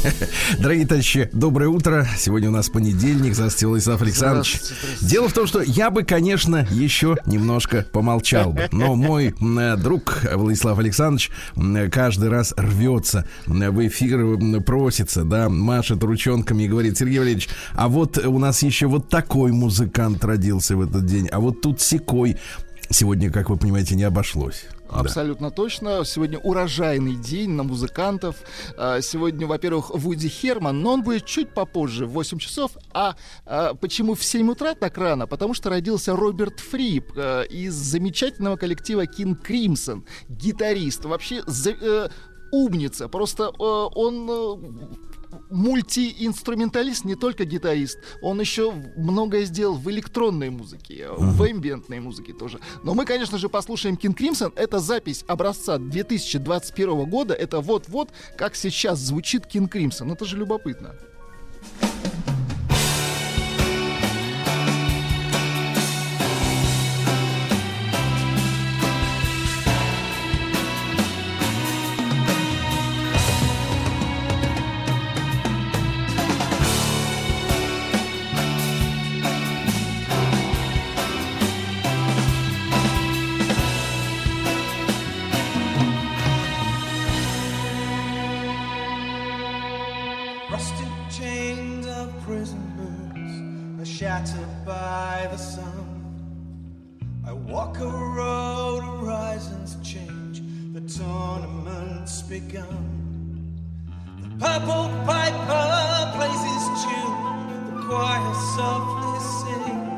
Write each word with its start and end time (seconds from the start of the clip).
Дорогие 0.58 0.86
товарищи, 0.86 1.28
доброе 1.32 1.68
утро. 1.68 2.06
Сегодня 2.16 2.48
у 2.48 2.52
нас 2.52 2.68
понедельник, 2.68 3.34
здравствуйте, 3.34 3.66
Владислав 3.66 4.00
Александрович. 4.00 4.54
Здравствуйте, 4.54 4.82
здравствуйте. 4.82 5.14
Дело 5.14 5.28
в 5.28 5.32
том, 5.32 5.46
что 5.46 5.60
я 5.60 5.90
бы, 5.90 6.02
конечно, 6.04 6.66
еще 6.70 7.16
немножко 7.26 7.86
помолчал 7.92 8.52
бы. 8.52 8.68
Но 8.72 8.94
мой 8.96 9.34
м, 9.40 9.80
друг 9.80 10.22
Владислав 10.32 10.78
Александрович 10.78 11.30
м, 11.56 11.90
каждый 11.90 12.30
раз 12.30 12.54
рвется 12.56 13.26
м, 13.46 13.74
в 13.74 13.86
эфир, 13.86 14.60
просится, 14.62 15.24
да, 15.24 15.48
машет 15.48 16.02
ручонками 16.02 16.64
и 16.64 16.68
говорит, 16.68 16.96
Сергей 16.96 17.18
Валерьевич, 17.18 17.48
а 17.74 17.88
вот 17.88 18.18
у 18.18 18.38
нас 18.38 18.62
еще 18.62 18.86
вот 18.86 19.08
такой 19.08 19.52
музыкант 19.52 20.24
родился 20.24 20.76
в 20.76 20.82
этот 20.82 21.04
день, 21.04 21.28
а 21.28 21.40
вот 21.40 21.60
тут 21.60 21.80
секой. 21.80 22.36
Сегодня, 22.88 23.30
как 23.30 23.50
вы 23.50 23.56
понимаете, 23.56 23.94
не 23.94 24.02
обошлось. 24.04 24.64
Да. 24.90 25.00
Абсолютно 25.00 25.50
точно. 25.50 26.04
Сегодня 26.04 26.38
урожайный 26.38 27.14
день 27.14 27.50
на 27.50 27.62
музыкантов. 27.62 28.36
А, 28.76 29.00
Сегодня, 29.00 29.46
во-первых, 29.46 29.90
Вуди 29.90 30.28
Херман, 30.28 30.80
но 30.80 30.94
он 30.94 31.02
будет 31.02 31.24
чуть 31.26 31.54
попозже, 31.54 32.06
в 32.06 32.10
8 32.10 32.38
часов. 32.38 32.72
А, 32.92 33.14
а, 33.46 33.74
почему 33.74 34.14
в 34.14 34.24
7 34.24 34.50
утра 34.50 34.74
так 34.74 34.98
рано? 34.98 35.26
Потому 35.26 35.54
что 35.54 35.70
родился 35.70 36.16
Роберт 36.16 36.60
Фрип 36.60 37.12
а, 37.16 37.42
из 37.42 37.74
замечательного 37.74 38.56
коллектива 38.56 39.04
King 39.04 39.36
Crimson, 39.40 40.02
гитарист. 40.28 41.04
Вообще 41.04 41.42
э, 41.46 42.08
умница. 42.52 43.08
Просто 43.08 43.44
э, 43.44 43.48
он 43.58 44.28
э, 44.28 44.56
мультиинструменталист, 45.50 47.04
не 47.04 47.14
только 47.14 47.44
гитарист. 47.44 47.98
Он 48.22 48.40
еще 48.40 48.72
многое 48.96 49.44
сделал 49.44 49.76
в 49.76 49.90
электронной 49.90 50.50
музыке, 50.50 51.06
э, 51.08 51.12
в 51.12 51.50
эмбиентной 51.50 52.00
музыке 52.00 52.32
тоже. 52.32 52.60
Но 52.82 52.94
мы, 52.94 53.04
конечно 53.04 53.38
же, 53.38 53.48
послушаем 53.48 53.96
King 53.96 54.16
Crimson. 54.16 54.52
Это 54.56 54.78
запись 54.80 55.24
образца 55.26 55.78
2021 55.78 57.08
года. 57.08 57.34
Это 57.34 57.60
вот-вот, 57.60 58.10
как 58.36 58.56
сейчас 58.56 58.98
звучит 58.98 59.46
King 59.46 59.70
Crimson. 59.70 60.12
Это 60.12 60.24
же 60.24 60.36
любопытно. 60.36 60.94
Begun. 102.30 103.52
The 104.22 104.28
purple 104.38 104.88
piper 105.04 106.12
plays 106.14 106.42
his 106.52 106.64
tune, 106.84 107.74
the 107.74 107.82
choir 107.88 108.34
softly 108.54 109.18
sings. 109.40 109.90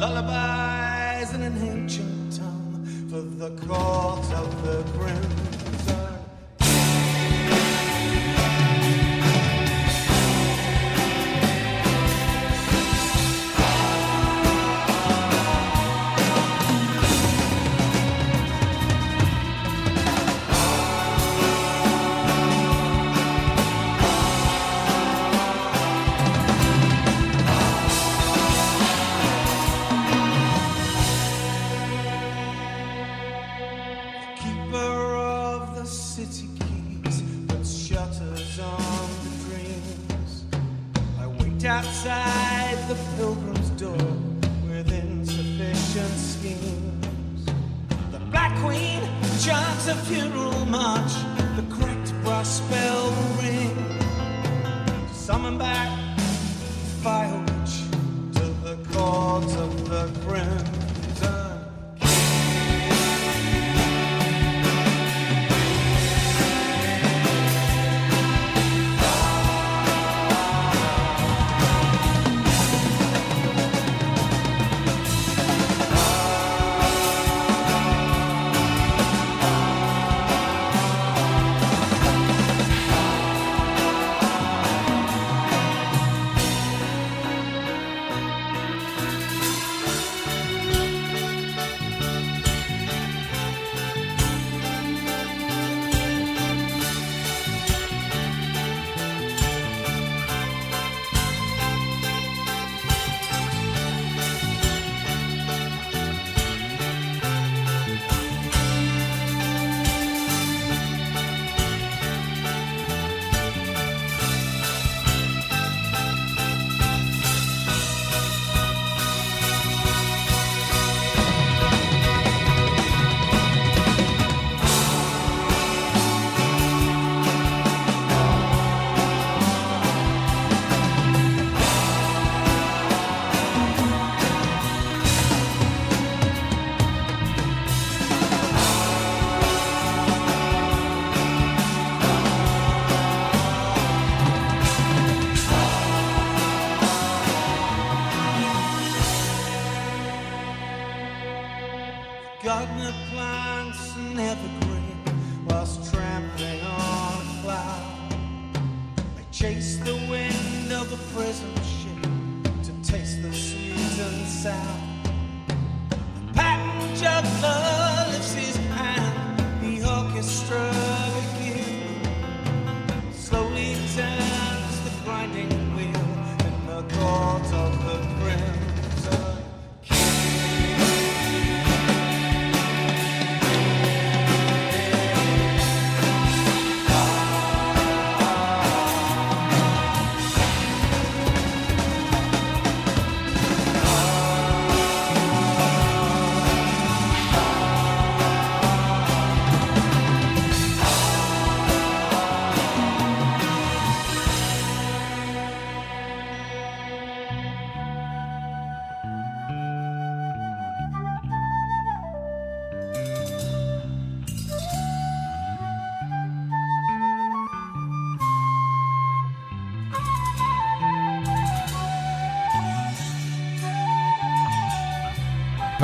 Lullabies 0.00 1.32
in 1.32 1.42
an 1.42 1.56
ancient 1.62 2.36
tongue 2.36 3.06
for 3.08 3.20
the 3.20 3.50
cause 3.68 4.32
of 4.32 4.48
the 4.64 4.82
crimson. 4.98 5.59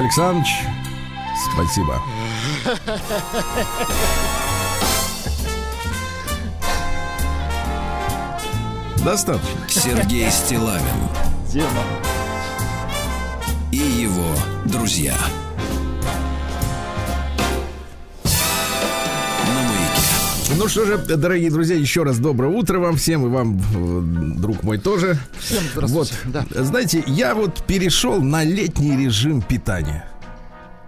Александрович, 0.07 0.63
спасибо. 1.53 2.01
Достаточно. 9.05 9.69
Сергей 9.69 10.31
Стилавин 10.31 11.09
Тема. 11.53 11.83
и 13.73 13.79
его 13.79 14.33
друзья. 14.65 15.17
Ну 20.55 20.69
что 20.69 20.87
же, 20.87 20.97
дорогие 20.99 21.51
друзья, 21.51 21.77
еще 21.77 22.05
раз 22.05 22.19
доброе 22.19 22.51
утро 22.51 22.79
вам 22.79 22.97
всем 22.97 23.27
и 23.27 23.29
вам, 23.29 23.59
э, 23.59 24.39
друг 24.39 24.63
мой, 24.63 24.79
тоже. 24.79 25.19
Всем 25.39 25.63
Вот, 25.75 26.09
здравствуйте. 26.09 26.15
Да. 26.55 26.65
знаете, 26.65 27.05
я 27.07 27.35
вот 27.35 27.65
перешел 27.67 28.23
на 28.23 28.45
летний 28.45 28.97
режим 28.97 29.43
питания. 29.43 30.09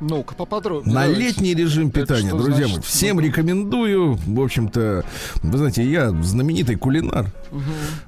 Ну-ка, 0.01 0.37
поподробнее. 0.37 0.95
На 0.95 1.03
давайте. 1.03 1.21
летний 1.21 1.55
режим 1.55 1.91
питания, 1.91 2.31
друзья 2.31 2.55
значит? 2.55 2.73
мои. 2.77 2.83
Всем 2.83 3.17
Ну, 3.17 3.23
рекомендую. 3.23 4.15
В 4.15 4.41
общем-то, 4.41 5.05
вы 5.43 5.59
знаете, 5.59 5.83
я 5.85 6.11
знаменитый 6.23 6.77
кулинар. 6.77 7.27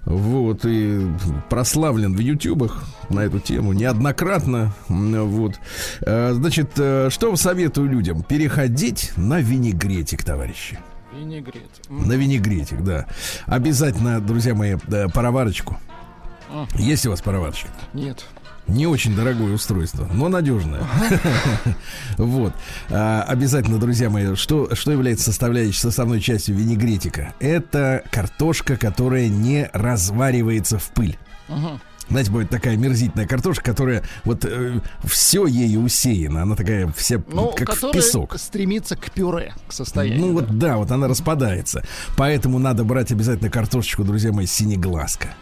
Вот, 0.04 0.64
и 0.64 1.00
прославлен 1.48 2.14
в 2.14 2.20
ютубах 2.20 2.84
на 3.08 3.20
эту 3.20 3.40
тему 3.40 3.72
неоднократно. 3.72 4.72
Вот. 4.88 5.56
Э, 6.02 6.32
Значит, 6.32 6.70
э, 6.76 7.08
что 7.10 7.34
советую 7.34 7.90
людям? 7.90 8.22
Переходить 8.22 9.10
на 9.16 9.40
винегретик, 9.40 10.22
товарищи. 10.22 10.78
Винегрет. 11.12 11.70
М, 11.88 12.06
На 12.08 12.12
винегретик, 12.14 12.82
да. 12.82 13.06
Обязательно, 13.46 14.20
друзья 14.20 14.54
мои, 14.54 14.76
пароварочку. 15.12 15.76
Ага. 16.52 16.68
Есть 16.76 17.06
у 17.06 17.10
вас 17.10 17.20
пароварочка? 17.20 17.68
Нет. 17.92 18.24
Не 18.66 18.86
очень 18.86 19.16
дорогое 19.16 19.52
устройство, 19.52 20.08
но 20.12 20.28
надежное. 20.28 20.82
Вот. 22.18 22.52
А, 22.90 23.22
Обязательно, 23.26 23.78
друзья 23.78 24.10
мои, 24.10 24.34
что, 24.36 24.74
что 24.76 24.92
является 24.92 25.24
составляющей 25.24 25.78
составной 25.80 26.20
частью 26.20 26.54
винегретика? 26.56 27.34
Это 27.40 28.04
картошка, 28.10 28.76
которая 28.76 29.28
не 29.28 29.68
разваривается 29.72 30.78
в 30.78 30.88
пыль. 30.90 31.18
Ага. 31.48 31.80
Знаете, 32.10 32.30
будет 32.30 32.50
такая 32.50 32.76
мерзительная 32.76 33.26
картошка, 33.26 33.62
которая 33.64 34.02
вот 34.24 34.44
все 35.04 35.46
ею 35.46 35.80
усеяна. 35.82 36.42
Она 36.42 36.56
такая 36.56 36.92
вся 36.96 37.22
Ну, 37.28 37.52
как 37.56 37.74
в 37.74 37.92
песок. 37.92 38.36
стремится 38.38 38.96
к 38.96 39.10
пюре, 39.12 39.54
к 39.68 39.72
состоянию. 39.72 40.20
Ну 40.20 40.26
да. 40.28 40.32
вот 40.46 40.58
да, 40.58 40.76
вот 40.76 40.90
она 40.90 41.06
распадается. 41.08 41.84
Поэтому 42.16 42.58
надо 42.58 42.82
брать 42.84 43.12
обязательно 43.12 43.48
картошечку, 43.48 44.02
друзья 44.04 44.32
мои, 44.32 44.46
синеглазка. 44.46 45.34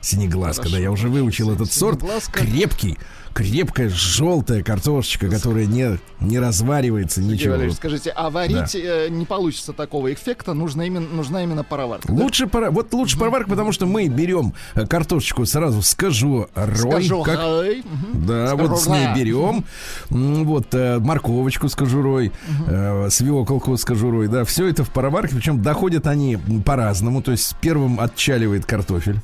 Синеглазка, 0.00 0.64
да, 0.64 0.68
Хорошо. 0.68 0.82
я 0.82 0.90
уже 0.90 1.08
выучил 1.08 1.52
этот 1.52 1.72
сорт. 1.72 2.00
Крепкий, 2.32 2.98
крепкая 3.36 3.90
желтая 3.90 4.62
картошечка, 4.62 5.28
которая 5.28 5.66
не, 5.66 5.98
не 6.20 6.38
разваривается, 6.38 7.20
Сергей 7.20 7.34
ничего. 7.34 7.50
Валерьевич, 7.52 7.76
скажите, 7.76 8.10
а 8.10 8.30
варить 8.30 8.74
э, 8.74 9.08
не 9.10 9.26
получится 9.26 9.74
такого 9.74 10.10
эффекта, 10.14 10.54
нужно 10.54 10.82
именно, 10.82 11.06
нужна 11.06 11.42
именно 11.44 11.62
пароварка. 11.62 12.10
да? 12.10 12.22
Лучше 12.22 12.46
пара, 12.46 12.70
вот 12.70 12.94
лучше 12.94 13.18
пароварка, 13.18 13.50
потому 13.50 13.72
что 13.72 13.84
мы 13.84 14.08
берем 14.08 14.54
э, 14.74 14.86
картошечку 14.86 15.44
сразу 15.44 15.82
с 15.82 15.94
кожурой, 15.94 16.48
Скажу, 16.76 17.22
как, 17.24 17.38
мгм. 17.38 18.26
Да, 18.26 18.48
С 18.48 18.52
вот 18.54 18.80
с 18.80 18.86
ней 18.86 19.14
берем. 19.14 19.64
Вот 20.08 20.68
э, 20.72 20.98
морковочку 20.98 21.68
с 21.68 21.74
кожурой, 21.74 22.32
э, 22.66 23.08
свеколку 23.10 23.76
с 23.76 23.84
кожурой, 23.84 24.28
да, 24.28 24.46
все 24.46 24.66
это 24.66 24.82
в 24.82 24.88
пароварке, 24.88 25.34
причем 25.34 25.60
доходят 25.60 26.06
они 26.06 26.38
по-разному. 26.64 27.20
То 27.20 27.32
есть 27.32 27.54
первым 27.60 28.00
отчаливает 28.00 28.64
картофель, 28.64 29.20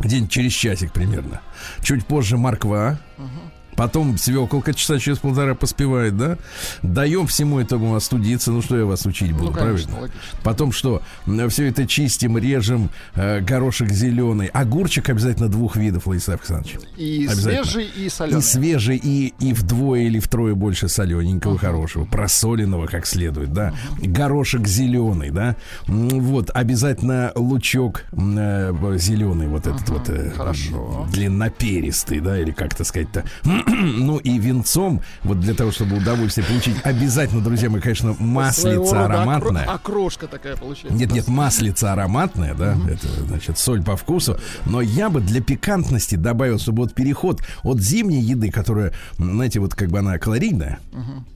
день 0.00 0.28
через 0.28 0.52
часик 0.52 0.92
примерно. 0.92 1.40
Чуть 1.82 2.04
позже 2.04 2.36
морква. 2.36 2.98
Mm-hmm. 3.22 3.51
Потом 3.76 4.18
свеколка 4.18 4.74
часа 4.74 4.98
через 4.98 5.18
полтора 5.18 5.54
поспевает, 5.54 6.16
да? 6.16 6.36
Даем 6.82 7.26
всему 7.26 7.58
этому 7.58 7.94
остудиться. 7.94 8.52
Ну, 8.52 8.62
что 8.62 8.76
я 8.78 8.84
вас 8.84 9.06
учить 9.06 9.32
буду, 9.32 9.46
Ну, 9.46 9.52
конечно, 9.52 9.88
правильно? 9.88 10.00
логично. 10.02 10.38
Потом 10.42 10.72
что? 10.72 11.02
Все 11.48 11.68
это 11.68 11.86
чистим, 11.86 12.36
режем, 12.38 12.90
э, 13.14 13.40
горошек 13.40 13.90
зеленый. 13.90 14.48
Огурчик 14.48 15.08
обязательно 15.08 15.48
двух 15.48 15.76
видов, 15.76 16.06
Владислав 16.06 16.40
Александрович. 16.40 16.78
И 16.96 17.28
свежий, 17.28 17.86
и 17.86 18.08
соленый. 18.08 18.38
И 18.38 18.42
свежий, 18.42 18.96
и, 19.02 19.34
и 19.40 19.52
вдвое 19.52 20.00
или 20.02 20.18
втрое 20.20 20.54
больше 20.54 20.88
солененького, 20.88 21.58
хорошего, 21.58 22.04
просоленного 22.04 22.86
как 22.86 23.06
следует, 23.06 23.52
да. 23.52 23.72
Горошек 23.98 24.66
зеленый, 24.66 25.30
да. 25.30 25.56
Вот, 25.86 26.50
обязательно 26.52 27.32
лучок 27.34 28.04
зеленый, 28.12 29.48
вот 29.48 29.66
этот 29.66 29.88
вот. 29.88 30.08
э, 30.08 30.30
хорошо. 30.36 31.06
Длинноперистый, 31.12 32.20
да, 32.20 32.38
или 32.38 32.50
как 32.50 32.74
это 32.74 32.84
сказать-то. 32.84 33.24
Ну 34.02 34.18
и 34.18 34.38
венцом, 34.38 35.00
вот 35.22 35.40
для 35.40 35.54
того, 35.54 35.70
чтобы 35.70 35.96
удовольствие 35.96 36.46
получить, 36.46 36.76
обязательно, 36.84 37.42
друзья 37.42 37.68
мои, 37.70 37.80
конечно, 37.80 38.14
маслица 38.18 39.04
ароматная. 39.04 39.64
окро- 39.64 39.74
Окрошка 39.74 40.26
такая 40.26 40.56
получается. 40.56 40.96
Нет, 40.98 41.12
нет, 41.12 41.28
маслица 41.28 41.92
ароматная, 41.92 42.54
да, 42.54 42.76
это 42.88 43.08
значит 43.26 43.58
соль 43.58 43.82
по 43.82 43.96
вкусу. 43.96 44.38
Но 44.66 44.80
я 44.80 45.10
бы 45.10 45.20
для 45.20 45.40
пикантности 45.40 46.14
добавил, 46.16 46.58
чтобы 46.58 46.82
вот 46.82 46.94
переход 46.94 47.42
от 47.62 47.80
зимней 47.80 48.20
еды, 48.20 48.50
которая, 48.50 48.92
знаете, 49.18 49.60
вот 49.60 49.74
как 49.74 49.88
бы 49.90 49.98
она 49.98 50.18
калорийная, 50.18 50.78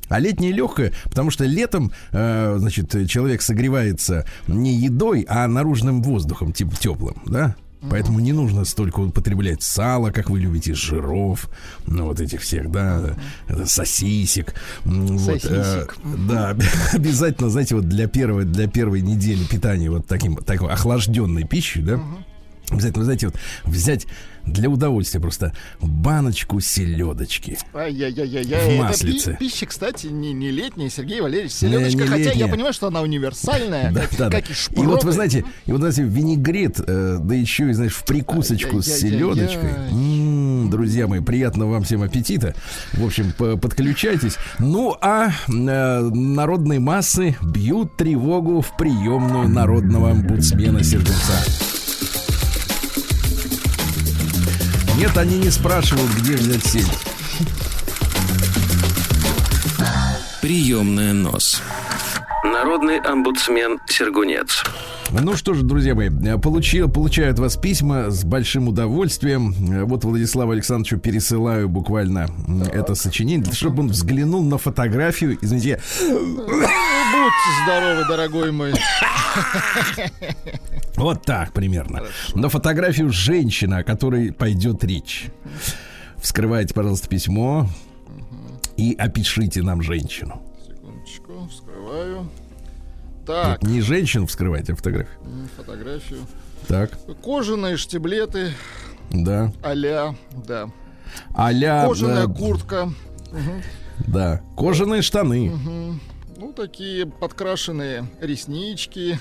а 0.08 0.18
летняя 0.20 0.52
легкая, 0.52 0.92
потому 1.04 1.30
что 1.30 1.44
летом, 1.44 1.90
э, 2.12 2.56
значит, 2.58 2.90
человек 3.08 3.42
согревается 3.42 4.24
не 4.46 4.74
едой, 4.74 5.26
а 5.28 5.46
наружным 5.48 6.02
воздухом, 6.02 6.52
типа 6.52 6.76
теплым, 6.76 7.16
да. 7.26 7.56
Поэтому 7.90 8.20
не 8.20 8.32
нужно 8.32 8.64
столько 8.64 9.00
употреблять 9.00 9.62
сала, 9.62 10.10
как 10.10 10.30
вы 10.30 10.40
любите, 10.40 10.74
жиров, 10.74 11.48
ну 11.86 12.06
вот 12.06 12.20
этих 12.20 12.40
всех, 12.40 12.70
да, 12.70 13.16
сосисек. 13.64 14.54
вот, 14.84 15.44
э, 15.44 15.86
да, 16.28 16.56
обязательно, 16.92 17.50
знаете, 17.50 17.74
вот 17.74 17.88
для 17.88 18.06
первой, 18.08 18.44
для 18.44 18.68
первой 18.68 19.00
недели 19.00 19.44
питания 19.44 19.90
вот 19.90 20.06
таким, 20.06 20.36
такой 20.36 20.70
охлажденной 20.70 21.44
пищей, 21.44 21.82
да, 21.82 22.00
обязательно, 22.70 23.04
знаете, 23.04 23.26
вот 23.26 23.36
взять 23.64 24.06
для 24.44 24.70
удовольствия 24.70 25.18
просто 25.20 25.52
баночку 25.80 26.60
селедочки. 26.60 27.58
Ай-яй-яй-яй. 27.74 28.44
В 28.44 28.52
Это 28.52 28.82
маслице. 28.82 29.32
пи- 29.32 29.48
пища, 29.48 29.66
кстати, 29.66 30.06
не, 30.06 30.32
не 30.32 30.52
летняя, 30.52 30.88
Сергей 30.88 31.20
Валерьевич. 31.20 31.52
Селедочка, 31.52 32.02
не 32.02 32.08
хотя 32.08 32.22
я 32.22 32.28
летняя. 32.30 32.48
понимаю, 32.48 32.72
что 32.72 32.86
она 32.86 33.00
универсальная, 33.02 33.90
Да, 33.90 34.02
как, 34.02 34.10
да, 34.18 34.28
да. 34.28 34.40
как 34.40 34.48
и 34.48 34.52
И 34.52 34.54
шпроты. 34.54 34.88
вот 34.88 35.02
вы 35.04 35.10
знаете, 35.12 35.44
и 35.66 35.72
вот 35.72 35.78
знаете, 35.78 36.04
винегрет, 36.04 36.78
э, 36.78 37.18
да 37.20 37.34
еще 37.34 37.70
и, 37.70 37.72
знаешь, 37.72 37.94
в 37.94 38.04
прикусочку 38.04 38.82
с 38.82 38.86
селедочкой. 38.86 39.70
М, 39.90 40.70
Друзья 40.70 41.06
мои, 41.06 41.20
приятного 41.20 41.72
вам 41.72 41.82
всем 41.84 42.02
аппетита. 42.02 42.54
В 42.92 43.04
общем, 43.04 43.32
по- 43.38 43.56
подключайтесь. 43.56 44.36
Ну, 44.58 44.96
а 45.00 45.28
э, 45.48 46.00
народные 46.10 46.80
массы 46.80 47.36
бьют 47.42 47.96
тревогу 47.96 48.60
в 48.62 48.76
приемную 48.76 49.48
народного 49.48 50.10
омбудсмена 50.10 50.82
Сергунца. 50.82 51.44
Нет, 54.96 55.14
они 55.18 55.36
не 55.36 55.50
спрашивают, 55.50 56.10
где 56.12 56.36
взять 56.36 56.64
сеть. 56.64 56.90
Приемная 60.40 61.12
нос. 61.12 61.60
Народный 62.42 62.98
омбудсмен 63.00 63.78
Сергунец. 63.86 64.64
Ну 65.12 65.36
что 65.36 65.54
же, 65.54 65.62
друзья 65.62 65.94
мои, 65.94 66.10
получил, 66.38 66.88
получаю 66.90 67.30
от 67.32 67.38
вас 67.38 67.56
письма 67.56 68.10
с 68.10 68.24
большим 68.24 68.68
удовольствием. 68.68 69.52
Вот 69.86 70.04
Владиславу 70.04 70.50
Александровичу 70.52 70.98
пересылаю 70.98 71.68
буквально 71.68 72.28
м, 72.48 72.62
это 72.62 72.94
сочинение, 72.94 73.52
чтобы 73.52 73.82
он 73.84 73.88
взглянул 73.88 74.42
на 74.42 74.58
фотографию. 74.58 75.38
Извините, 75.40 75.80
Будьте 76.00 77.50
здоровы, 77.64 78.04
дорогой 78.08 78.52
мой. 78.52 78.74
вот 80.96 81.22
так 81.22 81.52
примерно. 81.52 82.02
На 82.34 82.48
фотографию 82.48 83.10
женщины, 83.10 83.74
о 83.74 83.84
которой 83.84 84.32
пойдет 84.32 84.82
речь. 84.84 85.26
Вскрывайте, 86.18 86.74
пожалуйста, 86.74 87.08
письмо 87.08 87.68
и 88.76 88.94
опишите 88.98 89.62
нам 89.62 89.82
женщину. 89.82 90.42
Секундочку, 90.66 91.48
вскрываю. 91.48 92.28
Так, 93.26 93.62
Не 93.62 93.80
женщину 93.80 94.26
вскрывайте, 94.26 94.72
а 94.72 94.76
фотографию. 94.76 95.18
фотографию. 95.56 96.20
Так, 96.68 96.90
Кожаные 97.22 97.76
штиблеты 97.76 98.52
да. 99.10 99.52
а-ля, 99.62 100.14
да. 100.46 100.70
А-ля... 101.34 101.86
Кожаная 101.86 102.26
э, 102.26 102.32
куртка. 102.34 102.92
Да. 104.06 104.42
Кожаные 104.56 105.02
штаны. 105.02 105.52
Ну, 106.36 106.52
такие 106.52 107.06
подкрашенные 107.06 108.06
реснички. 108.20 109.18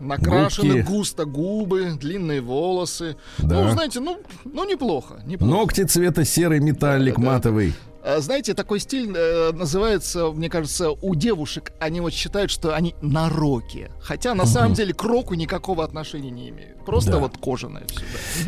Накрашены 0.00 0.74
Губки. 0.76 0.86
густо 0.86 1.24
губы, 1.24 1.90
длинные 1.98 2.40
волосы. 2.40 3.16
Да. 3.38 3.64
Ну, 3.64 3.70
знаете, 3.70 3.98
ну, 3.98 4.20
ну 4.44 4.64
неплохо, 4.64 5.20
неплохо. 5.26 5.52
Ногти 5.52 5.82
цвета 5.84 6.24
серый 6.24 6.60
металлик 6.60 7.16
Да, 7.16 7.38
да, 7.40 7.50
да. 7.50 7.72
А, 8.04 8.20
Знаете, 8.20 8.54
такой 8.54 8.80
стиль 8.80 9.12
э, 9.14 9.52
называется, 9.52 10.30
мне 10.30 10.48
кажется, 10.48 10.90
у 10.90 11.14
девушек, 11.14 11.72
они 11.80 12.00
вот 12.00 12.12
считают, 12.12 12.50
что 12.50 12.74
они 12.74 12.94
на 13.02 13.28
роке. 13.28 13.90
Хотя 14.00 14.34
на 14.34 14.46
самом 14.46 14.74
деле 14.74 14.94
к 14.94 15.02
року 15.02 15.34
никакого 15.34 15.84
отношения 15.84 16.30
не 16.30 16.48
имеют. 16.50 16.84
Просто 16.84 17.12
Да. 17.12 17.18
вот 17.18 17.36
кожаное 17.38 17.84
все. 17.88 18.02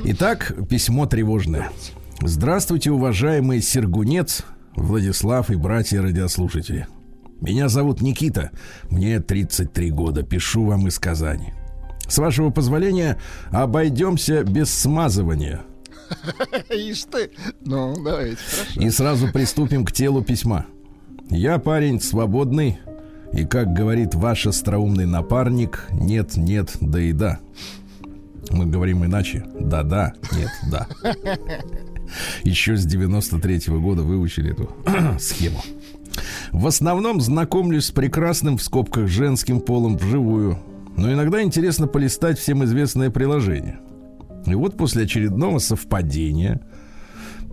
Итак, 0.04 0.54
письмо 0.68 1.06
тревожное. 1.06 1.70
Здравствуйте, 2.22 2.90
уважаемый 2.90 3.60
Сергунец, 3.62 4.42
Владислав 4.76 5.50
и 5.50 5.56
братья 5.56 6.00
радиослушатели. 6.02 6.86
Меня 7.40 7.68
зовут 7.68 8.02
Никита, 8.02 8.50
мне 8.90 9.18
33 9.20 9.90
года, 9.90 10.22
пишу 10.22 10.64
вам 10.66 10.86
из 10.86 10.98
Казани. 10.98 11.54
С 12.06 12.18
вашего 12.18 12.50
позволения, 12.50 13.18
обойдемся 13.50 14.42
без 14.44 14.70
смазывания. 14.72 15.62
Ишь 16.70 17.04
ты. 17.04 17.30
Ну, 17.64 17.94
давайте, 18.02 18.36
хорошо. 18.36 18.80
И 18.80 18.90
сразу 18.90 19.28
приступим 19.32 19.84
к 19.84 19.92
телу 19.92 20.22
письма. 20.22 20.66
Я 21.28 21.58
парень 21.58 22.00
свободный, 22.00 22.78
и, 23.32 23.44
как 23.44 23.72
говорит 23.72 24.14
ваш 24.14 24.46
остроумный 24.46 25.06
напарник, 25.06 25.86
нет, 25.92 26.36
нет, 26.36 26.76
да 26.80 27.00
и 27.00 27.12
да. 27.12 27.38
Мы 28.50 28.66
говорим 28.66 29.04
иначе. 29.04 29.44
Да-да, 29.58 30.14
нет, 30.32 30.50
да. 30.70 30.88
Еще 32.42 32.76
с 32.76 32.86
93-го 32.86 33.80
года 33.80 34.02
выучили 34.02 34.52
эту 34.52 34.74
схему. 35.20 35.62
В 36.50 36.66
основном 36.66 37.20
знакомлюсь 37.20 37.86
с 37.86 37.90
прекрасным 37.92 38.58
в 38.58 38.62
скобках 38.62 39.06
женским 39.06 39.60
полом 39.60 39.96
вживую. 39.96 40.58
Но 40.96 41.12
иногда 41.12 41.40
интересно 41.42 41.86
полистать 41.86 42.38
всем 42.38 42.64
известное 42.64 43.10
приложение. 43.10 43.78
И 44.46 44.54
вот 44.54 44.76
после 44.76 45.04
очередного 45.04 45.58
совпадения 45.58 46.60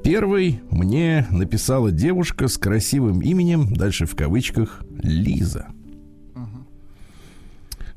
первой 0.03 0.61
мне 0.71 1.27
написала 1.31 1.91
девушка 1.91 2.47
с 2.47 2.57
красивым 2.57 3.21
именем, 3.21 3.73
дальше 3.73 4.05
в 4.05 4.15
кавычках, 4.15 4.83
Лиза. 5.01 5.67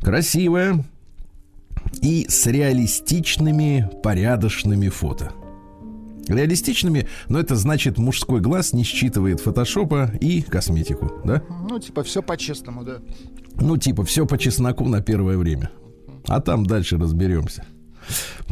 Красивая 0.01 0.85
и 2.01 2.27
с 2.29 2.47
реалистичными, 2.47 3.91
порядочными 4.03 4.89
фото. 4.89 5.33
Реалистичными, 6.27 7.09
но 7.29 7.41
это 7.41 7.57
значит 7.57 7.99
мужской 7.99 8.41
глаз 8.41 8.73
не 8.73 8.85
считывает 8.85 9.41
фотошопа 9.41 10.13
и 10.21 10.43
косметику, 10.43 11.13
да? 11.25 11.43
Ну, 11.69 11.79
типа, 11.81 12.03
все 12.03 12.23
по-честному, 12.23 12.85
да. 12.85 12.99
Ну, 13.57 13.77
типа, 13.77 14.05
все 14.05 14.27
по 14.27 14.39
чесноку 14.39 14.85
на 14.87 15.03
первое 15.03 15.37
время. 15.37 15.71
А 16.27 16.41
там 16.41 16.65
дальше 16.65 16.99
разберемся. 16.99 17.65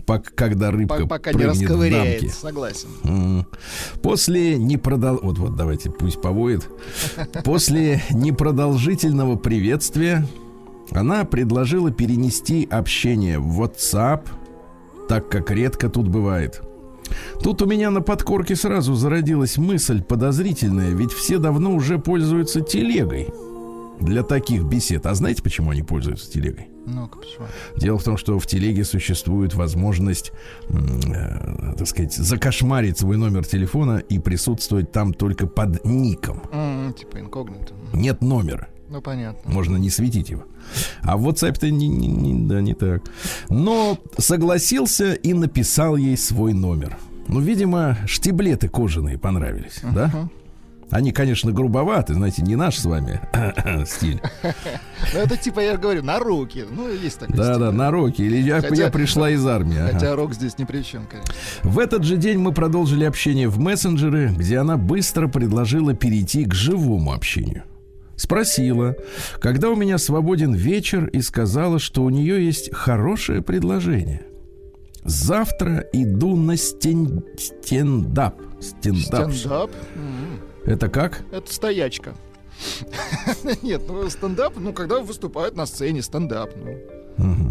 Пок- 0.07 0.31
когда 0.35 0.71
рыбка 0.71 1.03
По- 1.03 1.07
Пока 1.07 1.33
не 1.33 1.45
в 1.45 1.49
расковыряет, 1.49 2.21
дамки. 2.23 2.35
согласен. 2.35 2.89
М. 3.05 3.47
После 4.03 4.57
непродол... 4.57 5.19
Вот, 5.23 5.39
вот, 5.39 5.57
давайте, 5.57 5.91
пусть 5.91 6.21
повоет. 6.21 6.69
После 7.45 8.03
непродолжительного 8.11 9.37
приветствия 9.37 10.27
она 10.93 11.25
предложила 11.25 11.91
перенести 11.91 12.67
общение 12.71 13.39
в 13.39 13.61
WhatsApp, 13.63 14.23
так 15.09 15.29
как 15.29 15.51
редко 15.51 15.89
тут 15.89 16.09
бывает. 16.09 16.63
Тут 17.43 17.63
у 17.63 17.67
меня 17.67 17.91
на 17.91 18.01
подкорке 18.03 18.55
сразу 18.55 18.95
зародилась 18.95 19.57
мысль 19.57 20.03
подозрительная, 20.03 20.91
ведь 20.91 21.13
все 21.13 21.39
давно 21.39 21.75
уже 21.75 21.99
пользуются 21.99 22.61
телегой 22.61 23.29
для 24.01 24.23
таких 24.23 24.65
бесед. 24.65 25.07
А 25.07 25.15
знаете, 25.15 25.43
почему 25.43 25.71
они 25.71 25.83
пользуются 25.83 26.31
телегой? 26.31 26.69
Ну-ка, 26.95 27.19
почему? 27.19 27.47
Дело 27.77 27.99
в 27.99 28.05
том, 28.05 28.17
что 28.17 28.39
в 28.39 28.47
телеге 28.47 28.85
существует 28.85 29.55
возможность, 29.55 30.33
э, 30.69 31.75
так 31.77 31.87
сказать, 31.87 32.13
закошмарить 32.15 32.99
свой 32.99 33.17
номер 33.17 33.45
телефона 33.45 33.99
и 33.99 34.19
присутствовать 34.19 34.93
там 34.93 35.13
только 35.13 35.47
под 35.47 35.85
ником. 35.85 36.43
М, 36.53 36.93
Типа 36.95 37.19
инкогнито. 37.21 37.73
Нет 37.93 38.23
номера. 38.23 38.69
Ну, 38.91 39.03
понятно. 39.03 39.53
Можно 39.53 39.77
не 39.77 39.91
светить 39.91 40.31
его. 40.31 40.45
А 41.03 41.17
в 41.19 41.29
WhatsApp-то 41.29 41.71
не, 41.71 41.89
не- 41.89 42.07
не- 42.09 42.49
да, 42.49 42.61
не 42.63 42.73
так. 42.75 43.03
Но 43.51 43.99
согласился 44.17 45.13
и 45.13 45.35
написал 45.35 45.97
ей 45.97 46.17
свой 46.17 46.55
номер. 46.55 46.97
Ну, 47.29 47.41
видимо, 47.41 47.99
штиблеты 48.07 48.69
кожаные 48.69 49.19
понравились, 49.19 49.81
да? 49.95 50.31
Они, 50.91 51.13
конечно, 51.13 51.53
грубоваты, 51.53 52.15
знаете, 52.15 52.43
не 52.43 52.57
наш 52.57 52.79
с 52.79 52.85
вами 52.85 53.21
стиль. 53.87 54.21
Ну, 55.15 55.21
это 55.21 55.37
типа, 55.37 55.61
я 55.61 55.77
говорю, 55.77 56.03
на 56.03 56.19
руки. 56.19 56.65
Ну, 56.69 56.91
есть 56.93 57.19
такой 57.21 57.37
Да, 57.37 57.57
да, 57.57 57.73
на 57.73 57.91
роки. 57.91 58.21
Или 58.21 58.37
я, 58.39 58.61
Хотя- 58.61 58.85
я 58.85 58.91
пришла 58.91 59.31
из 59.31 59.47
армии. 59.47 59.79
ага. 59.79 59.93
Хотя 59.93 60.17
рок 60.17 60.35
здесь 60.35 60.59
ни 60.59 60.65
при 60.65 60.83
чем, 60.83 61.07
конечно. 61.07 61.33
В 61.63 61.79
этот 61.79 62.03
же 62.05 62.17
день 62.17 62.39
мы 62.39 62.53
продолжили 62.53 63.05
общение 63.05 63.49
в 63.49 63.59
мессенджеры, 63.59 64.29
где 64.37 64.59
она 64.59 64.77
быстро 64.77 65.29
предложила 65.29 65.95
перейти 65.95 66.45
к 66.45 66.53
живому 66.55 67.13
общению. 67.13 67.63
Спросила, 68.17 68.97
когда 69.41 69.71
у 69.71 69.77
меня 69.77 69.97
свободен 69.99 70.53
вечер, 70.53 71.07
и 71.07 71.21
сказала, 71.23 71.79
что 71.79 72.03
у 72.03 72.11
нее 72.11 72.45
есть 72.45 72.75
хорошее 72.75 73.41
предложение. 73.43 74.23
Завтра 75.05 75.87
иду 75.93 76.37
на 76.37 76.57
стен... 76.57 77.25
стендап. 77.39 78.35
Стендап. 78.61 79.33
Стендап. 79.33 79.71
Это 80.69 80.89
как? 80.89 81.23
Это 81.33 81.53
стоячка. 81.53 82.15
Нет, 83.63 83.83
ну 83.89 84.09
стендап, 84.11 84.55
ну 84.59 84.73
когда 84.73 85.01
выступают 85.01 85.57
на 85.57 85.67
сцене, 85.67 86.03
стендап. 86.03 86.51
Ну. 86.57 86.77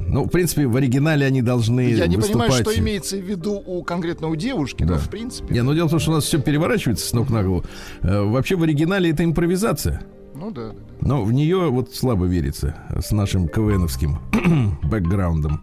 Ну, 0.10 0.24
в 0.24 0.30
принципе, 0.30 0.66
в 0.66 0.78
оригинале 0.78 1.26
они 1.26 1.42
должны 1.42 1.82
Я 1.92 2.08
не 2.08 2.16
понимаю, 2.18 2.50
выступать. 2.52 2.74
что 2.74 2.80
имеется 2.80 3.18
в 3.18 3.22
виду 3.22 3.62
у 3.66 3.84
конкретно 3.84 4.30
у 4.30 4.36
девушки, 4.38 4.84
Да. 4.84 4.94
но 4.94 5.00
в 5.00 5.10
принципе. 5.10 5.54
Не, 5.54 5.62
ну 5.62 5.74
дело 5.74 5.88
в 5.88 5.92
том, 5.92 6.00
что 6.00 6.12
у 6.12 6.14
нас 6.14 6.24
все 6.24 6.40
переворачивается 6.40 7.06
с 7.06 7.12
ног 7.12 7.30
на 7.30 7.44
голову. 7.44 7.66
Э, 8.02 8.22
Вообще 8.22 8.56
в 8.56 8.64
оригинале 8.64 9.10
это 9.12 9.26
импровизация. 9.26 10.04
Ну 10.34 10.52
да, 10.52 10.68
да, 10.70 10.74
да. 10.74 11.08
Но 11.08 11.24
в 11.26 11.34
нее 11.34 11.70
вот 11.70 11.94
слабо 11.94 12.26
верится 12.28 12.76
с 12.98 13.12
нашим 13.12 13.50
КВНовским 13.50 14.20
бэкграундом. 14.84 15.62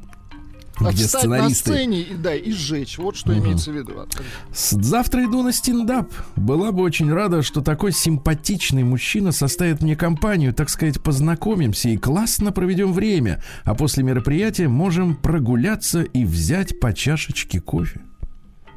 Где 0.81 1.05
встать 1.05 1.25
на 1.25 1.49
сценаристы... 1.49 1.73
сцене 1.73 2.01
и, 2.03 2.15
да, 2.15 2.35
и 2.35 2.51
сжечь. 2.51 2.99
Вот 2.99 3.17
что 3.17 3.37
имеется 3.37 3.71
в 3.71 3.77
виду. 3.77 4.07
Завтра 4.53 5.25
иду 5.25 5.43
на 5.43 5.53
стендап. 5.53 6.13
Была 6.37 6.73
бы 6.73 6.83
очень 6.83 7.13
рада, 7.13 7.43
что 7.43 7.61
такой 7.61 7.93
симпатичный 7.93 8.83
мужчина 8.83 9.33
составит 9.33 9.83
мне 9.83 9.97
компанию, 9.97 10.53
так 10.53 10.69
сказать, 10.69 11.01
познакомимся 11.01 11.89
и 11.89 11.97
классно 11.97 12.53
проведем 12.53 12.93
время. 12.93 13.43
А 13.65 13.75
после 13.75 14.03
мероприятия 14.03 14.69
можем 14.69 15.15
прогуляться 15.17 16.03
и 16.03 16.25
взять 16.25 16.81
по 16.81 16.93
чашечке 16.93 17.61
кофе. 17.61 18.01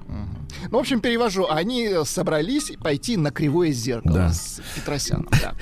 Ну, 0.07 0.77
в 0.77 0.77
общем, 0.77 1.01
перевожу. 1.01 1.47
Они 1.49 1.85
э, 1.85 2.05
собрались 2.05 2.71
пойти 2.81 3.17
на 3.17 3.31
кривое 3.31 3.71
зеркало 3.71 4.13
Да. 4.15 4.33
с 4.33 4.61
Петросяном. 4.75 5.27
Да. 5.41 5.53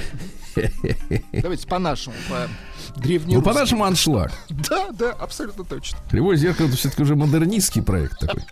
Давайте 1.33 1.67
по-нашему, 1.67 2.15
по 2.29 2.47
Ну, 2.95 3.01
древнерусскому. 3.01 3.41
по-нашему 3.53 3.83
аншлаг. 3.85 4.31
Да, 4.49 4.87
да, 4.91 5.11
абсолютно 5.11 5.63
точно. 5.63 5.97
Кривое 6.09 6.35
зеркало 6.37 6.67
это 6.67 6.77
все-таки 6.77 7.03
уже 7.03 7.15
модернистский 7.15 7.81
проект 7.81 8.19
такой. 8.19 8.43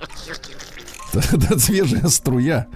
Это 1.13 1.59
свежая 1.59 2.07
струя. 2.07 2.67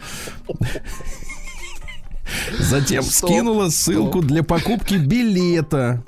Затем 2.59 3.03
скинула 3.03 3.69
ссылку 3.69 4.21
для 4.21 4.43
покупки 4.43 4.95
билета. 4.95 6.03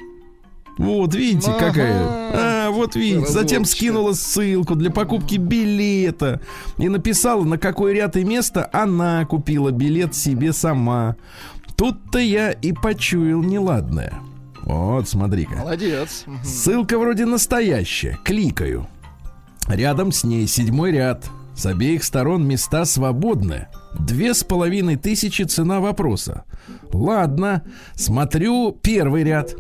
Вот, 0.78 1.14
видите, 1.14 1.52
Ага. 1.52 1.68
какая. 1.68 2.08
А, 2.34 2.70
вот 2.70 2.96
видите. 2.96 3.28
Затем 3.32 3.66
скинула 3.66 4.14
ссылку 4.14 4.76
для 4.76 4.92
покупки 4.92 5.36
билета. 5.36 6.40
И 6.78 6.88
написала, 6.88 7.44
на 7.44 7.58
какой 7.58 7.94
ряд 7.94 8.16
и 8.16 8.24
место 8.24 8.70
она 8.72 9.26
купила 9.26 9.72
билет 9.72 10.16
себе 10.16 10.54
сама. 10.54 11.18
Тут-то 11.76 12.20
я 12.20 12.52
и 12.52 12.72
почуял 12.72 13.42
неладное. 13.42 14.14
Вот, 14.70 15.10
смотри-ка. 15.10 15.56
Молодец. 15.56 16.26
Ссылка 16.44 17.00
вроде 17.00 17.26
настоящая. 17.26 18.20
Кликаю. 18.24 18.86
Рядом 19.68 20.12
с 20.12 20.24
ней 20.24 20.46
седьмой 20.46 20.92
ряд. 20.92 21.28
С 21.56 21.66
обеих 21.66 22.04
сторон 22.04 22.48
места 22.48 22.86
свободны. 22.86 23.68
Две 23.98 24.36
с 24.36 24.44
половиной 24.44 24.96
тысячи 24.96 25.42
цена 25.42 25.80
вопроса. 25.80 26.44
Ладно, 26.94 27.64
смотрю 27.96 28.72
первый 28.72 29.24
ряд. 29.24 29.56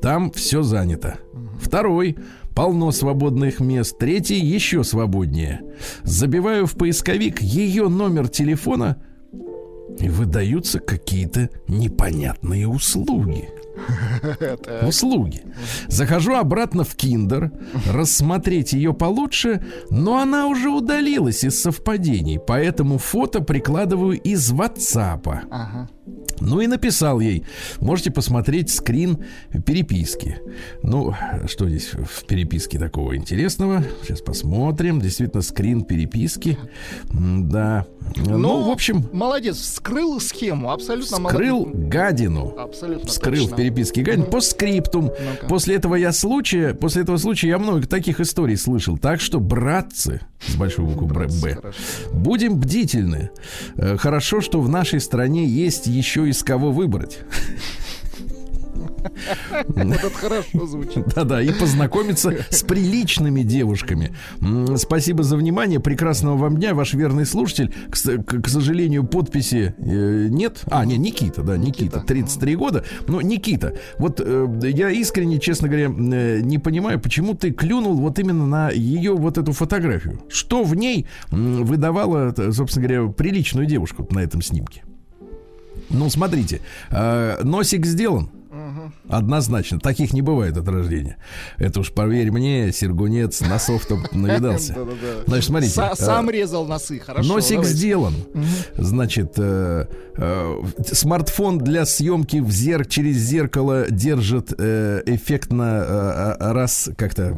Там 0.00 0.32
все 0.32 0.62
занято. 0.62 1.18
Второй. 1.60 2.16
Полно 2.54 2.90
свободных 2.90 3.60
мест. 3.60 3.98
Третий 3.98 4.40
еще 4.40 4.82
свободнее. 4.82 5.60
Забиваю 6.04 6.66
в 6.66 6.72
поисковик 6.72 7.42
ее 7.42 7.88
номер 7.88 8.28
телефона 8.28 8.96
и 9.98 10.08
выдаются 10.08 10.80
какие-то 10.80 11.50
непонятные 11.68 12.66
услуги. 12.66 13.50
Услуги. 14.82 15.42
Захожу 15.88 16.34
обратно 16.34 16.84
в 16.84 16.94
Киндер, 16.94 17.52
рассмотреть 17.90 18.72
ее 18.72 18.94
получше, 18.94 19.64
но 19.90 20.18
она 20.18 20.46
уже 20.46 20.70
удалилась 20.70 21.44
из 21.44 21.60
совпадений, 21.60 22.38
поэтому 22.38 22.98
фото 22.98 23.40
прикладываю 23.40 24.20
из 24.20 24.52
WhatsApp. 24.52 25.40
Ага. 25.50 25.88
Ну 26.40 26.60
и 26.60 26.68
написал 26.68 27.18
ей, 27.18 27.44
можете 27.80 28.12
посмотреть 28.12 28.70
скрин 28.70 29.18
переписки. 29.66 30.38
Ну, 30.84 31.12
что 31.48 31.68
здесь 31.68 31.90
в 31.92 32.24
переписке 32.26 32.78
такого 32.78 33.16
интересного? 33.16 33.82
Сейчас 34.04 34.20
посмотрим. 34.20 35.00
Действительно, 35.00 35.42
скрин 35.42 35.82
переписки. 35.82 36.56
Да. 37.12 37.86
Ну, 38.16 38.38
Но, 38.38 38.62
в 38.62 38.70
общем, 38.70 39.04
молодец, 39.12 39.56
вскрыл 39.56 40.20
схему, 40.20 40.70
абсолютно 40.70 41.16
вскрыл 41.28 41.66
молодец. 41.66 41.88
гадину. 41.88 42.54
Абсолютно 42.56 43.08
Вскрыл 43.08 43.42
точно. 43.42 43.54
в 43.54 43.56
переписке 43.58 44.02
гадину 44.02 44.26
по 44.26 44.40
скриптум. 44.40 45.06
Ну-ка. 45.06 45.46
После 45.48 45.74
этого 45.74 45.96
я 45.96 46.12
случая, 46.12 46.72
после 46.72 47.02
этого 47.02 47.16
случая 47.16 47.48
я 47.48 47.58
много 47.58 47.86
таких 47.86 48.20
историй 48.20 48.56
слышал. 48.56 48.96
Так 48.96 49.20
что, 49.20 49.40
братцы, 49.40 50.20
с 50.46 50.54
большой 50.54 50.84
буквы 50.86 51.08
Б. 51.08 51.58
Будем 52.12 52.58
бдительны. 52.60 53.30
Э, 53.76 53.96
Хорошо, 53.98 54.40
что 54.40 54.60
в 54.60 54.68
нашей 54.68 55.00
стране 55.00 55.44
есть 55.46 55.86
еще 55.98 56.28
из 56.28 56.42
кого 56.42 56.72
выбрать. 56.72 57.18
Вот 59.68 59.76
это 59.76 60.10
хорошо 60.10 60.66
звучит. 60.66 61.06
Да-да, 61.14 61.42
и 61.42 61.52
познакомиться 61.52 62.34
с 62.50 62.62
приличными 62.62 63.42
девушками. 63.42 64.14
Спасибо 64.76 65.22
за 65.22 65.36
внимание. 65.36 65.80
Прекрасного 65.80 66.36
вам 66.36 66.56
дня, 66.56 66.74
ваш 66.74 66.94
верный 66.94 67.26
слушатель. 67.26 67.72
К, 67.90 68.40
к- 68.40 68.48
сожалению, 68.48 69.04
подписи 69.06 69.74
э, 69.78 70.28
нет. 70.30 70.62
А, 70.70 70.84
не, 70.84 70.96
Никита, 70.96 71.42
да, 71.42 71.56
Никита, 71.56 72.00
33 72.00 72.56
года. 72.56 72.84
Но 73.06 73.20
Никита, 73.20 73.74
вот 73.98 74.20
э, 74.24 74.46
я 74.62 74.90
искренне, 74.90 75.38
честно 75.38 75.68
говоря, 75.68 75.86
э, 75.86 76.40
не 76.40 76.58
понимаю, 76.58 77.00
почему 77.00 77.34
ты 77.34 77.50
клюнул 77.52 77.94
вот 77.96 78.18
именно 78.18 78.46
на 78.46 78.70
ее 78.70 79.14
вот 79.14 79.38
эту 79.38 79.52
фотографию. 79.52 80.22
Что 80.28 80.62
в 80.64 80.74
ней 80.74 81.06
выдавало, 81.30 82.34
собственно 82.52 82.86
говоря, 82.88 83.12
приличную 83.12 83.66
девушку 83.66 84.06
на 84.10 84.20
этом 84.20 84.42
снимке? 84.42 84.82
Ну, 85.90 86.10
смотрите, 86.10 86.60
э, 86.90 87.40
носик 87.42 87.86
сделан. 87.86 88.30
Однозначно, 89.08 89.78
таких 89.78 90.12
не 90.12 90.22
бывает 90.22 90.56
от 90.56 90.68
рождения. 90.68 91.16
Это 91.56 91.80
уж 91.80 91.92
поверь 91.92 92.30
мне, 92.30 92.72
Сергунец 92.72 93.40
носов-то 93.40 93.98
навидался. 94.12 94.76
Значит, 95.26 95.44
смотрите. 95.44 95.80
Э, 95.80 95.94
Сам 95.94 96.30
резал 96.30 96.66
носы, 96.66 96.98
хорошо. 96.98 97.28
Носик 97.28 97.64
сделан. 97.64 98.14
Значит, 98.76 99.34
э, 99.36 99.86
э, 100.16 100.62
смартфон 100.92 101.58
для 101.58 101.86
съемки 101.86 102.38
в 102.38 102.50
зер 102.50 102.86
через 102.86 103.16
зеркало 103.16 103.86
держит 103.90 104.52
эффектно 104.52 106.36
раз 106.38 106.90
как-то 106.96 107.34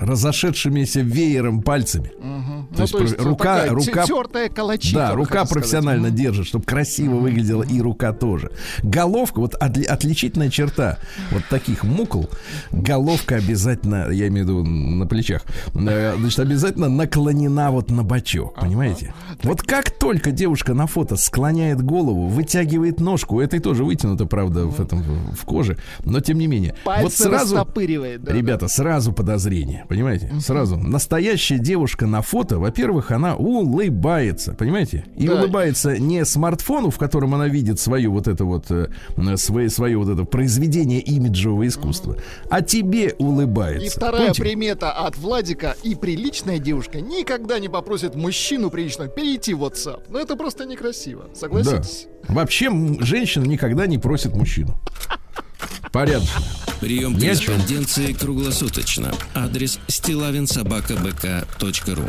разошедшимися 0.00 1.02
веером 1.02 1.62
пальцами. 1.62 2.10
Мгм. 2.20 2.68
То 2.70 2.74
Ну, 2.76 2.80
есть 2.82 2.92
то 2.92 3.02
есть 3.02 3.18
рука- 3.20 3.56
такая 3.56 3.70
рука- 3.70 4.04
тертая 4.06 4.48
калачита. 4.48 4.98
Да, 4.98 5.10
рука 5.14 5.16
хотите 5.40 5.46
сказать. 5.46 5.52
профессионально 5.52 6.10
держит, 6.10 6.46
чтобы 6.46 6.64
красиво 6.64 7.14
выглядела 7.16 7.62
и 7.62 7.80
рука 7.80 8.12
тоже. 8.12 8.50
Головка, 8.82 9.40
вот 9.40 9.54
отли- 9.60 9.84
отличительная 9.84 10.50
черта 10.50 10.98
вот 11.30 11.42
таких 11.50 11.84
мукол, 11.84 12.28
головка 12.70 13.36
обязательно, 13.36 14.08
я 14.10 14.28
имею 14.28 14.46
в 14.46 14.48
виду 14.48 14.64
на 14.64 15.06
плечах, 15.06 15.42
э, 15.74 16.14
значит, 16.18 16.38
обязательно 16.40 16.88
наклонена 16.88 17.70
вот 17.70 17.90
на 17.90 18.02
бочок, 18.02 18.54
понимаете? 18.60 19.14
Вот 19.42 19.62
как 19.62 19.90
только 19.90 20.30
девушка 20.30 20.74
на 20.74 20.86
фото 20.86 21.16
склоняет 21.16 21.82
голову, 21.82 22.26
вытягивает 22.28 23.00
ножку, 23.00 23.36
у 23.36 23.40
этой 23.40 23.60
тоже 23.60 23.84
вытянуто, 23.84 24.26
правда, 24.26 24.66
в 24.66 24.80
этом 24.80 25.02
в 25.34 25.44
коже, 25.44 25.78
но 26.04 26.20
тем 26.20 26.38
не 26.38 26.46
менее. 26.46 26.74
Пальцы 26.84 27.02
вот 27.04 27.12
сразу, 27.12 27.54
да, 27.54 28.32
Ребята, 28.32 28.68
сразу 28.68 29.12
подозрение, 29.12 29.84
понимаете? 29.88 30.30
Сразу. 30.40 30.76
Настоящая 30.76 31.58
девушка 31.58 32.06
на 32.06 32.22
фото, 32.22 32.58
во-первых, 32.58 33.10
она 33.10 33.34
улыбается, 33.36 34.52
понимаете? 34.54 35.04
И 35.16 35.26
Да. 35.26 35.34
улыбается 35.34 35.98
не 35.98 36.24
смартфону, 36.24 36.90
в 36.90 36.98
котором 36.98 37.34
она 37.34 37.48
видит 37.48 37.80
свою 37.80 38.12
вот 38.12 38.28
это 38.28 38.44
вот, 38.44 38.70
э, 38.70 38.88
свое, 39.36 39.68
свое 39.70 39.96
вот 39.98 40.08
это 40.08 40.24
произведение 40.24 41.00
имиджевого 41.00 41.66
искусства, 41.66 42.16
а 42.50 42.62
тебе 42.62 43.14
улыбается. 43.18 43.86
И 43.86 43.88
вторая 43.88 44.12
Понимаете? 44.32 44.42
примета 44.42 44.92
от 44.92 45.16
Владика. 45.16 45.76
И 45.82 45.94
приличная 45.94 46.58
девушка 46.58 47.00
никогда 47.00 47.58
не 47.58 47.68
попросит 47.68 48.14
мужчину 48.14 48.70
приличного 48.70 49.08
перейти 49.08 49.54
в 49.54 49.64
WhatsApp. 49.64 50.02
Ну 50.08 50.18
это 50.18 50.36
просто 50.36 50.64
некрасиво. 50.66 51.24
Да. 51.28 51.34
Согласитесь? 51.34 52.06
Вообще 52.28 52.66
м, 52.66 53.02
женщина 53.02 53.44
никогда 53.44 53.86
не 53.86 53.98
просит 53.98 54.34
мужчину. 54.34 54.78
Порядочно. 55.92 56.40
Прием 56.80 57.18
корреспонденции 57.18 58.12
круглосуточно. 58.12 59.12
Адрес 59.34 59.80
стилавинсобакабк.ру 59.88 62.04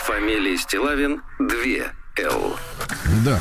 Фамилия 0.00 0.56
Стилавин 0.56 1.22
2 1.40 1.48
Л. 2.18 2.56
Да. 3.24 3.40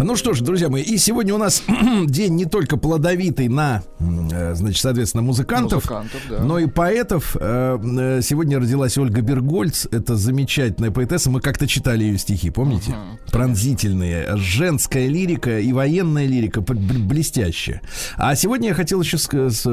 Ну 0.00 0.14
что 0.14 0.32
ж, 0.32 0.42
друзья 0.42 0.68
мои, 0.68 0.82
и 0.82 0.96
сегодня 0.96 1.34
у 1.34 1.38
нас 1.38 1.62
день 2.06 2.36
не 2.36 2.44
только 2.44 2.76
плодовитый 2.76 3.48
на, 3.48 3.82
э, 3.98 4.54
значит, 4.54 4.80
соответственно, 4.80 5.24
музыкантов, 5.24 5.84
Музыкантов, 5.84 6.20
да. 6.30 6.38
но 6.44 6.60
и 6.60 6.66
поэтов. 6.66 7.36
Э, 7.38 7.78
э, 7.82 8.20
Сегодня 8.22 8.60
родилась 8.60 8.96
Ольга 8.96 9.22
Бергольц. 9.22 9.86
Это 9.90 10.14
замечательная 10.14 10.92
поэтесса. 10.92 11.30
Мы 11.30 11.40
как-то 11.40 11.66
читали 11.66 12.04
ее 12.04 12.16
стихи, 12.18 12.50
помните? 12.50 12.94
Пронзительные. 13.32 14.36
Женская 14.36 15.08
лирика 15.08 15.58
и 15.58 15.72
военная 15.72 16.26
лирика 16.26 16.60
блестящая. 16.60 17.82
А 18.16 18.36
сегодня 18.36 18.68
я 18.68 18.74
хотел 18.74 19.00
еще 19.00 19.16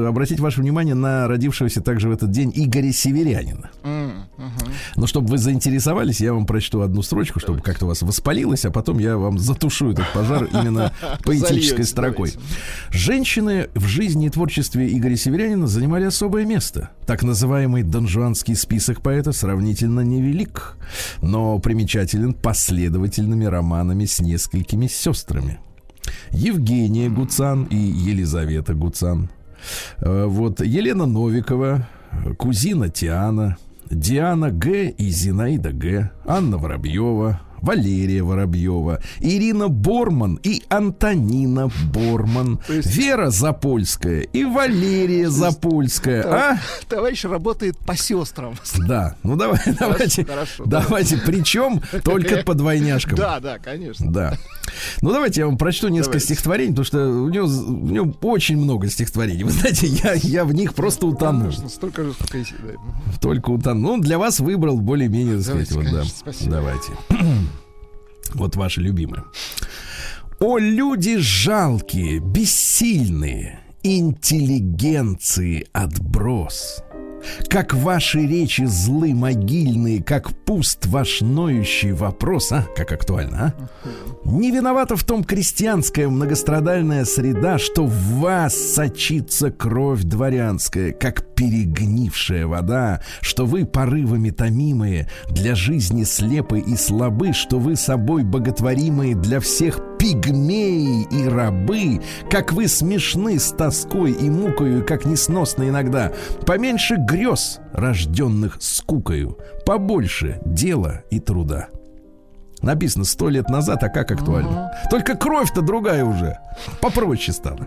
обратить 0.08 0.40
ваше 0.40 0.60
внимание 0.60 0.94
на 0.94 1.28
родившегося 1.28 1.82
также 1.82 2.08
в 2.08 2.12
этот 2.12 2.32
день 2.32 2.50
Игоря 2.52 2.92
Северянина. 2.92 3.70
Мгм. 3.84 4.26
Но 4.96 5.06
чтобы 5.06 5.28
вы 5.28 5.38
заинтересовались, 5.38 6.20
я 6.20 6.34
вам 6.34 6.46
прочту 6.46 6.80
одну 6.80 7.02
строчку, 7.02 7.38
чтобы 7.38 7.60
как-то 7.60 7.84
у 7.84 7.88
вас 7.88 8.02
воспалилось, 8.02 8.64
а 8.64 8.72
потом 8.72 8.98
я 8.98 9.16
вам 9.16 9.38
затушу 9.38 9.92
этот 9.92 10.06
пожар 10.16 10.44
именно 10.44 10.92
поэтической 11.24 11.84
строкой. 11.84 12.32
Женщины 12.90 13.68
в 13.74 13.86
жизни 13.86 14.26
и 14.26 14.30
творчестве 14.30 14.88
Игоря 14.96 15.16
Северянина 15.16 15.66
занимали 15.66 16.04
особое 16.04 16.44
место. 16.46 16.90
Так 17.06 17.22
называемый 17.22 17.82
донжуанский 17.82 18.56
список 18.56 19.02
поэта 19.02 19.32
сравнительно 19.32 20.00
невелик, 20.00 20.76
но 21.20 21.58
примечателен 21.58 22.34
последовательными 22.34 23.44
романами 23.44 24.04
с 24.06 24.20
несколькими 24.20 24.86
сестрами. 24.86 25.58
Евгения 26.30 27.08
Гуцан 27.08 27.64
и 27.64 27.76
Елизавета 27.76 28.74
Гуцан. 28.74 29.28
Э, 29.98 30.26
Вот 30.26 30.60
Елена 30.60 31.06
Новикова, 31.06 31.88
кузина 32.38 32.88
Тиана, 32.88 33.56
Диана 33.90 34.50
Г. 34.50 34.88
и 34.88 35.08
Зинаида 35.10 35.72
Г. 35.72 36.10
Анна 36.26 36.58
Воробьева, 36.58 37.40
Валерия 37.60 38.22
Воробьева, 38.22 39.00
Ирина 39.20 39.68
Борман 39.68 40.38
и 40.42 40.62
Антонина 40.68 41.70
Борман, 41.92 42.60
есть- 42.68 42.94
Вера 42.96 43.30
Запольская 43.30 44.20
и 44.22 44.44
Валерия 44.44 45.28
Запольская. 45.30 46.22
А? 46.24 46.58
Товарищ 46.88 47.24
работает 47.24 47.76
по 47.78 47.96
сестрам. 47.96 48.54
Да, 48.86 49.16
ну 49.22 49.36
давай, 49.36 49.60
давайте, 49.78 50.24
хорошо, 50.24 50.64
давайте, 50.66 51.16
причем 51.18 51.80
только 52.04 52.36
по 52.44 52.54
двойняшкам. 52.54 53.16
Да, 53.16 53.40
да, 53.40 53.58
конечно. 53.58 54.10
Да. 54.12 54.36
Ну, 55.00 55.10
давайте 55.12 55.40
я 55.42 55.46
вам 55.46 55.56
прочту 55.58 55.88
несколько 55.88 56.12
Давайте. 56.18 56.26
стихотворений, 56.34 56.70
потому 56.70 56.84
что 56.84 57.06
у 57.08 57.28
него, 57.28 57.46
у 57.46 57.86
него 57.88 58.12
очень 58.22 58.56
много 58.56 58.88
стихотворений. 58.88 59.44
Вы 59.44 59.50
знаете, 59.52 59.86
я, 59.86 60.14
я 60.14 60.44
в 60.44 60.52
них 60.52 60.74
просто 60.74 61.06
утонул. 61.06 61.42
Конечно, 61.42 61.68
столько 61.68 62.04
же, 62.04 62.12
сколько 62.12 62.38
и 62.38 62.42
да. 62.42 62.72
Только 63.20 63.50
утонул. 63.50 63.96
Ну, 63.96 64.02
для 64.02 64.18
вас 64.18 64.40
выбрал 64.40 64.78
более-менее, 64.80 65.36
так 65.36 65.44
сказать, 65.44 65.68
Давайте, 65.70 65.74
вот, 65.74 65.84
да. 65.84 65.90
конечно, 66.00 66.18
спасибо. 66.18 66.50
Давайте. 66.50 66.92
Вот 68.34 68.56
ваши 68.56 68.80
любимые. 68.80 69.24
О, 70.38 70.58
люди 70.58 71.16
жалкие, 71.18 72.18
бессильные, 72.18 73.60
интеллигенции 73.82 75.66
отброс. 75.72 76.82
Как 77.48 77.74
ваши 77.74 78.26
речи 78.26 78.62
злы 78.64 79.14
могильные, 79.14 80.02
как 80.02 80.32
пуст 80.44 80.86
ваш 80.86 81.20
ноющий 81.20 81.92
вопрос, 81.92 82.52
а? 82.52 82.66
Как 82.76 82.92
актуально, 82.92 83.54
а? 83.84 83.88
Не 84.24 84.50
виновата 84.50 84.96
в 84.96 85.04
том 85.04 85.24
крестьянская 85.24 86.08
многострадальная 86.08 87.04
среда, 87.04 87.58
что 87.58 87.86
в 87.86 88.20
вас 88.20 88.54
сочится 88.74 89.50
кровь 89.50 90.02
дворянская, 90.02 90.92
как 90.92 91.34
перегнившая 91.34 92.46
вода, 92.46 93.02
что 93.20 93.46
вы 93.46 93.66
порывами 93.66 94.30
томимые, 94.30 95.08
для 95.28 95.54
жизни 95.54 96.04
слепы 96.04 96.60
и 96.60 96.76
слабы, 96.76 97.32
что 97.32 97.58
вы 97.58 97.76
собой 97.76 98.24
боготворимые 98.24 99.14
для 99.14 99.40
всех 99.40 99.95
пигмеи 99.98 101.06
и 101.10 101.28
рабы, 101.28 102.00
как 102.30 102.52
вы 102.52 102.68
смешны 102.68 103.38
с 103.38 103.50
тоской 103.52 104.12
и 104.12 104.30
мукою, 104.30 104.84
как 104.84 105.04
несносны 105.04 105.68
иногда, 105.68 106.12
поменьше 106.46 106.96
грез, 106.96 107.60
рожденных 107.72 108.56
скукою, 108.60 109.38
побольше 109.64 110.40
дела 110.44 111.02
и 111.10 111.20
труда. 111.20 111.68
Написано 112.62 113.04
сто 113.04 113.28
лет 113.28 113.50
назад, 113.50 113.82
а 113.82 113.88
как 113.90 114.10
актуально. 114.10 114.72
Только 114.90 115.14
кровь-то 115.14 115.60
другая 115.60 116.04
уже. 116.04 116.38
Попроще 116.80 117.32
стала. 117.32 117.58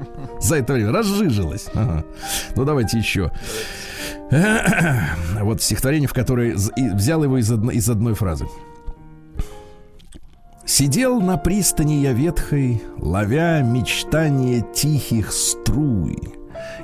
За 0.41 0.55
это 0.55 0.73
время 0.73 0.91
разжижилась. 0.91 1.67
Ага. 1.75 2.03
Ну 2.55 2.65
давайте 2.65 2.97
еще. 2.97 3.31
Вот 5.41 5.61
стихотворение, 5.61 6.07
в 6.07 6.13
которое 6.13 6.55
взял 6.55 7.23
его 7.23 7.37
из, 7.37 7.51
одно- 7.51 7.71
из 7.71 7.89
одной 7.89 8.13
фразы. 8.13 8.45
Сидел 10.69 11.19
на 11.19 11.35
пристани 11.37 11.93
я 11.93 12.13
ветхой, 12.13 12.83
ловя 12.99 13.63
мечтания 13.63 14.61
тихих 14.61 15.33
струй, 15.33 16.15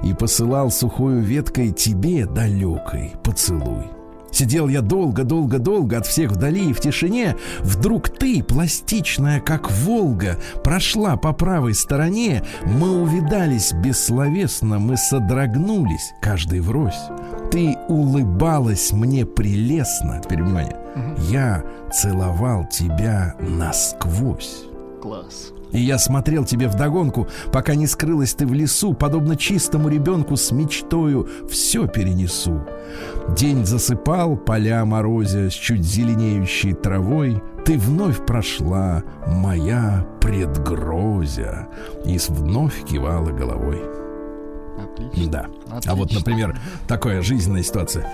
и 0.02 0.12
посылал 0.15 0.71
сухою 0.71 1.21
веткой 1.21 1.71
тебе, 1.71 2.26
далекой, 2.26 3.13
поцелуй. 3.24 3.94
Сидел 4.36 4.67
я 4.67 4.82
долго-долго-долго 4.82 5.98
от 5.98 6.06
всех 6.06 6.32
вдали 6.32 6.69
и 6.69 6.74
в 6.74 6.82
тишине. 6.82 7.38
Вдруг 7.62 8.10
ты, 8.10 8.43
пластичная, 8.43 9.39
как 9.39 9.71
Волга, 9.71 10.38
прошла 10.62 11.15
по 11.15 11.32
правой 11.32 11.74
стороне. 11.74 12.43
Мы 12.65 13.02
увидались 13.02 13.71
бессловесно, 13.71 14.78
мы 14.78 14.98
содрогнулись, 14.98 16.12
каждый 16.21 16.60
врозь. 16.60 17.00
Ты 17.50 17.78
улыбалась 17.88 18.91
мне 18.91 19.26
прелестно. 19.26 20.19
Теперь 20.21 20.43
внимание. 20.43 20.76
Я 21.30 21.63
целовал 21.93 22.67
тебя 22.67 23.36
насквозь. 23.39 24.65
Класс. 25.02 25.54
И 25.75 25.79
я 25.81 25.99
смотрел 25.99 26.45
тебе 26.45 26.69
вдогонку, 26.69 27.27
пока 27.51 27.75
не 27.75 27.85
скрылась 27.85 28.33
ты 28.33 28.47
в 28.47 28.53
лесу, 28.53 28.93
подобно 28.93 29.35
чистому 29.35 29.89
ребенку 29.89 30.38
с 30.38 30.51
мечтою 30.53 31.27
все 31.49 31.85
перенесу. 31.88 32.65
День 33.35 33.65
засыпал, 33.65 34.38
поля 34.38 34.85
морозя 34.85 35.49
с 35.49 35.53
чуть 35.53 35.83
зеленеющей 35.83 36.73
травой. 36.73 37.43
Ты 37.65 37.77
вновь 37.77 38.25
прошла, 38.25 39.03
моя 39.27 40.07
предгрозя, 40.21 41.67
и 42.05 42.17
вновь 42.29 42.85
кивала 42.85 43.31
головой. 43.31 43.81
Отлично. 44.81 45.31
Да. 45.31 45.45
Отлично. 45.67 45.91
А 45.91 45.95
вот, 45.95 46.13
например, 46.13 46.57
такая 46.88 47.21
жизненная 47.21 47.63
ситуация. 47.63 48.09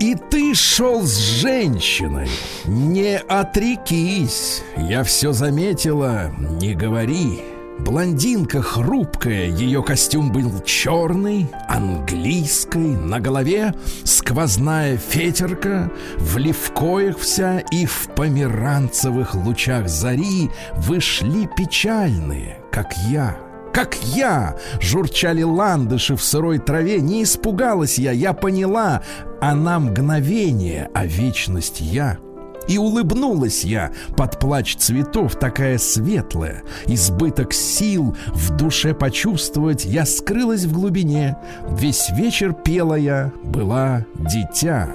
И 0.00 0.14
ты 0.30 0.54
шел 0.54 1.02
с 1.02 1.16
женщиной, 1.16 2.28
не 2.66 3.18
отрекись, 3.18 4.62
я 4.76 5.02
все 5.02 5.32
заметила, 5.32 6.30
не 6.60 6.74
говори. 6.74 7.40
Блондинка 7.80 8.62
хрупкая, 8.62 9.46
ее 9.46 9.82
костюм 9.82 10.30
был 10.30 10.60
черный, 10.64 11.48
английской, 11.68 12.96
на 12.96 13.18
голове 13.20 13.74
сквозная 14.04 14.96
фетерка, 14.96 15.90
в 16.16 16.38
левкоях 16.38 17.18
вся 17.18 17.58
и 17.58 17.86
в 17.86 18.08
померанцевых 18.14 19.34
лучах 19.34 19.88
зари 19.88 20.50
вышли 20.76 21.48
печальные, 21.56 22.58
как 22.70 22.96
я, 23.08 23.36
как 23.78 23.94
я, 24.02 24.56
журчали 24.80 25.44
ландыши 25.44 26.16
в 26.16 26.22
сырой 26.24 26.58
траве, 26.58 27.00
не 27.00 27.22
испугалась 27.22 27.96
я, 27.96 28.10
я 28.10 28.32
поняла, 28.32 29.02
она 29.40 29.78
мгновение, 29.78 30.90
а 30.94 31.06
вечность 31.06 31.80
я. 31.80 32.18
И 32.66 32.76
улыбнулась 32.76 33.62
я 33.62 33.92
под 34.16 34.40
плач 34.40 34.74
цветов, 34.74 35.36
такая 35.36 35.78
светлая, 35.78 36.64
избыток 36.86 37.52
сил 37.52 38.16
в 38.34 38.50
душе 38.56 38.94
почувствовать, 38.94 39.84
я 39.84 40.06
скрылась 40.06 40.64
в 40.64 40.72
глубине. 40.72 41.36
Весь 41.70 42.10
вечер 42.10 42.54
пела 42.54 42.96
я, 42.96 43.30
была 43.44 44.04
дитя. 44.16 44.90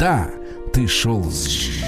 Да, 0.00 0.26
ты 0.72 0.88
шел 0.88 1.22
с 1.30 1.46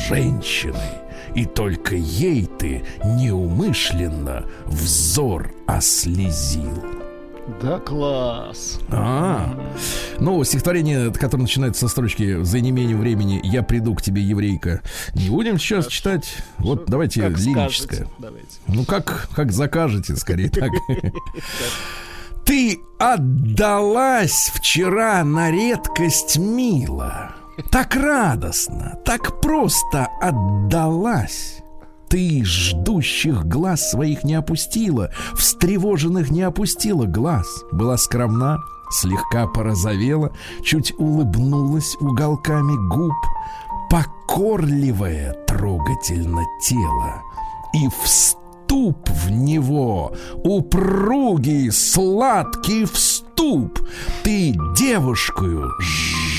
женщиной, 0.09 1.03
и 1.38 1.44
только 1.44 1.94
ей 1.94 2.46
ты 2.59 2.83
неумышленно 3.05 4.44
взор 4.66 5.55
ослезил. 5.68 6.83
Да, 7.62 7.79
класс. 7.79 8.81
А, 8.90 9.57
ну, 10.18 10.42
стихотворение, 10.42 11.12
которое 11.12 11.42
начинается 11.42 11.83
со 11.83 11.88
строчки 11.88 12.42
«За 12.42 12.61
неимением 12.61 12.98
времени 12.98 13.40
я 13.44 13.62
приду 13.62 13.94
к 13.94 14.03
тебе, 14.03 14.20
еврейка». 14.20 14.83
Не 15.14 15.31
будем 15.31 15.61
сейчас 15.61 15.87
читать. 15.87 16.38
Вот 16.59 16.87
давайте 16.87 17.22
Как 17.22 17.38
лирическое. 17.38 17.61
скажете. 17.68 18.07
Давайте. 18.18 18.48
Ну, 18.66 18.85
как, 18.85 19.29
как 19.33 19.53
закажете, 19.53 20.16
скорее 20.16 20.51
так. 20.51 20.72
Ты 22.44 22.81
отдалась 22.98 24.51
вчера 24.55 25.22
на 25.22 25.53
редкость 25.53 26.37
мило. 26.37 27.38
Так 27.70 27.96
радостно, 27.96 28.98
так 29.04 29.40
просто 29.40 30.08
отдалась. 30.20 31.60
Ты 32.08 32.42
ждущих 32.44 33.44
глаз 33.44 33.90
своих 33.90 34.24
не 34.24 34.34
опустила, 34.34 35.10
встревоженных 35.34 36.30
не 36.30 36.42
опустила 36.42 37.04
глаз. 37.04 37.46
Была 37.72 37.98
скромна, 37.98 38.58
слегка 38.90 39.46
порозовела, 39.46 40.32
чуть 40.62 40.94
улыбнулась 40.98 41.96
уголками 42.00 42.76
губ, 42.88 43.12
покорливое 43.90 45.32
трогательно 45.46 46.44
тело. 46.62 47.22
И 47.74 47.88
вступ 48.02 49.10
в 49.10 49.30
него, 49.30 50.14
упругий, 50.44 51.70
сладкий 51.72 52.86
вступ. 52.86 53.80
Ты 54.22 54.54
девушкою 54.76 55.70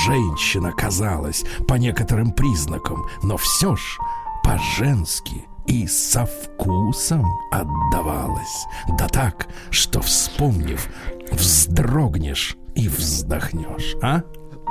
женщина 0.06 0.72
казалась 0.72 1.44
по 1.68 1.76
некоторым 1.76 2.32
признакам, 2.32 3.06
но 3.22 3.38
все 3.38 3.76
ж 3.76 3.98
по-женски 4.44 5.46
и 5.68 5.88
со 5.88 6.26
вкусом 6.26 7.26
отдавалась. 7.52 8.66
Да 8.98 9.08
так, 9.08 9.48
что 9.70 10.02
вспомнив, 10.02 10.88
вздрогнешь 11.32 12.56
и 12.76 12.88
вздохнешь, 12.88 13.96
а? 14.02 14.24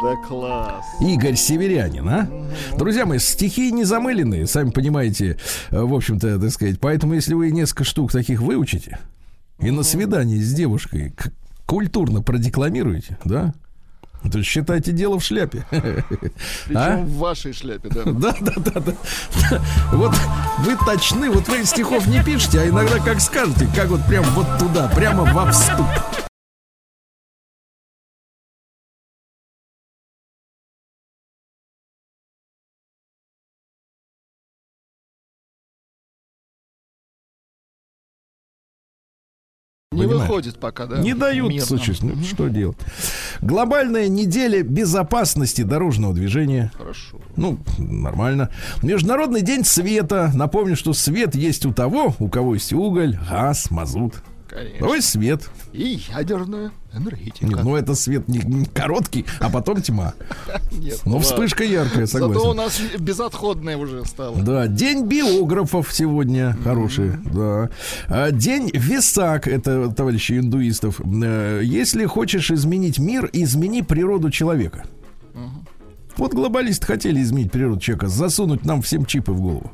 Да, 0.03 0.17
класс. 0.27 0.85
Игорь 1.01 1.35
Северянин, 1.35 2.09
а? 2.09 2.29
Друзья 2.77 3.05
мои, 3.05 3.19
стихи 3.19 3.73
не 3.73 3.85
замыленные, 3.85 4.47
сами 4.47 4.71
понимаете, 4.71 5.39
в 5.71 5.93
общем-то, 5.93 6.39
так 6.41 6.51
сказать. 6.51 6.81
Поэтому, 6.81 7.15
если 7.15 7.35
вы 7.35 7.51
несколько 7.51 7.85
штук 7.85 8.13
таких 8.13 8.41
выучите 8.41 8.99
и 9.59 9.71
на 9.71 9.83
свидании 9.83 10.41
с 10.41 10.55
девушкой 10.55 11.15
культурно 11.67 12.23
продекламируете, 12.23 13.19
да? 13.25 13.55
То 14.31 14.43
считайте 14.43 14.93
дело 14.93 15.19
в 15.19 15.25
шляпе. 15.25 15.65
Причем 15.71 16.77
А? 16.77 16.97
в 16.99 17.19
вашей 17.19 17.53
шляпе, 17.53 17.89
да. 17.89 18.03
Да, 18.05 18.35
да, 18.41 18.53
да, 18.57 18.81
да. 18.81 19.61
Вот 19.93 20.15
вы 20.59 20.77
точны, 20.77 21.31
вот 21.31 21.49
вы 21.49 21.65
стихов 21.65 22.07
не 22.07 22.23
пишете, 22.23 22.61
а 22.61 22.69
иногда 22.69 22.99
как 22.99 23.21
скажете, 23.21 23.69
как 23.75 23.89
вот 23.89 24.05
прям 24.07 24.25
вот 24.35 24.47
туда, 24.59 24.89
прямо 24.89 25.25
во 25.33 25.51
вступ. 25.51 25.87
Не 39.99 40.07
Понимаешь? 40.07 40.29
выходит 40.29 40.59
пока, 40.59 40.87
да. 40.87 40.99
Не 40.99 41.15
дают, 41.15 41.51
мирно. 41.51 41.67
слушай, 41.67 41.97
ну 42.01 42.23
что 42.23 42.49
делать? 42.49 42.77
Глобальная 43.41 44.09
неделя 44.09 44.63
безопасности 44.63 45.63
дорожного 45.63 46.15
движения. 46.15 46.71
Хорошо. 46.77 47.19
Ну, 47.37 47.59
нормально. 47.79 48.51
Международный 48.83 49.43
день 49.43 49.65
света. 49.65 50.31
Напомню, 50.35 50.77
что 50.77 50.93
свет 50.93 51.35
есть 51.35 51.67
у 51.67 51.73
того, 51.73 52.15
у 52.19 52.29
кого 52.29 52.55
есть 52.55 52.73
уголь, 52.73 53.19
газ, 53.29 53.71
мазут. 53.71 54.15
Конечно. 54.49 54.79
Давай 54.81 55.03
свет. 55.03 55.51
И 55.73 56.01
ядерная 56.17 56.71
энергетика. 56.95 57.47
Нет, 57.47 57.63
ну 57.63 57.77
это 57.77 57.95
свет 57.95 58.29
не, 58.29 58.39
не 58.39 58.65
короткий, 58.65 59.27
а 59.41 59.51
потом 59.51 59.83
тьма. 59.83 60.15
Нет, 60.73 61.01
Но 61.05 61.17
ладно. 61.17 61.21
вспышка 61.27 61.65
яркая, 61.65 62.07
Зато 62.07 62.29
у 62.29 62.33
согласен. 62.33 62.57
нас 62.57 62.81
безотходная 62.99 63.77
уже 63.77 64.05
стала. 64.07 64.37
Да, 64.41 64.67
день 64.67 65.07
биографов 65.07 65.93
сегодня 65.93 66.57
хороший, 66.65 67.13
да. 67.33 67.69
А, 68.09 68.31
День 68.31 68.71
Весак, 68.73 69.47
это 69.49 69.91
товарищи 69.91 70.39
индуистов. 70.39 71.01
Э, 71.01 71.61
Если 71.63 72.07
хочешь 72.07 72.51
изменить 72.51 72.99
мир, 72.99 73.29
измени 73.33 73.83
природу 73.83 74.31
человека. 74.31 74.85
Вот 76.17 76.35
глобалисты 76.35 76.85
хотели 76.87 77.23
изменить 77.23 77.53
природу 77.53 77.79
человека, 77.81 78.09
засунуть 78.09 78.65
нам 78.65 78.83
всем 78.83 79.05
чипы 79.07 79.31
в 79.33 79.41
голову. 79.41 79.71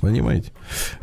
Понимаете? 0.00 0.52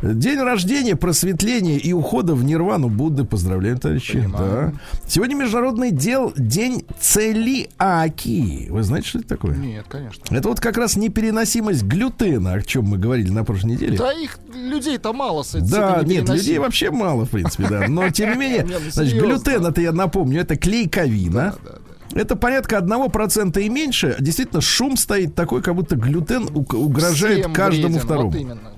День 0.02 0.38
рождения, 0.40 0.96
просветления 0.96 1.78
и 1.78 1.92
ухода 1.92 2.34
в 2.34 2.44
нирвану 2.44 2.88
Будды. 2.88 3.24
Поздравляем, 3.24 3.78
товарищи. 3.78 4.20
Понимаю. 4.20 4.72
Да. 4.72 5.08
Сегодня 5.08 5.34
международный 5.34 5.90
дел 5.90 6.32
день 6.36 6.84
целиакии. 7.00 8.68
Вы 8.70 8.82
знаете, 8.82 9.08
что 9.08 9.18
это 9.20 9.28
такое? 9.28 9.56
Нет, 9.56 9.86
конечно. 9.88 10.22
Это 10.34 10.48
вот 10.48 10.60
как 10.60 10.76
раз 10.76 10.96
непереносимость 10.96 11.82
глютена, 11.84 12.52
о 12.52 12.62
чем 12.62 12.84
мы 12.84 12.98
говорили 12.98 13.30
на 13.30 13.44
прошлой 13.44 13.72
неделе. 13.72 13.98
Да 13.98 14.12
их 14.12 14.38
людей-то 14.54 15.12
мало 15.12 15.42
с 15.42 15.54
с 15.54 15.70
Да, 15.70 16.02
нет, 16.04 16.28
людей 16.28 16.58
вообще 16.58 16.90
мало, 16.90 17.24
в 17.24 17.30
принципе, 17.30 17.66
да. 17.68 17.86
Но 17.88 18.10
тем 18.10 18.32
не 18.32 18.38
менее, 18.38 18.64
Не, 18.84 18.90
значит, 18.90 19.20
глютен, 19.20 19.64
это 19.66 19.80
я 19.80 19.92
напомню, 19.92 20.40
это 20.40 20.56
клейковина. 20.56 21.54
Да, 21.64 21.70
да, 21.72 21.78
да. 22.12 22.20
Это 22.20 22.36
порядка 22.36 22.76
1% 22.76 23.60
и 23.60 23.68
меньше. 23.68 24.16
Действительно, 24.20 24.60
шум 24.60 24.96
стоит 24.96 25.34
такой, 25.34 25.62
как 25.62 25.74
будто 25.74 25.96
глютен 25.96 26.48
угрожает 26.54 27.40
Всем 27.40 27.52
каждому 27.52 27.94
вреден, 27.94 28.00
второму. 28.00 28.30
Вот 28.30 28.38
именно. 28.38 28.73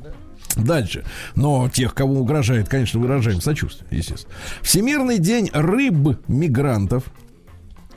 Дальше. 0.57 1.05
Но 1.35 1.69
тех, 1.69 1.95
кому 1.95 2.21
угрожает, 2.21 2.69
конечно, 2.69 2.99
выражаем 2.99 3.41
сочувствие, 3.41 3.87
естественно. 3.91 4.35
Всемирный 4.63 5.19
день 5.19 5.51
рыб-мигрантов, 5.53 7.05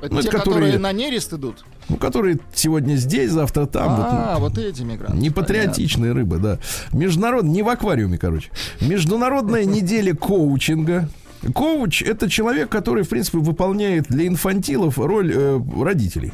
Это 0.02 0.13
Ну, 0.13 0.22
те, 0.22 0.30
которые... 0.30 0.72
которые- 0.74 0.80
на 0.80 0.93
нерест 0.93 1.34
идут. 1.34 1.65
ну, 1.89 1.98
которые 1.98 2.39
сегодня 2.54 2.95
здесь, 2.95 3.32
завтра 3.32 3.65
там. 3.65 3.95
вот, 3.98 4.06
а, 4.10 4.38
вот 4.39 4.58
эти 4.58 4.82
мигранты. 4.84 5.17
Непатриотичные 5.17 6.13
рыбы, 6.13 6.38
да. 6.38 6.60
Международный, 6.93 7.52
не 7.52 7.63
в 7.63 7.69
аквариуме, 7.69 8.17
короче. 8.17 8.50
Международная 8.80 9.65
неделя 9.65 10.13
коучинга. 10.15 11.10
Коуч 11.54 12.02
это 12.02 12.30
человек, 12.30 12.69
который, 12.69 13.04
в 13.04 13.10
принципе, 13.10 13.39
выполняет 13.39 14.06
для 14.10 14.28
инфантилов 14.28 14.98
роль 14.98 15.32
э, 15.34 15.60
родителей. 15.82 16.32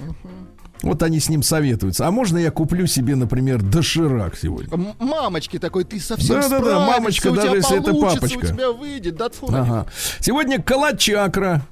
Вот 0.85 1.03
они 1.03 1.19
с 1.19 1.29
ним 1.29 1.43
советуются. 1.43 2.07
А 2.07 2.11
можно 2.11 2.37
я 2.37 2.51
куплю 2.51 2.85
себе, 2.85 3.15
например, 3.15 3.61
доширак 3.61 4.37
сегодня? 4.37 4.95
Мамочки 4.99 5.59
такой, 5.59 5.83
ты 5.83 5.99
совсем 5.99 6.35
Да-да-да, 6.39 6.57
справишься, 6.57 6.91
мамочка, 6.91 7.27
у 7.27 7.31
тебя 7.31 7.43
даже 7.43 7.55
если 7.57 7.79
это 7.79 7.93
папочка. 7.93 8.37
У 8.37 8.41
тебя 8.47 8.71
выйдет, 8.71 9.15
да. 9.15 9.29
Ага. 9.49 9.87
Сегодня 10.19 10.61
калачакра. 10.61 11.63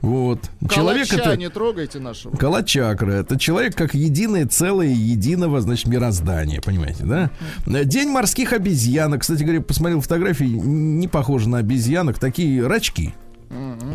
Вот. 0.00 0.40
Человек 0.70 1.08
Калача 1.08 1.30
это... 1.30 1.36
не 1.36 1.50
трогайте 1.50 1.98
нашего. 1.98 2.34
Калачакра. 2.34 3.12
Это 3.12 3.38
человек 3.38 3.76
как 3.76 3.92
единое 3.92 4.46
целое 4.46 4.86
единого, 4.86 5.60
значит, 5.60 5.88
мироздания, 5.88 6.62
понимаете, 6.62 7.04
да? 7.04 7.30
День 7.66 8.08
морских 8.08 8.54
обезьянок. 8.54 9.20
Кстати 9.20 9.42
говоря, 9.42 9.60
посмотрел 9.60 10.00
фотографии, 10.00 10.44
не 10.44 11.06
похожи 11.06 11.50
на 11.50 11.58
обезьянок, 11.58 12.18
такие 12.18 12.66
рачки. 12.66 13.12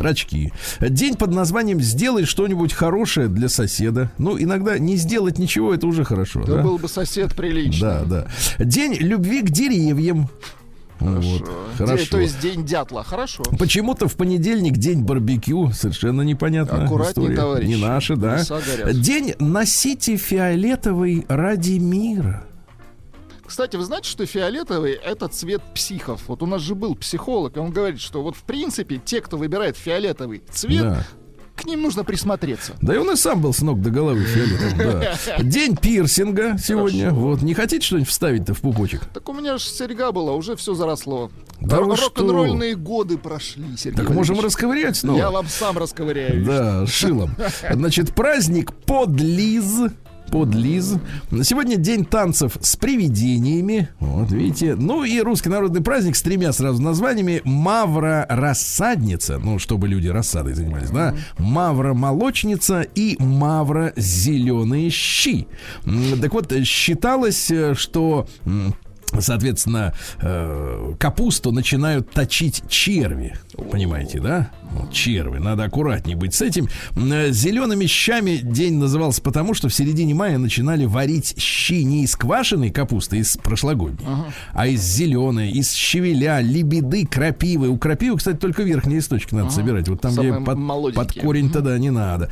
Рачки. 0.00 0.52
День 0.80 1.14
под 1.14 1.32
названием 1.32 1.80
«Сделай 1.80 2.24
что-нибудь 2.24 2.72
хорошее 2.72 3.28
для 3.28 3.48
соседа». 3.48 4.10
Ну, 4.18 4.38
иногда 4.38 4.78
не 4.78 4.96
сделать 4.96 5.38
ничего, 5.38 5.72
это 5.74 5.86
уже 5.86 6.04
хорошо. 6.04 6.44
Да 6.44 6.56
да? 6.56 6.62
был 6.62 6.78
бы 6.78 6.88
сосед 6.88 7.34
приличный. 7.34 7.80
Да, 7.80 8.04
да. 8.04 8.26
День 8.58 8.94
любви 8.94 9.42
к 9.42 9.50
деревьям. 9.50 10.28
Вот, 10.98 11.22
День- 11.22 11.44
хорошо. 11.76 12.10
То 12.10 12.20
есть 12.20 12.40
день 12.40 12.64
дятла. 12.64 13.04
Хорошо. 13.04 13.44
Почему-то 13.58 14.08
в 14.08 14.16
понедельник 14.16 14.78
день 14.78 15.02
барбекю. 15.02 15.70
Совершенно 15.72 16.22
непонятно. 16.22 16.84
Аккуратней, 16.84 17.34
товарищ. 17.34 17.66
Не 17.66 17.76
наши, 17.76 18.16
да. 18.16 18.42
День 18.92 19.34
носите 19.38 20.16
фиолетовый 20.16 21.26
ради 21.28 21.78
мира. 21.78 22.44
Кстати, 23.46 23.76
вы 23.76 23.84
знаете, 23.84 24.08
что 24.10 24.26
фиолетовый— 24.26 24.92
это 25.04 25.28
цвет 25.28 25.62
психов? 25.74 26.22
Вот 26.26 26.42
у 26.42 26.46
нас 26.46 26.60
же 26.62 26.74
был 26.74 26.94
психолог, 26.94 27.56
и 27.56 27.60
он 27.60 27.70
говорит, 27.70 28.00
что 28.00 28.22
вот 28.22 28.36
в 28.36 28.42
принципе 28.42 29.00
те, 29.04 29.20
кто 29.20 29.36
выбирает 29.36 29.76
фиолетовый 29.76 30.42
цвет, 30.50 30.82
Да. 30.82 31.04
к 31.54 31.64
ним 31.64 31.82
нужно 31.82 32.04
присмотреться. 32.04 32.72
Да 32.82 32.94
и 32.94 32.98
он 32.98 33.10
и 33.10 33.16
сам 33.16 33.40
был 33.40 33.54
с 33.54 33.60
ног 33.62 33.80
до 33.80 33.90
головы 33.90 34.24
фиолетовым, 34.24 34.78
да. 35.00 35.16
День 35.42 35.76
пирсинга 35.76 36.56
сегодня. 36.58 37.04
Хорошо. 37.04 37.20
Вот. 37.20 37.42
Не 37.42 37.54
хотите 37.54 37.84
что-нибудь 37.86 38.08
вставить-то 38.08 38.52
в 38.54 38.60
пупочек? 38.60 39.06
Так 39.14 39.28
у 39.28 39.32
меня 39.32 39.56
же 39.58 39.64
серьга 39.64 40.12
была, 40.12 40.32
уже 40.32 40.56
все 40.56 40.74
заросло. 40.74 41.30
Да 41.60 41.76
Р-? 41.78 41.84
Рок-н-ролльные 41.86 42.74
годы 42.74 43.16
прошли, 43.16 43.64
Сергей 43.78 43.96
Так 43.96 44.10
можем 44.10 44.34
Валерьевич. 44.36 44.44
расковырять 44.56 44.96
снова. 44.96 45.16
Я 45.18 45.30
вам 45.30 45.46
сам 45.48 45.78
расковыряю. 45.78 46.44
Да, 46.44 46.86
шилом. 46.86 47.30
Значит, 47.70 48.14
праздник 48.14 48.74
подлиз. 48.74 49.64
Подлиз. 50.30 50.94
Сегодня 51.42 51.76
день 51.76 52.04
танцев 52.04 52.56
с 52.60 52.76
привидениями. 52.76 53.88
Вот, 54.00 54.30
видите. 54.30 54.74
Ну 54.74 55.04
и 55.04 55.20
русский 55.20 55.48
народный 55.48 55.80
праздник 55.80 56.16
с 56.16 56.22
тремя 56.22 56.52
сразу 56.52 56.82
названиями. 56.82 57.40
Мавра 57.44 58.26
рассадница. 58.28 59.38
Ну, 59.38 59.58
чтобы 59.58 59.88
люди 59.88 60.08
рассадой 60.08 60.54
занимались, 60.54 60.90
да. 60.90 61.14
Мавра 61.38 61.94
молочница 61.94 62.82
и 62.82 63.16
Мавра 63.22 63.92
зеленые 63.96 64.90
щи. 64.90 65.46
Так 66.20 66.32
вот, 66.32 66.52
считалось, 66.64 67.50
э, 67.50 67.74
что 67.74 68.26
Соответственно, 69.18 69.94
э, 70.20 70.94
капусту 70.98 71.52
начинают 71.52 72.10
точить 72.10 72.64
черви. 72.68 73.34
Понимаете, 73.70 74.20
да? 74.20 74.50
Вот 74.72 74.92
черви. 74.92 75.38
Надо 75.38 75.64
аккуратнее 75.64 76.16
быть 76.16 76.34
с 76.34 76.42
этим. 76.42 76.68
Э, 76.96 77.30
Зелеными 77.30 77.86
щами 77.86 78.36
день 78.42 78.74
назывался 78.74 79.22
потому, 79.22 79.54
что 79.54 79.68
в 79.68 79.74
середине 79.74 80.14
мая 80.14 80.38
начинали 80.38 80.84
варить 80.84 81.40
щи 81.40 81.84
не 81.84 82.04
из 82.04 82.16
квашеной 82.16 82.70
капусты, 82.70 83.18
из 83.18 83.36
прошлогодней, 83.36 84.06
а 84.52 84.66
из 84.66 84.82
зеленой, 84.82 85.50
из 85.50 85.72
щавеля, 85.72 86.40
лебеды, 86.40 87.06
крапивы. 87.06 87.68
У 87.68 87.78
крапивы, 87.78 88.18
кстати, 88.18 88.36
только 88.36 88.62
верхние 88.62 88.96
листочки 88.96 89.34
надо 89.34 89.50
собирать. 89.50 89.88
Вот 89.88 90.00
там, 90.00 90.12
где 90.12 90.28
Самые 90.28 90.44
под, 90.44 90.58
молоденькие. 90.58 91.06
под 91.06 91.22
корень 91.22 91.50
тогда 91.50 91.78
не 91.78 91.90
надо. 91.90 92.30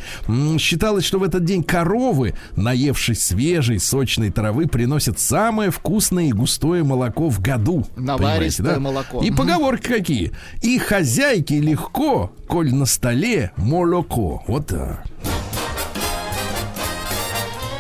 Считалось, 0.59 1.05
что 1.05 1.19
в 1.19 1.23
этот 1.23 1.45
день 1.45 1.63
коровы, 1.63 2.35
наевшись 2.57 3.23
свежей, 3.23 3.79
сочной 3.79 4.31
травы, 4.31 4.67
приносят 4.67 5.19
самое 5.19 5.71
вкусное 5.71 6.27
и 6.27 6.33
густое 6.33 6.85
молоко 6.85 7.29
в 7.29 7.41
году. 7.41 7.87
Наваристое 7.97 8.75
да? 8.75 8.81
молоко. 8.81 9.23
И 9.23 9.31
поговорки 9.31 9.89
какие. 9.89 10.33
И 10.63 10.79
хозяйке 10.79 11.61
легко, 11.61 12.24
коль 12.47 12.75
на 12.75 12.87
столе 12.87 13.53
молоко. 13.57 14.43
Вот 14.47 14.67
так. 14.67 15.05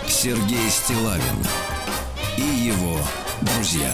Сергей 0.07 0.71
Стилавин 0.71 1.39
и 2.37 2.43
его 2.43 2.99
друзья. 3.43 3.93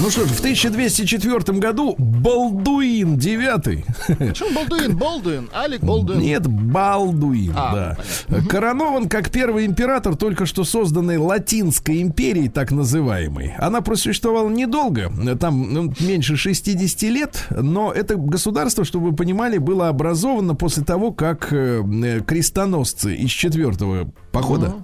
Ну 0.00 0.10
что 0.10 0.26
ж, 0.26 0.30
в 0.30 0.38
1204 0.38 1.58
году 1.58 1.96
Балдуин 1.98 3.18
девятый 3.18 3.84
Почему 4.06 4.54
Болдуин? 4.54 4.96
Болдуин. 4.96 5.50
Алик 5.52 5.80
Болдуин. 5.80 6.20
Нет, 6.20 6.46
Балдуин, 6.46 7.52
А, 7.56 7.96
да. 8.28 8.40
Коронован 8.48 9.08
как 9.08 9.30
первый 9.30 9.66
император 9.66 10.14
только 10.16 10.46
что 10.46 10.62
созданной 10.62 11.16
Латинской 11.16 12.00
империи, 12.00 12.48
так 12.48 12.70
называемой. 12.70 13.54
Она 13.58 13.80
просуществовала 13.80 14.48
недолго, 14.48 15.10
там 15.36 15.72
ну, 15.72 15.92
меньше 15.98 16.36
60 16.36 17.02
лет, 17.02 17.46
но 17.50 17.92
это 17.92 18.14
государство, 18.14 18.84
чтобы 18.84 19.10
вы 19.10 19.16
понимали, 19.16 19.58
было 19.58 19.88
образовано 19.88 20.54
после 20.54 20.84
того, 20.84 21.10
как 21.10 21.52
э, 21.52 22.22
крестоносцы 22.24 23.16
из 23.16 23.30
четвертого 23.30 24.12
похода, 24.30 24.76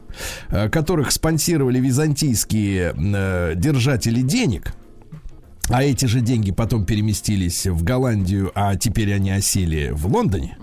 э, 0.51 0.69
которых 0.69 1.13
спонсировали 1.13 1.79
византийские 1.79 2.95
э, 2.97 3.53
держатели 3.55 4.21
денег, 4.21 4.75
а 5.69 5.83
эти 5.83 6.07
же 6.07 6.21
деньги 6.21 6.51
потом 6.53 6.85
переместились 6.85 7.67
в 7.67 7.83
Голландию, 7.83 8.53
а 8.55 8.77
теперь 8.77 9.13
они 9.15 9.31
осели 9.31 9.91
в 9.93 10.07
Лондоне. 10.07 10.57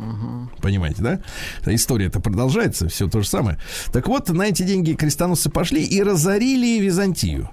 Понимаете, 0.61 1.01
да? 1.01 1.21
История 1.65 2.07
это 2.07 2.19
продолжается, 2.19 2.87
все 2.87 3.07
то 3.07 3.21
же 3.21 3.27
самое. 3.27 3.57
Так 3.91 4.07
вот, 4.07 4.29
на 4.29 4.43
эти 4.43 4.63
деньги 4.63 4.93
крестоносцы 4.93 5.49
пошли 5.49 5.83
и 5.83 6.01
разорили 6.03 6.79
Византию. 6.79 7.49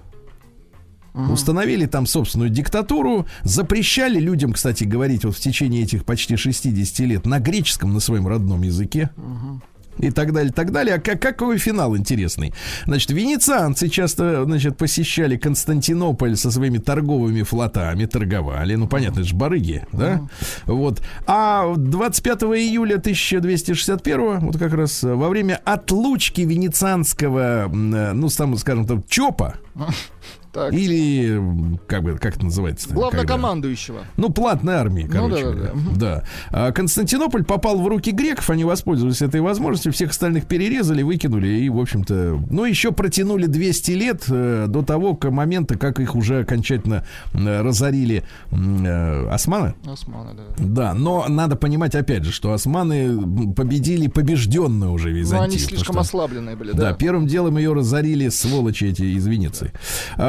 Установили 1.15 1.87
там 1.87 2.07
собственную 2.07 2.51
диктатуру, 2.51 3.27
запрещали 3.43 4.21
людям, 4.21 4.53
кстати, 4.53 4.85
говорить 4.85 5.25
вот 5.25 5.37
в 5.37 5.41
течение 5.41 5.83
этих 5.83 6.05
почти 6.05 6.37
60 6.37 7.01
лет 7.01 7.27
на 7.27 7.41
греческом, 7.41 7.93
на 7.93 7.99
своем 7.99 8.29
родном 8.29 8.63
языке. 8.63 9.11
И 9.99 10.11
так 10.11 10.33
далее, 10.33 10.53
так 10.53 10.73
далее. 10.73 10.97
А 10.97 11.01
как, 11.01 11.21
какой 11.21 11.59
финал 11.59 11.97
интересный? 11.97 12.55
Значит, 12.87 13.11
венецианцы 13.11 13.89
часто, 13.89 14.45
значит, 14.45 14.77
посещали 14.77 15.37
Константинополь 15.37 16.37
со 16.37 16.51
своими 16.51 16.79
торговыми 16.79 17.43
флотами, 17.43 18.07
торговали. 18.07 18.75
Ну, 18.77 18.87
понятно, 18.87 19.21
это 19.21 19.29
же 19.29 19.35
барыги, 19.35 19.87
да? 19.93 20.29
Вот. 20.67 21.03
А 21.27 21.75
25 21.77 22.43
июля 22.43 22.97
1261, 22.97 24.39
вот 24.41 24.57
как 24.57 24.73
раз 24.73 25.03
во 25.03 25.29
время 25.29 25.61
отлучки 25.65 26.43
венецианского, 26.43 27.67
э, 27.67 28.13
ну, 28.13 28.29
там, 28.29 28.57
скажем 28.57 28.87
так, 28.87 29.07
ЧОПа, 29.09 29.59
Так. 30.53 30.73
или, 30.73 31.79
как 31.87 32.03
бы, 32.03 32.19
как 32.19 32.37
это 32.37 32.45
называется? 32.47 32.89
Главнокомандующего. 32.93 34.01
Ну, 34.17 34.31
платной 34.31 34.75
армии, 34.75 35.05
Ну, 35.05 35.13
короче 35.13 35.45
да, 35.45 35.53
да, 35.53 35.61
да. 35.63 35.97
Да. 35.97 36.25
А 36.51 36.73
Константинополь 36.73 37.45
попал 37.45 37.79
в 37.81 37.87
руки 37.87 38.11
греков, 38.13 38.49
они 38.51 38.65
воспользовались 38.65 39.23
этой 39.23 39.41
возможностью, 39.41 39.93
всех 39.93 40.11
остальных 40.11 40.47
перерезали, 40.47 41.03
выкинули 41.03 41.49
и, 41.49 41.69
в 41.69 41.79
общем-то, 41.79 42.43
ну, 42.51 42.65
еще 42.65 42.93
протянули 42.93 43.47
200 43.47 43.91
лет 43.93 44.25
э, 44.29 44.67
до 44.69 44.83
того 44.83 45.15
к 45.15 45.31
момента, 45.31 45.77
как 45.79 46.01
их 46.01 46.15
уже 46.15 46.41
окончательно 46.41 47.05
э, 47.35 47.61
разорили 47.63 48.23
э, 48.51 49.29
османы. 49.31 49.75
Османы, 49.87 50.31
да. 50.35 50.43
Да, 50.59 50.95
но 50.95 51.27
надо 51.29 51.57
понимать, 51.57 51.95
опять 51.95 52.25
же, 52.25 52.33
что 52.33 52.53
османы 52.53 53.53
победили 53.55 54.09
побежденную 54.09 54.93
уже 54.93 55.11
Ну, 55.11 55.17
Византию. 55.17 55.45
они 55.45 55.57
потому 55.57 55.69
слишком 55.69 55.95
что- 55.95 56.01
ослабленные 56.01 56.57
были, 56.57 56.73
да, 56.73 56.91
да. 56.91 56.93
первым 56.95 57.27
делом 57.27 57.57
ее 57.59 57.73
разорили 57.73 58.29
сволочи 58.29 58.85
эти 58.85 59.03
из 59.03 59.27
Венеции. 59.27 59.73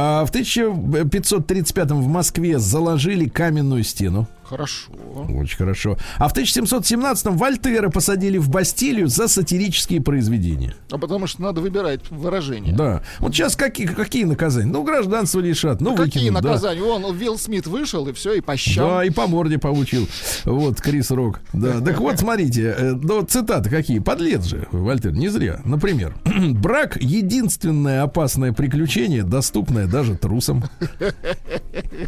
А, 0.10 0.26
в 0.26 0.30
1535 0.30 1.92
в 1.92 2.08
Москве 2.08 2.58
заложили 2.58 3.30
каменную 3.30 3.84
стену. 3.84 4.28
Хорошо. 4.50 4.92
Очень 5.30 5.58
хорошо. 5.58 5.98
А 6.18 6.28
в 6.28 6.36
1717-м 6.36 7.38
Вольтера 7.38 7.90
посадили 7.90 8.40
в 8.40 8.50
Бастилию 8.50 9.08
за 9.08 9.28
сатирические 9.28 10.02
произведения. 10.02 10.74
А 10.90 10.98
потому 10.98 11.28
что 11.28 11.44
надо 11.44 11.62
выбирать 11.62 12.02
выражение. 12.10 12.74
Да. 12.76 13.04
Вот 13.20 13.34
сейчас 13.36 13.56
какие, 13.56 13.86
какие 13.86 14.24
наказания? 14.24 14.72
Ну, 14.72 14.84
гражданство 14.84 15.40
лишат, 15.40 15.82
ну, 15.82 15.94
А 15.94 15.98
Какие 15.98 16.24
выкинут, 16.24 16.42
да. 16.42 16.50
наказания? 16.50 16.82
Вон, 16.82 17.06
Уилл 17.06 17.38
Смит 17.38 17.68
вышел, 17.68 18.08
и 18.08 18.14
все, 18.14 18.34
и 18.34 18.42
по 18.42 18.58
щам. 18.58 18.88
Да, 18.90 19.06
и 19.06 19.12
по 19.12 19.28
морде 19.28 19.60
получил. 19.60 20.08
Вот, 20.46 20.82
Крис 20.82 21.12
Рок. 21.12 21.42
Да. 21.54 21.80
Так 21.82 22.00
вот, 22.00 22.20
смотрите, 22.20 22.74
э, 22.76 22.94
ну, 22.94 23.22
цитаты 23.22 23.70
какие. 23.70 24.00
Подлец 24.00 24.46
же, 24.46 24.68
Вольтер, 24.72 25.12
не 25.12 25.30
зря. 25.30 25.62
Например, 25.64 26.16
брак— 26.26 26.98
единственное 27.00 28.02
опасное 28.02 28.52
приключение, 28.52 29.22
доступное 29.24 29.86
даже 29.86 30.16
трусам. 30.18 30.64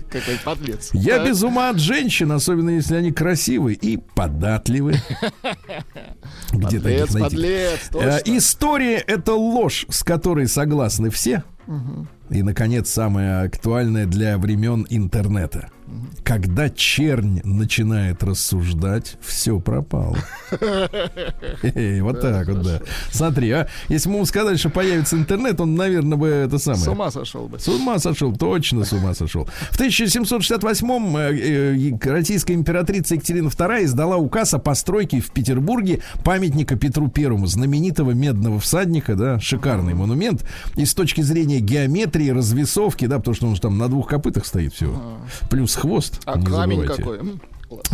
Какой 0.09 0.39
подлец. 0.43 0.89
Я 0.93 1.23
без 1.23 1.43
ума 1.43 1.69
от 1.69 1.79
женщин, 1.79 2.30
особенно 2.35 2.69
если 2.71 2.95
они 2.95 3.11
красивы 3.11 3.73
и 3.73 3.97
податливы. 3.97 4.93
Где 6.51 6.79
Подлец, 6.79 7.11
подлец, 7.13 7.79
Э, 7.89 7.91
точно. 7.91 8.37
История— 8.37 8.97
это 9.07 9.33
ложь, 9.33 9.85
с 9.89 10.03
которой 10.03 10.47
согласны 10.47 11.09
все. 11.09 11.43
И, 12.29 12.43
наконец, 12.43 12.89
самое 12.89 13.41
актуальное 13.43 14.05
для 14.05 14.37
времен 14.37 14.85
интернета. 14.89 15.69
Когда 16.23 16.69
чернь 16.69 17.41
начинает 17.43 18.23
рассуждать, 18.23 19.17
все 19.21 19.59
пропало. 19.59 20.17
Вот 22.01 22.21
так 22.21 22.47
вот, 22.47 22.61
да. 22.63 22.81
Смотри, 23.11 23.51
а 23.51 23.67
если 23.89 24.09
бы 24.09 24.15
ему 24.15 24.25
сказали, 24.25 24.55
что 24.55 24.69
появится 24.69 25.15
интернет, 25.17 25.59
он, 25.59 25.75
наверное, 25.75 26.17
бы 26.17 26.27
это 26.27 26.57
С 26.57 26.63
самое... 26.63 26.91
ума 26.91 27.11
сошел 27.11 27.47
бы. 27.47 27.59
С 27.59 27.67
ума 27.67 27.99
сошел, 27.99 28.35
точно 28.35 28.85
с 28.85 28.93
ума 28.93 29.13
сошел. 29.13 29.47
В 29.71 29.79
1768-м 29.79 31.17
э, 31.17 31.91
э, 31.91 32.11
российская 32.11 32.53
императрица 32.53 33.15
Екатерина 33.15 33.47
II 33.47 33.85
издала 33.85 34.17
указ 34.17 34.53
о 34.53 34.59
постройке 34.59 35.19
в 35.19 35.31
Петербурге 35.31 36.01
памятника 36.23 36.75
Петру 36.75 37.07
Первому, 37.07 37.47
знаменитого 37.47 38.11
медного 38.11 38.59
всадника, 38.59 39.15
да, 39.15 39.39
шикарный 39.39 39.93
монумент. 39.93 40.45
И 40.75 40.85
с 40.85 40.93
точки 40.93 41.21
зрения 41.21 41.59
геометрии, 41.59 42.29
развесовки, 42.29 43.05
да, 43.05 43.17
потому 43.17 43.35
что 43.35 43.47
он 43.47 43.55
же 43.55 43.61
там 43.61 43.77
на 43.77 43.87
двух 43.87 44.07
копытах 44.07 44.45
стоит 44.45 44.73
все. 44.73 45.19
Плюс 45.49 45.75
хвост. 45.81 46.21
А 46.25 46.37
не 46.37 46.45
камень 46.45 46.87
забывайте. 46.87 47.03
какой? 47.03 47.39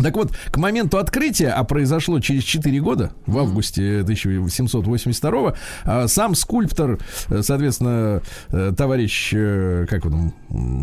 Так 0.02 0.16
вот, 0.16 0.32
к 0.50 0.56
моменту 0.56 0.98
открытия, 0.98 1.48
а 1.50 1.64
произошло 1.64 2.20
через 2.20 2.44
4 2.44 2.80
года, 2.80 3.12
в 3.26 3.38
августе 3.38 4.00
1782 4.00 5.54
а, 5.84 6.08
сам 6.08 6.34
скульптор, 6.34 6.98
э, 7.28 7.42
соответственно, 7.42 8.22
э, 8.50 8.72
товарищ, 8.76 9.32
э, 9.34 9.86
как 9.88 10.06
он, 10.06 10.32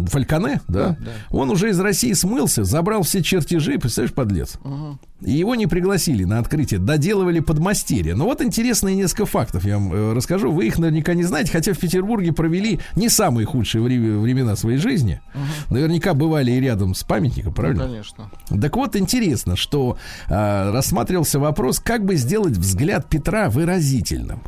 Фальконе, 0.08 0.62
да, 0.68 0.90
Да, 0.90 0.98
да. 1.00 1.12
он 1.32 1.50
уже 1.50 1.70
из 1.70 1.80
России 1.80 2.14
смылся, 2.14 2.64
забрал 2.64 3.04
все 3.04 3.22
чертежи, 3.24 3.78
представляешь, 3.80 4.14
подлец. 4.14 4.58
И 5.22 5.32
его 5.32 5.56
не 5.56 5.66
пригласили 5.66 6.24
на 6.26 6.40
открытие, 6.40 6.80
доделывали 6.80 7.40
подмастерье. 7.40 8.14
Но 8.16 8.26
вот 8.26 8.42
интересные 8.42 8.96
несколько 8.96 9.26
фактов 9.26 9.64
я 9.66 9.80
вам 9.80 10.14
расскажу. 10.14 10.52
Вы 10.52 10.68
их 10.68 10.78
наверняка 10.78 11.14
не 11.14 11.24
знаете, 11.24 11.52
хотя 11.52 11.74
в 11.74 11.80
Петербурге 11.80 12.34
провели 12.34 12.80
не 12.96 13.08
самые 13.10 13.46
худшие 13.46 13.82
вре- 13.82 14.18
времена 14.20 14.56
своей 14.58 14.78
жизни. 14.78 15.22
Наверняка 15.70 16.14
бывали 16.14 16.52
и 16.52 16.60
рядом 16.60 16.94
с 16.94 17.04
памятником, 17.04 17.54
правильно? 17.54 17.84
Ну, 17.86 17.90
Конечно. 17.90 18.30
Так 18.62 18.76
вот, 18.76 18.85
интересно, 18.96 19.56
что 19.56 19.98
а, 20.28 20.72
рассматривался 20.72 21.40
вопрос, 21.40 21.80
как 21.80 22.04
бы 22.06 22.16
сделать 22.16 22.58
взгляд 22.58 23.08
Петра 23.10 23.50
выразительным. 23.50 24.42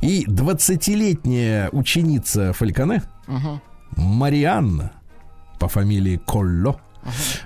И 0.00 0.24
20-летняя 0.26 1.68
ученица 1.70 2.52
Фальконе, 2.52 3.02
Мгм. 3.28 3.60
Марианна, 3.96 4.92
по 5.60 5.68
фамилии 5.68 6.16
Колло, 6.26 6.80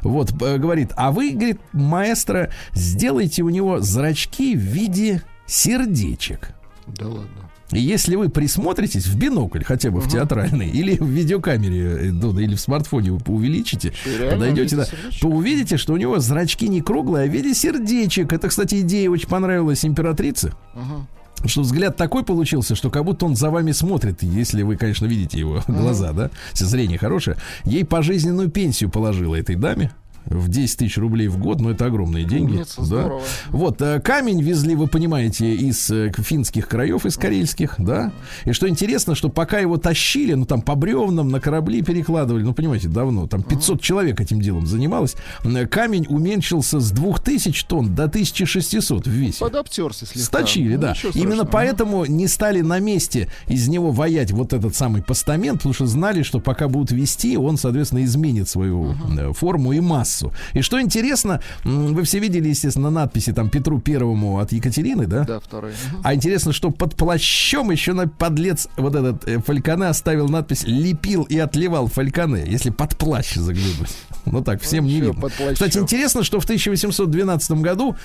вот, 0.03 0.31
э, 0.43 0.57
говорит, 0.59 0.93
а 0.97 1.11
вы, 1.13 1.33
говорит, 1.33 1.61
маэстро, 1.73 2.51
сделайте 2.73 3.43
у 3.43 3.49
него 3.51 3.81
зрачки 3.81 4.55
в 4.57 4.61
виде 4.61 5.23
сердечек. 5.47 6.51
Да 6.87 7.09
ладно. 7.09 7.51
И 7.73 7.81
если 7.81 8.15
вы 8.15 8.29
присмотритесь 8.29 9.07
в 9.07 9.17
бинокль, 9.17 9.65
хотя 9.65 9.91
бы 9.91 10.01
в 10.01 10.09
театральный, 10.09 10.69
или 10.69 10.97
в 10.97 11.07
видеокамере, 11.07 12.09
э, 12.09 12.11
ну, 12.13 12.39
или 12.39 12.55
в 12.55 12.61
смартфоне 12.61 13.13
вы 13.13 13.21
увеличите, 13.27 13.93
реально 14.05 14.33
подойдете, 14.33 14.77
да, 14.77 14.87
то 15.21 15.29
увидите, 15.29 15.77
что 15.77 15.95
у 15.95 15.97
него 15.97 16.19
зрачки 16.21 16.69
не 16.69 16.81
круглые, 16.81 17.27
а 17.27 17.29
в 17.29 17.33
виде 17.33 17.55
сердечек. 17.55 18.33
Это, 18.33 18.49
кстати, 18.49 18.81
идея 18.83 19.11
очень 19.11 19.29
понравилась 19.29 19.85
императрице. 19.85 20.53
Мгм. 20.75 21.07
Что 21.45 21.61
взгляд 21.63 21.97
такой 21.97 22.25
получился, 22.25 22.75
что 22.75 22.89
как 22.89 23.05
будто 23.05 23.27
он 23.27 23.37
за 23.37 23.51
вами 23.51 23.73
смотрит, 23.73 24.23
если 24.23 24.63
вы, 24.63 24.77
конечно, 24.77 25.07
видите 25.07 25.39
его 25.39 25.63
глаза, 25.69 26.13
да, 26.13 26.31
если 26.53 26.65
зрение 26.65 26.99
хорошее. 26.99 27.37
Ей 27.65 27.85
пожизненную 27.85 28.49
пенсию 28.49 28.91
положила 28.91 29.35
этой 29.35 29.57
даме 29.57 29.93
в 30.27 30.49
10 30.49 30.79
тысяч 30.79 30.99
рублей 30.99 31.29
в 31.29 31.39
год, 31.39 31.61
но 31.61 31.71
это 31.71 31.87
огромные 31.87 32.25
деньги. 32.25 32.55
Умница, 32.55 32.81
да. 32.81 32.85
здорово. 32.85 33.23
Вот, 33.49 33.81
э, 33.81 34.01
камень 34.01 34.43
везли, 34.43 34.75
вы 34.75 34.87
понимаете, 34.87 35.55
из 35.55 35.91
э, 35.91 36.13
финских 36.17 36.69
краев, 36.69 37.07
из 37.07 37.17
карельских, 37.17 37.75
да. 37.79 38.13
И 38.45 38.53
что 38.53 38.69
интересно, 38.69 39.15
что 39.15 39.29
пока 39.29 39.59
его 39.59 39.77
тащили, 39.77 40.35
ну 40.35 40.47
там 40.47 40.63
по 40.63 40.75
бревнам 40.75 41.29
на 41.29 41.41
корабли 41.41 41.83
перекладывали, 41.83 42.43
ну 42.43 42.55
понимаете, 42.55 42.89
давно, 42.89 43.27
там 43.27 43.43
500 43.43 43.81
человек 43.81 44.21
этим 44.21 44.41
делом 44.41 44.67
занималось, 44.67 45.17
э, 45.45 45.67
камень 45.67 46.07
уменьшился 46.09 46.81
с 46.81 46.91
2000 46.91 47.67
тонн 47.67 47.95
до 47.95 48.05
1600 48.05 49.07
в 49.07 49.11
весе. 49.11 49.41
Подобтерся 49.41 50.07
слегка. 50.07 50.27
Сточили, 50.27 50.77
Ну, 50.77 50.83
да. 50.83 50.95
Именно 51.15 51.45
поэтому 51.45 52.05
не 52.05 52.27
стали 52.29 52.61
на 52.61 52.79
месте 52.79 53.29
из 53.49 53.69
него 53.69 53.91
ваять 53.91 54.33
вот 54.33 54.53
этот 54.53 54.75
самый 54.75 55.03
постамент, 55.03 55.59
потому 55.59 55.75
что 55.75 55.87
знали, 55.87 56.23
что 56.23 56.41
пока 56.41 56.69
будут 56.69 56.91
вести, 56.91 57.37
он, 57.37 57.57
соответственно, 57.57 58.05
изменит 58.05 58.49
свою 58.49 58.95
э, 59.19 59.33
форму 59.33 59.73
и 59.73 59.81
массу. 59.81 60.16
И 60.55 60.63
что 60.63 60.81
интересно, 60.81 61.41
вы 61.65 62.03
все 62.05 62.19
видели, 62.19 62.49
естественно, 62.49 62.91
надписи 62.91 63.33
там 63.33 63.51
Петру 63.51 63.81
Первому 63.81 64.39
от 64.39 64.53
Екатерины, 64.53 65.07
да? 65.07 65.25
Да, 65.25 65.41
второй. 65.41 65.73
А 66.03 66.15
интересно, 66.15 66.53
что 66.53 66.71
под 66.71 66.97
плащом 66.97 67.71
еще 67.71 67.93
на 67.93 68.09
подлец 68.09 68.69
вот 68.77 68.95
этот 68.95 69.27
э, 69.29 69.39
Фальконе 69.39 69.87
оставил 69.87 70.29
надпись 70.29 70.65
«Лепил 70.65 71.25
и 71.25 71.39
отливал 71.39 71.89
Фальконе», 71.89 72.45
если 72.47 72.71
под 72.71 72.97
плащ 72.97 73.35
заглянуть. 73.35 73.97
Ну 74.25 74.43
так, 74.43 74.61
всем 74.63 74.87
не 74.87 75.01
Вообще 75.01 75.13
видно. 75.13 75.55
Кстати, 75.55 75.79
интересно, 75.79 76.23
что 76.25 76.41
в 76.41 76.45
1812 76.45 77.51
году, 77.53 77.97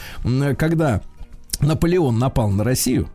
когда 0.57 1.01
Наполеон 1.61 2.17
напал 2.19 2.49
на 2.49 2.63
Россию, 2.63 3.09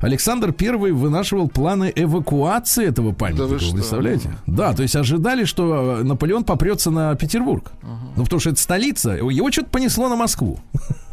Александр 0.00 0.54
I 0.58 0.90
вынашивал 0.92 1.48
планы 1.48 1.92
эвакуации 1.94 2.86
этого 2.86 3.12
памятника. 3.12 3.46
вы 3.46 3.58
вы 3.58 3.72
представляете? 3.72 4.30
Да, 4.46 4.72
то 4.74 4.82
есть 4.82 4.96
ожидали, 4.96 5.44
что 5.44 5.98
э, 6.00 6.02
Наполеон 6.02 6.44
попрется 6.44 6.90
на 6.90 7.14
Петербург. 7.14 7.72
Ну, 8.16 8.24
потому 8.24 8.40
что 8.40 8.50
это 8.50 8.60
столица. 8.60 9.12
Его 9.12 9.50
что-то 9.50 9.68
понесло 9.70 10.08
на 10.08 10.16
Москву. 10.16 10.58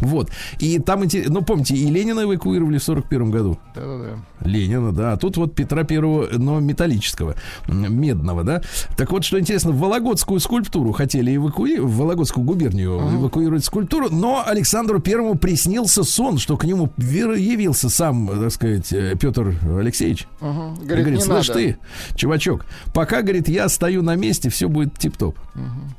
Вот. 0.00 0.30
И 0.58 0.78
там, 0.78 1.04
ну, 1.28 1.42
помните, 1.42 1.74
и 1.74 1.90
Ленина 1.90 2.22
эвакуировали 2.22 2.78
в 2.78 2.82
41 2.82 3.30
году. 3.30 3.58
Да-да-да. 3.74 4.48
Ленина, 4.48 4.92
да. 4.92 5.12
А 5.12 5.16
тут 5.16 5.36
вот 5.36 5.54
Петра 5.54 5.84
Первого, 5.84 6.28
но 6.32 6.60
металлического, 6.60 7.34
медного, 7.68 8.44
да. 8.44 8.62
Так 8.96 9.12
вот, 9.12 9.24
что 9.24 9.38
интересно, 9.38 9.72
в 9.72 9.78
Вологодскую 9.78 10.40
скульптуру 10.40 10.92
хотели 10.92 11.34
эвакуировать, 11.36 11.90
в 11.90 11.96
Вологодскую 11.96 12.44
губернию 12.44 12.98
эвакуировать 12.98 13.64
скульптуру, 13.64 14.08
но 14.10 14.42
Александру 14.46 15.00
Первому 15.00 15.36
приснился 15.36 16.02
сон, 16.04 16.38
что 16.38 16.56
к 16.56 16.64
нему 16.64 16.92
явился 16.98 17.88
сам, 17.88 18.28
так 18.28 18.50
сказать, 18.52 18.92
э, 18.92 19.14
Петр 19.18 19.54
Алексеевич. 19.78 20.22
И 20.40 20.44
Говорит, 20.44 20.86
говорит, 20.88 21.14
не 21.18 21.20
слышь 21.20 21.48
надо. 21.48 21.60
ты, 21.60 21.76
чувачок, 22.14 22.66
пока, 22.94 23.22
говорит, 23.22 23.48
я 23.48 23.68
стою 23.68 24.02
на 24.02 24.14
месте, 24.16 24.48
все 24.50 24.68
будет 24.68 24.98
тип-топ. 24.98 25.38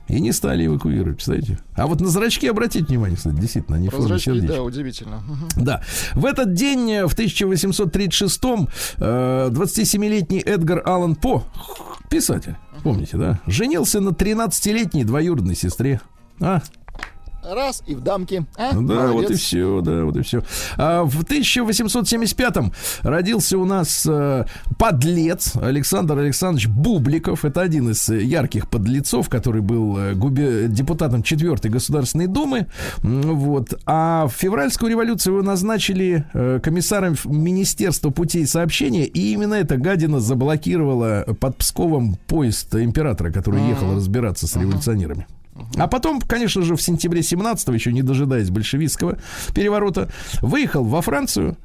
И 0.08 0.20
не 0.20 0.32
стали 0.32 0.66
эвакуировать, 0.66 1.16
представляете? 1.18 1.60
А 1.76 1.88
вот 1.88 2.00
на 2.02 2.08
зрачки 2.08 2.48
обратите 2.48 2.86
внимание, 2.86 3.18
кстати, 3.18 3.36
действительно, 3.62 3.90
форме 3.90 4.08
Прозрачки, 4.08 4.26
сердечка. 4.32 4.56
да, 4.58 4.64
удивительно. 4.64 5.22
Да. 5.56 5.82
В 6.14 6.26
этот 6.26 6.54
день, 6.54 6.92
э, 6.92 7.08
в 7.08 7.16
1836-м, 7.16 8.68
э, 8.98 9.50
27-летний 9.52 10.40
Эдгар 10.40 10.82
Аллан 10.86 11.16
По, 11.16 11.44
писатель, 12.10 12.56
помните, 12.84 13.18
да, 13.18 13.40
женился 13.48 14.00
на 14.00 14.10
13-летней 14.10 15.04
двоюродной 15.04 15.56
сестре. 15.56 16.02
А, 16.40 16.62
Раз 17.50 17.84
и 17.88 17.96
в 17.96 18.02
дамке. 18.02 18.46
А? 18.58 18.72
да, 18.74 18.78
вот 18.78 18.82
и 18.82 19.14
Молодец. 19.14 19.40
все, 19.40 19.82
да, 19.82 20.04
вот 20.04 20.18
и 20.18 20.22
все. 20.22 20.44
А, 20.78 21.04
в 21.04 21.24
1875-м 21.24 22.74
родился 23.04 23.58
у 23.58 23.66
нас 23.66 24.06
э, 24.10 24.46
подлец 24.78 25.56
Александр 25.56 26.20
Александрович 26.20 26.68
Бубликов. 26.68 27.46
Это 27.46 27.62
один 27.62 27.90
из 27.92 28.10
ярких 28.10 28.70
подлецов, 28.70 29.30
который 29.30 29.62
был 29.62 29.98
э, 29.98 30.14
губе- 30.14 30.68
депутатом 30.68 31.24
4 31.24 31.48
Государственной 31.70 32.28
Думы. 32.28 32.68
Вот. 33.04 33.74
А 33.86 34.28
в 34.28 34.34
февральскую 34.34 34.92
революцию 34.92 35.36
его 35.36 35.44
назначили 35.44 36.26
э, 36.34 36.60
комиссаром 36.62 37.16
Министерства 37.26 38.10
путей 38.10 38.46
сообщения, 38.46 39.06
и 39.06 39.34
именно 39.34 39.54
эта 39.56 39.78
гадина 39.78 40.20
заблокировала 40.20 41.26
под 41.40 41.58
Псковом 41.58 42.18
поезд 42.28 42.76
императора, 42.76 43.32
который 43.32 43.62
ехал 43.68 43.96
разбираться 43.96 44.48
с 44.48 44.56
революционерами. 44.56 45.28
А 45.76 45.88
потом, 45.88 46.22
конечно 46.22 46.62
же, 46.62 46.76
в 46.76 46.82
сентябре 46.82 47.22
17-го, 47.22 47.74
еще 47.74 47.92
не 47.94 48.02
дожидаясь 48.02 48.50
большевистского 48.50 49.18
переворота, 49.54 50.10
выехал 50.42 50.84
во 50.84 51.02
Францию, 51.02 51.58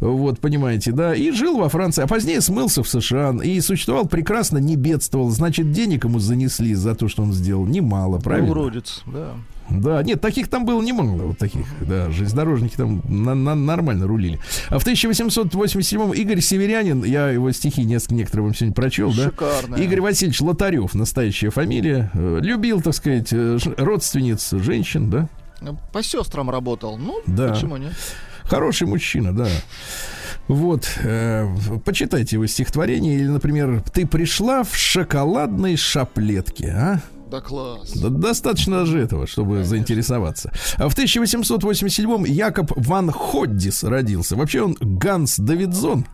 Вот, 0.00 0.40
понимаете, 0.40 0.92
да, 0.92 1.14
и 1.14 1.30
жил 1.30 1.58
во 1.58 1.68
Франции, 1.68 2.02
а 2.02 2.06
позднее 2.06 2.40
смылся 2.40 2.82
в 2.82 2.88
США 2.88 3.34
и 3.42 3.60
существовал 3.60 4.06
прекрасно, 4.06 4.58
не 4.58 4.76
бедствовал. 4.76 5.30
Значит, 5.30 5.72
денег 5.72 6.04
ему 6.04 6.18
занесли 6.18 6.74
за 6.74 6.94
то, 6.94 7.08
что 7.08 7.22
он 7.22 7.32
сделал, 7.32 7.66
немало, 7.66 8.18
правильно? 8.18 8.50
Уродец, 8.50 9.02
да. 9.06 9.32
Да, 9.70 10.02
нет, 10.02 10.20
таких 10.20 10.48
там 10.48 10.64
было 10.64 10.80
немало, 10.82 11.22
вот 11.28 11.38
таких, 11.38 11.66
да, 11.80 12.10
железнодорожники 12.10 12.76
там 12.76 13.02
на, 13.08 13.34
на, 13.34 13.54
нормально 13.54 14.06
рулили. 14.06 14.38
А 14.68 14.78
в 14.78 14.86
1887-м 14.86 16.12
Игорь 16.12 16.40
Северянин, 16.40 17.04
я 17.04 17.28
его 17.30 17.50
стихи 17.52 17.84
несколько, 17.84 18.14
некоторые 18.14 18.44
вам 18.46 18.54
сегодня 18.54 18.74
прочел, 18.74 19.12
да? 19.12 19.24
Шикарно. 19.24 19.76
Игорь 19.76 20.00
Васильевич 20.00 20.40
Лотарев, 20.40 20.94
настоящая 20.94 21.50
фамилия, 21.50 22.10
э, 22.14 22.38
любил, 22.42 22.80
так 22.80 22.94
сказать, 22.94 23.28
э, 23.32 23.58
родственниц 23.76 24.50
женщин, 24.52 25.10
да? 25.10 25.28
По 25.92 26.02
сестрам 26.02 26.50
работал. 26.50 26.96
Ну, 26.98 27.20
Да. 27.26 27.48
почему 27.54 27.76
нет? 27.76 27.92
Хороший 28.44 28.86
мужчина, 28.86 29.34
да. 29.34 29.48
Вот, 30.46 30.88
э, 31.02 31.48
почитайте 31.84 32.36
его 32.36 32.46
стихотворение, 32.46 33.16
или, 33.16 33.26
например, 33.26 33.82
«Ты 33.92 34.06
пришла 34.06 34.62
в 34.62 34.76
шоколадной 34.76 35.76
шаплетке», 35.76 36.68
а? 36.70 37.00
Да 37.30 37.40
класс. 37.40 37.92
Достаточно 37.92 38.84
же 38.86 39.00
этого, 39.00 39.26
чтобы 39.26 39.64
заинтересоваться. 39.64 40.52
А 40.76 40.88
в 40.88 40.96
1887-м 40.96 42.24
Якоб 42.24 42.72
Ван 42.76 43.10
Ходдис 43.10 43.82
родился. 43.84 44.36
Вообще 44.36 44.62
он 44.62 44.76
Ганс 44.80 45.38
Давидзон. 45.38 46.06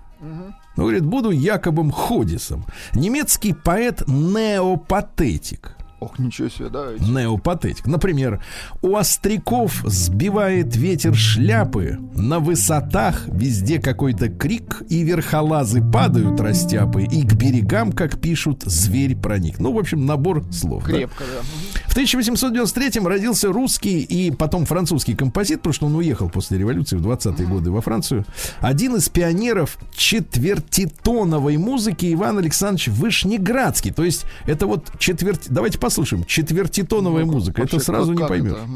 Ну, 0.77 0.85
говорит, 0.85 1.05
буду 1.05 1.31
Якобом 1.31 1.91
Ходисом. 1.91 2.65
Немецкий 2.95 3.53
поэт-неопатетик. 3.53 5.77
Ох, 6.03 6.19
ничего 6.19 6.49
себе, 6.49 6.69
давайте. 6.69 7.05
Неопатетик. 7.05 7.87
Например, 7.87 8.43
у 8.83 8.97
остряков 8.97 9.83
сбивает 9.87 10.75
ветер 10.75 11.15
шляпы, 11.15 11.99
на 12.15 12.41
высотах 12.41 13.29
везде 13.29 13.79
какой-то 13.79 14.29
крик, 14.29 14.83
и 14.89 15.05
верхолазы 15.05 15.81
падают 15.81 16.41
растяпы, 16.41 17.05
и 17.05 17.23
к 17.23 17.35
берегам, 17.35 17.93
как 17.93 18.21
пишут, 18.21 18.65
зверь 18.65 19.15
проник. 19.15 19.61
Ну, 19.61 19.73
в 19.73 19.79
общем, 19.79 20.05
набор 20.05 20.45
слов. 20.51 20.85
да. 20.87 20.93
Крепко, 20.93 21.23
да. 21.23 21.39
Мгм. 21.39 21.92
В 21.93 21.95
1893-м 21.95 23.07
родился 23.07 23.53
русский 23.53 24.01
и 24.01 24.31
потом 24.31 24.65
французский 24.65 25.15
композитор, 25.15 25.59
потому 25.59 25.75
что 25.75 25.87
он 25.89 25.97
уехал 25.97 26.31
после 26.31 26.57
революции 26.57 26.97
в 26.97 27.07
20-е 27.07 27.47
годы 27.47 27.71
во 27.71 27.83
Францию. 27.83 28.25
Один 28.61 28.97
из 28.97 29.11
пионеров 29.11 29.77
четвертитоновой 29.95 31.59
музыки 31.59 32.11
Иван 32.15 32.39
Александрович 32.39 32.89
Вышнеградский. 32.89 33.93
То 33.93 34.05
есть 34.05 34.25
это 34.47 34.67
вот 34.67 34.91
четверть... 34.99 35.51
Давайте 35.51 35.79
послушаем. 35.79 36.25
Четвертитоновая 36.25 37.27
музыка. 37.27 37.61
Вообще, 37.61 37.77
это 37.77 37.85
сразу 37.85 38.15
не 38.15 38.27
поймешь. 38.27 38.53
это? 38.53 38.67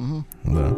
Да. 0.44 0.76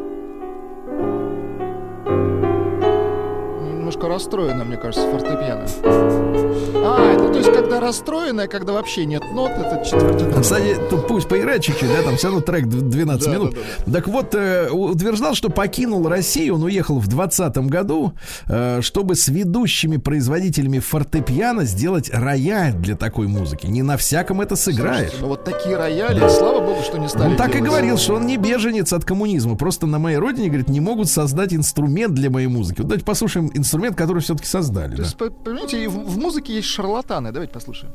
Немножко 3.98 4.14
расстроено, 4.14 4.64
мне 4.64 4.76
кажется, 4.76 5.10
фортепиано. 5.10 5.66
А, 6.84 7.12
это 7.12 7.28
то 7.32 7.38
есть, 7.38 7.52
когда 7.52 7.80
расстроенное, 7.80 8.46
когда 8.46 8.72
вообще 8.72 9.04
нет 9.06 9.22
нот, 9.34 9.50
это 9.50 9.84
четвертый 9.84 10.40
Кстати, 10.40 10.76
тут 10.88 11.08
пусть 11.08 11.28
поиграет 11.28 11.62
чуть-чуть, 11.62 11.88
да, 11.88 12.02
там 12.02 12.16
все 12.16 12.28
равно 12.28 12.40
трек 12.40 12.66
д- 12.66 12.80
12 12.80 13.26
Да, 13.26 13.32
минут. 13.34 13.54
да, 13.54 13.60
да, 13.86 13.92
Так 13.98 14.08
вот, 14.08 14.34
э, 14.36 14.70
утверждал, 14.70 15.34
что 15.34 15.48
покинул 15.50 16.08
Россию, 16.08 16.54
он 16.54 16.62
уехал 16.62 17.00
в 17.00 17.08
20 17.08 17.68
году, 17.68 18.12
э, 18.46 18.80
чтобы 18.82 19.16
с 19.16 19.26
ведущими 19.28 19.96
производителями 19.96 20.78
фортепиано 20.78 21.64
сделать 21.64 22.08
рояль 22.12 22.74
для 22.74 22.94
такой 22.96 23.26
музыки. 23.26 23.66
Не 23.66 23.82
на 23.82 23.96
всяком 23.96 24.40
это 24.40 24.54
сыграешь. 24.54 25.12
Ну 25.20 25.26
вот 25.28 25.44
такие 25.44 25.76
рояли, 25.76 26.20
слава 26.28 26.60
богу, 26.60 26.82
что 26.84 26.98
не 26.98 27.08
стали 27.08 27.30
Он 27.30 27.36
так 27.36 27.48
и 27.48 27.52
делать. 27.54 27.68
говорил, 27.70 27.98
что 27.98 28.14
он 28.14 28.26
не 28.26 28.36
беженец 28.36 28.92
от 28.92 29.04
коммунизма. 29.04 29.56
Просто 29.56 29.86
на 29.88 29.98
моей 29.98 30.18
родине, 30.18 30.46
говорит, 30.48 30.68
не 30.68 30.80
могут 30.80 31.08
создать 31.10 31.52
инструмент 31.52 32.14
для 32.14 32.30
моей 32.30 32.46
музыки. 32.46 32.78
Вот 32.78 32.86
давайте 32.88 33.04
послушаем 33.04 33.50
инструмент, 33.54 33.87
который 33.96 34.20
все-таки 34.22 34.46
создали. 34.46 34.90
То 34.92 34.96
да. 34.98 35.02
есть, 35.04 35.16
по- 35.16 35.30
понимаете, 35.30 35.82
и 35.82 35.86
в, 35.86 35.92
в 35.92 36.18
музыке 36.18 36.54
есть 36.54 36.68
шарлатаны. 36.68 37.32
Давайте 37.32 37.52
послушаем. 37.52 37.92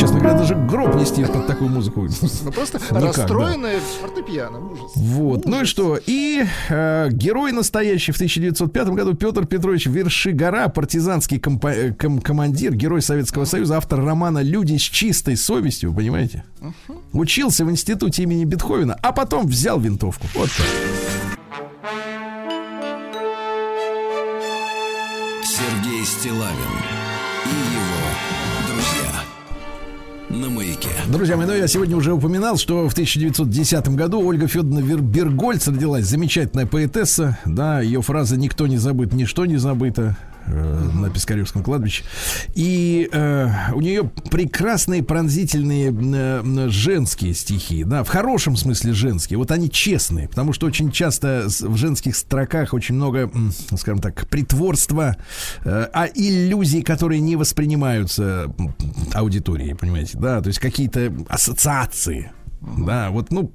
Честно 0.00 0.18
говоря, 0.18 0.38
даже 0.38 0.54
гроб 0.54 0.94
нести 0.94 1.22
под 1.26 1.46
такую 1.46 1.68
музыку. 1.68 2.08
Ну 2.42 2.52
просто 2.52 2.78
Никак, 2.78 3.02
расстроенное 3.18 3.80
фортепиано. 4.00 4.58
Ужас. 4.70 4.92
Вот, 4.96 5.44
ну 5.44 5.60
и 5.60 5.64
что? 5.66 5.98
И 6.06 6.42
э, 6.70 7.08
герой 7.12 7.52
настоящий 7.52 8.12
в 8.12 8.14
1905 8.16 8.88
году 8.88 9.12
Петр 9.12 9.44
Петрович 9.46 9.84
Вершигора, 9.84 10.68
партизанский 10.68 11.38
компа- 11.38 11.74
э, 11.74 11.92
ком- 11.92 12.20
командир, 12.22 12.74
герой 12.74 13.02
Советского 13.02 13.44
Союза, 13.44 13.76
автор 13.76 14.02
романа 14.02 14.38
«Люди 14.38 14.78
с 14.78 14.82
чистой 14.82 15.36
совестью», 15.36 15.92
понимаете? 15.92 16.44
Учился 17.12 17.66
в 17.66 17.70
институте 17.70 18.22
имени 18.22 18.46
Бетховена, 18.46 18.96
а 19.02 19.12
потом 19.12 19.46
взял 19.46 19.78
винтовку. 19.78 20.26
Вот 20.34 20.48
так. 20.56 20.66
Сергей 25.44 26.04
Стилавин 26.06 26.99
Друзья 31.10 31.36
мои, 31.36 31.44
ну 31.44 31.52
я 31.52 31.66
сегодня 31.66 31.96
уже 31.96 32.12
упоминал, 32.12 32.56
что 32.56 32.88
в 32.88 32.92
1910 32.92 33.88
году 33.96 34.24
Ольга 34.24 34.46
Федоровна 34.46 34.80
Бергольц 34.80 35.66
родилась, 35.66 36.04
замечательная 36.04 36.66
поэтесса, 36.66 37.36
да, 37.44 37.80
ее 37.80 38.00
фраза 38.00 38.36
«никто 38.36 38.68
не 38.68 38.76
забыт, 38.76 39.12
ничто 39.12 39.44
не 39.44 39.56
забыто», 39.56 40.16
э, 40.46 40.88
на 40.94 41.10
Пискаревском 41.10 41.62
кладбище. 41.62 42.04
И 42.54 43.08
э, 43.10 43.48
у 43.72 43.80
нее 43.80 44.10
прекрасные 44.30 45.02
пронзительные 45.02 45.92
э, 45.92 46.68
женские 46.68 47.34
стихи, 47.34 47.84
да, 47.84 48.04
в 48.04 48.08
хорошем 48.08 48.56
смысле 48.56 48.92
женские. 48.92 49.38
Вот 49.38 49.50
они 49.50 49.70
честные, 49.70 50.28
потому 50.28 50.52
что 50.52 50.66
очень 50.66 50.90
часто 50.90 51.46
в 51.46 51.76
женских 51.76 52.16
строках 52.16 52.74
очень 52.74 52.94
много, 52.94 53.30
скажем 53.76 54.00
так, 54.00 54.28
притворства, 54.28 55.16
э, 55.64 55.88
а 55.92 56.06
иллюзий, 56.14 56.82
которые 56.82 57.20
не 57.20 57.36
воспринимаются 57.36 58.52
аудиторией, 59.12 59.74
понимаете, 59.74 60.18
да, 60.18 60.40
то 60.40 60.48
есть 60.48 60.58
какие-то 60.58 61.12
ассоциации. 61.28 62.32
Да, 62.60 63.10
вот, 63.10 63.30
ну, 63.30 63.50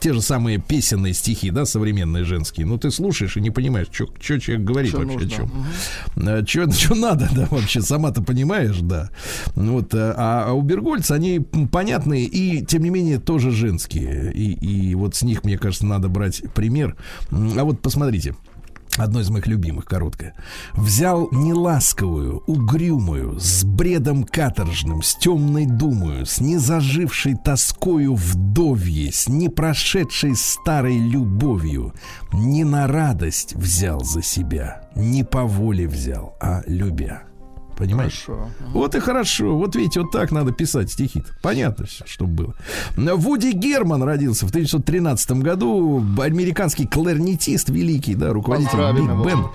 те 0.00 0.12
же 0.14 0.22
самые 0.22 0.58
песенные 0.58 1.14
стихи, 1.14 1.50
да, 1.50 1.66
современные 1.66 2.24
женские. 2.24 2.66
Ну, 2.66 2.78
ты 2.78 2.90
слушаешь 2.90 3.36
и 3.36 3.40
не 3.40 3.50
понимаешь, 3.50 3.88
что 3.92 4.06
человек 4.18 4.64
говорит 4.64 4.92
Чё 4.92 4.98
вообще 4.98 5.18
нужно? 5.18 5.28
о 5.28 5.36
чем. 5.36 5.50
Что 6.72 6.94
надо, 6.94 7.28
да, 7.34 7.46
вообще, 7.50 7.82
сама-то 7.82 8.22
понимаешь, 8.22 8.78
да. 8.80 9.10
Вот, 9.54 9.94
э, 9.94 10.14
а, 10.16 10.46
а 10.48 10.52
у 10.52 10.62
Бергольца 10.62 11.14
они 11.14 11.40
понятные 11.70 12.24
и, 12.24 12.64
тем 12.64 12.82
не 12.82 12.90
менее, 12.90 13.18
тоже 13.18 13.50
женские. 13.50 14.32
И, 14.32 14.52
и 14.52 14.94
вот 14.94 15.14
с 15.14 15.22
них, 15.22 15.44
мне 15.44 15.58
кажется, 15.58 15.86
надо 15.86 16.08
брать 16.08 16.42
пример. 16.54 16.96
А 17.30 17.64
вот 17.64 17.80
посмотрите. 17.80 18.34
Одно 18.96 19.20
из 19.20 19.30
моих 19.30 19.46
любимых, 19.46 19.84
короткое. 19.84 20.34
Взял 20.74 21.28
неласковую, 21.30 22.42
угрюмую, 22.46 23.38
с 23.38 23.64
бредом 23.64 24.24
каторжным, 24.24 25.02
с 25.02 25.14
темной 25.14 25.66
думою, 25.66 26.26
с 26.26 26.40
незажившей 26.40 27.36
тоскою 27.36 28.14
вдовьей, 28.14 29.12
с 29.12 29.28
непрошедшей 29.28 30.34
старой 30.34 30.98
любовью. 30.98 31.94
Не 32.32 32.64
на 32.64 32.86
радость 32.86 33.54
взял 33.54 34.00
за 34.04 34.22
себя, 34.22 34.88
не 34.94 35.24
по 35.24 35.44
воле 35.44 35.86
взял, 35.86 36.36
а 36.40 36.62
любя. 36.66 37.29
Понимаешь? 37.80 38.24
Хорошо. 38.26 38.50
Вот 38.72 38.94
и 38.94 39.00
хорошо. 39.00 39.56
Вот 39.56 39.74
видите, 39.74 40.00
вот 40.02 40.12
так 40.12 40.30
надо 40.32 40.52
писать 40.52 40.92
стихи. 40.92 41.24
Понятно 41.42 41.86
все, 41.86 42.04
чтобы 42.06 42.32
было. 42.32 42.54
Вуди 43.16 43.52
Герман 43.52 44.02
родился 44.02 44.46
в 44.46 44.50
1913 44.50 45.30
году. 45.32 46.04
Американский 46.20 46.86
кларнетист 46.86 47.70
великий, 47.70 48.14
да, 48.14 48.34
руководитель 48.34 48.78
Биг. 48.94 49.10
Бен. 49.26 49.46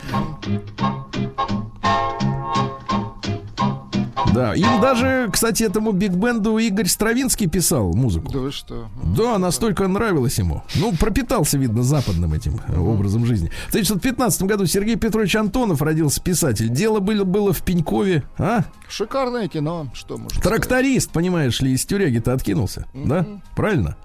Да, 4.36 4.54
им 4.54 4.82
даже, 4.82 5.30
кстати, 5.32 5.64
этому 5.64 5.92
Биг 5.92 6.12
Бенду 6.12 6.58
Игорь 6.58 6.88
Стравинский 6.88 7.48
писал 7.48 7.94
музыку. 7.94 8.32
Да 8.32 8.40
вы 8.40 8.52
что? 8.52 8.88
Да, 9.18 9.38
настолько 9.38 9.88
нравилось 9.88 10.38
ему. 10.38 10.64
Ну, 10.76 10.92
пропитался, 10.94 11.58
видно, 11.58 11.84
западным 11.84 12.34
этим 12.34 12.60
э, 12.68 12.78
образом 12.78 13.26
жизни. 13.26 13.50
В 13.68 13.70
1915 13.70 14.44
году 14.44 14.66
Сергей 14.66 14.98
Петрович 14.98 15.36
Антонов 15.36 15.82
родился 15.82 16.22
писатель. 16.22 16.70
Дело 16.70 17.00
было, 17.00 17.24
было 17.24 17.54
в 17.54 17.64
Пенькове, 17.64 18.24
а? 18.38 18.66
Шикарное 18.90 19.48
кино. 19.48 19.88
Что 19.94 20.18
можно 20.18 20.30
сказать? 20.30 20.44
Тракторист, 20.44 21.12
понимаешь 21.12 21.62
ли, 21.62 21.72
из 21.72 21.86
тюряги-то 21.86 22.34
откинулся, 22.34 22.86
да? 22.94 23.26
Правильно? 23.56 23.96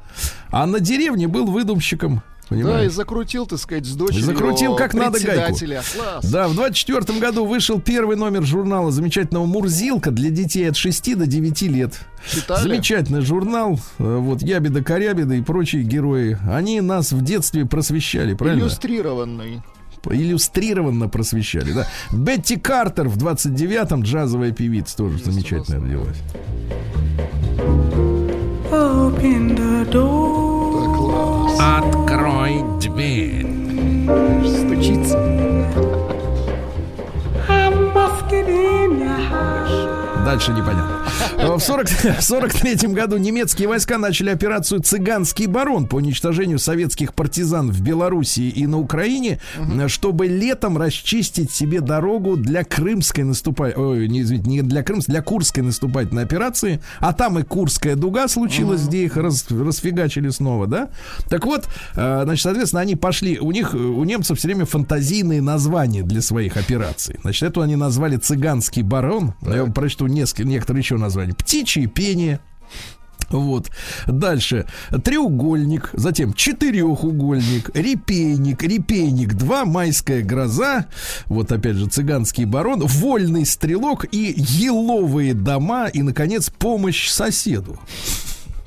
А 0.50 0.66
на 0.66 0.80
деревне 0.80 1.28
был 1.28 1.46
выдумщиком, 1.46 2.22
Да, 2.50 2.56
и 2.56 2.62
понимаешь? 2.62 2.92
закрутил, 2.92 3.46
так 3.46 3.58
сказать, 3.60 3.86
с 3.86 3.94
дочерью 3.94 4.24
Закрутил 4.26 4.74
как 4.76 4.92
надо 4.94 5.20
гайку. 5.20 5.56
Да, 6.24 6.48
в 6.48 6.54
24 6.54 7.18
году 7.20 7.46
вышел 7.46 7.80
первый 7.80 8.16
номер 8.16 8.42
журнала 8.44 8.90
замечательного 8.90 9.46
«Мурзилка» 9.46 10.10
для 10.10 10.30
детей 10.30 10.68
от 10.68 10.76
6 10.76 11.16
до 11.16 11.26
9 11.26 11.62
лет. 11.62 12.00
Читали? 12.28 12.62
Замечательный 12.62 13.20
журнал. 13.20 13.78
э, 13.98 14.16
Вот 14.16 14.42
Ябеда, 14.42 14.82
Корябеда 14.82 15.34
и 15.34 15.42
прочие 15.42 15.84
герои. 15.84 16.36
Они 16.50 16.80
нас 16.80 17.12
в 17.12 17.22
детстве 17.22 17.66
просвещали, 17.66 18.34
правильно? 18.34 18.62
Иллюстрированный. 18.64 19.62
иллюстрированно 20.10 21.08
просвещали, 21.08 21.72
да. 21.72 21.86
Бетти 22.10 22.56
Картер 22.56 23.08
в 23.08 23.16
29-м, 23.16 24.02
джазовая 24.02 24.50
певица, 24.50 24.96
тоже 24.96 25.18
замечательно 25.22 25.80
родилась. 25.80 26.16
Open 28.72 29.56
the 29.56 29.90
door 29.92 31.99
открывает 32.50 32.78
дверь. 32.78 33.46
Стучится. 34.46 35.18
I'm 37.48 37.96
off 37.96 38.28
Дальше 40.24 40.52
непонятно. 40.52 41.00
В 41.56 41.60
40 41.60 41.88
в 42.18 42.22
43 42.22 42.88
году 42.92 43.16
немецкие 43.16 43.66
войска 43.68 43.98
начали 43.98 44.30
операцию 44.30 44.80
«Цыганский 44.80 45.46
барон» 45.46 45.86
по 45.86 45.96
уничтожению 45.96 46.58
советских 46.58 47.14
партизан 47.14 47.70
в 47.70 47.80
Белоруссии 47.80 48.48
и 48.48 48.66
на 48.66 48.78
Украине, 48.78 49.40
чтобы 49.88 50.26
летом 50.26 50.76
расчистить 50.78 51.50
себе 51.50 51.80
дорогу 51.80 52.36
для 52.36 52.64
крымской 52.64 53.24
наступательной... 53.24 53.86
Ой, 53.86 54.08
не, 54.08 54.20
извините, 54.22 54.50
не 54.50 54.62
для 54.62 54.82
крымской, 54.82 55.12
для 55.12 55.22
курской 55.22 55.62
наступательной 55.62 56.24
операции. 56.24 56.80
А 56.98 57.12
там 57.12 57.38
и 57.38 57.42
Курская 57.42 57.96
дуга 57.96 58.28
случилась, 58.28 58.86
где 58.86 59.04
их 59.04 59.16
раз- 59.16 59.46
расфигачили 59.50 60.28
снова, 60.28 60.66
да? 60.66 60.90
Так 61.28 61.46
вот, 61.46 61.66
э, 61.96 62.20
значит, 62.24 62.42
соответственно, 62.42 62.82
они 62.82 62.96
пошли... 62.96 63.38
У 63.38 63.50
них, 63.50 63.74
у 63.74 64.04
немцев 64.04 64.38
все 64.38 64.48
время 64.48 64.66
фантазийные 64.66 65.40
названия 65.40 66.02
для 66.02 66.20
своих 66.20 66.56
операций. 66.56 67.16
Значит, 67.22 67.42
эту 67.42 67.62
они 67.62 67.76
назвали 67.76 68.16
«Цыганский 68.16 68.82
барон». 68.82 69.34
Я 69.42 69.62
вам 69.62 69.72
прочту 69.72 70.06
несколько, 70.10 70.44
некоторые 70.44 70.80
еще 70.82 70.96
названия. 70.96 71.34
«Птичье 71.34 71.86
пение». 71.86 72.40
Вот. 73.30 73.70
Дальше. 74.06 74.66
Треугольник, 75.04 75.90
затем 75.92 76.32
четырехугольник, 76.32 77.70
репейник, 77.74 78.62
репейник 78.62 79.34
2, 79.34 79.64
майская 79.66 80.22
гроза, 80.22 80.86
вот 81.26 81.52
опять 81.52 81.76
же 81.76 81.86
цыганский 81.86 82.44
барон, 82.44 82.80
вольный 82.80 83.46
стрелок 83.46 84.06
и 84.10 84.34
еловые 84.36 85.34
дома 85.34 85.86
и, 85.86 86.02
наконец, 86.02 86.50
помощь 86.50 87.08
соседу. 87.08 87.78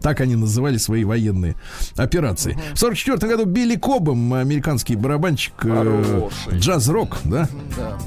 Так 0.02 0.20
они 0.20 0.36
называли 0.36 0.78
свои 0.78 1.06
военные 1.06 1.56
операции. 1.96 2.58
В 2.74 2.80
44 2.80 3.38
году 3.38 3.46
Билли 3.46 3.76
Кобом, 3.76 4.34
американский 4.34 4.98
барабанщик, 4.98 5.54
э, 5.64 6.30
джаз-рок, 6.52 7.20
да? 7.24 7.48
Да. 7.78 7.98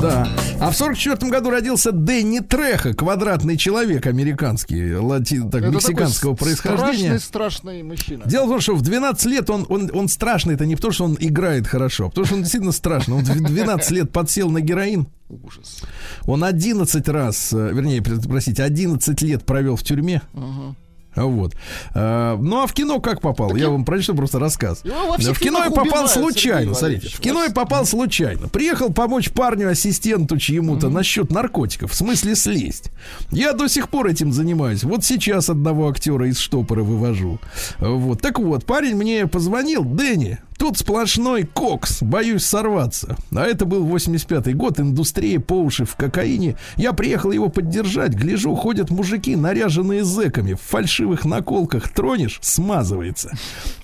Да. 0.00 0.28
А 0.60 0.70
в 0.70 0.76
44 0.76 1.30
году 1.30 1.50
родился 1.50 1.92
Дэнни 1.92 2.40
Треха, 2.40 2.94
квадратный 2.94 3.56
человек 3.56 4.06
американский, 4.06 4.94
лати, 4.94 5.40
так, 5.50 5.62
Это 5.62 5.70
мексиканского 5.72 6.34
происхождения. 6.34 7.18
Страшный, 7.18 7.20
страшный 7.20 7.82
мужчина. 7.82 8.24
Дело 8.26 8.46
в 8.46 8.48
том, 8.48 8.60
что 8.60 8.74
в 8.74 8.82
12 8.82 9.26
лет 9.26 9.50
он, 9.50 9.66
он, 9.68 9.90
он 9.92 10.08
страшный, 10.08 10.54
это 10.54 10.66
не 10.66 10.76
потому, 10.76 10.92
что 10.92 11.04
он 11.04 11.16
играет 11.18 11.66
хорошо, 11.66 12.06
а 12.06 12.08
потому 12.08 12.26
что 12.26 12.34
он 12.36 12.42
действительно 12.42 12.72
страшный. 12.72 13.16
Он 13.16 13.22
в 13.24 13.42
12 13.42 13.90
лет 13.90 14.12
подсел 14.12 14.50
на 14.50 14.60
героин. 14.60 15.06
Ужас. 15.28 15.82
Он 16.26 16.42
11 16.42 17.08
раз, 17.08 17.52
э, 17.52 17.70
вернее, 17.72 18.00
пр- 18.02 18.20
простите, 18.26 18.62
11 18.62 19.20
лет 19.22 19.44
провел 19.44 19.76
в 19.76 19.82
тюрьме. 19.82 20.22
А 20.34 20.72
Вот. 21.16 21.54
А, 21.94 22.36
ну 22.36 22.62
а 22.62 22.66
в 22.66 22.72
кино 22.72 23.00
как 23.00 23.20
попал? 23.20 23.54
Я 23.56 23.70
вам 23.70 23.84
прочту 23.84 24.14
просто 24.14 24.38
рассказ. 24.38 24.82
Всех 25.18 25.36
В 25.36 25.40
кино 25.40 25.58
я 25.58 25.70
попал 25.70 26.04
убивают, 26.04 26.10
случайно, 26.10 26.74
смотрите. 26.74 27.08
В 27.08 27.20
кино 27.20 27.44
я 27.44 27.50
попал 27.50 27.86
случайно. 27.86 28.48
Приехал 28.48 28.92
помочь 28.92 29.30
парню, 29.30 29.70
ассистенту 29.70 30.38
чьему-то 30.38 30.88
насчет 30.88 31.30
наркотиков. 31.30 31.92
В 31.92 31.94
смысле 31.94 32.34
слезть. 32.34 32.90
Я 33.30 33.52
до 33.52 33.68
сих 33.68 33.88
пор 33.88 34.08
этим 34.08 34.32
занимаюсь. 34.32 34.84
Вот 34.84 35.04
сейчас 35.04 35.48
одного 35.48 35.88
актера 35.88 36.28
из 36.28 36.38
штопора 36.38 36.82
вывожу. 36.82 37.38
Вот. 37.78 38.20
Так 38.20 38.38
вот, 38.38 38.64
парень 38.64 38.94
мне 38.96 39.26
позвонил. 39.26 39.84
Дэнни, 39.84 40.38
Тут 40.58 40.76
сплошной 40.76 41.44
кокс, 41.44 42.02
боюсь 42.02 42.44
сорваться. 42.44 43.16
А 43.30 43.44
это 43.44 43.64
был 43.64 43.86
85-й 43.86 44.54
год, 44.54 44.80
индустрия 44.80 45.38
по 45.38 45.54
уши 45.54 45.84
в 45.84 45.94
кокаине. 45.94 46.56
Я 46.76 46.92
приехал 46.92 47.30
его 47.30 47.48
поддержать. 47.48 48.12
Гляжу, 48.12 48.56
ходят 48.56 48.90
мужики, 48.90 49.36
наряженные 49.36 50.04
зэками, 50.04 50.54
в 50.54 50.60
фальшивых 50.60 51.24
наколках. 51.24 51.88
Тронешь, 51.90 52.40
смазывается. 52.42 53.38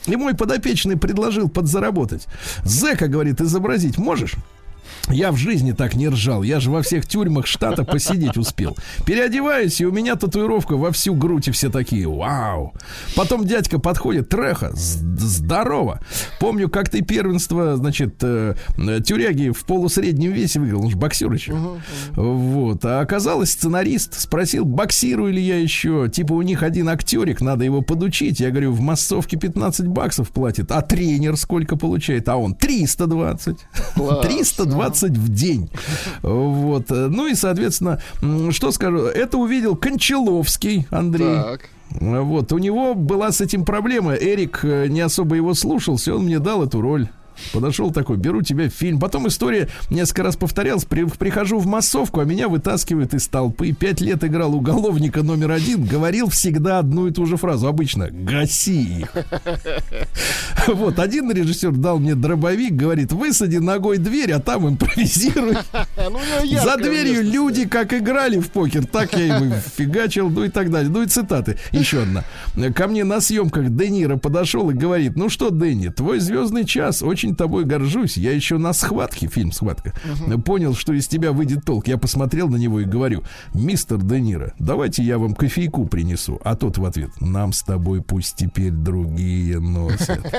И 0.07 0.17
мой 0.17 0.35
подопечный 0.35 0.97
предложил 0.97 1.49
подзаработать. 1.49 2.27
Зэка, 2.65 3.07
говорит, 3.07 3.41
изобразить 3.41 3.97
можешь? 3.97 4.35
Я 5.11 5.33
в 5.33 5.37
жизни 5.37 5.73
так 5.73 5.95
не 5.95 6.09
ржал. 6.09 6.43
Я 6.43 6.61
же 6.61 6.71
во 6.71 6.83
всех 6.83 7.07
тюрьмах 7.07 7.47
штата 7.47 7.85
посидеть 7.85 8.37
успел. 8.37 8.77
Переодеваюсь, 9.05 9.81
и 9.81 9.87
у 9.87 9.93
меня 9.93 10.17
татуировка 10.17 10.77
во 10.77 10.91
всю 10.93 11.15
грудь, 11.15 11.49
и 11.49 11.51
все 11.51 11.71
такие, 11.71 12.09
вау. 12.09 12.75
Потом 13.15 13.45
дядька 13.45 13.79
подходит, 13.79 14.29
треха, 14.29 14.71
здорово. 14.75 16.01
Помню, 16.41 16.69
как 16.69 16.89
ты 16.89 17.03
первенство, 17.03 17.77
значит, 17.77 18.17
э, 18.23 18.55
тюряги 19.05 19.51
в 19.51 19.65
полусреднем 19.65 20.33
весе 20.33 20.61
выиграл, 20.61 20.85
он 20.85 20.91
же 20.91 20.97
боксер 20.97 21.31
еще. 21.33 21.55
Вот. 22.13 22.85
А 22.85 23.01
оказалось, 23.01 23.53
сценарист 23.53 24.19
спросил, 24.19 24.65
боксирую 24.65 25.33
ли 25.33 25.43
я 25.43 25.59
еще. 25.59 26.09
Типа, 26.13 26.33
у 26.33 26.43
них 26.43 26.63
один 26.63 26.89
актерик, 26.89 27.41
надо 27.41 27.65
его 27.65 27.83
подучить. 27.83 28.41
Я 28.41 28.51
говорю, 28.51 28.73
в 28.73 28.81
массовке 28.81 29.37
15 29.37 29.87
баксов 29.87 30.31
платит. 30.31 30.71
А 30.73 30.81
тренер 30.83 31.37
сколько 31.37 31.77
получает? 31.77 32.29
А 32.29 32.37
он 32.37 32.55
320. 32.55 33.57
Класс. 33.95 34.27
320 34.27 34.94
в 35.03 35.29
день. 35.29 35.71
Вот. 36.23 36.91
Ну 36.91 37.27
и, 37.27 37.35
соответственно, 37.35 38.01
что 38.51 38.71
скажу, 38.73 38.99
это 38.99 39.39
увидел 39.39 39.77
Кончаловский 39.77 40.87
Андрей. 40.91 41.37
Так. 41.43 41.69
Вот, 42.01 42.53
у 42.53 42.59
него 42.59 42.95
была 42.95 43.31
с 43.31 43.41
этим 43.41 43.65
проблема. 43.65 44.15
Эрик 44.15 44.61
э, 44.65 44.89
не 44.89 45.01
особо 45.01 45.37
его 45.37 45.55
слушался, 45.55 46.15
он 46.15 46.25
мне 46.25 46.39
дал 46.41 46.65
эту 46.65 46.81
роль. 46.81 47.09
Подошел 47.53 47.91
такой, 47.91 48.17
беру 48.17 48.43
тебя 48.43 48.69
в 48.69 48.73
фильм. 48.73 48.99
Потом 49.01 49.29
история 49.29 49.69
несколько 49.91 50.23
раз 50.25 50.37
повторялась. 50.37 50.85
При- 50.85 51.05
прихожу 51.05 51.59
в 51.59 51.67
массовку, 51.67 52.21
а 52.21 52.25
меня 52.25 52.49
вытаскивают 52.49 53.15
из 53.15 53.29
толпы. 53.29 53.73
Пять 53.73 54.01
лет 54.01 54.25
играл 54.25 54.55
уголовника 54.55 55.23
номер 55.23 55.53
один. 55.53 55.85
Говорил 55.85 56.29
всегда 56.29 56.79
одну 56.79 57.07
и 57.09 57.13
ту 57.13 57.27
же 57.27 57.37
фразу. 57.37 57.67
Обычно 57.67 58.09
«гаси 58.11 59.01
их». 59.01 59.13
Вот, 60.67 60.99
один 60.99 61.31
режиссер 61.31 61.73
дал 61.73 61.99
мне 61.99 62.15
дробовик, 62.15 62.73
говорит, 62.73 63.13
высади 63.13 63.59
ногой 63.59 63.99
дверь, 63.99 64.33
а 64.33 64.41
там 64.41 64.69
импровизируй. 64.69 65.57
Ну, 66.11 66.19
За 66.63 66.77
дверью 66.77 67.23
люди 67.25 67.67
как 67.67 67.93
играли 67.95 68.39
в 68.39 68.51
покер, 68.51 68.87
так 68.87 69.13
я 69.17 69.39
им 69.39 69.53
фигачил, 69.77 70.29
ну 70.29 70.45
и 70.45 70.49
так 70.49 70.71
далее. 70.71 70.91
Ну 70.91 71.03
и 71.03 71.07
цитаты. 71.07 71.59
Еще 71.73 72.03
одна. 72.03 72.25
Ко 72.75 72.87
мне 72.89 73.05
на 73.05 73.21
съемках 73.21 73.71
Де 73.71 73.89
Ниро 73.89 74.17
подошел 74.17 74.71
и 74.71 74.75
говорит, 74.75 75.17
ну 75.17 75.29
что, 75.29 75.51
Дэнни, 75.51 75.89
твой 75.89 76.19
звездный 76.21 76.65
час, 76.65 77.03
очень 77.03 77.24
тобой 77.33 77.65
горжусь. 77.65 78.17
Я 78.17 78.33
еще 78.33 78.59
на 78.59 78.73
схватке, 78.73 79.29
фильм 79.29 79.53
«Схватка», 79.53 79.95
понял, 80.45 80.75
что 80.75 80.93
из 80.93 81.07
тебя 81.07 81.33
выйдет 81.33 81.65
толк. 81.65 81.87
Я 81.87 81.97
посмотрел 81.97 82.49
на 82.49 82.57
него 82.57 82.81
и 82.81 82.85
говорю, 82.85 83.23
мистер 83.55 83.99
Де 83.99 84.21
Ниро, 84.21 84.53
давайте 84.59 85.03
я 85.03 85.19
вам 85.19 85.35
кофейку 85.35 85.87
принесу. 85.87 86.41
А 86.45 86.57
тот 86.57 86.79
в 86.79 86.85
ответ, 86.85 87.11
нам 87.21 87.53
с 87.53 87.63
тобой 87.63 88.03
пусть 88.03 88.37
теперь 88.37 88.73
другие 88.73 89.61
носят. 89.61 90.21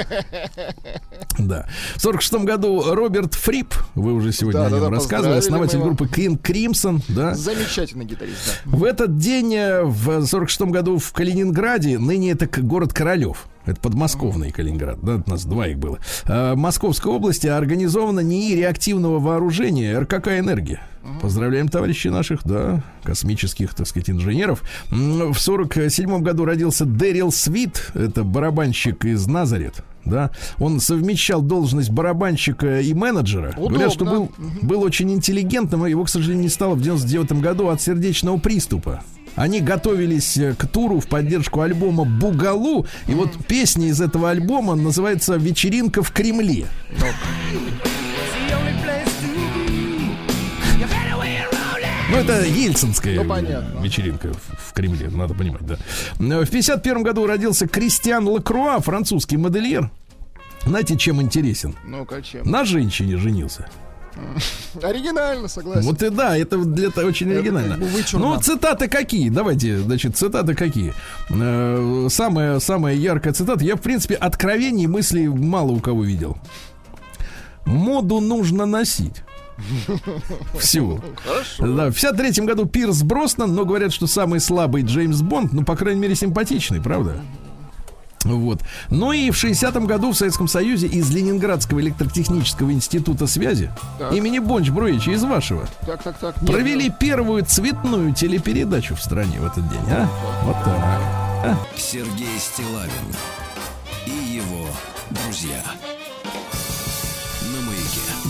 Да. 1.38 1.68
В 1.96 2.02
46 2.02 2.46
году 2.46 2.94
Роберт 2.94 3.34
Фрип, 3.34 3.74
вы 3.94 4.14
уже 4.14 4.32
сегодня 4.32 4.62
Да, 4.62 4.68
о 4.68 4.70
нем 4.70 4.80
да, 4.80 4.90
рассказывали, 4.90 5.38
основатель 5.38 5.80
группы 5.80 6.06
King 6.06 6.40
Crimson, 6.40 7.02
да. 7.10 7.34
Замечательный 7.34 8.06
гитарист, 8.06 8.62
да. 8.66 8.78
В 8.78 8.84
этот 8.84 9.18
день, 9.18 9.54
э, 9.54 9.84
в 9.84 10.26
46 10.26 10.62
году 10.72 10.98
в 10.98 11.12
Калининграде, 11.12 12.00
ныне 12.00 12.32
это 12.32 12.48
город 12.62 12.94
Королев, 12.94 13.48
это 13.66 13.80
подмосковный 13.80 14.52
Калининград, 14.52 15.00
да, 15.02 15.22
у 15.26 15.30
нас 15.30 15.46
два 15.46 15.68
их 15.68 15.78
было. 15.78 16.00
Э, 16.26 16.56
Московской 16.56 17.12
области 17.12 17.48
организовано 17.48 18.20
НИИ 18.22 18.56
реактивного 18.56 19.20
вооружения 19.20 19.98
РКК 20.00 20.28
«Энергия». 20.40 20.82
Поздравляем 21.22 21.68
товарищей 21.68 22.10
наших, 22.10 22.44
да, 22.46 22.84
космических, 23.04 23.76
так 23.76 23.86
сказать, 23.88 24.10
инженеров. 24.10 24.64
В 24.90 25.36
47 25.36 26.22
году 26.22 26.46
родился 26.46 26.84
Дэрил 26.86 27.32
Свит, 27.32 27.92
это 27.94 28.24
барабанщик 28.24 29.06
из 29.06 29.28
Назарет. 29.28 29.84
Да, 30.04 30.30
он 30.60 30.80
совмещал 30.80 31.42
должность 31.42 31.90
барабанщика 31.90 32.80
и 32.80 32.94
менеджера. 32.94 33.54
Говорят, 33.58 33.92
что 33.92 34.06
был, 34.06 34.24
Удобно. 34.38 34.60
был 34.62 34.82
очень 34.84 35.12
интеллигентным, 35.12 35.86
и 35.86 35.90
его, 35.90 36.04
к 36.04 36.10
сожалению, 36.10 36.44
не 36.44 36.50
стало 36.50 36.76
в 36.76 36.82
99 36.82 37.42
году 37.42 37.70
от 37.70 37.82
сердечного 37.82 38.38
приступа. 38.38 39.04
Они 39.36 39.60
готовились 39.60 40.38
э, 40.38 40.54
к 40.54 40.66
туру 40.68 41.00
в 41.00 41.08
поддержку 41.08 41.62
альбома 41.62 42.06
«Бугалу», 42.06 42.86
и 43.08 43.14
вот 43.14 43.32
песня 43.48 43.88
из 43.88 44.00
этого 44.02 44.30
альбома 44.32 44.76
называется 44.76 45.36
«Вечеринка 45.36 46.04
в 46.04 46.12
Кремле». 46.12 46.68
Ну, 52.10 52.18
это 52.18 52.46
ельцинская 52.46 53.16
Ну, 53.16 53.28
понятно. 53.28 53.80
вечеринка 53.82 54.32
в, 54.32 54.70
в 54.70 54.74
Кремле, 54.74 55.10
надо 55.10 55.34
понимать, 55.34 55.66
да. 55.66 55.76
Э, 56.20 56.46
В 56.46 56.50
51 56.50 57.04
году 57.04 57.26
родился 57.26 57.68
Кристиан 57.68 58.28
Лакруа, 58.28 58.80
французский 58.80 59.38
модельер. 59.38 59.90
Знаете, 60.66 60.98
чем 60.98 61.22
интересен? 61.22 61.76
Ну-ка, 61.84 62.22
чем? 62.22 62.50
На 62.50 62.64
женщине 62.64 63.18
женился. 63.18 63.68
Оригинально, 64.82 65.48
согласен. 65.48 65.84
Вот 65.84 66.02
и 66.02 66.10
да, 66.10 66.38
это 66.38 66.58
для 66.58 66.88
этого 66.88 67.08
очень 67.08 67.30
Это 67.30 67.40
оригинально. 67.40 67.78
Ну, 67.78 68.42
цитаты 68.42 68.88
какие? 68.88 69.30
Давайте, 69.30 69.80
значит, 69.80 70.18
цитаты 70.18 70.56
какие? 70.56 70.94
Э, 71.30 72.08
Самая, 72.10 72.60
самая 72.60 72.96
яркая 72.96 73.34
цитата. 73.34 73.64
Я, 73.64 73.76
в 73.76 73.82
принципе, 73.82 74.16
откровений 74.16 74.88
мыслей 74.88 75.28
мало 75.28 75.72
у 75.72 75.80
кого 75.80 76.04
видел. 76.04 76.38
Моду 77.66 78.20
нужно 78.20 78.66
носить. 78.66 79.24
Хорошо. 81.24 81.76
Да, 81.76 81.90
в 81.90 81.94
53 81.94 82.46
году 82.46 82.66
Пирс 82.66 83.04
Броснан, 83.04 83.56
но 83.56 83.66
говорят, 83.66 83.94
что 83.94 84.08
самый 84.08 84.40
слабый 84.40 84.84
Джеймс 84.84 85.22
Бонд, 85.22 85.54
ну, 85.54 85.64
по 85.64 85.76
крайней 85.76 86.00
мере, 86.02 86.16
симпатичный, 86.16 86.82
правда? 86.82 87.22
Вот. 88.26 88.62
Ну 88.90 89.12
и 89.12 89.30
в 89.32 89.36
60-м 89.42 89.86
году 89.86 90.12
в 90.12 90.18
Советском 90.18 90.48
Союзе 90.48 90.88
из 90.88 91.10
Ленинградского 91.12 91.80
электротехнического 91.80 92.72
института 92.72 93.28
связи 93.28 93.72
Так. 94.00 94.12
имени 94.14 94.40
Бонч 94.40 94.70
Бруевича 94.70 95.12
из 95.12 95.24
вашего 95.24 95.68
Так, 95.86 96.04
так, 96.04 96.18
так. 96.18 96.42
нет, 96.42 96.52
провели 96.52 96.90
первую 96.90 97.46
цветную 97.46 98.14
телепередачу 98.14 98.96
в 98.96 99.02
стране 99.02 99.40
в 99.40 99.46
этот 99.46 99.70
день, 99.70 99.80
а? 99.90 100.10
Вот 100.44 100.56
так. 100.64 101.58
Сергей 101.78 102.38
Стилавин 102.40 102.90
и 104.08 104.36
его 104.36 104.66
друзья. 105.12 105.62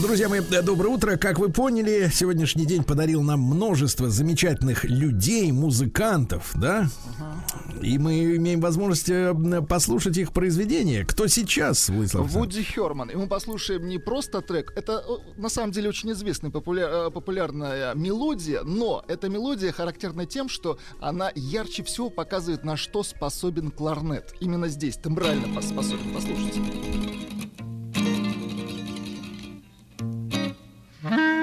Друзья 0.05 0.29
мои, 0.29 0.39
доброе 0.39 0.89
утро. 0.89 1.17
Как 1.17 1.39
вы 1.39 1.49
поняли, 1.51 2.11
сегодняшний 2.13 2.67
день 2.67 2.83
подарил 2.83 3.23
нам 3.23 3.39
множество 3.41 4.07
замечательных 4.07 4.83
людей, 4.83 5.51
музыкантов, 5.51 6.51
да? 6.53 6.87
И 7.81 7.97
мы 7.97 8.35
имеем 8.35 8.61
возможность 8.61 9.09
э, 9.09 9.33
послушать 9.67 10.17
их 10.17 10.31
произведения. 10.31 11.03
Кто 11.05 11.25
сейчас, 11.25 11.89
Владислав? 11.89 12.27
Вуди 12.27 12.61
Херман. 12.61 13.09
И 13.09 13.15
мы 13.15 13.25
послушаем 13.27 13.87
не 13.87 13.97
просто 13.97 14.41
трек. 14.41 14.73
Это 14.75 15.03
э, 15.07 15.41
на 15.41 15.49
самом 15.49 15.71
деле 15.71 15.89
очень 15.89 16.11
известная 16.11 16.51
популя- 16.51 17.07
э, 17.07 17.11
популярная 17.11 17.95
мелодия, 17.95 18.61
но 18.61 19.03
эта 19.07 19.27
мелодия 19.27 19.71
характерна 19.71 20.27
тем, 20.27 20.49
что 20.49 20.77
она 21.01 21.31
ярче 21.33 21.83
всего 21.83 22.11
показывает, 22.11 22.63
на 22.63 22.77
что 22.77 23.01
способен 23.01 23.71
кларнет. 23.71 24.35
Именно 24.39 24.67
здесь, 24.67 24.97
тембрально 24.97 25.47
пос- 25.47 25.69
способен. 25.73 26.13
Послушайте. 26.13 26.61
Сергей 31.05 31.34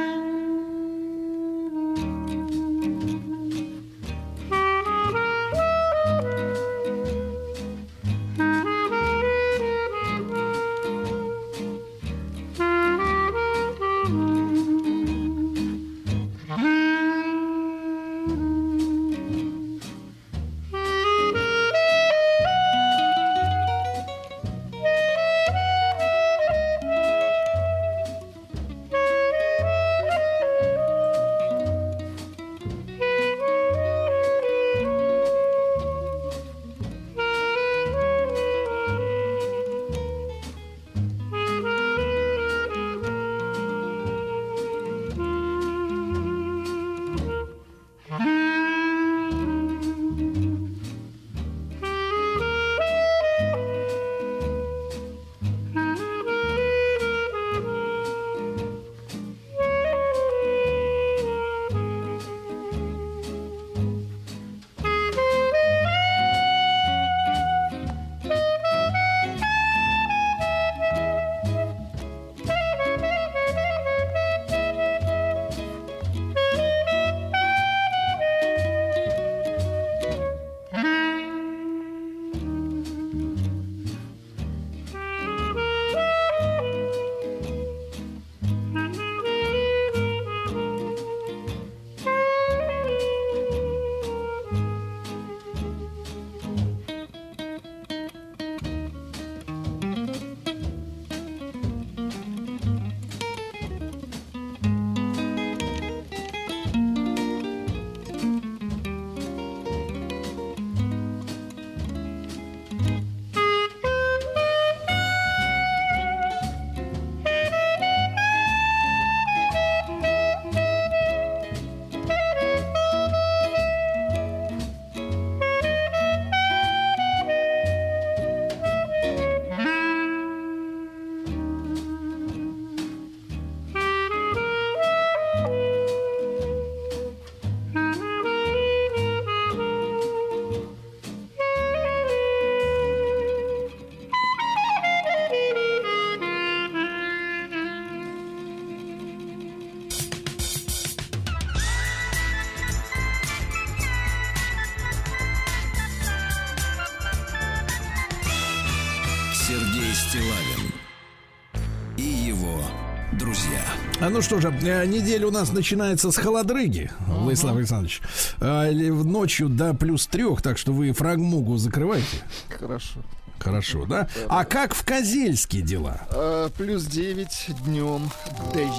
ну 164.13 164.21
что 164.21 164.41
же, 164.41 164.49
э, 164.63 164.87
неделя 164.87 165.27
у 165.27 165.31
нас 165.31 165.53
начинается 165.53 166.11
с 166.11 166.17
холодрыги, 166.17 166.91
Владислав 167.07 167.57
Александрович. 167.57 168.01
А, 168.41 168.71
ночью 168.71 169.49
до 169.49 169.75
плюс 169.75 170.07
трех, 170.07 170.43
так 170.43 170.59
что 170.59 170.73
вы 170.73 170.93
фрагмугу 170.93 171.57
закрывайте. 171.57 172.19
Хорошо. 172.59 173.01
Хорошо, 173.39 173.87
да? 173.87 174.09
А 174.29 174.45
как 174.45 174.75
в 174.75 174.85
Козельске 174.85 175.63
дела? 175.63 176.03
Э, 176.11 176.49
плюс 176.57 176.85
9 176.85 177.51
днем 177.65 178.11
дожди. 178.53 178.73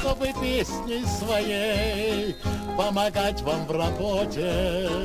чтобы 0.00 0.32
песней 0.40 1.04
своей 1.04 2.34
помогать 2.76 3.42
вам 3.42 3.66
в 3.66 3.70
работе, 3.72 4.98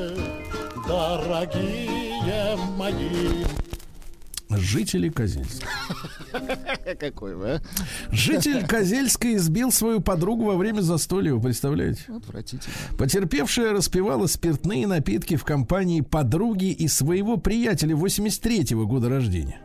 дорогие 0.88 2.56
мои. 2.76 3.44
Жители 4.58 5.08
Козельска. 5.08 5.66
Какой 7.00 7.34
вы, 7.34 7.50
а? 7.50 7.62
Житель 8.10 8.66
Козельска 8.66 9.34
избил 9.34 9.72
свою 9.72 10.00
подругу 10.00 10.44
во 10.44 10.56
время 10.56 10.80
застолья, 10.80 11.34
вы 11.34 11.40
представляете? 11.40 12.02
Отвратительно. 12.08 12.74
Потерпевшая 12.98 13.72
распивала 13.72 14.26
спиртные 14.26 14.86
напитки 14.86 15.36
в 15.36 15.44
компании 15.44 16.00
подруги 16.00 16.72
и 16.72 16.88
своего 16.88 17.36
приятеля 17.36 17.94
83-го 17.94 18.86
года 18.86 19.08
рождения. 19.08 19.60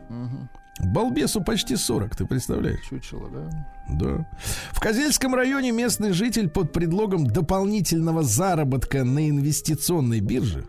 Балбесу 0.82 1.42
почти 1.42 1.76
40, 1.76 2.16
ты 2.16 2.24
представляешь? 2.26 2.80
Чучело, 2.88 3.28
да? 3.28 3.66
Да. 3.90 4.28
В 4.72 4.80
Козельском 4.80 5.34
районе 5.34 5.72
местный 5.72 6.12
житель 6.12 6.48
под 6.48 6.72
предлогом 6.72 7.26
дополнительного 7.26 8.22
заработка 8.22 9.04
на 9.04 9.28
инвестиционной 9.28 10.20
бирже, 10.20 10.64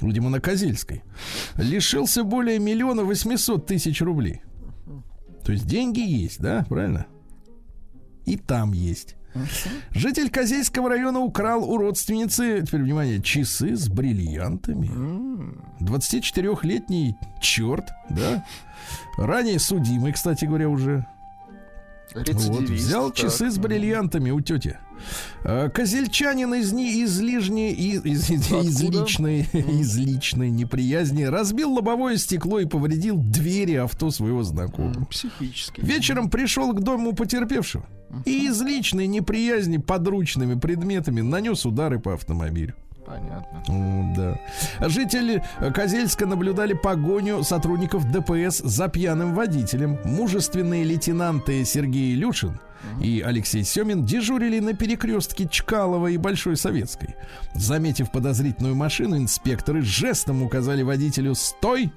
видимо, 0.00 0.30
на 0.30 0.40
Козельской, 0.40 1.02
лишился 1.56 2.24
более 2.24 2.58
миллиона 2.58 3.04
восьмисот 3.04 3.66
тысяч 3.66 4.00
рублей. 4.00 4.42
То 5.44 5.52
есть 5.52 5.66
деньги 5.66 6.00
есть, 6.00 6.40
да, 6.40 6.64
правильно? 6.68 7.06
И 8.26 8.36
там 8.36 8.72
есть. 8.72 9.16
Житель 9.92 10.28
Козельского 10.28 10.88
района 10.88 11.20
украл 11.20 11.68
у 11.68 11.76
родственницы, 11.78 12.62
теперь 12.66 12.82
внимание, 12.82 13.22
часы 13.22 13.76
с 13.76 13.88
бриллиантами. 13.88 14.90
24-летний 15.80 17.14
черт, 17.40 17.90
да? 18.10 18.44
Ранее 19.16 19.58
судимый, 19.58 20.12
кстати 20.12 20.44
говоря, 20.44 20.68
уже. 20.68 21.06
Вот, 22.14 22.62
взял 22.68 23.08
так. 23.10 23.16
часы 23.16 23.50
с 23.50 23.58
бриллиантами 23.58 24.30
у 24.30 24.40
тети. 24.40 24.78
А, 25.44 25.68
Козельчанин 25.70 26.52
из, 26.54 26.72
не, 26.72 27.00
из 27.02 27.18
лижней, 27.20 27.72
из, 27.72 28.04
из- 28.04 28.30
из 28.30 28.80
личной, 28.82 29.40
из 29.52 29.96
личной 29.96 30.50
неприязни 30.50 31.22
разбил 31.24 31.72
лобовое 31.72 32.16
стекло 32.16 32.58
и 32.60 32.66
повредил 32.66 33.16
двери 33.16 33.74
авто 33.74 34.10
своего 34.10 34.42
знакомого. 34.42 35.04
Психически. 35.06 35.80
Вечером 35.80 36.28
пришел 36.30 36.72
к 36.72 36.80
дому 36.80 37.14
потерпевшего 37.14 37.86
и 38.24 38.46
из 38.46 38.60
личной 38.60 39.06
неприязни 39.06 39.76
подручными 39.78 40.58
предметами 40.58 41.20
нанес 41.20 41.64
удары 41.64 41.98
по 42.00 42.14
автомобилю. 42.14 42.74
Понятно. 43.10 43.62
О, 43.68 44.14
да. 44.16 44.88
Жители 44.88 45.42
Козельска 45.74 46.26
наблюдали 46.26 46.74
погоню 46.74 47.42
сотрудников 47.42 48.10
ДПС 48.10 48.58
за 48.58 48.88
пьяным 48.88 49.34
водителем. 49.34 49.98
Мужественные 50.04 50.84
лейтенанты 50.84 51.64
Сергей 51.64 52.14
Илюшин 52.14 52.60
и 53.02 53.20
Алексей 53.20 53.64
Семин 53.64 54.04
дежурили 54.04 54.60
на 54.60 54.74
перекрестке 54.74 55.48
Чкалова 55.48 56.06
и 56.06 56.16
Большой 56.16 56.56
Советской. 56.56 57.16
Заметив 57.54 58.10
подозрительную 58.12 58.74
машину, 58.74 59.16
инспекторы 59.16 59.82
жестом 59.82 60.42
указали 60.42 60.82
водителю 60.82 61.34
«Стой!» 61.34 61.92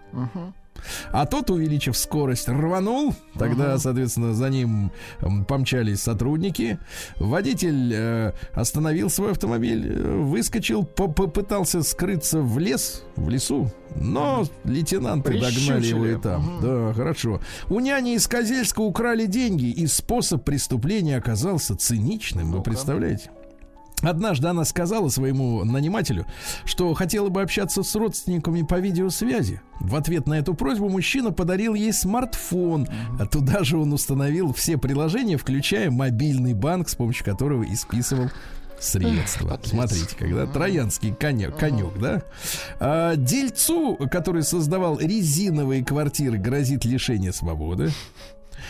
А 1.12 1.26
тот, 1.26 1.50
увеличив 1.50 1.98
скорость, 1.98 2.48
рванул. 2.50 3.14
Тогда, 3.38 3.78
соответственно, 3.78 4.34
за 4.34 4.50
ним 4.50 4.92
помчались 5.48 6.02
сотрудники. 6.02 6.80
Водитель 7.18 7.92
э, 7.94 8.34
остановил 8.54 9.10
свой 9.10 9.32
автомобиль, 9.32 9.92
э, 9.94 10.18
выскочил, 10.18 10.84
по- 10.84 11.08
попытался 11.08 11.84
скрыться 11.84 12.42
в 12.42 12.58
лес, 12.60 13.04
в 13.16 13.30
лесу. 13.30 13.72
Но 13.96 14.46
лейтенанты 14.64 15.34
догнали 15.40 15.86
его 15.86 16.06
и 16.06 16.16
Прищучили. 16.16 16.22
там. 16.22 16.60
Да, 16.62 16.94
хорошо. 16.94 17.40
У 17.70 17.80
няни 17.80 18.16
из 18.16 18.28
Козельска 18.28 18.82
украли 18.82 19.26
деньги, 19.28 19.66
и 19.70 19.86
способ 19.88 20.44
преступления 20.44 21.18
оказался 21.18 21.76
циничным. 21.76 22.52
Вы 22.52 22.62
представляете? 22.64 23.30
Однажды 24.04 24.48
она 24.48 24.66
сказала 24.66 25.10
своему 25.10 25.64
нанимателю, 25.64 26.26
что 26.66 26.94
хотела 26.94 27.30
бы 27.30 27.42
общаться 27.42 27.84
с 27.84 27.96
родственниками 27.96 28.62
по 28.62 28.80
видеосвязи. 28.80 29.62
В 29.80 29.96
ответ 29.96 30.28
на 30.28 30.36
эту 30.36 30.54
просьбу 30.54 30.90
мужчина 30.90 31.32
подарил 31.32 31.74
ей 31.74 31.94
смартфон. 31.94 32.88
А 33.20 33.26
туда 33.26 33.64
же 33.64 33.78
он 33.78 33.94
установил 33.94 34.54
все 34.54 34.78
приложения, 34.78 35.38
включая 35.38 35.90
мобильный 35.90 36.54
банк, 36.54 36.90
с 36.90 36.96
помощью 36.96 37.26
которого 37.26 37.64
и 37.64 37.76
списывал 37.76 38.30
средства. 38.84 39.50
подлец. 39.50 39.70
Смотрите, 39.70 40.16
когда 40.18 40.46
троянский 40.46 41.14
конек, 41.14 41.56
конек, 41.58 41.98
да? 42.00 42.24
А, 42.80 43.16
дельцу, 43.16 43.98
который 44.12 44.44
создавал 44.44 45.00
резиновые 45.00 45.84
квартиры, 45.84 46.38
грозит 46.38 46.86
лишение 46.86 47.34
свободы. 47.34 47.92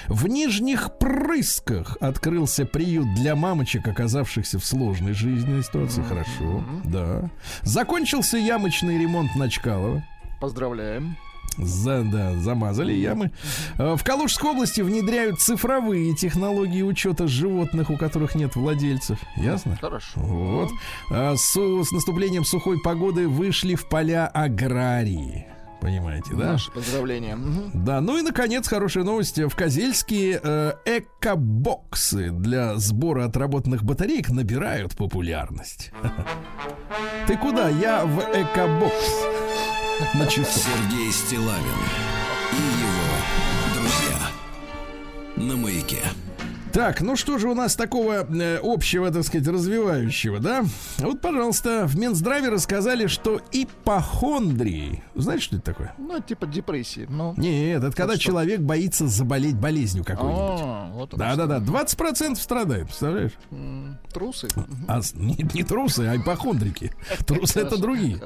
В 0.07 0.27
Нижних 0.27 0.97
Прысках 0.97 1.97
открылся 1.99 2.65
приют 2.65 3.13
для 3.15 3.35
мамочек, 3.35 3.87
оказавшихся 3.87 4.59
в 4.59 4.65
сложной 4.65 5.13
жизненной 5.13 5.63
ситуации. 5.63 6.03
Хорошо, 6.03 6.63
да. 6.85 7.29
Закончился 7.61 8.37
ямочный 8.37 8.97
ремонт 8.99 9.35
на 9.35 9.49
Чкалова. 9.49 10.03
Поздравляем. 10.39 11.15
За, 11.57 12.01
да, 12.03 12.33
замазали 12.33 12.93
ямы. 12.93 13.31
Э, 13.77 13.95
В 13.95 14.03
Калужской 14.03 14.49
области 14.49 14.81
внедряют 14.81 15.39
цифровые 15.39 16.15
технологии 16.15 16.81
учета 16.81 17.27
животных, 17.27 17.91
у 17.91 17.97
которых 17.97 18.33
нет 18.33 18.55
владельцев. 18.55 19.19
Ясно? 19.37 19.77
Хорошо. 19.79 20.19
Вот. 20.19 20.71
А 21.11 21.35
с, 21.35 21.53
с 21.53 21.91
наступлением 21.91 22.43
сухой 22.43 22.81
погоды 22.81 23.27
вышли 23.27 23.75
в 23.75 23.87
поля 23.87 24.27
аграрии. 24.27 25.45
Понимаете, 25.83 26.33
да? 26.33 26.53
Наши 26.53 26.71
поздравления. 26.71 27.35
Мгм. 27.35 27.71
Да, 27.73 27.99
ну 27.99 28.17
и 28.17 28.21
наконец 28.21 28.69
хорошая 28.69 29.03
новость. 29.03 29.37
В 29.37 29.53
Козельске 29.53 30.39
э, 30.41 30.73
экобоксы 30.85 32.29
для 32.29 32.75
сбора 32.77 33.25
отработанных 33.25 33.83
батареек 33.83 34.29
набирают 34.29 34.95
популярность. 34.95 35.91
Ты 37.27 37.35
куда? 37.35 37.67
Я 37.67 38.05
в 38.05 38.17
экобокс. 38.19 39.25
На 40.13 40.25
часу. 40.25 40.61
Сергей 40.61 41.11
Стилавин 41.11 41.79
и 42.53 42.55
его 42.55 43.75
друзья. 43.75 44.29
На 45.35 45.57
маяке. 45.57 45.99
Так, 46.73 47.01
ну 47.01 47.15
что 47.15 47.37
же 47.37 47.49
у 47.49 47.53
нас 47.53 47.75
такого 47.75 48.25
э, 48.27 48.59
общего, 48.63 49.11
так 49.11 49.23
сказать, 49.23 49.47
развивающего, 49.47 50.39
да? 50.39 50.65
Вот, 50.97 51.21
пожалуйста, 51.21 51.85
в 51.85 51.95
Минздраве 51.99 52.49
рассказали, 52.49 53.05
что 53.05 53.39
ипохондрии. 53.51 55.03
Знаете, 55.13 55.43
что 55.43 55.55
это 55.57 55.65
такое? 55.65 55.93
Ну, 55.99 56.19
типа 56.19 56.47
депрессии. 56.47 57.05
Ну. 57.07 57.35
Нет, 57.37 57.83
это 57.83 57.95
когда 57.95 58.15
что? 58.15 58.23
человек 58.23 58.61
боится 58.61 59.07
заболеть 59.07 59.55
болезнью 59.55 60.03
какой-нибудь. 60.03 60.61
А, 60.63 60.89
вот 60.93 61.13
Да-да-да, 61.15 61.59
20% 61.59 62.35
страдает, 62.37 62.85
представляешь? 62.87 63.33
Трусы. 64.11 64.47
А 64.87 65.03
с- 65.03 65.13
не, 65.13 65.35
трусы, 65.63 66.07
а 66.09 66.17
ипохондрики. 66.17 66.91
Трусы 67.27 67.59
это 67.59 67.77
другие. 67.77 68.19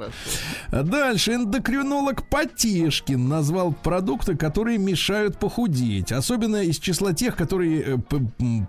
Дальше 0.72 1.34
эндокринолог 1.34 2.30
Потешкин 2.30 3.28
назвал 3.28 3.74
продукты, 3.74 4.38
которые 4.38 4.78
мешают 4.78 5.38
похудеть. 5.38 6.14
Особенно 6.14 6.64
из 6.64 6.80
числа 6.80 7.14
тех, 7.14 7.36
которые 7.36 7.82
э, 7.82 7.98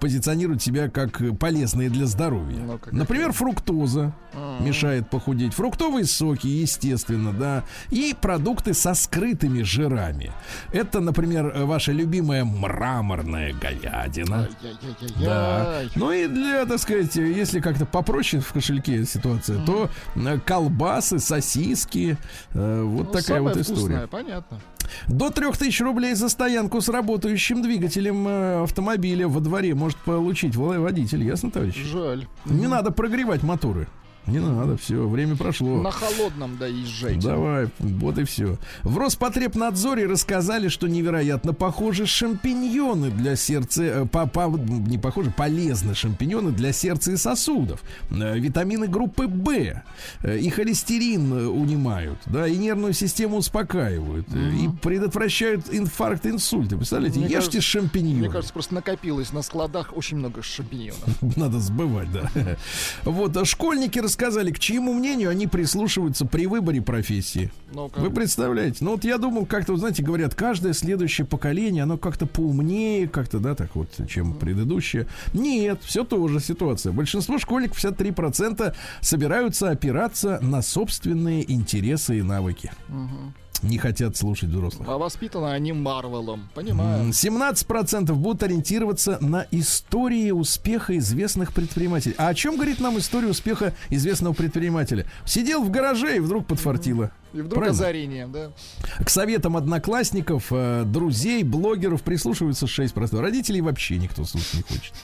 позиционируют 0.01 0.63
себя 0.63 0.89
как 0.89 1.21
полезные 1.39 1.91
для 1.91 2.07
здоровья. 2.07 2.59
Ну-ка, 2.59 2.89
Например, 2.95 3.33
фруктоза 3.33 4.13
М. 4.35 4.65
мешает 4.65 5.11
похудеть. 5.11 5.53
Фруктовые 5.55 6.05
соки, 6.05 6.47
естественно, 6.47 7.33
да. 7.33 7.65
И 7.91 8.15
продукты 8.21 8.75
со 8.75 8.95
скрытыми 8.95 9.63
жирами. 9.63 10.33
Это, 10.73 11.01
например, 11.01 11.53
ваша 11.65 11.93
любимая 11.93 12.45
мраморная 12.45 13.53
говядина. 13.53 14.49
Да. 15.23 15.83
Ну 15.97 16.13
и 16.13 16.27
для, 16.27 16.65
так 16.67 16.79
сказать, 16.79 17.15
если 17.17 17.61
как-то 17.61 17.87
попроще 17.87 18.43
в 18.43 18.53
кошельке 18.53 19.05
ситуация, 19.05 19.65
то 19.65 19.91
э, 20.17 20.39
колбасы, 20.45 21.19
сосиски, 21.19 22.17
э, 22.55 22.83
вот 22.83 23.07
Ну, 23.09 23.13
такая 23.13 23.41
вот 23.43 23.55
вкусное, 23.55 23.77
история. 23.77 24.07
Понятно. 24.07 24.61
До 25.07 25.29
3000 25.29 25.83
рублей 25.83 26.15
за 26.15 26.31
стоянку 26.31 26.81
с 26.81 26.89
работающим 26.89 27.61
двигателем 27.61 28.27
э, 28.27 28.63
автомобиля 28.63 29.29
во 29.29 29.41
дворе 29.41 29.58
может 29.75 29.99
получить 29.99 30.57
водитель, 30.79 31.23
ясно, 31.23 31.51
товарищ? 31.51 31.77
Жаль. 31.77 32.27
Не 32.47 32.67
надо 32.67 32.91
прогревать 32.91 33.43
моторы. 33.43 33.87
Не 34.31 34.39
надо, 34.41 34.77
все, 34.77 35.07
время 35.09 35.37
прошло. 35.37 35.81
На 35.83 35.91
холодном 35.91 36.57
доезжайте. 36.59 37.27
Давай, 37.27 37.69
вот 37.79 38.19
и 38.19 38.25
все. 38.25 38.59
В 38.83 38.99
Роспотребнадзоре 38.99 40.07
рассказали, 40.07 40.69
что 40.69 40.87
невероятно 40.89 41.53
похожи 41.53 42.07
шампиньоны 42.07 43.11
для 43.11 43.37
сердца, 43.37 43.83
э, 43.83 44.07
по, 44.07 44.27
по- 44.27 44.49
не 44.49 44.99
похожи, 44.99 45.31
полезны 45.31 45.95
шампиньоны 45.95 46.53
для 46.53 46.73
сердца 46.73 47.13
и 47.13 47.17
сосудов. 47.17 47.83
Э, 48.11 48.39
Витамины 48.39 48.87
группы 48.89 49.27
В 49.27 49.49
э, 50.23 50.39
и 50.39 50.51
холестерин 50.51 51.33
унимают, 51.33 52.19
да, 52.27 52.47
и 52.47 52.57
нервную 52.57 52.93
систему 52.93 53.37
успокаивают, 53.39 54.27
э, 54.35 54.51
и 54.65 54.69
предотвращают 54.83 55.73
инфаркт, 55.73 56.27
инсульты. 56.27 56.77
Представляете, 56.77 57.19
Мне 57.21 57.27
ешьте 57.29 57.37
кажется- 57.37 57.61
шампиньоны. 57.63 58.19
Мне 58.21 58.29
кажется, 58.31 58.53
просто 58.53 58.75
накопилось 58.75 59.33
на 59.33 59.43
складах 59.43 59.97
очень 59.97 60.19
много 60.19 60.43
шампиньонов. 60.43 60.99
Надо 61.37 61.59
сбывать, 61.61 62.13
да. 62.13 62.31
Вот, 63.05 63.37
а 63.37 63.45
школьники 63.45 63.99
рассказали, 63.99 64.18
к 64.19 64.59
чьему 64.59 64.93
мнению 64.93 65.31
они 65.31 65.47
прислушиваются 65.47 66.27
при 66.27 66.47
выборе 66.47 66.83
профессии. 66.83 67.51
Ну-ка. 67.73 68.01
Вы 68.01 68.11
представляете? 68.11 68.79
Ну 68.81 68.93
вот 68.93 69.05
я 69.05 69.19
думал, 69.19 69.47
как-то, 69.47 69.77
знаете, 69.77 70.03
говорят, 70.03 70.35
каждое 70.35 70.73
следующее 70.73 71.27
поколение, 71.27 71.85
оно 71.85 71.99
как-то 71.99 72.27
поумнее, 72.27 73.09
как-то, 73.09 73.39
да, 73.39 73.55
так 73.55 73.75
вот, 73.77 73.89
чем 74.09 74.35
предыдущее. 74.35 75.07
Нет, 75.33 75.81
все 75.83 76.05
тоже 76.05 76.41
ситуация. 76.41 76.93
Большинство 76.93 77.39
школьников, 77.39 77.79
53%, 77.83 78.75
собираются 79.01 79.71
опираться 79.71 80.39
на 80.43 80.63
собственные 80.63 81.51
интересы 81.51 82.19
и 82.19 82.23
навыки. 82.23 82.73
Не 83.63 83.79
хотят 83.79 84.17
слушать 84.17 84.51
взрослых. 84.51 84.89
А 84.89 84.99
воспитаны 84.99 85.47
они 85.47 85.73
Марвелом. 85.73 86.49
Понимаю. 86.55 87.05
М, 87.05 87.13
17% 87.13 88.17
будут 88.17 88.43
ориентироваться 88.43 89.19
на 89.21 89.47
истории 89.51 90.31
успеха 90.31 90.97
известных 90.99 91.53
предпринимателей. 91.53 92.15
А 92.19 92.29
о 92.29 92.35
чем 92.35 92.55
говорит 92.55 92.81
нам 92.81 92.99
история 92.99 93.29
успеха 93.29 93.75
известного 93.91 94.35
предпринимателя? 94.35 95.07
Сидел 95.25 95.63
в 95.63 95.71
гараже 95.71 96.17
и 96.17 96.21
вдруг 96.21 96.47
подфартило. 96.47 97.11
И 97.35 97.39
вдруг 97.43 97.59
Правильно? 97.59 97.71
озарение, 97.71 98.27
да? 98.27 98.51
К 99.05 99.11
советам 99.11 99.57
одноклассников, 99.57 100.47
э, 100.51 100.85
друзей, 100.87 101.43
блогеров 101.43 102.03
прислушиваются 102.03 102.67
6%. 102.67 103.21
Родителей 103.21 103.61
вообще 103.61 103.99
никто 103.99 104.25
слушать 104.25 104.55
не 104.55 104.63
хочет. 104.63 104.95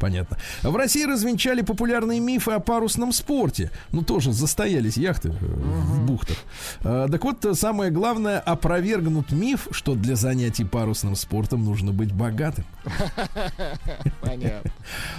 Понятно. 0.00 0.38
В 0.62 0.76
России 0.76 1.04
развенчали 1.04 1.62
популярные 1.62 2.20
мифы 2.20 2.52
о 2.52 2.60
парусном 2.60 3.12
спорте. 3.12 3.70
Ну, 3.90 4.02
тоже 4.02 4.32
застоялись 4.32 4.96
яхты 4.96 5.30
э, 5.30 5.32
в 5.32 6.06
бухтах. 6.06 6.36
Э, 6.84 7.08
Так 7.10 7.24
вот, 7.24 7.44
самое 7.58 7.90
главное, 7.90 8.38
опровергнут 8.38 9.32
миф, 9.32 9.66
что 9.72 9.94
для 9.94 10.14
занятий 10.14 10.64
парусным 10.64 11.16
спортом 11.16 11.64
нужно 11.64 11.92
быть 11.92 12.12
богатым. 12.12 12.64
Понятно. 14.20 14.70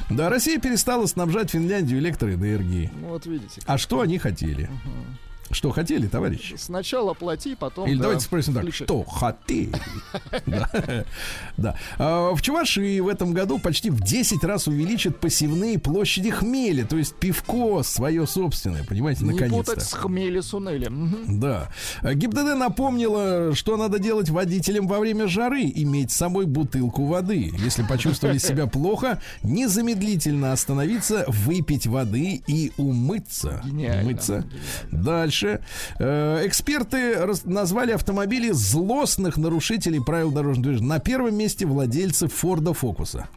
Да, 0.10 0.30
Россия 0.30 0.60
перестала 0.60 1.06
снабжать 1.08 1.52
Финляндию 1.52 2.00
электроэнергией. 2.00 2.90
Ну 3.02 3.10
вот 3.10 3.26
видите. 3.26 3.62
А 3.66 3.78
что 3.78 4.02
они 4.02 4.18
хотели? 4.18 4.70
Что 5.54 5.72
хотели, 5.72 6.08
товарищи? 6.08 6.56
Сначала 6.58 7.14
плати, 7.14 7.56
потом... 7.56 7.88
Или 7.88 7.98
да, 7.98 8.04
давайте 8.04 8.26
спросим 8.26 8.54
так, 8.54 8.64
включай. 8.64 8.86
что 8.86 9.04
хотели? 9.04 9.72
Да. 11.58 11.76
А, 11.98 12.34
В 12.34 12.42
Чувашии 12.42 13.00
в 13.00 13.08
этом 13.08 13.34
году 13.34 13.60
почти 13.60 13.90
в 13.90 14.02
10 14.02 14.44
раз 14.44 14.68
увеличат 14.68 15.20
посевные 15.20 15.78
площади 15.80 16.32
хмеля, 16.32 16.86
то 16.86 16.98
есть 16.98 17.16
пивко 17.16 17.84
свое 17.84 18.26
собственное, 18.28 18.84
понимаете, 18.84 19.24
Не 19.24 19.32
наконец-то. 19.34 19.72
путать 19.74 19.84
с 19.88 19.94
хмели. 19.94 20.34
Мгм. 20.88 21.40
Да. 21.40 21.70
А 22.02 22.14
ГИБДД 22.14 22.56
напомнила, 22.58 23.54
что 23.56 23.78
надо 23.78 24.00
делать 24.00 24.30
водителям 24.30 24.88
во 24.88 25.00
время 25.00 25.28
жары. 25.28 25.72
Иметь 25.76 26.12
с 26.12 26.16
собой 26.16 26.46
бутылку 26.46 27.06
воды. 27.06 27.52
Если 27.60 27.84
почувствовали 27.84 28.38
себя 28.38 28.68
плохо, 28.74 29.22
незамедлительно 29.44 30.52
остановиться, 30.52 31.26
выпить 31.28 31.88
воды 31.88 32.42
и 32.48 32.72
умыться. 32.78 33.62
Гениально. 33.66 34.04
Умыться. 34.04 34.46
Дальше. 34.92 35.43
Э, 36.00 36.48
Эксперты 36.48 37.18
назвали 37.46 37.92
автомобили 37.92 38.52
злостных 38.52 39.38
нарушителей 39.38 40.02
правил 40.02 40.32
дорожного 40.32 40.64
движения. 40.64 40.88
На 40.88 41.00
первом 41.00 41.36
месте 41.36 41.66
владельцы 41.66 42.28
Форда 42.28 42.74
Фокуса. 42.74 43.28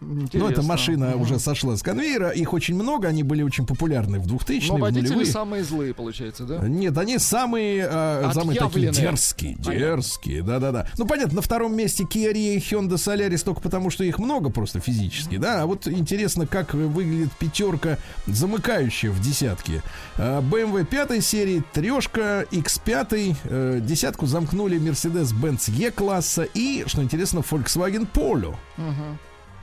Ну, 0.00 0.24
эта 0.24 0.36
Интересно. 0.36 0.62
машина 0.62 1.06
Мгм. 1.10 1.20
уже 1.22 1.38
сошла 1.38 1.76
с 1.76 1.82
конвейера. 1.82 2.30
Их 2.30 2.52
очень 2.52 2.74
много. 2.74 3.08
Они 3.08 3.22
были 3.22 3.42
очень 3.42 3.66
популярны 3.66 4.18
в 4.18 4.26
2000-е, 4.26 4.72
Но 4.72 4.76
в 4.78 4.80
водители 4.80 5.06
нулевые. 5.08 5.26
самые 5.32 5.64
злые, 5.64 5.94
получается, 5.94 6.44
да? 6.44 6.58
Нет, 6.66 6.96
они 6.98 7.18
самые, 7.18 7.86
а, 7.90 8.30
самые 8.32 8.58
такие 8.58 8.90
дерзкие, 8.90 9.54
дерзкие, 9.56 10.42
да-да-да. 10.42 10.88
Ну, 10.98 11.06
понятно, 11.06 11.36
на 11.36 11.42
втором 11.42 11.74
месте 11.76 12.04
Kia 12.04 12.32
Rio 12.32 12.54
и 12.54 12.58
Hyundai 12.58 12.94
Solaris 12.94 13.44
только 13.44 13.60
потому, 13.60 13.90
что 13.90 14.04
их 14.04 14.18
много 14.18 14.50
просто 14.50 14.80
физически, 14.80 15.36
да. 15.38 15.62
А 15.62 15.66
вот 15.66 15.86
интересно, 15.88 16.46
как 16.46 16.74
выглядит 16.74 17.32
пятерка, 17.38 17.98
замыкающая 18.26 19.10
в 19.10 19.20
десятке. 19.20 19.82
BMW 20.18 20.84
пятой 20.84 21.20
серии, 21.20 21.62
трешка, 21.72 22.46
X5, 22.50 23.36
э, 23.44 23.80
десятку 23.82 24.26
замкнули 24.26 24.78
Mercedes-Benz 24.78 25.70
E-класса 25.70 26.46
и, 26.54 26.84
что 26.86 27.02
интересно, 27.02 27.40
Volkswagen 27.40 28.06
Polo. 28.12 28.54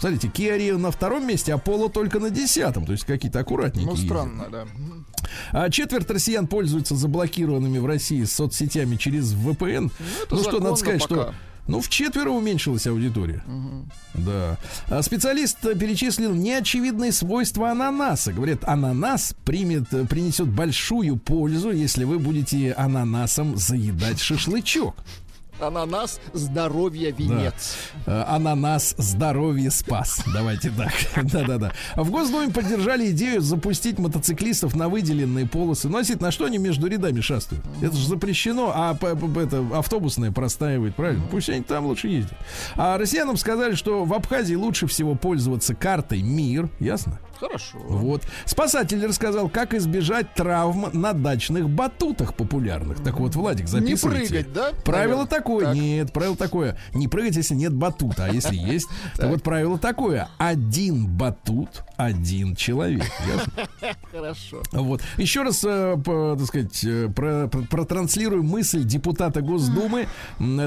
Смотрите, 0.04 0.28
Kia 0.28 0.58
Rio 0.58 0.78
на 0.78 0.91
втором 0.91 1.26
месте, 1.26 1.54
а 1.54 1.58
Polo 1.58 1.89
только 1.89 2.20
на 2.20 2.30
десятом. 2.30 2.86
То 2.86 2.91
есть 2.91 3.06
какие-то 3.06 3.39
аккуратненькие. 3.39 3.86
Ну, 3.86 3.91
ездят. 3.93 4.10
странно, 4.10 4.47
да. 4.51 4.66
Мгм. 4.66 5.06
А 5.54 5.70
четверть 5.70 6.10
россиян 6.10 6.45
пользуются 6.45 6.93
заблокированными 6.95 7.78
в 7.78 7.86
России 7.86 8.26
соцсетями 8.26 8.97
через 8.97 9.34
VPN. 9.34 9.93
это 10.26 10.36
Ну, 10.36 10.41
что, 10.41 10.60
надо 10.60 10.76
сказать, 10.76 11.04
пока. 11.04 11.16
что 11.16 11.34
ну, 11.68 11.80
в 11.80 11.88
четверо 11.88 12.32
уменьшилась 12.32 12.86
аудитория. 12.86 13.45
Да. 14.14 14.58
А 14.89 15.01
специалист 15.01 15.62
перечислил 15.62 16.34
неочевидные 16.34 17.14
свойства 17.14 17.72
ананаса. 17.72 18.34
Говорят, 18.34 18.68
ананас 18.68 19.34
примет, 19.45 19.88
принесет 20.10 20.49
большую 20.49 21.16
пользу, 21.16 21.72
если 21.72 22.04
вы 22.04 22.20
будете 22.20 22.74
ананасом 22.74 23.56
заедать 23.56 24.20
шашлычок. 24.20 24.95
Ананас, 25.60 26.20
здоровье, 26.34 27.12
венец. 27.12 27.78
Э, 28.06 28.24
Ананас 28.28 28.95
здоровье 28.97 29.72
спас. 29.72 30.22
Давайте 30.34 30.72
так. 30.72 30.91
Да-да-да. 31.32 31.72
В 31.95 32.10
Госдуме 32.10 32.51
поддержали 32.51 33.12
идею 33.12 33.41
запустить 33.41 33.99
мотоциклистов 33.99 34.76
на 34.76 34.89
выделенные 34.89 35.47
полосы. 35.47 35.89
Носить 35.89 36.22
на 36.22 36.32
что 36.32 36.45
они 36.45 36.58
между 36.58 36.88
рядами 36.88 37.22
шастают? 37.22 37.64
Это 37.82 37.95
же 37.95 38.08
запрещено, 38.08 38.72
а 38.74 38.95
это 38.95 39.66
автобусное 39.74 40.32
простаивает, 40.32 40.95
правильно? 40.95 41.24
Пусть 41.30 41.49
они 41.49 41.62
там 41.62 41.86
лучше 41.86 42.08
ездят. 42.08 42.38
А 42.76 42.97
россиянам 42.97 43.38
сказали, 43.38 43.76
что 43.76 44.04
в 44.06 44.14
Абхазии 44.14 44.56
лучше 44.56 44.88
всего 44.88 45.16
пользоваться 45.16 45.76
картой 45.76 46.22
МИР. 46.22 46.70
Ясно? 46.80 47.20
Хорошо. 47.44 47.78
Вот. 47.78 48.24
Спасатель 48.46 49.06
рассказал, 49.06 49.50
как 49.50 49.74
избежать 49.74 50.34
травм 50.34 50.88
на 50.94 51.12
дачных 51.12 51.70
батутах 51.70 52.36
популярных. 52.36 53.04
Так 53.04 53.20
вот, 53.20 53.36
Владик, 53.36 53.66
Не 53.66 53.72
записывайте. 53.72 54.30
прыгать, 54.30 54.54
да? 54.54 54.72
Правило 54.86 55.24
наверное? 55.24 55.26
такое. 55.28 55.66
Так. 55.66 55.76
Нет, 55.76 56.14
правило 56.14 56.38
такое. 56.38 56.78
Не 56.94 57.10
прыгать, 57.10 57.36
если 57.36 57.56
нет 57.56 57.74
батута. 57.74 58.26
А 58.26 58.30
если 58.30 58.56
есть, 58.56 58.88
то 59.18 59.28
вот 59.28 59.44
правило 59.44 59.78
такое. 59.78 60.30
Один 60.38 61.06
батут, 61.06 61.84
один 62.06 62.56
человек. 62.56 63.04
Хорошо. 64.12 64.62
Вот. 64.72 65.01
Еще 65.18 65.43
раз, 65.43 65.64
э, 65.64 65.97
по- 66.04 66.36
так 66.38 66.47
сказать, 66.47 66.84
э, 66.84 67.10
про- 67.14 67.47
про- 67.47 67.62
протранслирую 67.64 68.43
мысль 68.43 68.84
депутата 68.84 69.41
Госдумы 69.41 70.08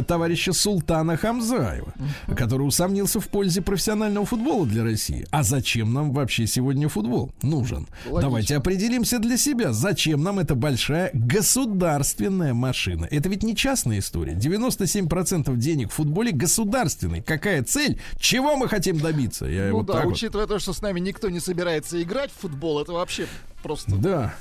товарища 0.07 0.53
Султана 0.53 1.17
Хамзаева, 1.17 1.93
который 2.37 2.63
усомнился 2.63 3.21
в 3.21 3.29
пользе 3.29 3.63
профессионального 3.63 4.27
футбола 4.27 4.67
для 4.67 4.83
России. 4.85 5.27
А 5.31 5.43
зачем 5.43 5.93
нам 5.93 6.13
вообще 6.13 6.47
сегодня 6.47 6.89
футбол 6.89 7.33
нужен? 7.43 7.87
Логично. 8.07 8.21
Давайте 8.21 8.57
определимся 8.57 9.19
для 9.19 9.37
себя, 9.37 9.73
зачем 9.73 10.23
нам 10.23 10.39
эта 10.39 10.55
большая 10.55 11.11
государственная 11.13 12.55
машина. 12.55 13.07
Это 13.11 13.29
ведь 13.29 13.43
не 13.43 13.55
частная 13.57 13.99
история. 13.99 14.35
97% 14.35 15.57
денег 15.57 15.91
в 15.91 15.95
футболе 15.95 16.33
государственный. 16.33 17.23
Какая 17.23 17.63
цель? 17.63 18.01
Чего 18.19 18.57
мы 18.57 18.69
хотим 18.69 18.99
добиться? 18.99 19.47
Я 19.47 19.69
Ну 19.71 19.79
вот 19.79 19.87
да, 19.87 19.95
так 19.95 20.05
вот. 20.07 20.15
учитывая 20.15 20.47
то, 20.47 20.59
что 20.59 20.73
с 20.73 20.83
нами 20.83 21.01
никто 21.01 21.26
не 21.31 21.41
собирается 21.41 22.03
играть 22.03 22.31
в 22.31 22.41
футбол, 22.41 22.81
это 22.81 22.93
вообще 22.93 23.27
просто... 23.63 23.95
Да. 23.97 24.35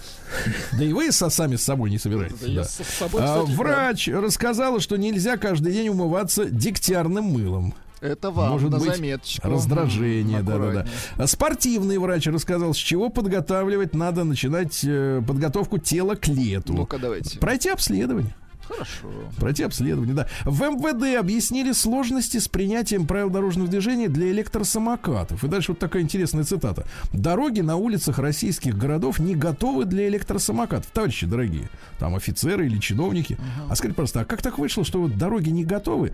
Да 0.78 0.84
и 0.84 0.94
вы 0.94 1.12
со, 1.12 1.30
сами 1.30 1.56
с 1.56 1.64
собой 1.64 1.90
не 1.90 1.98
собираетесь. 1.98 2.40
Да 2.40 2.48
да. 2.48 2.64
с- 2.64 2.82
собой, 2.98 3.22
А, 3.24 3.26
кстати, 3.42 3.50
да. 3.50 3.64
врач 3.64 4.08
рассказала, 4.10 4.80
что 4.80 4.98
нельзя 4.98 5.38
каждый 5.38 5.74
день 5.74 5.90
умываться 5.90 6.46
дегтярным 6.46 7.26
мылом. 7.26 7.74
Это 8.02 8.30
вам 8.30 8.52
Может 8.52 8.70
на 8.70 8.78
быть, 8.80 8.96
заметочку. 8.96 9.48
раздражение, 9.50 10.44
да-да-да. 10.44 10.86
А 11.18 11.26
Спортивный 11.28 11.98
врач 11.98 12.28
рассказал, 12.28 12.74
с 12.74 12.78
чего 12.78 13.10
подготавливать 13.10 13.96
надо 13.96 14.24
начинать 14.26 14.82
э, 14.84 15.24
подготовку 15.26 15.78
тела 15.80 16.14
к 16.16 16.28
лету. 16.28 16.74
Ну-ка, 16.74 17.00
давайте. 17.00 17.40
Пройти 17.40 17.70
обследование. 17.70 18.36
Хорошо. 18.68 19.08
Пройти 19.38 19.64
обследование, 19.64 20.16
да. 20.16 20.28
В 20.44 20.62
МВД 20.62 21.18
объяснили 21.20 21.72
сложности 21.72 22.38
с 22.40 22.48
принятием 22.48 23.06
правил 23.06 23.30
дорожного 23.30 23.70
движения 23.70 24.08
для 24.10 24.32
электросамокатов. 24.32 25.44
И 25.44 25.48
дальше 25.48 25.74
вот 25.74 25.80
такая 25.80 26.02
интересная 26.02 26.44
цитата. 26.44 26.86
Дороги 27.14 27.62
на 27.62 27.76
улицах 27.76 28.20
российских 28.20 28.78
городов 28.78 29.20
не 29.20 29.36
готовы 29.36 29.86
для 29.86 30.08
электросамокатов. 30.08 30.90
Товарищи 30.92 31.26
дорогие, 31.26 31.70
там 32.00 32.16
офицеры 32.16 32.66
или 32.66 32.78
чиновники. 32.80 33.38
А 33.70 33.76
скажите 33.76 33.96
просто, 33.96 34.22
а 34.22 34.26
как 34.26 34.42
так 34.42 34.58
вышло, 34.58 34.84
что 34.84 35.02
вот 35.02 35.18
дороги 35.18 35.50
не 35.50 35.64
готовы, 35.64 36.14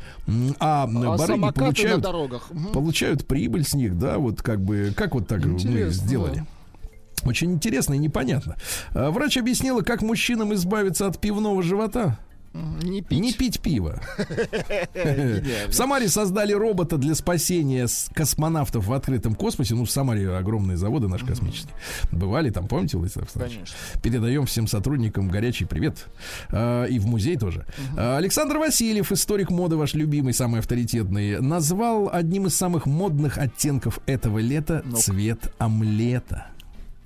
а, 0.59 0.83
А 0.83 0.87
барыги 0.87 1.25
самокаты 1.25 1.59
на 1.59 1.65
получают, 1.65 2.01
дорогах. 2.01 2.47
Мгм. 2.51 2.71
получают 2.73 3.25
прибыль 3.25 3.63
с 3.63 3.73
них, 3.73 3.97
да, 3.97 4.17
вот 4.17 4.41
как 4.41 4.61
бы, 4.61 4.93
как 4.95 5.13
вот 5.13 5.27
так 5.27 5.45
мы 5.45 5.53
Интересно, 5.53 5.91
сделали? 5.91 6.45
Очень 7.23 7.51
интересно 7.53 7.93
и 7.93 7.97
непонятно. 7.97 8.57
А, 8.93 9.11
Врач 9.11 9.37
объяснила, 9.37 9.81
как 9.81 10.01
мужчинам 10.01 10.53
избавиться 10.53 11.07
от 11.07 11.19
пивного 11.19 11.61
живота. 11.63 12.17
Не 12.53 13.01
пить. 13.01 13.19
Не 13.19 13.33
пить 13.33 13.59
пиво. 13.61 14.01
В 15.67 15.73
Самаре 15.73 16.09
создали 16.09 16.51
робота 16.51 16.97
для 16.97 17.15
спасения 17.15 17.87
космонавтов 18.13 18.87
в 18.87 18.93
открытом 18.93 19.35
космосе. 19.35 19.73
Ну, 19.75 19.85
в 19.85 19.91
Самаре 19.91 20.35
огромные 20.35 20.77
заводы 20.77 21.07
наши 21.07 21.25
космические. 21.25 21.73
Бывали 22.11 22.49
там, 22.49 22.67
помните, 22.67 22.97
Владислав? 22.97 23.29
Конечно. 23.33 23.75
Передаем 24.03 24.45
всем 24.45 24.67
сотрудникам 24.67 25.29
горячий 25.29 25.65
привет. 25.65 26.07
А, 26.49 26.85
и 26.85 26.99
в 26.99 27.05
музей 27.05 27.37
тоже. 27.37 27.65
А, 27.97 28.17
Александр 28.17 28.57
Васильев, 28.57 29.11
историк 29.11 29.49
моды, 29.49 29.77
ваш 29.77 29.93
любимый, 29.93 30.33
самый 30.33 30.59
авторитетный, 30.59 31.39
назвал 31.39 32.09
одним 32.11 32.47
из 32.47 32.55
самых 32.55 32.85
модных 32.85 33.37
оттенков 33.37 33.99
этого 34.05 34.39
лета 34.39 34.83
цвет 34.97 35.53
омлета. 35.57 36.47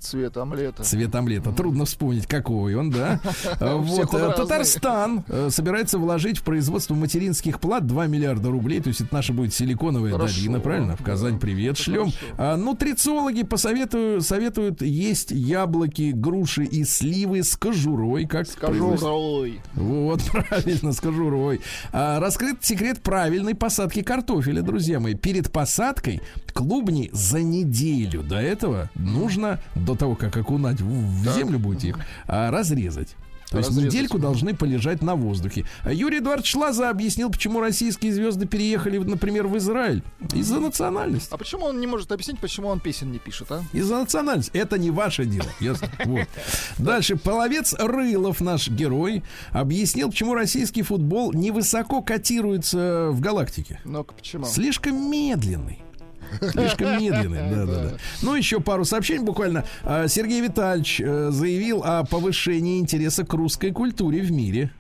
Цвет 0.06 0.38
омлета. 0.38 0.84
Цвет 0.84 1.16
омлета. 1.16 1.52
Трудно 1.52 1.86
вспомнить, 1.86 2.28
какой 2.28 2.76
он, 2.76 2.92
да. 2.92 3.20
Вот. 3.60 4.14
э. 4.14 4.34
Татарстан 4.36 5.24
э, 5.28 5.50
собирается 5.50 5.98
вложить 5.98 6.38
в 6.38 6.44
производство 6.44 6.94
материнских 6.94 7.60
плат 7.60 7.88
2 7.88 8.08
миллиарда 8.08 8.50
рублей. 8.52 8.82
То 8.82 8.90
есть 8.90 9.02
это 9.02 9.14
наша 9.14 9.34
будет 9.34 9.54
силиконовая 9.54 10.12
Хорошо, 10.12 10.36
долина, 10.36 10.60
правильно? 10.60 10.96
В 10.96 11.04
Казань 11.04 11.40
привет 11.40 11.78
шлем. 11.78 12.12
А, 12.38 12.56
нутрициологи 12.56 13.44
посоветуют, 13.44 14.24
советуют 14.26 14.82
есть 14.82 15.32
яблоки, 15.32 16.12
груши 16.14 16.66
и 16.66 16.84
сливы 16.84 17.44
с 17.44 17.56
кожурой. 17.56 18.26
Как 18.28 18.48
производится? 18.48 19.08
ролой. 19.08 19.62
Вот, 19.74 20.22
правильно, 20.32 20.92
с 20.92 21.00
кожурой. 21.00 21.62
А, 21.92 22.20
раскрыт 22.20 22.64
секрет 22.64 23.02
правильной 23.02 23.56
посадки 23.56 24.04
картофеля, 24.04 24.62
друзья 24.62 25.00
мои. 25.00 25.16
Перед 25.16 25.52
посадкой 25.52 26.22
клубни 26.56 27.10
за 27.12 27.42
неделю 27.42 28.24
до 28.24 28.38
этого 28.38 28.90
нужно, 28.96 29.60
до 29.76 29.96
того, 29.96 30.16
как 30.16 30.36
окунать 30.38 30.80
в, 30.80 30.88
в 30.88 31.36
землю 31.36 31.60
будете 31.60 31.90
их, 31.90 32.00
а, 32.28 32.50
разрезать. 32.50 33.16
То 33.52 33.58
есть 33.58 33.70
Разрезать. 33.70 33.94
недельку 33.94 34.18
должны 34.18 34.56
полежать 34.56 35.04
на 35.04 35.16
воздухе. 35.16 35.66
А 35.84 35.94
Юрий 35.94 36.18
Эдуардович 36.18 36.56
Лаза 36.56 36.90
объяснил, 36.90 37.30
почему 37.30 37.60
российские 37.60 38.12
звезды 38.12 38.48
переехали, 38.48 38.98
например, 38.98 39.48
в 39.48 39.56
Израиль. 39.58 40.02
Из-за 40.34 40.60
национальности. 40.60 41.30
А 41.32 41.38
почему 41.38 41.66
он 41.66 41.80
не 41.80 41.88
может 41.88 42.12
объяснить, 42.12 42.40
почему 42.40 42.70
он 42.70 42.80
песен 42.80 43.12
не 43.12 43.20
пишет, 43.20 43.52
а? 43.52 43.62
Из-за 43.72 44.00
национальности. 44.00 44.58
Это 44.58 44.80
не 44.80 44.90
ваше 44.90 45.26
дело. 45.26 45.48
Ясно? 45.60 45.90
Вот. 46.06 46.28
Дальше. 46.80 47.18
Половец 47.18 47.76
Рылов, 47.78 48.42
наш 48.42 48.68
герой, 48.70 49.24
объяснил, 49.52 50.10
почему 50.10 50.34
российский 50.34 50.82
футбол 50.82 51.32
невысоко 51.32 52.02
котируется 52.02 53.10
в 53.12 53.20
галактике. 53.20 53.80
Ну-ка, 53.86 54.14
почему? 54.16 54.46
Слишком 54.46 55.12
медленный. 55.12 55.85
Слишком 56.52 56.98
медленный, 57.00 57.50
да, 57.50 57.66
да, 57.66 57.84
да. 57.84 57.98
Ну, 58.22 58.36
еще 58.36 58.60
пару 58.60 58.86
сообщений 58.86 59.24
буквально. 59.24 59.66
А, 59.84 60.08
Сергей 60.08 60.42
Витальевич 60.42 61.02
э, 61.02 61.30
заявил 61.32 61.84
о 61.84 62.04
повышении 62.04 62.80
интереса 62.80 63.26
к 63.26 63.34
русской 63.34 63.72
культуре 63.72 64.22
в 64.22 64.32
мире. 64.32 64.72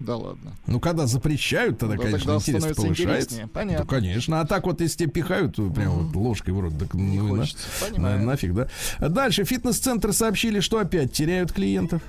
Да 0.00 0.16
ладно. 0.16 0.52
Ну, 0.66 0.80
когда 0.80 1.06
запрещают, 1.06 1.78
тогда, 1.78 1.94
Да, 1.96 2.02
конечно, 2.02 2.18
тогда 2.32 2.34
интерес 2.40 2.76
повышается. 2.76 3.02
интереснее. 3.04 3.46
Понятно. 3.46 3.84
Ну, 3.84 3.88
конечно. 3.88 4.40
А 4.40 4.46
так 4.46 4.66
вот, 4.66 4.80
если 4.80 4.98
тебе 5.04 5.10
пихают, 5.10 5.54
то 5.54 5.70
прям 5.70 5.90
вот 5.92 6.16
ложкой 6.16 6.54
в 6.54 6.60
рот, 6.60 6.76
так 6.76 6.92
ну, 6.94 7.36
и 7.36 7.40
на- 7.98 7.98
на- 7.98 8.18
нафиг, 8.18 8.52
да. 8.52 8.68
Дальше 8.98 9.44
фитнес-центры 9.44 10.12
сообщили, 10.12 10.58
что 10.58 10.78
опять 10.78 11.12
теряют 11.12 11.52
клиентов. 11.52 12.02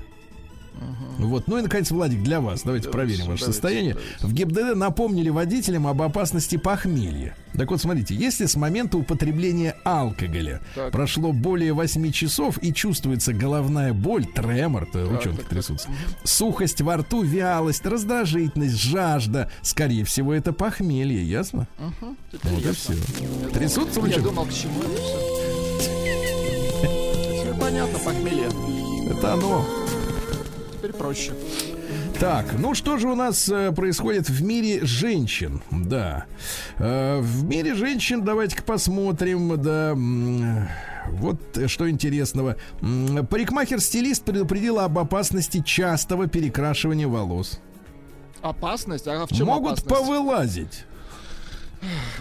Вот. 1.20 1.48
Ну 1.48 1.58
и, 1.58 1.62
наконец, 1.62 1.92
Владик, 1.92 2.24
для 2.24 2.42
вас. 2.42 2.64
Давайте 2.64 2.86
Давайте, 2.86 2.90
проверим 2.90 3.26
ваше 3.32 3.42
давайте, 3.42 3.46
состояние. 3.46 3.94
давайте. 3.94 4.28
В 4.28 4.34
ГИБДД 4.34 4.76
напомнили 4.76 5.30
водителям 5.30 5.86
об 5.88 6.02
опасности 6.02 6.58
похмелья. 6.58 7.36
Так 7.54 7.70
вот, 7.70 7.80
смотрите, 7.82 8.16
если 8.16 8.48
с 8.48 8.56
момента 8.56 8.98
употребления 8.98 9.76
алкоголя 9.86 10.60
Так. 10.76 10.92
прошло 10.92 11.32
более 11.32 11.72
8 11.74 12.12
часов 12.12 12.58
и 12.64 12.74
чувствуется 12.74 13.32
головная 13.32 13.94
боль, 13.94 14.26
тремор, 14.26 14.88
то 14.92 15.04
ручонки 15.08 15.36
так, 15.38 15.42
так. 15.42 15.50
трясутся, 15.50 15.88
сухость 16.24 16.82
во 16.82 16.98
рту, 16.98 17.22
вялость, 17.22 17.86
раздражительность, 17.86 18.82
жажда, 18.82 19.52
скорее 19.62 20.04
всего, 20.06 20.34
это 20.34 20.52
похмелье, 20.52 21.24
ясно? 21.24 21.68
Теперь 22.32 22.52
Вот 22.54 22.62
и 22.62 22.64
ясно. 22.68 22.96
все. 22.96 23.50
Трясутся 23.54 24.00
Я 24.00 24.06
ручонки? 24.08 24.24
думал, 24.26 24.46
к 24.46 24.52
чему 24.54 24.80
это 24.82 25.02
все. 25.02 25.18
Понятно, 27.60 28.00
похмелье. 28.00 28.50
Это 29.12 29.34
оно. 29.34 29.64
Теперь 30.84 30.98
проще. 30.98 31.32
Так, 32.20 32.60
ну 32.60 32.74
что 32.76 32.98
же 32.98 33.08
у 33.08 33.16
нас 33.16 33.48
э, 33.48 33.72
происходит 33.72 34.28
в 34.28 34.44
мире 34.44 34.84
женщин? 34.84 35.62
Да. 35.72 36.26
Э, 36.78 37.22
в 37.22 37.46
мире 37.46 37.74
женщин 37.74 38.22
давайте-ка 38.22 38.64
посмотрим, 38.64 39.62
да. 39.62 39.94
Вот 41.08 41.40
что 41.68 41.90
интересного. 41.90 42.58
Парикмахер-стилист 42.82 44.26
предупредил 44.26 44.78
об 44.80 45.00
опасности 45.00 45.62
частого 45.62 46.28
перекрашивания 46.28 47.08
волос. 47.08 47.62
Опасность? 48.42 49.08
А 49.08 49.26
в 49.26 49.30
чем 49.30 49.48
Могут 49.48 49.80
опасность? 49.80 49.88
повылазить. 49.88 50.86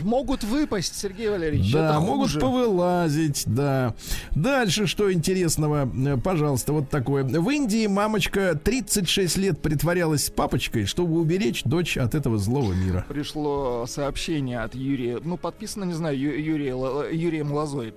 Могут 0.00 0.44
выпасть, 0.44 0.98
Сергей 0.98 1.28
Валерьевич. 1.28 1.72
Да, 1.72 2.00
могут 2.00 2.28
хуже. 2.28 2.40
повылазить, 2.40 3.44
да. 3.46 3.94
Дальше 4.32 4.86
что 4.86 5.12
интересного? 5.12 5.90
Э, 6.06 6.16
Пожалуйста, 6.16 6.72
вот 6.72 6.90
такое. 6.90 7.24
В 7.24 7.50
Индии 7.50 7.86
мамочка 7.86 8.54
36 8.62 9.36
лет 9.36 9.60
притворялась 9.62 10.30
папочкой, 10.30 10.86
чтобы 10.86 11.20
уберечь 11.20 11.62
дочь 11.64 11.96
от 11.96 12.14
этого 12.14 12.38
злого 12.38 12.72
мира. 12.72 13.04
Пришло 13.08 13.86
сообщение 13.86 14.60
от 14.60 14.74
Юрия, 14.74 15.18
ну, 15.22 15.36
подписано, 15.36 15.84
не 15.84 15.94
знаю, 15.94 16.16
Юрия, 16.18 16.74
Юрием 17.12 17.52
Лозой. 17.52 17.94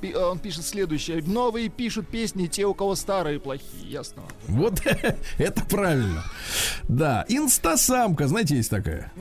Пи- 0.00 0.14
Он 0.14 0.38
пишет 0.38 0.64
следующее. 0.66 1.22
Новые 1.26 1.68
пишут 1.68 2.08
песни 2.08 2.46
те, 2.46 2.66
у 2.66 2.74
кого 2.74 2.94
старые 2.94 3.40
плохие. 3.40 3.68
Ясно. 3.90 4.22
Вот 4.46 4.80
это 5.38 5.64
правильно. 5.64 6.24
Да, 6.88 7.24
инстасамка, 7.28 8.26
знаете, 8.28 8.56
есть 8.56 8.70
такая. 8.70 9.12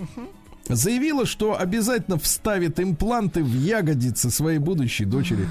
Заявила, 0.70 1.26
что 1.26 1.60
обязательно 1.60 2.18
вставит 2.18 2.80
импланты 2.80 3.44
в 3.44 3.54
ягодицы 3.54 4.30
своей 4.30 4.60
будущей 4.60 5.06
дочери. 5.06 5.48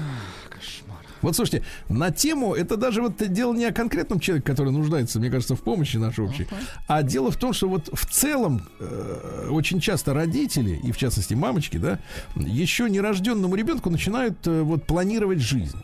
Кошмар. 0.49 0.97
Вот 1.21 1.35
слушайте, 1.35 1.65
на 1.89 2.11
тему, 2.11 2.53
это 2.53 2.77
даже 2.77 3.01
вот 3.01 3.15
дело 3.17 3.53
не 3.53 3.65
о 3.65 3.73
конкретном 3.73 4.19
человеке, 4.19 4.45
который 4.45 4.71
нуждается, 4.71 5.19
мне 5.19 5.29
кажется, 5.29 5.55
в 5.55 5.61
помощи 5.61 5.97
нашей 5.97 6.25
общей, 6.25 6.47
а 6.87 7.01
дело 7.03 7.31
в 7.31 7.37
том, 7.37 7.53
что 7.53 7.67
вот 7.67 7.89
в 7.91 8.05
целом 8.05 8.61
э, 8.79 9.47
очень 9.49 9.79
часто 9.79 10.13
родители, 10.13 10.79
и 10.83 10.91
в 10.91 10.97
частности 10.97 11.33
мамочки, 11.33 11.77
да, 11.77 11.99
еще 12.35 12.89
нерожденному 12.89 13.55
ребенку 13.55 13.89
начинают 13.89 14.45
э, 14.45 14.61
вот 14.61 14.85
планировать 14.85 15.39
жизнь. 15.39 15.77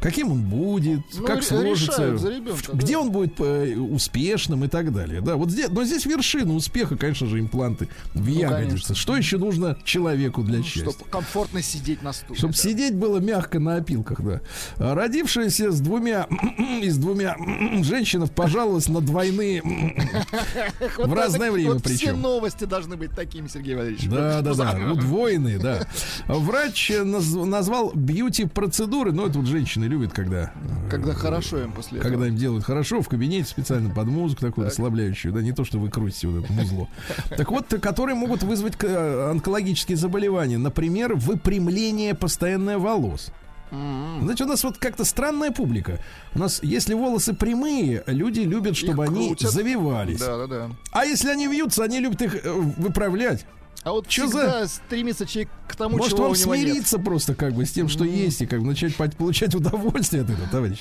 Каким 0.00 0.32
он 0.32 0.40
будет, 0.42 1.00
Ну, 1.14 1.24
как 1.26 1.42
сложится, 1.42 2.06
ребенка, 2.10 2.54
в- 2.54 2.74
где 2.74 2.94
да. 2.94 3.00
он 3.00 3.10
будет 3.10 3.38
э, 3.38 3.76
успешным 3.76 4.64
и 4.64 4.68
так 4.68 4.92
далее. 4.94 5.20
Да, 5.20 5.36
вот 5.36 5.50
здесь, 5.50 5.68
но 5.70 5.84
здесь 5.84 6.06
вершина 6.06 6.54
успеха, 6.54 6.96
конечно 6.96 7.26
же, 7.26 7.38
импланты 7.38 7.88
в 8.14 8.26
ягодице. 8.26 8.62
Ну, 8.62 8.68
конечно. 8.70 8.94
Что 8.94 9.16
еще 9.16 9.36
нужно 9.36 9.76
человеку 9.84 10.42
для 10.42 10.62
счастья? 10.62 10.90
Чтобы 10.90 11.10
комфортно 11.10 11.60
сидеть 11.62 12.02
на 12.02 12.12
стуле. 12.14 12.38
Чтобы 12.38 12.54
да. 12.54 12.58
сидеть 12.58 12.94
было 12.94 13.18
мягко 13.18 13.58
на 13.60 13.76
опилках, 13.76 14.22
да. 14.22 14.40
А 14.78 14.94
Родившаяся 14.94 15.70
с 15.70 15.80
двумя 15.80 16.26
и 16.82 16.88
с 16.88 16.96
двумя 16.96 17.36
женщинах 17.82 18.30
пожаловалась 18.30 18.88
на 18.88 19.00
двойные 19.02 19.62
в 20.98 21.12
разное 21.12 21.50
время 21.50 21.74
вот 21.74 21.86
Все 21.86 22.06
причем. 22.06 22.22
новости 22.22 22.64
должны 22.64 22.96
быть 22.96 23.10
такими, 23.10 23.48
Сергей 23.48 23.74
Валерьевич. 23.74 24.08
Да, 24.08 24.40
да, 24.40 24.54
да, 24.54 24.78
удвоенные, 24.92 25.58
да. 25.58 25.86
Врач 26.26 26.90
э, 26.90 27.02
наз- 27.02 27.44
назвал 27.44 27.92
бьюти-процедуры, 27.94 29.12
ну, 29.12 29.26
это 29.26 29.38
вот 29.38 29.46
женщины 29.46 29.89
любят, 29.90 30.12
когда... 30.14 30.52
э, 30.54 30.90
Когда 30.90 31.12
хорошо 31.12 31.58
им 31.62 31.72
после 31.72 31.98
Когда 32.00 32.14
этого. 32.16 32.28
им 32.28 32.36
делают 32.36 32.64
хорошо, 32.64 33.02
в 33.02 33.08
кабинете 33.08 33.48
специально 33.50 33.92
под 33.92 34.06
музыку 34.06 34.40
такую 34.40 34.66
расслабляющую, 34.68 35.32
да, 35.34 35.42
не 35.42 35.52
то, 35.52 35.64
что 35.64 35.78
вы 35.78 35.90
крутите 35.90 36.28
вот 36.28 36.44
это 36.44 36.52
музло. 36.52 36.88
Так 37.36 37.50
вот, 37.50 37.66
которые 37.82 38.14
могут 38.14 38.42
вызвать 38.42 38.74
э, 38.82 39.30
онкологические 39.30 39.96
заболевания. 39.98 40.56
Например, 40.56 41.14
выпрямление 41.14 42.14
постоянное 42.14 42.78
волос. 42.78 43.30
М-м. 43.72 44.22
Знаете, 44.22 44.44
у 44.44 44.46
нас 44.48 44.64
вот 44.64 44.78
как-то 44.78 45.04
странная 45.04 45.50
публика. 45.52 45.98
У 46.34 46.38
нас, 46.40 46.60
если 46.62 46.94
волосы 46.94 47.34
прямые, 47.34 48.02
люди 48.06 48.40
любят, 48.40 48.76
чтобы 48.76 49.04
Их 49.04 49.10
они 49.10 49.26
крутят. 49.28 49.50
завивались. 49.52 50.18
Да, 50.20 50.38
да, 50.38 50.46
да. 50.46 50.70
А 50.92 51.04
если 51.04 51.28
они 51.30 51.46
вьются, 51.46 51.84
они 51.84 52.00
любят 52.00 52.20
их 52.22 52.34
э, 52.44 52.50
выправлять. 52.52 53.46
А 53.82 53.92
вот 53.92 54.06
Чё 54.08 54.26
всегда 54.26 54.66
стремится 54.68 55.24
человек 55.24 55.48
к 55.66 55.74
тому, 55.74 55.96
Может, 55.96 56.12
чего 56.12 56.24
вам 56.24 56.32
у 56.32 56.34
него 56.34 56.54
нет. 56.54 56.66
смириться 56.68 56.98
просто 56.98 57.34
как 57.34 57.54
бы 57.54 57.64
с 57.64 57.72
тем, 57.72 57.88
что 57.88 58.04
есть, 58.04 58.42
и 58.42 58.46
как 58.46 58.60
бы 58.60 58.66
начать 58.66 58.94
по- 58.94 59.08
получать 59.08 59.54
удовольствие 59.54 60.22
от 60.22 60.28
этого, 60.28 60.46
товарищ. 60.48 60.80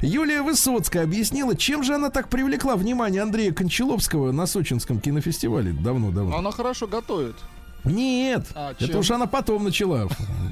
Юлия 0.00 0.40
Высоцкая 0.40 1.04
объяснила, 1.04 1.54
чем 1.54 1.82
же 1.84 1.94
она 1.94 2.08
так 2.08 2.30
привлекла 2.30 2.76
внимание 2.76 3.20
Андрея 3.20 3.52
Кончаловского 3.52 4.32
на 4.32 4.46
Сочинском 4.46 4.98
кинофестивале 4.98 5.72
давно-давно. 5.72 6.38
Она 6.38 6.50
хорошо 6.50 6.86
готовит. 6.86 7.36
Нет, 7.84 8.44
А 8.54 8.72
это 8.72 8.86
чем? 8.88 8.98
уж 8.98 9.10
она 9.12 9.26
потом 9.26 9.62
начала 9.64 10.08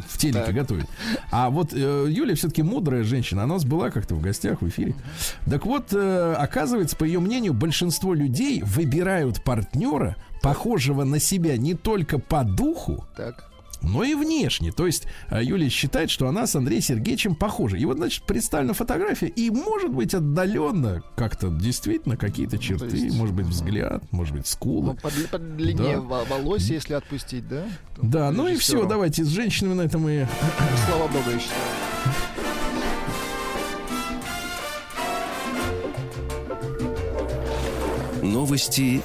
в, 0.08 0.16
телеке 0.16 0.52
готовить. 0.52 0.86
А 1.32 1.50
вот 1.50 1.70
э, 1.72 2.06
Юля 2.08 2.34
все-таки 2.36 2.62
мудрая 2.62 3.02
женщина, 3.02 3.42
она 3.42 3.54
у 3.54 3.56
нас 3.56 3.64
была 3.64 3.90
как-то 3.90 4.14
в 4.14 4.20
гостях 4.22 4.62
в 4.62 4.68
эфире. 4.68 4.94
Так 5.50 5.66
вот, 5.66 5.88
э, 5.92 6.34
оказывается, 6.38 6.96
по 6.96 7.02
ее 7.04 7.18
мнению, 7.18 7.52
большинство 7.52 8.14
людей 8.14 8.62
выбирают 8.62 9.42
партнера, 9.42 10.16
похожего 10.42 11.04
на 11.04 11.18
себя 11.18 11.56
не 11.56 11.74
только 11.74 12.18
по 12.18 12.44
духу, 12.44 13.04
Так. 13.16 13.50
но 13.82 14.02
и 14.04 14.14
внешне. 14.14 14.72
То 14.72 14.86
есть 14.86 15.06
э, 15.30 15.42
Юлия 15.42 15.68
считает, 15.68 16.10
что 16.10 16.28
она 16.28 16.46
с 16.46 16.54
Андреем 16.56 16.82
Сергеевичем 16.82 17.34
похожа. 17.34 17.76
И 17.76 17.84
вот, 17.84 17.96
значит, 17.98 18.24
представлена 18.24 18.72
фотография, 18.74 19.26
и, 19.28 19.50
может 19.50 19.90
быть, 19.90 20.14
отдаленно 20.14 21.02
как-то 21.16 21.48
действительно 21.48 22.16
какие-то 22.16 22.58
черты, 22.58 22.86
Ну, 22.90 22.96
есть, 22.96 23.16
может 23.16 23.34
быть, 23.34 23.46
взгляд, 23.46 24.02
может 24.12 24.34
быть, 24.34 24.42
Ну, 24.46 24.50
скулы. 24.52 24.94
по, 24.94 25.08
дли- 25.08 25.28
по 25.28 25.38
длине 25.38 25.96
Да. 25.96 26.00
во- 26.00 26.24
волос, 26.24 26.64
если 26.64 26.94
отпустить, 26.94 27.48
да? 27.48 27.64
Да, 28.00 28.30
ну 28.30 28.48
и 28.48 28.56
все, 28.56 28.86
давайте 28.86 29.24
с 29.24 29.28
женщинами 29.28 29.74
на 29.74 29.82
этом 29.82 30.08
и... 30.08 30.24
Слава 30.88 31.08
богу, 31.08 31.30
я 31.30 31.38
считаю. 31.38 31.60
Новости 38.22 39.02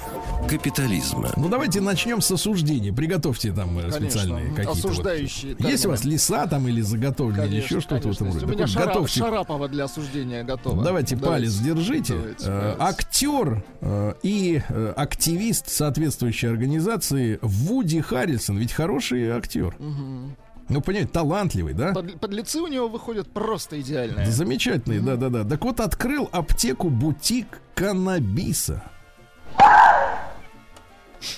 капитализма. 0.58 1.30
Ну 1.38 1.48
давайте 1.50 1.80
начнем 1.82 2.20
с 2.22 2.30
осуждения. 2.32 2.92
Приготовьте 2.94 3.54
там 3.54 3.78
э, 3.80 3.84
Конечно. 3.84 4.00
специальные 4.10 4.50
какие-то. 4.50 4.70
вот. 4.70 4.78
Осуждающие 4.86 5.56
Есть 5.60 5.86
у 5.86 5.90
вас 5.90 6.04
леса 6.04 6.46
там 6.48 6.68
или 6.68 6.82
заготовленные, 6.82 7.48
или 7.48 7.56
Конечно, 7.60 7.76
еще 7.78 7.82
что-то 7.82 8.10
в 8.10 8.12
этом 8.12 8.34
роде? 8.34 8.46
У 8.46 8.50
меня 8.50 8.58
вот, 8.66 8.70
Шара- 8.70 8.86
готовьте. 8.88 9.20
Шарапова 9.20 9.68
для 9.70 9.84
осуждения 9.86 10.44
готова. 10.44 10.84
Давайте, 10.84 11.16
палец 11.18 11.54
держите. 11.56 12.14
Давайте, 12.16 12.46
Э, 12.48 12.76
палец. 12.78 12.94
Актер 13.00 13.64
э, 13.82 14.14
и 14.24 14.62
активист 14.96 15.70
соответствующей 15.70 16.48
организации 16.48 17.40
Вуди 17.42 18.02
Харрисон, 18.02 18.58
ведь 18.58 18.74
хороший 18.74 19.30
актер. 19.32 19.76
Ну, 19.80 20.80
понимаете, 20.80 21.12
талантливый, 21.12 21.74
да? 21.74 21.92
Под- 21.94 22.18
подлецы 22.20 22.60
у 22.62 22.68
него 22.68 22.88
выходят 22.88 23.30
просто 23.32 23.82
идеальные. 23.82 24.28
Замечательный, 24.32 25.00
да-да-да. 25.02 25.44
Так 25.44 25.64
вот, 25.66 25.80
открыл 25.82 26.30
аптеку 26.32 26.90
бутик 26.90 27.62
каннабиса. 27.76 28.82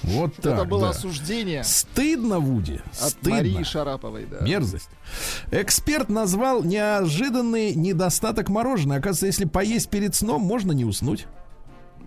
Вот 0.04 0.36
так, 0.36 0.54
Это 0.54 0.66
было 0.66 0.82
да. 0.84 0.90
осуждение 0.90 1.64
Стыдно, 1.64 2.40
Вуди. 2.40 2.82
от 3.02 3.10
Стыдно. 3.12 3.32
Марии 3.32 3.64
Шараповой, 3.64 4.26
да. 4.26 4.40
Мерзость. 4.46 4.90
Эксперт 5.52 6.10
назвал 6.10 6.64
неожиданный 6.64 7.74
недостаток 7.74 8.50
мороженого. 8.50 9.00
Оказывается, 9.00 9.26
если 9.26 9.46
поесть 9.46 9.90
перед 9.90 10.16
сном, 10.16 10.42
можно 10.42 10.72
не 10.72 10.86
уснуть. 10.86 11.26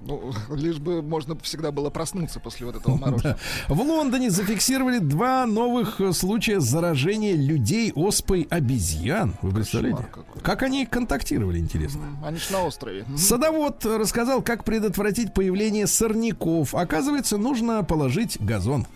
Ну, 0.06 0.32
лишь 0.54 0.78
бы 0.78 1.02
можно 1.02 1.36
всегда 1.40 1.72
было 1.72 1.90
проснуться 1.90 2.40
после 2.40 2.66
вот 2.66 2.76
этого 2.76 2.96
мороженого. 3.00 3.38
В 3.68 3.80
Лондоне 3.80 4.30
зафиксировали 4.30 4.98
два 4.98 5.46
новых 5.46 6.00
э, 6.00 6.12
случая 6.12 6.60
заражения 6.60 7.34
людей 7.34 7.92
оспой 7.94 8.46
обезьян. 8.48 9.34
Вы 9.42 9.52
представляете? 9.52 10.06
Как 10.42 10.62
они 10.62 10.86
контактировали, 10.86 11.58
интересно? 11.58 12.02
Они 12.24 12.38
ж 12.38 12.50
на 12.50 12.62
острове. 12.62 13.04
Садовод 13.16 13.84
рассказал, 13.84 14.42
как 14.42 14.64
предотвратить 14.64 15.34
появление 15.34 15.86
сорняков. 15.86 16.74
Оказывается, 16.74 17.36
нужно 17.36 17.82
положить 17.82 18.38
газон. 18.40 18.86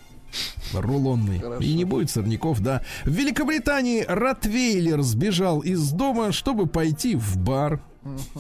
Рулонный. 0.73 1.41
Хорошо. 1.41 1.63
И 1.65 1.75
не 1.75 1.85
будет 1.85 2.11
сорняков, 2.11 2.61
да. 2.61 2.83
В 3.05 3.11
Великобритании 3.11 4.05
Ротвейлер 4.07 5.03
сбежал 5.03 5.61
из 5.61 5.91
дома, 5.91 6.33
чтобы 6.33 6.67
пойти 6.67 7.17
в 7.17 7.37
бар. 7.37 7.81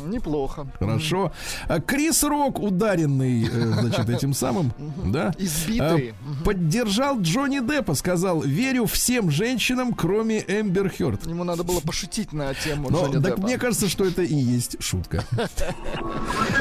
Неплохо. 0.07 0.67
Хорошо. 0.79 1.33
А 1.69 1.81
Крис 1.81 2.23
Рок, 2.25 2.61
ударенный, 2.61 3.45
э, 3.45 3.49
значит, 3.81 4.09
этим 4.09 4.33
самым, 4.33 4.73
да, 5.05 5.35
Избитый. 5.39 6.15
а, 6.41 6.45
поддержал 6.45 7.21
Джонни 7.21 7.61
Деппа, 7.61 7.95
сказал, 7.95 8.41
верю 8.41 8.87
всем 8.87 9.31
женщинам, 9.31 9.93
кроме 9.93 10.39
Эмбер 10.41 10.91
Хёрд. 10.91 11.27
Ему 11.27 11.45
надо 11.45 11.63
было 11.63 11.81
пошутить 11.81 12.33
на 12.33 12.55
тему 12.55 12.89
Но 12.91 13.01
Джонни 13.03 13.15
так 13.23 13.35
Деппа. 13.37 13.43
мне 13.43 13.59
кажется, 13.59 13.89
что 13.91 14.05
это 14.07 14.23
и 14.23 14.35
есть 14.35 14.83
шутка. 14.83 15.25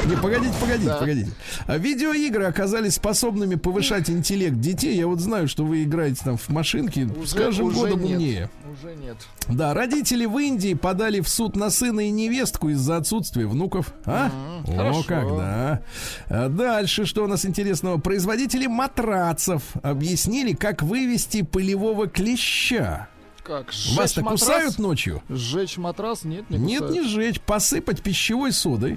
Не, 0.06 0.16
погодите, 0.16 0.54
погодите, 0.60 0.86
Да. 0.88 0.96
погодите. 0.98 1.30
А 1.66 1.78
видеоигры 1.78 2.44
оказались 2.44 2.94
способными 2.94 3.54
повышать 3.54 4.10
интеллект 4.10 4.58
детей. 4.60 4.96
Я 4.96 5.06
вот 5.06 5.20
знаю, 5.20 5.48
что 5.48 5.64
вы 5.64 5.82
играете 5.84 6.20
там 6.24 6.36
в 6.36 6.48
машинки 6.50 7.08
с 7.24 7.32
Уже- 7.32 7.36
каждым 7.44 7.66
уже 7.66 7.76
годом 7.76 8.00
нет. 8.04 8.10
умнее. 8.18 8.50
Уже 8.72 8.94
нет. 8.94 9.16
Да, 9.48 9.74
родители 9.74 10.26
в 10.26 10.38
Индии 10.38 10.74
подали 10.74 11.20
в 11.20 11.28
суд 11.28 11.56
на 11.56 11.70
сына 11.70 12.00
и 12.00 12.10
невестку 12.10 12.68
из-за 12.68 12.98
отсутствия 12.98 13.46
внуков. 13.46 13.92
А? 14.04 14.30
О, 14.66 14.76
хорошо. 14.76 15.04
как, 15.06 15.28
да. 15.36 15.82
А 16.28 16.48
дальше, 16.48 17.04
что 17.04 17.24
у 17.24 17.26
нас 17.26 17.44
интересного? 17.44 17.98
Производители 17.98 18.66
матрацев 18.66 19.62
объяснили, 19.82 20.52
как 20.52 20.82
вывести 20.82 21.42
пылевого 21.42 22.06
клеща. 22.06 23.08
Как, 23.42 23.72
сжечь 23.72 23.96
Вас-то 23.96 24.22
матрас? 24.22 24.40
кусают 24.40 24.78
ночью? 24.78 25.22
Сжечь 25.28 25.76
матрас? 25.76 26.22
Нет, 26.24 26.48
не 26.50 26.58
Нет, 26.58 26.82
кусают. 26.82 27.02
не 27.04 27.08
сжечь, 27.08 27.40
посыпать 27.40 28.00
пищевой 28.02 28.52
содой, 28.52 28.96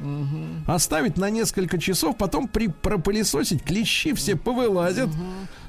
оставить 0.67 1.17
на 1.17 1.31
несколько 1.31 1.79
часов, 1.79 2.17
потом 2.17 2.47
при 2.47 2.67
пропылесосить, 2.67 3.63
клещи 3.63 4.13
все 4.13 4.35
повылазят, 4.35 5.09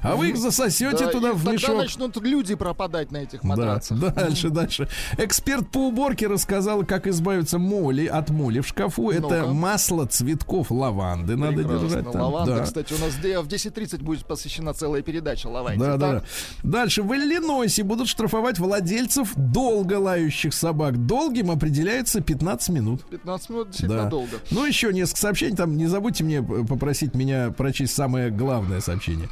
а 0.05 0.15
вы 0.15 0.29
их 0.29 0.37
засосете 0.37 1.05
Да, 1.05 1.11
туда 1.11 1.31
в 1.33 1.37
тогда 1.37 1.51
мешок. 1.51 1.77
начнут 1.77 2.17
люди 2.17 2.55
пропадать 2.55 3.11
на 3.11 3.17
этих 3.17 3.41
Да, 3.41 3.47
матрацах. 3.49 3.99
дальше, 4.15 4.49
дальше. 4.49 4.87
Эксперт 5.17 5.69
по 5.69 5.87
уборке 5.87 6.27
рассказал, 6.27 6.83
как 6.85 7.07
избавиться 7.07 7.57
моли 7.59 8.05
от 8.05 8.29
моли 8.29 8.59
в 8.59 8.67
шкафу. 8.67 9.09
Это 9.11 9.21
Ну-ка. 9.41 9.53
масло 9.53 10.05
цветков 10.05 10.71
лаванды 10.71 11.35
надо 11.35 11.57
Прекрасно. 11.57 11.79
держать 11.79 12.11
там. 12.11 12.21
Лаванда, 12.21 12.55
да. 12.57 12.63
кстати, 12.63 12.93
у 12.93 12.97
нас 12.97 13.13
в 13.13 13.47
10.30 13.47 14.03
будет 14.03 14.25
посвящена 14.25 14.73
целая 14.73 15.01
передача 15.01 15.47
лаванде. 15.47 15.79
Да, 15.79 15.97
да, 15.97 16.11
да. 16.13 16.23
Дальше. 16.63 17.03
В 17.03 17.13
Иллинойсе 17.13 17.83
будут 17.83 18.07
штрафовать 18.07 18.59
владельцев 18.59 19.33
долго 19.35 19.99
лающих 19.99 20.53
собак. 20.53 21.05
Долгим 21.05 21.51
определяется 21.51 22.21
15 22.21 22.69
минут. 22.69 23.05
15 23.09 23.49
минут 23.49 23.67
действительно 23.69 24.03
Да. 24.03 24.09
долго. 24.09 24.31
Ну, 24.51 24.65
еще 24.65 24.91
несколько 24.93 25.19
сообщений. 25.21 25.55
Там 25.55 25.77
не 25.77 25.87
забудьте 25.87 26.23
мне 26.23 26.41
попросить 26.43 27.15
меня 27.15 27.51
прочесть 27.51 27.93
самое 27.95 28.29
главное 28.29 28.81
сообщение. 28.81 29.29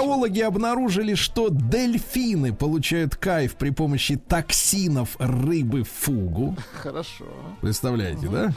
Зоологи 0.00 0.40
обнаружили, 0.40 1.14
что 1.14 1.48
дельфины 1.50 2.54
получают 2.54 3.16
кайф 3.16 3.54
при 3.56 3.68
помощи 3.68 4.16
токсинов 4.16 5.14
рыбы 5.18 5.84
фугу. 5.84 6.56
Хорошо. 6.82 7.26
Представляете, 7.60 8.28
да? 8.28 8.52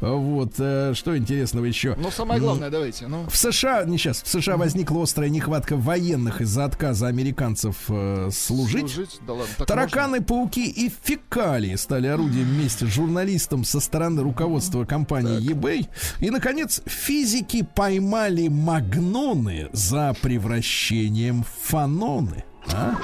Вот. 0.00 0.52
э, 0.58 0.92
Что 0.94 1.16
интересного 1.18 1.64
еще? 1.64 1.96
Ну, 1.98 2.12
самое 2.12 2.40
главное, 2.40 2.70
давайте. 2.70 3.08
Ну, 3.08 3.24
В 3.28 3.36
США, 3.36 3.84
не 3.84 3.98
сейчас, 3.98 4.22
в 4.22 4.28
США 4.28 4.56
возникла 4.56 5.02
острая 5.02 5.30
нехватка 5.30 5.76
военных 5.76 6.40
из-за 6.40 6.64
отказа 6.64 7.08
американцев 7.08 7.76
э, 7.88 8.30
служить. 8.32 8.88
служить, 8.92 9.18
да 9.26 9.32
ладно. 9.32 9.48
так 9.58 9.66
Тараканы, 9.66 10.22
пауки 10.22 10.64
и 10.70 10.92
фекалии 11.02 11.74
стали 11.74 12.06
орудием 12.06 12.46
вместе 12.46 12.86
с 12.86 12.90
журналистом 12.90 13.64
со 13.64 13.80
стороны 13.80 14.22
руководства 14.22 14.84
компании 14.84 15.40
eBay. 15.50 15.88
И, 16.20 16.30
наконец, 16.30 16.82
физики 16.86 17.66
поймали 17.74 18.46
магноны 18.46 19.68
за 19.72 20.14
превращением 20.22 20.83
в 20.90 21.46
фаноны. 21.62 22.44
А? 22.72 22.94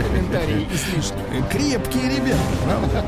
Комментарии 0.00 0.68
излишни. 0.72 1.18
Крепкие 1.50 2.16
ребята, 2.16 2.40
правда? 2.64 3.04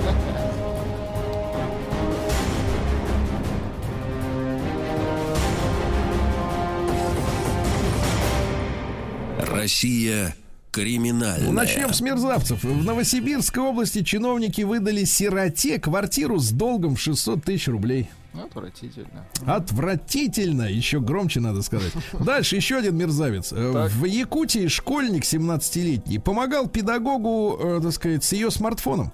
Россия 9.39 10.35
криминальная. 10.73 11.47
Ну, 11.47 11.53
Начнем 11.53 11.93
с 11.93 12.01
мерзавцев. 12.01 12.65
В 12.65 12.85
Новосибирской 12.85 13.63
области 13.63 14.03
чиновники 14.03 14.63
выдали 14.63 15.05
сироте 15.05 15.79
квартиру 15.79 16.39
с 16.39 16.51
долгом 16.51 16.97
в 16.97 17.01
600 17.01 17.45
тысяч 17.45 17.69
рублей. 17.69 18.09
Отвратительно. 18.35 19.27
Отвратительно, 19.47 20.63
еще 20.63 21.01
громче 21.01 21.41
надо 21.41 21.63
сказать. 21.63 21.93
Дальше 22.21 22.57
еще 22.57 22.77
один 22.77 22.97
мерзавец. 22.97 23.53
Э, 23.53 23.71
Так. 23.73 23.91
В 23.93 24.05
Якутии 24.05 24.69
школьник 24.69 25.25
17-летний 25.25 26.19
помогал 26.19 26.69
педагогу, 26.69 27.59
э, 27.63 27.81
так 27.83 27.93
сказать, 27.93 28.25
с 28.25 28.33
ее 28.33 28.51
смартфоном. 28.51 29.13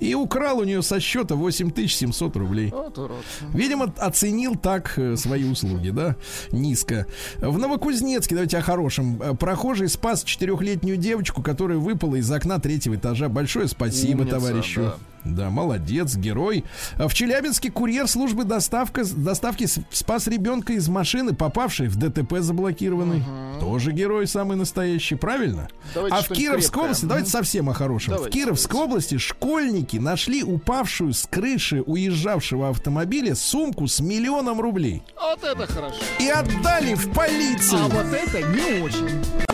И 0.00 0.12
украл 0.14 0.58
у 0.58 0.64
нее 0.64 0.82
со 0.82 0.98
счета 0.98 1.36
8700 1.36 2.36
рублей. 2.36 2.70
Вот 2.70 2.98
урод. 2.98 3.24
Видимо, 3.54 3.92
оценил 3.98 4.56
так 4.56 4.98
э, 4.98 5.16
свои 5.16 5.44
услуги, 5.44 5.90
да, 5.90 6.16
низко. 6.50 7.06
В 7.38 7.58
Новокузнецке, 7.58 8.34
давайте 8.34 8.58
о 8.58 8.62
хорошем. 8.62 9.22
Э, 9.22 9.34
Прохожий 9.34 9.88
спас 9.88 10.24
четырехлетнюю 10.24 10.96
девочку, 10.96 11.42
которая 11.42 11.78
выпала 11.78 12.16
из 12.16 12.30
окна 12.30 12.58
третьего 12.58 12.96
этажа. 12.96 13.28
Большое 13.28 13.68
спасибо 13.68 14.22
Умница, 14.22 14.36
товарищу. 14.40 14.80
да. 14.82 14.94
Да, 15.24 15.50
молодец, 15.50 16.16
герой. 16.16 16.64
А 16.96 17.08
В 17.08 17.14
Челябинске 17.14 17.70
курьер 17.70 18.06
службы 18.06 18.44
доставка, 18.44 19.04
доставки 19.04 19.66
спас 19.90 20.26
ребенка 20.26 20.74
из 20.74 20.88
машины, 20.88 21.34
попавшей 21.34 21.88
в 21.88 21.96
ДТП 21.96 22.40
заблокированный. 22.40 23.22
Тоже 23.60 23.92
герой 23.92 24.26
самый 24.26 24.56
настоящий, 24.56 25.14
правильно? 25.14 25.68
Давайте 25.94 26.16
а 26.16 26.22
в 26.22 26.28
Кировской 26.28 26.60
крепкое. 26.60 26.82
области, 26.84 27.04
давайте 27.06 27.30
совсем 27.30 27.70
о 27.70 27.74
хорошем. 27.74 28.14
в 28.14 28.16
Давайте, 28.16 28.38
Кировской 28.38 28.80
области 28.80 29.16
школьники 29.18 29.96
нашли 29.96 30.42
упавшую 30.42 31.12
с 31.14 31.26
крыши 31.30 31.80
уезжавшего 31.80 32.68
автомобиля 32.68 33.34
сумку 33.34 33.86
с 33.86 34.00
миллионом 34.00 34.60
рублей 34.60 35.02
Вот 35.20 35.42
это 35.42 35.66
хорошо. 35.66 35.96
и 36.20 36.28
отдали 36.28 36.94
в 36.94 37.10
полицию. 37.12 37.80
А 37.84 37.88
вот 37.88 38.06
это 38.12 38.42
не 38.42 38.82
очень. 38.82 39.53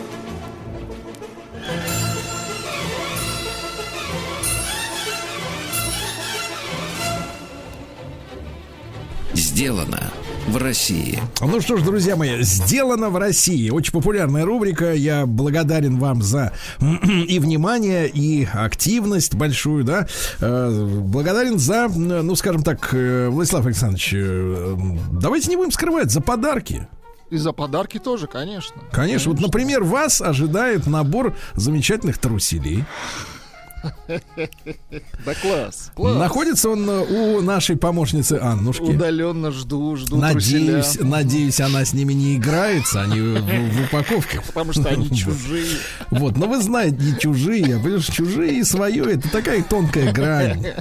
Сделано 9.61 10.11
в 10.47 10.57
России. 10.57 11.19
Ну 11.39 11.61
что 11.61 11.77
ж, 11.77 11.83
друзья 11.83 12.15
мои, 12.15 12.41
сделано 12.41 13.11
в 13.11 13.17
России. 13.17 13.69
Очень 13.69 13.91
популярная 13.91 14.43
рубрика. 14.43 14.91
Я 14.91 15.27
благодарен 15.27 15.99
вам 15.99 16.23
за 16.23 16.51
и 17.27 17.37
внимание, 17.37 18.09
и 18.09 18.47
активность 18.51 19.35
большую, 19.35 19.83
да. 19.83 20.07
Э, 20.39 20.87
Благодарен 21.03 21.59
за, 21.59 21.89
ну, 21.89 22.35
скажем 22.35 22.63
так, 22.63 22.89
э, 22.91 23.27
Владислав 23.29 23.67
Александрович, 23.67 24.09
э, 24.15 24.75
давайте 25.11 25.51
не 25.51 25.57
будем 25.57 25.71
скрывать, 25.71 26.09
за 26.09 26.21
подарки. 26.21 26.87
И 27.29 27.37
за 27.37 27.53
подарки 27.53 27.99
тоже, 27.99 28.25
конечно. 28.25 28.81
Конечно, 28.91 29.31
вот, 29.31 29.41
например, 29.41 29.83
вас 29.83 30.21
ожидает 30.21 30.87
набор 30.87 31.35
замечательных 31.53 32.17
труселей. 32.17 32.83
Да 35.25 35.33
класс. 35.41 35.91
класс. 35.95 36.17
Находится 36.17 36.69
он 36.69 36.89
э, 36.89 36.99
у 37.01 37.41
нашей 37.41 37.75
помощницы 37.77 38.33
Аннушки. 38.33 38.83
Удаленно 38.83 39.51
жду, 39.51 39.95
жду 39.95 40.17
Надеюсь, 40.17 40.85
труселя. 40.93 41.05
надеюсь, 41.05 41.59
она 41.59 41.85
с 41.85 41.93
ними 41.93 42.13
не 42.13 42.35
играется, 42.35 43.01
они 43.01 43.19
в, 43.19 43.41
в 43.41 43.83
упаковке. 43.85 44.41
Потому 44.47 44.73
что 44.73 44.89
они 44.89 45.09
чужие. 45.15 45.77
Вот, 46.09 46.37
но 46.37 46.47
вы 46.47 46.61
знаете, 46.61 46.97
не 46.97 47.17
чужие, 47.17 47.77
а 47.77 47.99
чужие 48.11 48.59
и 48.59 48.63
свое, 48.63 49.03
это 49.13 49.29
такая 49.29 49.63
тонкая 49.63 50.11
грань. 50.11 50.65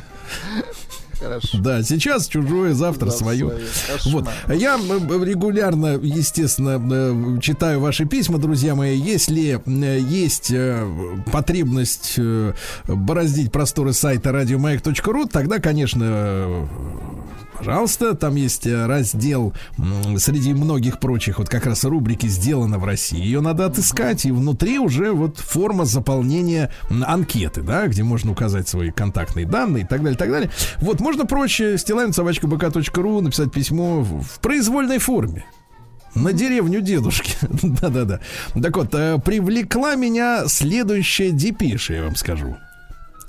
Хорошо. 1.21 1.59
Да, 1.59 1.82
сейчас 1.82 2.27
чужое, 2.27 2.73
завтра 2.74 3.07
Да, 3.07 3.12
свое. 3.12 3.51
Кошмар. 3.93 4.24
Вот. 4.47 4.55
Я 4.55 4.74
м, 4.74 5.23
регулярно, 5.23 5.99
естественно, 6.03 6.81
э, 6.93 7.40
читаю 7.40 7.81
ваши 7.81 8.07
письма, 8.07 8.39
друзья 8.39 8.74
мои. 8.74 8.97
Если 8.99 9.61
э, 9.65 9.99
есть 10.01 10.51
э, 10.51 10.86
потребность 11.31 12.15
э, 12.16 12.55
бороздить 12.89 13.53
просторы 13.53 13.93
сайта 13.93 14.32
радиомаяк.ру, 14.32 15.27
тогда, 15.27 15.59
конечно, 15.59 16.05
э, 16.05 16.66
пожалуйста, 17.61 18.15
там 18.15 18.37
есть 18.37 18.66
э, 18.66 18.87
раздел 18.87 19.53
среди 20.16 20.55
многих 20.55 20.99
прочих, 20.99 21.39
вот 21.39 21.51
как 21.51 21.66
раз 21.66 21.85
рубрики 21.85 22.27
«Сделано 22.27 22.78
в 22.78 22.85
России». 22.85 23.20
Ее 23.20 23.43
надо 23.43 23.66
отыскать, 23.66 24.24
и 24.24 24.32
внутри 24.32 24.78
уже 24.78 25.12
вот 25.12 25.39
форма 25.39 25.85
заполнения 25.85 26.73
анкеты, 26.89 27.61
да, 27.61 27.87
где 27.87 28.03
можно 28.03 28.32
указать 28.32 28.66
свои 28.66 28.91
контактные 28.91 29.45
данные 29.45 29.85
и 29.85 29.87
так 29.87 30.03
далее, 30.03 30.16
так 30.16 30.31
далее. 30.31 30.51
Вот, 30.78 31.01
можно 31.01 31.27
проще 31.27 31.77
стилаем 31.77 32.15
собачка 32.15 32.49
ру 32.49 33.20
написать 33.20 33.53
письмо 33.53 34.01
в 34.01 34.41
произвольной 34.41 34.99
форме. 34.99 35.45
На 36.15 36.32
деревню 36.32 36.81
дедушки. 36.81 37.37
Да-да-да. 37.62 38.20
Так 38.61 38.77
вот, 38.77 38.95
э, 38.95 39.19
привлекла 39.23 39.97
меня 39.97 40.45
следующая 40.47 41.31
депеша, 41.31 41.93
я 41.93 42.05
вам 42.05 42.16
скажу. 42.16 42.57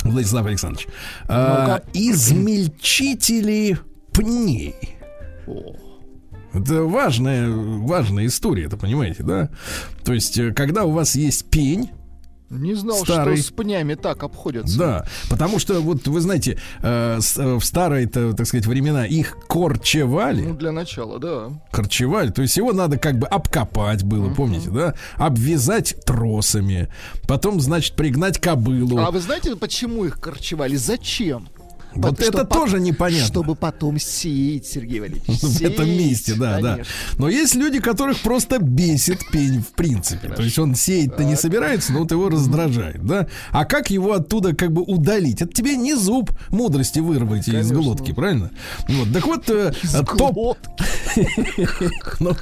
Владислав 0.04 0.46
Александрович. 0.46 0.88
А, 1.28 1.82
измельчители 1.94 3.78
пней. 4.14 4.76
О, 5.48 5.76
Это 6.54 6.84
важная, 6.84 7.50
важная 7.50 8.26
история, 8.26 8.66
это 8.66 8.78
понимаете, 8.78 9.24
да? 9.24 9.50
То 10.04 10.14
есть, 10.14 10.38
э, 10.38 10.52
когда 10.54 10.84
у 10.84 10.92
вас 10.92 11.16
есть 11.16 11.50
пень, 11.50 11.90
Не 12.54 12.74
знал, 12.74 12.98
Старый. 12.98 13.38
что 13.38 13.46
с 13.48 13.52
пнями 13.52 13.94
так 13.94 14.24
обходятся. 14.24 14.78
Да, 14.78 15.06
потому 15.30 15.58
что 15.58 15.80
вот 15.80 16.06
вы 16.10 16.20
знаете, 16.20 16.60
э, 16.84 17.20
с- 17.22 17.38
э, 17.38 17.56
в 17.56 17.64
старые, 17.64 18.08
так 18.08 18.46
сказать, 18.46 18.66
времена 18.66 19.06
их 19.06 19.38
корчевали, 19.48 20.42
Ну, 20.42 20.56
для 20.58 20.74
начала, 20.74 21.18
да. 21.18 21.50
корчевали, 21.72 22.30
то 22.32 22.42
есть 22.42 22.58
его 22.58 22.74
надо 22.74 22.98
как 22.98 23.18
бы 23.18 23.26
обкопать 23.28 24.04
было, 24.04 24.34
помните, 24.34 24.70
да? 24.70 24.96
Обвязать 25.16 25.96
тросами, 26.06 26.90
потом, 27.26 27.62
значит, 27.62 27.96
пригнать 27.96 28.38
кобылу. 28.42 28.98
А 29.00 29.12
вы 29.12 29.22
знаете, 29.22 29.56
почему 29.56 30.04
их 30.04 30.20
корчевали? 30.20 30.76
Зачем? 30.76 31.48
Вот 31.94 32.18
Пот- 32.18 32.22
это 32.22 32.46
тоже 32.46 32.80
непонятно. 32.80 33.26
Чтобы 33.28 33.56
потом 33.56 34.00
сеять, 34.00 34.66
Сергей 34.66 35.00
Валерьевич. 35.00 35.28
В 35.42 35.62
этом 35.62 35.90
месте, 35.90 36.36
да, 36.36 36.60
да. 36.60 36.80
Но 37.18 37.30
есть 37.30 37.56
люди, 37.56 37.80
которых 37.80 38.20
просто 38.20 38.60
бесит 38.60 39.20
пень 39.32 39.62
в 39.62 39.70
принципе. 39.74 40.30
То 40.30 40.42
есть 40.42 40.58
он 40.60 40.76
сеять-то 40.76 41.24
не 41.24 41.36
собирается, 41.36 41.94
но 41.94 42.00
вот 42.00 42.12
его 42.12 42.30
раздражает, 42.30 43.06
да? 43.06 43.28
А 43.52 43.66
как 43.66 43.90
его 43.90 44.14
оттуда 44.14 44.56
как 44.56 44.72
бы 44.72 44.82
удалить? 44.82 45.42
Это 45.42 45.54
тебе 45.54 45.76
не 45.76 45.96
зуб 45.96 46.32
мудрости 46.50 47.00
вырвать 47.00 47.48
из 47.48 47.72
глотки, 47.72 48.14
правильно? 48.14 48.52
Вот, 48.88 49.14
так 49.14 49.26
вот, 49.26 49.50
э, 49.50 49.74
топ... 50.18 50.34
Глотки. 50.34 50.70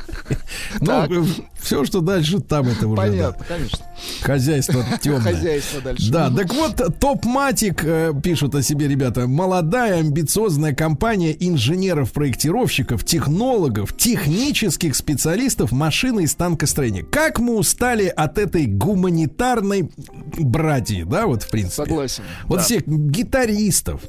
Ну. 0.79 1.25
Все, 1.61 1.85
что 1.85 2.01
дальше, 2.01 2.39
там 2.39 2.67
это 2.67 2.87
уже 2.87 2.95
да, 2.95 3.01
Понятно, 3.01 3.45
конечно. 3.45 3.79
хозяйство 4.21 4.83
темное. 5.01 5.33
Хозяйство 5.33 5.81
дальше. 5.81 6.11
Да, 6.11 6.31
так 6.31 6.53
вот, 6.53 6.99
топ-матик 6.99 7.83
э, 7.83 8.13
пишут 8.23 8.55
о 8.55 8.61
себе 8.61 8.87
ребята. 8.87 9.27
Молодая, 9.27 9.99
амбициозная 9.99 10.73
компания 10.73 11.35
инженеров-проектировщиков, 11.39 13.03
технологов, 13.03 13.95
технических 13.95 14.95
специалистов 14.95 15.71
машины 15.71 16.23
и 16.23 16.27
станкостроения. 16.27 17.03
Как 17.03 17.39
мы 17.39 17.57
устали 17.57 18.07
от 18.07 18.37
этой 18.37 18.65
гуманитарной 18.65 19.91
братьи, 20.37 21.03
да, 21.03 21.27
вот 21.27 21.43
в 21.43 21.49
принципе. 21.49 21.83
Согласен. 21.83 22.23
Вот 22.45 22.59
да. 22.59 22.63
всех 22.63 22.87
гитаристов, 22.87 24.01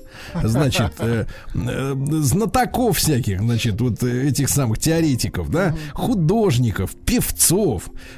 значит, 0.42 0.92
э, 0.98 1.26
э, 1.54 1.94
знатоков 2.20 2.98
всяких, 2.98 3.40
значит, 3.40 3.80
вот 3.80 4.02
этих 4.02 4.48
самых 4.48 4.78
теоретиков, 4.78 5.50
да, 5.50 5.74
художников, 5.94 6.92
певцов, 7.04 7.39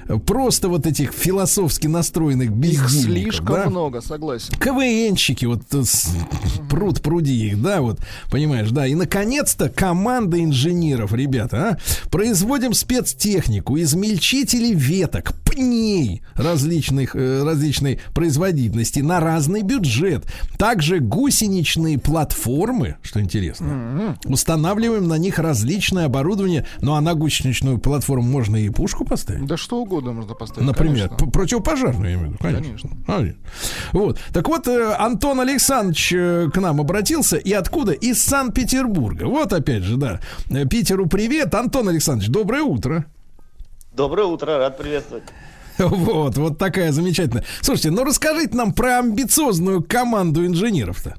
э, 0.09 0.19
просто 0.19 0.69
вот 0.69 0.87
этих 0.87 1.13
философски 1.13 1.87
настроенных 1.87 2.51
Их 2.51 2.91
слишком 2.91 3.55
да. 3.55 3.71
много, 3.71 4.01
согласен. 4.01 4.55
КВНщики, 4.59 5.47
вот 5.47 5.63
э, 5.73 5.83
пруд 6.69 7.01
пруди 7.01 7.49
их, 7.49 7.63
да, 7.63 7.81
вот, 7.81 8.01
понимаешь, 8.31 8.71
да. 8.71 8.87
И, 8.87 8.95
наконец-то, 8.95 9.69
команда 9.69 10.43
инженеров, 10.43 11.13
ребята, 11.13 11.63
а, 11.63 11.79
производим 12.11 12.75
спецтехнику, 12.75 13.79
измельчители 13.79 14.75
веток, 14.75 15.33
пней 15.45 16.23
различных, 16.35 17.15
э, 17.15 17.43
различной 17.45 18.01
производительности 18.15 19.01
на 19.01 19.21
разный 19.21 19.63
бюджет. 19.63 20.25
Также 20.59 20.99
гусеничные 20.99 21.99
платформы, 21.99 22.97
что 23.03 23.21
интересно. 23.21 24.17
Устанавливаем 24.25 25.07
на 25.07 25.19
них 25.19 25.39
различное 25.39 26.07
оборудование. 26.07 26.67
Ну, 26.81 26.95
а 26.95 27.01
на 27.01 27.15
гусеничную 27.15 27.79
платформу 27.79 28.29
можно 28.29 28.57
и 28.57 28.71
пушку 28.71 29.05
поставить. 29.13 29.47
Да 29.47 29.57
что 29.57 29.79
угодно 29.81 30.13
можно 30.13 30.35
поставить. 30.35 30.67
Например, 30.67 31.09
конечно. 31.09 31.31
противопожарную, 31.31 32.11
я 32.11 32.17
имею 32.17 32.21
в 32.21 32.33
виду, 32.33 32.39
конечно. 32.41 32.63
Конечно. 32.63 32.91
Конечно. 33.07 33.41
Вот. 33.93 34.19
Так 34.33 34.49
вот, 34.49 34.67
э, 34.69 34.95
Антон 34.99 35.41
Александрович 35.41 36.13
э, 36.15 36.49
к 36.53 36.57
нам 36.59 36.81
обратился. 36.81 37.37
И 37.37 37.53
откуда? 37.53 37.93
Из 37.93 38.23
Санкт-Петербурга. 38.23 39.25
Вот 39.25 39.53
опять 39.53 39.83
же, 39.83 39.97
да. 39.97 40.21
Э, 40.51 40.65
Питеру 40.67 41.07
привет. 41.07 41.55
Антон 41.55 41.89
Александрович, 41.89 42.31
доброе 42.31 42.63
утро. 42.63 43.05
Доброе 43.95 44.27
утро, 44.27 44.57
рад 44.59 44.79
приветствовать. 44.79 45.25
Вот, 45.79 46.37
вот 46.37 46.59
такая 46.59 46.93
замечательная. 46.93 47.45
Слушайте, 47.61 47.91
ну 47.91 48.05
расскажите 48.05 48.57
нам 48.57 48.73
про 48.73 48.99
амбициозную 48.99 49.83
команду 49.83 50.47
инженеров-то. 50.47 51.17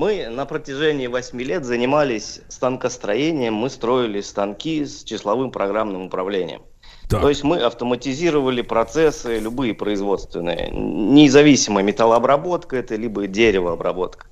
Мы 0.00 0.28
на 0.30 0.46
протяжении 0.46 1.08
8 1.08 1.42
лет 1.42 1.66
занимались 1.66 2.40
станкостроением, 2.48 3.52
мы 3.52 3.68
строили 3.68 4.22
станки 4.22 4.86
с 4.86 5.04
числовым 5.04 5.50
программным 5.50 6.06
управлением. 6.06 6.62
Так. 7.10 7.20
То 7.20 7.28
есть 7.28 7.44
мы 7.44 7.58
автоматизировали 7.58 8.62
процессы, 8.62 9.38
любые 9.38 9.74
производственные, 9.74 10.70
независимо 10.70 11.82
металлообработка 11.82 12.78
это, 12.78 12.96
либо 12.96 13.26
деревообработка. 13.26 14.28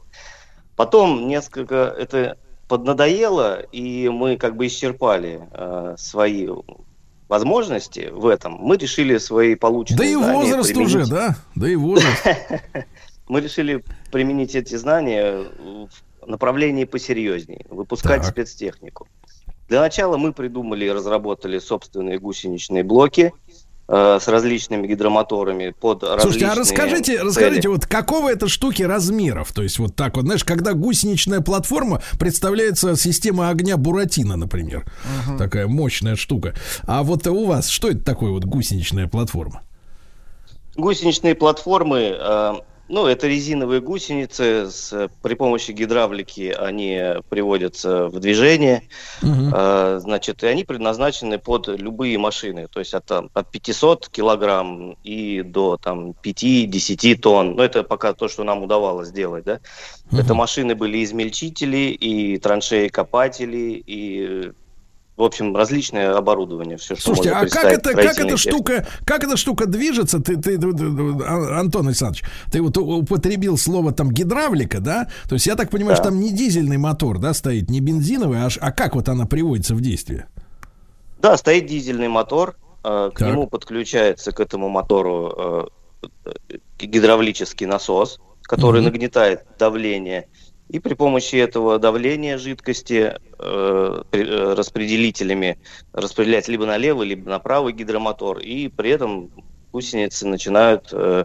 Потом 0.75 1.29
несколько 1.29 1.95
это 1.99 2.39
поднадоело, 2.67 3.61
и 3.61 4.09
мы 4.09 4.39
как 4.39 4.57
бы 4.57 4.69
исчерпали 4.69 5.47
э, 5.53 5.97
свои 5.99 6.49
возможности 7.29 8.09
в 8.11 8.27
этом. 8.27 8.55
Мы 8.55 8.79
решили 8.79 9.19
свои 9.19 9.55
полученные 9.55 9.99
Да 9.99 10.05
и 10.07 10.17
возраст 10.17 10.69
применить. 10.71 10.95
уже, 10.95 11.07
да? 11.07 11.37
Да 11.55 11.69
и 11.69 11.77
возраст. 11.77 12.25
Мы 13.29 13.41
решили 13.41 13.85
применить 14.11 14.55
эти 14.55 14.75
знания 14.77 15.45
в 16.23 16.27
направлении 16.27 16.85
посерьезнее, 16.85 17.65
выпускать 17.71 18.23
Так. 18.23 18.31
спецтехнику. 18.31 19.07
Для 19.69 19.81
начала 19.81 20.17
мы 20.17 20.33
придумали 20.33 20.87
и 20.87 20.91
разработали 20.91 21.59
собственные 21.59 22.19
гусеничные 22.19 22.83
блоки 22.85 23.33
э, 23.87 24.19
с 24.21 24.27
различными 24.29 24.87
гидромоторами 24.87 25.75
под 25.79 26.01
Слушайте, 26.01 26.47
а 26.47 26.55
различные 26.55 26.55
расскажите, 26.55 27.17
цели. 27.17 27.27
расскажите, 27.27 27.69
вот 27.69 27.87
какого 27.87 28.31
это 28.31 28.49
штуки 28.49 28.83
размеров? 28.83 29.53
То 29.53 29.63
есть 29.63 29.79
вот 29.79 29.95
так 29.95 30.17
вот, 30.17 30.25
знаешь, 30.25 30.45
когда 30.45 30.73
гусеничная 30.73 31.41
платформа 31.41 32.03
представляется 32.19 32.97
система 32.97 33.51
огня 33.51 33.77
Буратино, 33.77 34.37
например. 34.37 34.87
Такая 35.37 35.67
мощная 35.67 36.17
штука. 36.17 36.55
А 36.87 37.03
вот 37.03 37.27
у 37.27 37.45
вас 37.45 37.69
что 37.69 37.89
это 37.91 38.03
такое 38.03 38.31
вот 38.31 38.45
гусеничная 38.47 39.07
платформа? 39.07 39.63
Гусеничные 40.77 41.35
платформы, 41.35 42.17
э, 42.19 42.53
ну, 42.89 43.07
это 43.07 43.27
резиновые 43.27 43.81
гусеницы, 43.81 44.71
с, 44.71 45.11
при 45.23 45.35
помощи 45.35 45.73
гидравлики 45.73 46.55
они 46.59 47.01
приводятся 47.29 48.09
в 48.09 48.19
движение. 48.21 48.83
Мгм. 49.23 49.53
Э, 49.55 50.01
Значит, 50.01 50.43
и 50.43 50.47
они 50.47 50.65
предназначены 50.65 51.39
под 51.39 51.69
любые 51.69 52.19
машины, 52.19 52.67
то 52.69 52.81
есть 52.81 52.95
от, 52.95 53.11
от 53.11 53.51
500 53.51 54.09
килограмм 54.09 54.97
и 55.05 55.43
до 55.43 55.77
там 55.77 56.15
5-10 56.23 57.17
тонн. 57.17 57.55
Ну, 57.57 57.63
это 57.63 57.83
пока 57.83 58.13
то, 58.13 58.29
что 58.29 58.45
нам 58.45 58.63
удавалось 58.63 59.09
сделать, 59.09 59.45
да. 59.45 59.61
Это 60.13 60.35
машины 60.35 60.75
были 60.75 61.05
измельчители, 61.05 61.91
и 61.91 62.39
траншеи-копатели, 62.39 63.83
и, 63.87 64.53
в 65.19 65.23
общем, 65.25 65.55
различное 65.57 66.15
оборудование. 66.17 66.77
Все, 66.77 66.95
что 66.95 67.07
Слушайте, 67.07 67.35
можно 67.35 67.47
а 67.47 67.51
как 67.51 67.65
это, 67.73 67.93
как 67.93 68.19
эта 68.21 68.37
штука, 68.37 68.87
как 69.05 69.25
эта 69.25 69.37
штука 69.37 69.67
движется? 69.67 70.21
Ты, 70.21 70.37
ты, 70.37 70.55
Антон 70.55 71.89
Александрович, 71.89 72.25
ты 72.53 72.63
вот 72.63 72.79
употребил 72.79 73.59
слово 73.59 73.93
там 73.93 74.13
гидравлика, 74.13 74.79
да? 74.79 75.09
То 75.29 75.35
есть 75.35 75.47
я 75.49 75.57
так 75.57 75.71
понимаю, 75.71 75.97
Да. 75.97 76.03
что 76.03 76.11
там 76.11 76.21
не 76.21 76.31
дизельный 76.31 76.79
мотор, 76.79 77.19
да, 77.19 77.35
стоит, 77.35 77.69
не 77.69 77.81
бензиновый, 77.81 78.39
а, 78.39 78.49
а 78.61 78.71
как 78.71 78.95
вот 78.95 79.09
она 79.09 79.27
приводится 79.27 79.75
в 79.75 79.81
действие? 79.81 80.29
Да, 81.21 81.37
стоит 81.37 81.67
дизельный 81.67 82.09
мотор, 82.09 82.57
э, 82.85 83.11
к 83.13 83.19
Так. 83.19 83.29
нему 83.29 83.49
подключается 83.49 84.31
к 84.31 84.39
этому 84.39 84.69
мотору 84.69 85.69
э, 86.05 86.09
э, 86.27 86.59
гидравлический 86.79 87.67
насос, 87.67 88.21
который 88.43 88.83
Мгм. 88.83 88.93
нагнетает 88.93 89.41
давление, 89.59 90.29
и 90.69 90.79
при 90.81 90.95
помощи 90.95 91.37
этого 91.37 91.79
давления 91.79 92.37
жидкости 92.37 93.15
э, 93.39 94.03
э, 94.13 94.55
распределителями 94.55 95.59
распределять 95.93 96.49
либо 96.49 96.67
на 96.67 96.77
левый, 96.77 97.09
либо 97.09 97.29
на 97.31 97.39
правый 97.39 97.73
гидромотор, 97.73 98.39
и 98.39 98.69
при 98.69 98.91
этом 98.91 99.31
гусеницы 99.73 100.27
начинают 100.27 100.91
э, 100.93 101.25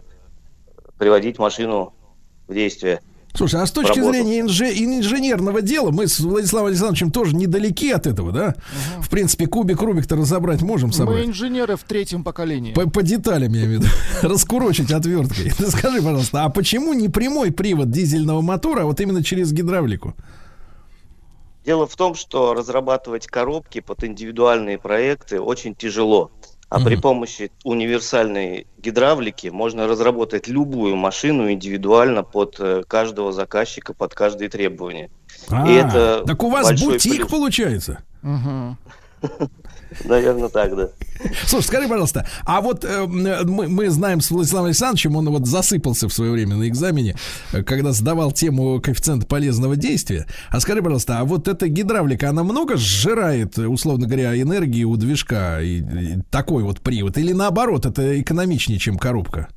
приводить 0.98 1.38
машину 1.38 1.92
в 2.48 2.54
действие. 2.54 3.00
Слушай, 3.36 3.62
а 3.62 3.66
с 3.66 3.72
точки 3.72 3.98
Работу. 3.98 4.12
зрения 4.12 4.40
инже- 4.40 4.72
инженерного 4.72 5.60
дела, 5.60 5.90
мы 5.90 6.06
с 6.06 6.20
Владиславом 6.20 6.68
Александровичем 6.68 7.10
тоже 7.10 7.34
недалеки 7.34 7.90
от 7.90 8.06
этого, 8.06 8.30
да? 8.30 8.54
В 9.00 9.10
принципе, 9.10 9.48
кубик 9.48 9.82
Рубик-то 9.82 10.14
разобрать 10.14 10.62
можем 10.62 10.90
Мы 10.90 10.94
собрать. 10.94 11.26
инженеры 11.26 11.76
в 11.76 11.82
третьем 11.82 12.22
поколении. 12.22 12.72
По, 12.74 12.88
по 12.88 13.02
деталям, 13.02 13.52
я 13.52 13.64
имею 13.64 13.80
в 13.80 13.82
виду. 13.82 13.92
Раскурочить 14.22 14.92
отверткой. 14.92 15.50
Ты 15.50 15.66
скажи, 15.70 15.96
пожалуйста, 16.00 16.44
а 16.44 16.48
почему 16.48 16.92
не 16.92 17.08
прямой 17.08 17.50
привод 17.50 17.90
дизельного 17.90 18.40
мотора, 18.40 18.82
а 18.82 18.84
вот 18.84 19.00
именно 19.00 19.24
через 19.24 19.52
гидравлику? 19.52 20.14
Дело 21.66 21.86
в 21.88 21.96
том, 21.96 22.14
что 22.14 22.54
разрабатывать 22.54 23.26
коробки 23.26 23.80
под 23.80 24.04
индивидуальные 24.04 24.78
проекты 24.78 25.40
очень 25.40 25.74
тяжело. 25.74 26.30
А 26.70 26.80
при 26.80 26.94
Мгм. 26.94 27.02
помощи 27.02 27.52
универсальной 27.62 28.66
гидравлики 28.78 29.48
можно 29.48 29.86
разработать 29.86 30.48
любую 30.48 30.96
машину 30.96 31.50
индивидуально 31.52 32.22
под 32.24 32.56
э, 32.58 32.82
каждого 32.88 33.32
заказчика, 33.32 33.94
под 33.94 34.14
каждые 34.14 34.48
требования. 34.48 35.10
А, 35.50 35.68
это 35.68 36.24
так 36.26 36.42
у 36.42 36.48
вас 36.50 36.72
бутик 36.80 37.16
плюс. 37.16 37.30
получается. 37.30 38.02
Мгм. 38.22 38.78
Наверное, 40.04 40.48
так, 40.48 40.76
да. 40.76 40.88
Слушай, 41.46 41.66
скажи, 41.66 41.88
пожалуйста, 41.88 42.26
а 42.44 42.60
вот 42.60 42.84
э, 42.84 43.06
мы, 43.06 43.68
мы 43.68 43.90
знаем 43.90 44.20
с 44.20 44.30
Владиславом 44.30 44.66
Александровичем, 44.66 45.16
он 45.16 45.28
вот 45.30 45.46
засыпался 45.46 46.08
в 46.08 46.12
свое 46.12 46.32
время 46.32 46.56
на 46.56 46.68
экзамене, 46.68 47.16
э, 47.52 47.62
когда 47.62 47.92
сдавал 47.92 48.32
тему 48.32 48.80
коэффициента 48.80 49.26
полезного 49.26 49.76
действия. 49.76 50.26
А 50.50 50.60
скажи, 50.60 50.82
пожалуйста, 50.82 51.20
а 51.20 51.24
вот 51.24 51.48
эта 51.48 51.68
гидравлика, 51.68 52.30
она 52.30 52.42
много 52.42 52.76
сжирает, 52.76 53.58
э, 53.58 53.66
условно 53.66 54.06
говоря, 54.06 54.40
энергии 54.40 54.84
у 54.84 54.96
движка 54.96 55.60
и, 55.60 55.78
и 55.78 56.18
такой 56.30 56.64
вот 56.64 56.80
привод? 56.80 57.16
Или 57.18 57.32
наоборот, 57.32 57.86
это 57.86 58.20
экономичнее, 58.20 58.78
чем 58.78 58.98
коробка? 58.98 59.48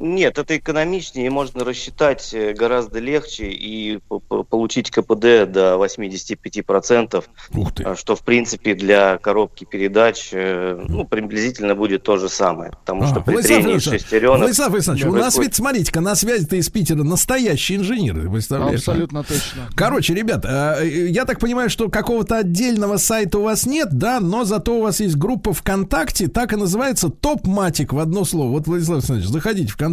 Нет, 0.00 0.38
это 0.38 0.56
экономичнее, 0.56 1.26
и 1.26 1.28
можно 1.28 1.62
рассчитать 1.62 2.32
э, 2.32 2.54
гораздо 2.54 3.00
легче 3.00 3.50
и 3.50 4.00
получить 4.48 4.90
КПД 4.90 5.46
до 5.46 5.76
85%, 5.78 7.22
Ух 7.54 7.74
ты. 7.74 7.82
а, 7.82 7.94
что, 7.94 8.16
в 8.16 8.22
принципе, 8.22 8.74
для 8.74 9.18
коробки 9.18 9.66
передач 9.66 10.30
э, 10.32 10.82
ну, 10.88 11.06
приблизительно 11.06 11.74
будет 11.74 12.02
то 12.02 12.16
же 12.16 12.30
самое. 12.30 12.70
Потому 12.70 13.06
что 13.06 13.20
А, 13.20 13.20
при 13.20 13.34
Владислав 13.34 13.62
трении 13.62 13.78
шестеренок... 13.78 14.38
Владислав 14.38 14.72
Александрович, 14.72 15.06
у 15.06 15.12
нас 15.16 15.36
ведь, 15.36 15.54
смотрите-ка, 15.54 16.00
на 16.00 16.14
связи-то 16.14 16.56
из 16.56 16.70
Питера 16.70 17.02
настоящий 17.02 17.76
инженер, 17.76 18.30
представляешь? 18.30 18.78
Абсолютно 18.78 19.22
точно. 19.22 19.68
Короче, 19.76 20.14
ребят, 20.14 20.46
э, 20.46 21.08
я 21.10 21.26
так 21.26 21.38
понимаю, 21.40 21.68
что 21.68 21.90
какого-то 21.90 22.38
отдельного 22.38 22.96
сайта 22.96 23.38
у 23.38 23.42
вас 23.42 23.66
нет, 23.66 23.90
да, 23.92 24.18
но 24.18 24.44
зато 24.44 24.78
у 24.78 24.82
вас 24.82 25.00
есть 25.00 25.16
группа 25.16 25.52
ВКонтакте, 25.52 26.28
так 26.28 26.54
и 26.54 26.56
называется 26.56 27.10
Топ-матик 27.10 27.92
в 27.92 27.98
одно 27.98 28.24
слово. 28.24 28.50
Вот, 28.52 28.66
Владислав 28.66 28.96
Александрович, 29.00 29.28
заходите 29.28 29.70
ВКонтакте 29.70 29.89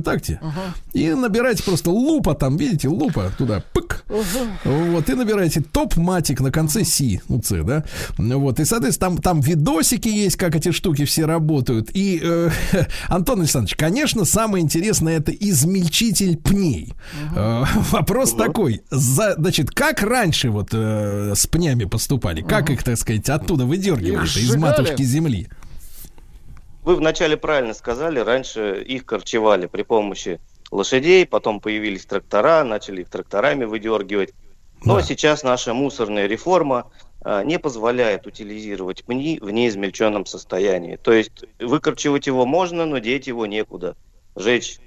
и 0.93 1.09
набирайте 1.13 1.63
просто 1.63 1.89
лупа, 1.91 2.35
там, 2.35 2.57
видите, 2.57 2.87
лупа, 2.87 3.31
туда, 3.37 3.63
пык. 3.73 4.03
Вот, 4.63 5.09
и 5.09 5.13
набираете 5.13 5.61
топ-матик 5.61 6.39
на 6.39 6.51
конце 6.51 6.83
Си, 6.83 7.21
ну, 7.27 7.41
С, 7.43 7.63
да. 7.63 7.83
Ну, 8.17 8.39
Вот, 8.39 8.59
и, 8.59 8.65
соответственно, 8.65 9.15
там, 9.15 9.21
там 9.21 9.41
видосики 9.41 10.07
есть, 10.07 10.37
как 10.37 10.55
эти 10.55 10.71
штуки 10.71 11.05
все 11.05 11.25
работают. 11.25 11.89
И, 11.93 12.19
э, 12.23 12.49
Антон 13.07 13.41
Александрович, 13.41 13.75
конечно, 13.75 14.25
самое 14.25 14.63
интересное 14.63 15.17
это 15.17 15.31
измельчитель 15.31 16.37
пней. 16.37 16.93
Э, 17.35 17.63
вопрос 17.91 18.33
такой, 18.33 18.81
за, 18.89 19.35
значит, 19.37 19.71
как 19.71 20.01
раньше 20.01 20.49
вот 20.49 20.69
э, 20.73 21.33
с 21.35 21.47
пнями 21.47 21.85
поступали? 21.85 22.41
Как 22.41 22.69
их, 22.69 22.83
так 22.83 22.97
сказать, 22.97 23.29
оттуда 23.29 23.65
выдергивали 23.65 24.27
из 24.27 24.55
матушки 24.55 25.03
земли? 25.03 25.47
Вы 26.87 26.95
вначале 26.95 27.35
правильно 27.35 27.73
сказали, 27.73 28.19
раньше 28.19 28.81
их 28.81 29.05
корчевали 29.05 29.65
при 29.65 29.81
помощи 29.83 30.39
лошадей, 30.71 31.25
потом 31.25 31.59
появились 31.59 32.05
трактора, 32.05 32.63
начали 32.63 33.01
их 33.01 33.09
тракторами 33.09 33.65
выдергивать. 33.65 34.33
Но 34.85 34.95
Да. 34.95 35.01
сейчас 35.01 35.43
наша 35.43 35.73
мусорная 35.73 36.27
реформа 36.27 36.89
а, 37.25 37.43
не 37.43 37.59
позволяет 37.59 38.25
утилизировать 38.25 39.03
пни 39.03 39.37
в 39.41 39.49
неизмельченном 39.49 40.25
состоянии. 40.25 40.95
То 40.95 41.11
есть 41.11 41.43
выкорчевать 41.59 42.25
его 42.25 42.45
можно, 42.45 42.85
но 42.85 42.99
деть 42.99 43.27
его 43.27 43.45
некуда. 43.45 43.97
Жечь 44.37 44.79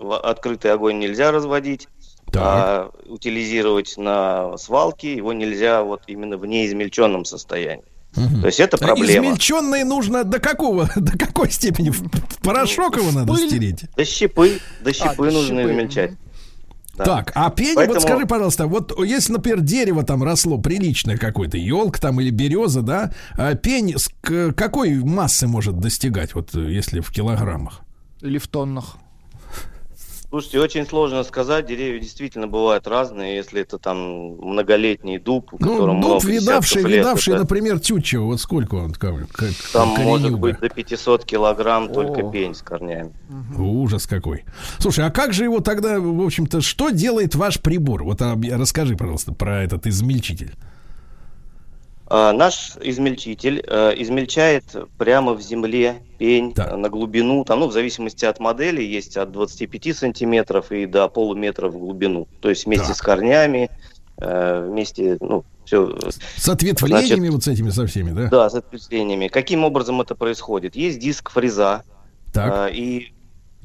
в 0.00 0.18
открытый 0.18 0.72
огонь 0.72 0.98
нельзя 0.98 1.30
разводить, 1.30 1.86
Так. 2.32 2.42
а 2.42 2.90
утилизировать 3.06 3.96
на 3.96 4.56
свалке 4.56 5.14
его 5.14 5.32
нельзя 5.32 5.84
вот 5.84 6.02
именно 6.08 6.36
в 6.36 6.46
неизмельченном 6.46 7.24
состоянии. 7.24 7.84
То 8.14 8.46
есть 8.46 8.60
это 8.60 8.76
проблема. 8.78 9.26
Измельченные 9.26 9.84
нужно 9.84 10.24
до 10.24 10.38
какого, 10.38 10.88
до 10.96 11.18
какой 11.18 11.50
степени? 11.50 11.90
В 11.90 12.02
порошок 12.42 12.96
его 12.96 13.10
надо 13.12 13.32
пыль. 13.32 13.48
стереть? 13.48 13.84
До 13.96 14.04
щепы, 14.04 14.60
до 14.82 14.92
щепы 14.92 15.26
до 15.28 15.30
нужно 15.32 15.60
щепы, 15.60 15.72
измельчать. 15.72 16.12
Да. 16.96 17.04
Так, 17.04 17.32
а 17.34 17.50
пень, 17.50 17.74
Поэтому- 17.74 17.94
вот 17.94 18.02
скажи, 18.02 18.24
пожалуйста, 18.26 18.66
вот 18.68 18.92
если, 19.04 19.32
например, 19.32 19.60
дерево 19.62 20.04
там 20.04 20.22
росло 20.22 20.58
приличное 20.58 21.16
какое-то, 21.16 21.56
елка 21.58 21.98
там 21.98 22.20
или 22.20 22.30
береза, 22.30 22.82
да, 22.82 23.12
а 23.36 23.54
пень 23.56 23.94
с 23.98 24.08
к- 24.20 24.52
какой 24.52 24.94
массы 25.02 25.48
может 25.48 25.80
достигать, 25.80 26.34
вот 26.36 26.54
э, 26.54 26.70
если 26.70 27.00
в 27.00 27.10
килограммах? 27.10 27.80
Или 28.20 28.38
в 28.38 28.46
тоннах. 28.46 28.96
Слушайте, 30.34 30.58
очень 30.58 30.84
сложно 30.84 31.22
сказать. 31.22 31.64
Деревья 31.66 32.00
действительно 32.00 32.48
бывают 32.48 32.88
разные. 32.88 33.36
Если 33.36 33.60
это 33.60 33.78
там 33.78 34.32
многолетний 34.34 35.18
дуб, 35.18 35.52
у 35.54 35.58
Ну, 35.60 35.68
которому 35.74 36.02
дуб, 36.02 36.10
много 36.24 36.26
видавший, 36.26 36.82
лет, 36.82 36.90
видавший, 36.98 37.34
это 37.34 37.42
например, 37.42 37.78
Тютчева, 37.78 38.24
вот 38.24 38.40
сколько 38.40 38.74
он, 38.74 38.94
как, 38.94 39.28
как 39.30 39.50
там 39.72 39.90
может 39.90 40.22
коренюга? 40.26 40.36
быть 40.40 40.58
до 40.58 40.68
500 40.70 41.24
килограмм 41.24 41.92
только 41.92 42.26
О. 42.26 42.32
пень 42.32 42.56
с 42.56 42.62
корнями. 42.62 43.12
Ужас 43.56 44.08
какой. 44.08 44.42
Слушай, 44.80 45.06
а 45.06 45.10
как 45.12 45.32
же 45.32 45.44
его 45.44 45.60
тогда, 45.60 46.00
в 46.00 46.20
общем-то, 46.20 46.62
что 46.62 46.90
делает 46.90 47.36
ваш 47.36 47.60
прибор? 47.60 48.02
Вот 48.02 48.20
об- 48.20 48.44
расскажи, 48.50 48.96
пожалуйста, 48.96 49.32
про 49.32 49.62
этот 49.62 49.86
измельчитель. 49.86 50.54
А, 52.06 52.32
наш 52.32 52.76
измельчитель 52.82 53.64
э, 53.66 53.94
измельчает 53.96 54.64
прямо 54.98 55.32
в 55.32 55.40
земле 55.40 56.02
пень 56.18 56.52
э, 56.56 56.76
на 56.76 56.90
глубину, 56.90 57.44
там, 57.44 57.60
ну, 57.60 57.68
в 57.68 57.72
зависимости 57.72 58.26
от 58.26 58.40
модели, 58.40 58.82
есть 58.82 59.16
от 59.16 59.32
25 59.32 59.96
сантиметров 59.96 60.70
и 60.70 60.84
до 60.84 61.08
полуметра 61.08 61.68
в 61.68 61.78
глубину. 61.78 62.28
То 62.40 62.50
есть 62.50 62.66
вместе 62.66 62.88
Так. 62.88 62.96
с 62.96 63.00
корнями, 63.00 63.70
э, 64.18 64.68
вместе, 64.68 65.16
ну, 65.20 65.44
все 65.64 65.96
С 66.36 66.46
ответвлениями 66.46 67.20
Значит, 67.20 67.32
вот 67.32 67.44
с 67.44 67.48
этими 67.48 67.70
со 67.70 67.86
всеми, 67.86 68.10
да? 68.10 68.28
Да, 68.28 68.50
с 68.50 68.54
ответвлениями. 68.54 69.28
Каким 69.28 69.64
образом 69.64 70.02
это 70.02 70.14
происходит? 70.14 70.76
Есть 70.76 70.98
диск 70.98 71.30
фреза, 71.30 71.84
Так. 72.34 72.52
а, 72.52 72.66
и 72.68 73.12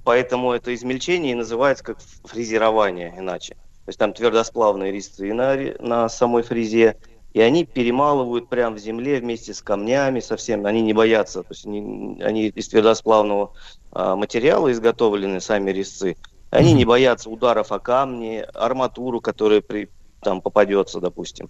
поэтому 0.06 0.54
это 0.54 0.74
измельчение 0.74 1.36
называется 1.36 1.84
как 1.84 1.98
фрезерование 2.24 3.14
иначе. 3.18 3.56
То 3.56 3.90
есть 3.90 4.00
там 4.00 4.14
твердосплавные 4.14 4.92
резцы 4.92 5.34
на, 5.34 5.58
на 5.80 6.08
самой 6.10 6.44
фрезе, 6.44 6.96
и 7.34 7.42
они 7.42 7.66
перемалывают 7.66 8.50
прямо 8.50 8.76
в 8.76 8.80
земле 8.80 9.20
вместе 9.20 9.54
с 9.54 9.62
камнями 9.62 10.20
совсем. 10.20 10.66
Они 10.66 10.82
не 10.82 10.94
боятся, 10.94 11.44
то 11.44 11.52
есть 11.52 11.66
они, 11.66 12.20
они 12.22 12.48
из 12.48 12.68
твердосплавного 12.70 13.54
а, 13.92 14.16
материала 14.16 14.72
изготовлены 14.72 15.40
сами 15.40 15.72
резцы. 15.72 16.18
Они 16.50 16.74
не 16.74 16.86
боятся 16.86 17.30
ударов 17.30 17.72
о 17.72 17.80
камни, 17.80 18.44
арматуру, 18.56 19.22
которая 19.22 19.62
при, 19.62 19.90
там 20.22 20.42
попадется, 20.42 21.00
допустим. 21.00 21.50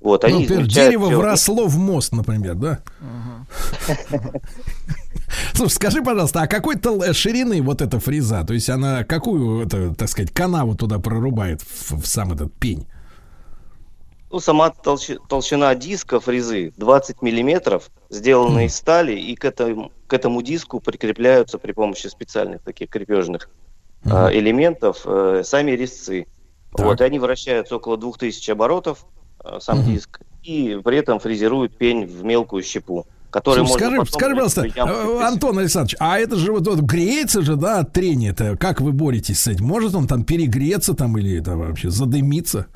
Вот, 0.00 0.22
Ну, 0.22 0.28
они 0.28 0.40
например, 0.42 0.62
измельчают 0.62 0.90
дерево 0.90 1.06
всё. 1.08 1.18
вросло 1.18 1.66
в 1.66 1.78
мост, 1.78 2.12
например, 2.12 2.54
да? 2.54 2.78
Слушай, 5.52 5.72
скажи, 5.72 6.02
пожалуйста, 6.02 6.42
а 6.42 6.46
какой 6.46 6.76
то 6.76 7.12
ширины 7.12 7.60
вот 7.62 7.82
эта 7.82 7.98
фреза? 7.98 8.44
То 8.44 8.54
есть 8.54 8.70
она 8.70 9.02
какую, 9.02 9.66
это, 9.66 9.94
так 9.94 10.08
сказать, 10.08 10.30
канаву 10.32 10.76
туда 10.76 10.98
прорубает 10.98 11.62
в, 11.62 12.02
в 12.02 12.06
сам 12.06 12.32
этот 12.32 12.54
пень? 12.54 12.86
Ну, 14.36 14.40
сама 14.40 14.68
толщи- 14.68 15.18
толщина 15.30 15.74
диска 15.74 16.20
фрезы 16.20 16.74
20 16.76 17.22
миллиметров, 17.22 17.90
сделана 18.10 18.66
из 18.66 18.76
стали, 18.76 19.18
и 19.18 19.34
к 19.34 19.46
этому, 19.46 19.92
к 20.06 20.12
этому 20.12 20.42
диску 20.42 20.78
прикрепляются 20.78 21.56
при 21.56 21.72
помощи 21.72 22.08
специальных 22.08 22.60
таких 22.60 22.90
крепежных 22.90 23.48
а, 24.04 24.30
элементов 24.30 25.06
э, 25.06 25.40
сами 25.42 25.70
резцы. 25.70 26.26
Так. 26.76 26.84
Вот, 26.84 27.00
и 27.00 27.04
они 27.04 27.18
вращаются 27.18 27.76
около 27.76 27.96
2000 27.96 28.50
оборотов, 28.50 29.06
а, 29.38 29.58
сам 29.58 29.82
диск, 29.84 30.20
и 30.42 30.78
при 30.84 30.98
этом 30.98 31.18
фрезеруют 31.18 31.78
пень 31.78 32.04
в 32.04 32.22
мелкую 32.22 32.62
щепу, 32.62 33.06
которую 33.30 33.66
Слушай, 33.66 33.78
скажи, 33.78 33.96
потом 33.96 34.12
скажи, 34.12 34.34
пожалуйста, 34.34 34.66
э, 34.66 35.22
Антон 35.22 35.58
Александрович, 35.60 35.96
а 35.98 36.18
это 36.18 36.36
же 36.36 36.52
вот, 36.52 36.68
вот 36.68 36.80
греется 36.80 37.40
же, 37.40 37.56
да, 37.56 37.78
от 37.78 37.94
трения-то? 37.94 38.58
Как 38.58 38.82
вы 38.82 38.92
боретесь 38.92 39.40
с 39.40 39.46
этим? 39.46 39.64
Может 39.64 39.94
он 39.94 40.06
там 40.06 40.24
перегреться 40.24 40.92
там 40.92 41.16
или 41.16 41.40
это 41.40 41.56
вообще 41.56 41.88
задымиться? 41.88 42.66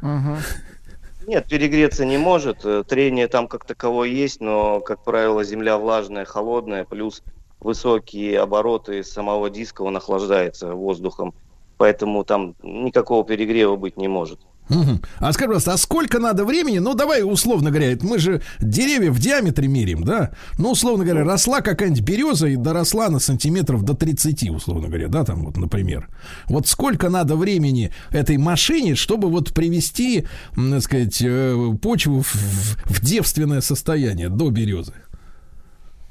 Нет, 1.30 1.46
перегреться 1.46 2.04
не 2.04 2.18
может. 2.18 2.64
Э, 2.64 2.82
Трение 2.82 3.28
там 3.28 3.46
как 3.46 3.64
таковое 3.64 4.08
есть, 4.08 4.40
но, 4.40 4.80
как 4.80 5.04
правило, 5.04 5.44
земля 5.44 5.78
влажная, 5.78 6.24
холодная, 6.24 6.84
плюс 6.84 7.22
высокие 7.60 8.40
обороты 8.40 9.04
самого 9.04 9.48
диска, 9.48 9.82
он 9.82 9.96
охлаждается 9.96 10.74
воздухом. 10.74 11.32
Поэтому 11.76 12.24
там 12.24 12.56
никакого 12.64 13.24
перегрева 13.24 13.76
быть 13.76 13.96
не 13.96 14.08
может. 14.08 14.40
Мгм. 14.70 15.02
А 15.18 15.32
скажи, 15.32 15.48
пожалуйста, 15.48 15.72
а 15.72 15.76
сколько 15.76 16.20
надо 16.20 16.44
времени? 16.44 16.78
Ну, 16.78 16.94
давай, 16.94 17.22
условно 17.22 17.70
говоря, 17.70 17.96
мы 18.02 18.18
же 18.18 18.40
деревья 18.60 19.10
в 19.10 19.18
диаметре 19.18 19.66
меряем, 19.66 20.04
да? 20.04 20.30
Ну, 20.58 20.70
условно 20.70 21.04
говоря, 21.04 21.24
росла 21.24 21.60
какая-нибудь 21.60 22.02
береза 22.02 22.46
и 22.46 22.56
доросла 22.56 23.08
на 23.08 23.18
сантиметров 23.18 23.82
до 23.82 23.94
30, 23.94 24.50
условно 24.50 24.86
говоря, 24.86 25.08
да, 25.08 25.24
там 25.24 25.44
вот, 25.44 25.56
например. 25.56 26.08
Вот 26.46 26.68
сколько 26.68 27.08
надо 27.08 27.34
времени 27.34 27.92
этой 28.10 28.36
машине, 28.36 28.94
чтобы 28.94 29.28
вот 29.28 29.52
привести, 29.52 30.26
так 30.54 30.82
сказать, 30.82 31.20
э, 31.20 31.56
почву 31.82 32.22
в, 32.22 32.34
в 32.34 33.00
девственное 33.04 33.60
состояние 33.60 34.28
до 34.28 34.50
березы? 34.50 34.94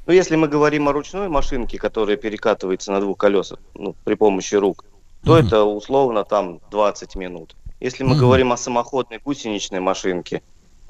Но 0.06 0.14
если 0.14 0.36
мы 0.36 0.48
говорим 0.48 0.90
о 0.90 0.92
ручной 0.92 1.30
машинке, 1.30 1.78
которая 1.78 2.18
перекатывается 2.18 2.92
на 2.92 3.00
двух 3.00 3.18
колесах 3.18 3.60
ну, 3.76 3.96
при 4.04 4.16
помощи 4.16 4.56
рук, 4.56 4.84
то 5.24 5.38
это 5.38 5.64
условно 5.64 6.24
там 6.24 6.60
20 6.72 7.16
минут. 7.16 7.56
Если 7.80 8.04
мы 8.04 8.16
говорим 8.16 8.52
о 8.52 8.58
самоходной 8.58 9.20
гусеничной 9.24 9.80
машинке 9.80 10.42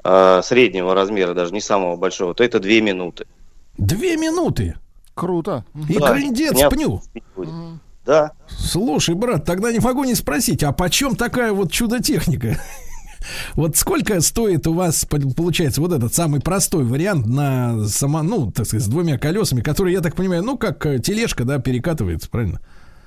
э, 0.02 0.40
среднего 0.42 0.94
размера, 0.94 1.34
даже 1.34 1.52
не 1.52 1.60
самого 1.60 1.96
большого, 1.96 2.34
то 2.34 2.42
это 2.42 2.58
2 2.58 2.70
минуты. 2.80 3.26
Две 3.78 4.16
минуты. 4.16 4.76
Круто. 5.14 5.64
И 5.88 5.98
Да, 5.98 6.12
крындец 6.12 6.58
пню. 6.70 7.02
Да, 8.06 8.32
Слушай, 8.48 9.14
брат, 9.14 9.44
тогда 9.44 9.70
не 9.70 9.78
могу 9.78 10.04
не 10.04 10.14
спросить, 10.14 10.62
а 10.64 10.72
почем 10.72 11.16
такая 11.16 11.52
вот 11.52 11.70
чудо-техника? 11.70 12.58
Вот 13.54 13.76
сколько 13.76 14.18
стоит 14.22 14.66
у 14.66 14.72
вас, 14.72 15.04
по- 15.04 15.20
получается, 15.20 15.82
вот 15.82 15.92
этот 15.92 16.14
самый 16.14 16.40
простой 16.40 16.84
вариант 16.84 17.26
на 17.26 17.84
само, 17.86 18.22
ну, 18.22 18.50
так 18.50 18.64
сказать, 18.64 18.86
с 18.86 18.88
двумя 18.88 19.18
колесами, 19.18 19.60
который, 19.60 19.92
я 19.92 20.00
так 20.00 20.16
понимаю, 20.16 20.42
ну, 20.42 20.56
как 20.56 20.86
э, 20.86 20.98
тележка, 21.00 21.44
да, 21.44 21.58
перекатывается, 21.58 22.30
правильно? 22.30 22.60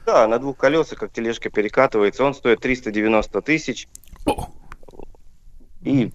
Да, 0.05 0.27
на 0.27 0.39
двух 0.39 0.57
колесах, 0.57 0.99
как 0.99 1.13
тележка 1.13 1.49
перекатывается, 1.49 2.23
он 2.23 2.34
стоит 2.34 2.59
390 2.59 3.41
тысяч. 3.41 3.88
И, 5.81 6.07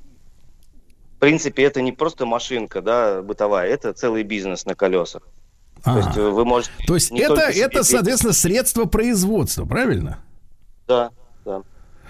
в 1.17 1.19
принципе, 1.19 1.63
это 1.65 1.81
не 1.83 1.93
просто 1.93 2.27
машинка, 2.27 2.83
да, 2.83 3.23
бытовая, 3.23 3.69
это 3.69 3.93
целый 3.93 4.23
бизнес 4.23 4.67
на 4.67 4.75
колесах. 4.75 5.23
То 5.85 5.91
ага. 5.91 6.01
есть 6.01 6.17
вы 6.17 6.45
можете... 6.45 6.73
То 6.87 6.95
есть 6.95 7.13
это, 7.13 7.43
это, 7.43 7.85
соответственно, 7.85 8.33
средство 8.33 8.85
производства, 8.87 9.65
правильно? 9.65 10.19
Да, 10.87 11.11
да. 11.45 11.63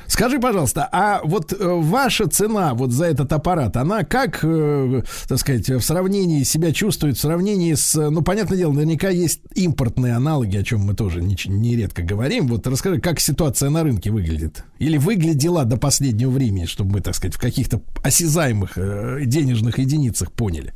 Скажи, 0.08 0.38
пожалуйста, 0.38 0.88
а 0.90 1.20
вот 1.22 1.52
э, 1.52 1.56
ваша 1.60 2.26
цена 2.28 2.72
вот 2.72 2.92
за 2.92 3.04
этот 3.04 3.30
аппарат, 3.32 3.76
она 3.76 4.04
как, 4.04 4.40
э, 4.42 5.02
так 5.28 5.38
сказать, 5.38 5.68
в 5.68 5.82
сравнении 5.82 6.44
себя 6.44 6.72
чувствует, 6.72 7.18
в 7.18 7.20
сравнении 7.20 7.74
с, 7.74 7.94
ну, 7.94 8.22
понятное 8.22 8.56
дело, 8.56 8.72
наверняка 8.72 9.10
есть 9.10 9.42
импортные 9.54 10.14
аналоги, 10.14 10.56
о 10.56 10.64
чем 10.64 10.80
мы 10.80 10.94
тоже 10.94 11.20
не- 11.22 11.36
нередко 11.46 12.02
говорим. 12.02 12.48
Вот 12.48 12.66
расскажи, 12.66 13.00
как 13.00 13.20
ситуация 13.20 13.68
на 13.68 13.82
рынке 13.82 14.10
выглядит? 14.10 14.64
Или 14.78 14.96
выглядела 14.96 15.66
до 15.66 15.76
последнего 15.76 16.30
времени, 16.30 16.64
чтобы 16.64 16.92
мы, 16.94 17.00
так 17.02 17.14
сказать, 17.14 17.34
в 17.34 17.40
каких-то 17.40 17.82
осязаемых 18.02 18.78
э, 18.78 19.20
денежных 19.26 19.78
единицах 19.78 20.32
поняли? 20.32 20.72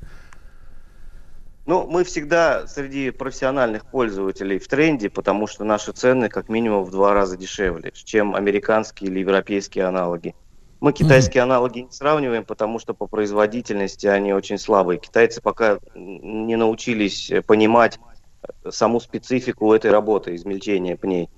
Ну, 1.65 1.87
мы 1.87 2.03
всегда 2.03 2.67
среди 2.67 3.11
профессиональных 3.11 3.87
пользователей 3.87 4.59
в 4.59 4.67
тренде, 4.67 5.09
потому 5.09 5.47
что 5.47 5.63
наши 5.63 5.93
цены 5.93 6.29
как 6.29 6.49
минимум 6.49 6.83
в 6.83 6.91
два 6.91 7.15
раза 7.15 7.37
дешевле, 7.37 7.93
чем 7.95 8.35
американские 8.35 9.11
или 9.11 9.21
европейские 9.21 9.85
аналоги. 9.85 10.35
Мы 10.81 10.93
китайские 10.93 11.45
аналоги 11.45 11.81
не 11.81 11.93
сравниваем, 11.93 12.45
потому 12.45 12.81
что 12.81 12.93
по 12.93 13.07
производительности 13.07 14.09
они 14.09 14.35
очень 14.35 14.59
слабые. 14.59 14.99
Китайцы 14.99 15.41
пока 15.41 15.79
не 15.95 16.57
научились 16.57 17.31
понимать 17.47 18.01
э, 18.43 18.71
саму 18.73 18.99
специфику 18.99 19.73
этой 19.73 19.93
работы, 19.93 20.35
измельчения 20.35 20.97
пней. 20.97 21.31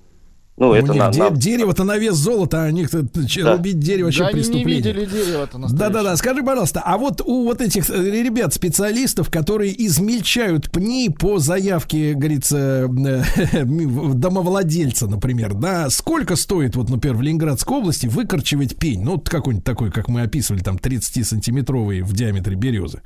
Ну, 0.57 0.69
У 0.69 0.73
это 0.73 0.93
них 0.93 1.01
на- 1.03 1.11
де- 1.11 1.19
нам- 1.19 1.35
дерево-то 1.35 1.83
на 1.83 1.97
вес 1.97 2.15
золота, 2.15 2.63
а 2.63 2.71
них 2.71 2.89
Да. 2.91 3.53
рубить 3.57 3.77
дерево 3.77 4.05
вообще 4.05 4.19
да 4.21 4.27
они 4.27 4.37
не 4.37 4.41
преступление. 4.43 4.93
видели 4.93 5.05
дерево-то 5.05 5.57
Да-да-да, 5.75 6.15
скажи, 6.15 6.43
пожалуйста, 6.43 6.81
а 6.85 6.97
вот 6.97 7.19
у 7.25 7.43
вот 7.43 7.59
этих 7.59 7.89
э, 7.89 8.23
ребят, 8.23 8.53
специалистов, 8.53 9.29
которые 9.29 9.73
измельчают 9.85 10.71
пни 10.71 11.09
по 11.09 11.39
заявке, 11.39 12.13
говорится, 12.13 12.89
э, 12.89 13.65
домовладельца, 14.13 15.07
например, 15.07 15.53
да, 15.55 15.89
сколько 15.89 16.35
стоит, 16.35 16.75
вот, 16.77 16.89
например, 16.89 17.17
в 17.17 17.21
Ленинградской 17.21 17.77
области 17.77 18.07
выкорчевать 18.07 18.77
пень? 18.77 19.01
Ну, 19.03 19.13
вот 19.15 19.27
какой-нибудь 19.29 19.65
такой, 19.65 19.91
как 19.91 20.07
мы 20.07 20.21
описывали, 20.21 20.61
там, 20.61 20.77
30-сантиметровый 20.77 22.01
в 22.01 22.13
диаметре 22.13 22.55
березы. 22.55 23.01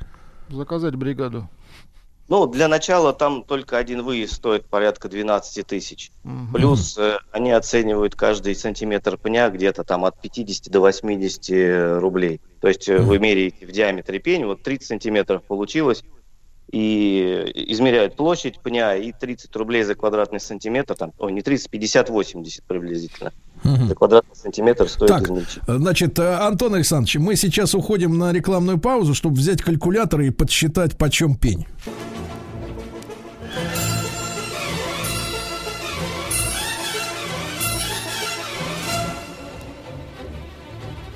Заказать 0.51 0.95
бригаду. 0.95 1.49
Ну, 2.29 2.45
для 2.45 2.67
начала 2.67 3.11
там 3.11 3.43
только 3.43 3.77
один 3.77 4.03
выезд 4.03 4.35
стоит 4.35 4.65
порядка 4.65 5.09
12 5.09 5.65
тысяч. 5.65 6.11
Мгм. 6.23 6.53
Плюс 6.53 6.95
э, 6.97 7.17
они 7.31 7.51
оценивают 7.51 8.15
каждый 8.15 8.55
сантиметр 8.55 9.17
пня 9.17 9.49
где-то 9.49 9.83
там 9.83 10.05
от 10.05 10.21
50 10.21 10.71
до 10.71 10.79
80 10.79 11.99
рублей. 11.99 12.39
То 12.61 12.67
есть 12.67 12.87
э, 12.87 12.99
вы 12.99 13.17
меряете 13.17 13.65
в 13.65 13.71
диаметре 13.71 14.19
пень, 14.19 14.45
вот 14.45 14.61
30 14.61 14.87
сантиметров 14.87 15.41
получилось, 15.43 16.03
и 16.71 17.51
измеряют 17.71 18.15
площадь 18.15 18.59
пня, 18.59 18.95
и 18.95 19.11
30 19.11 19.55
рублей 19.55 19.83
за 19.83 19.95
квадратный 19.95 20.39
сантиметр, 20.39 20.95
там, 20.95 21.13
ой, 21.17 21.31
не 21.31 21.41
30, 21.41 21.69
50, 21.69 22.09
80 22.09 22.63
приблизительно. 22.63 23.33
За 23.63 23.95
квадратный 23.95 24.35
сантиметр 24.35 24.87
стоит 24.87 25.09
Так, 25.09 25.23
измельчить. 25.23 25.63
значит, 25.67 26.19
э, 26.19 26.35
Антон 26.35 26.75
Александрович, 26.75 27.15
мы 27.15 27.35
сейчас 27.35 27.73
уходим 27.73 28.17
на 28.17 28.31
рекламную 28.31 28.77
паузу, 28.77 29.15
чтобы 29.15 29.35
взять 29.35 29.61
калькулятор 29.63 30.21
и 30.21 30.29
подсчитать, 30.29 30.95
почем 30.97 31.35
пень. 31.35 31.65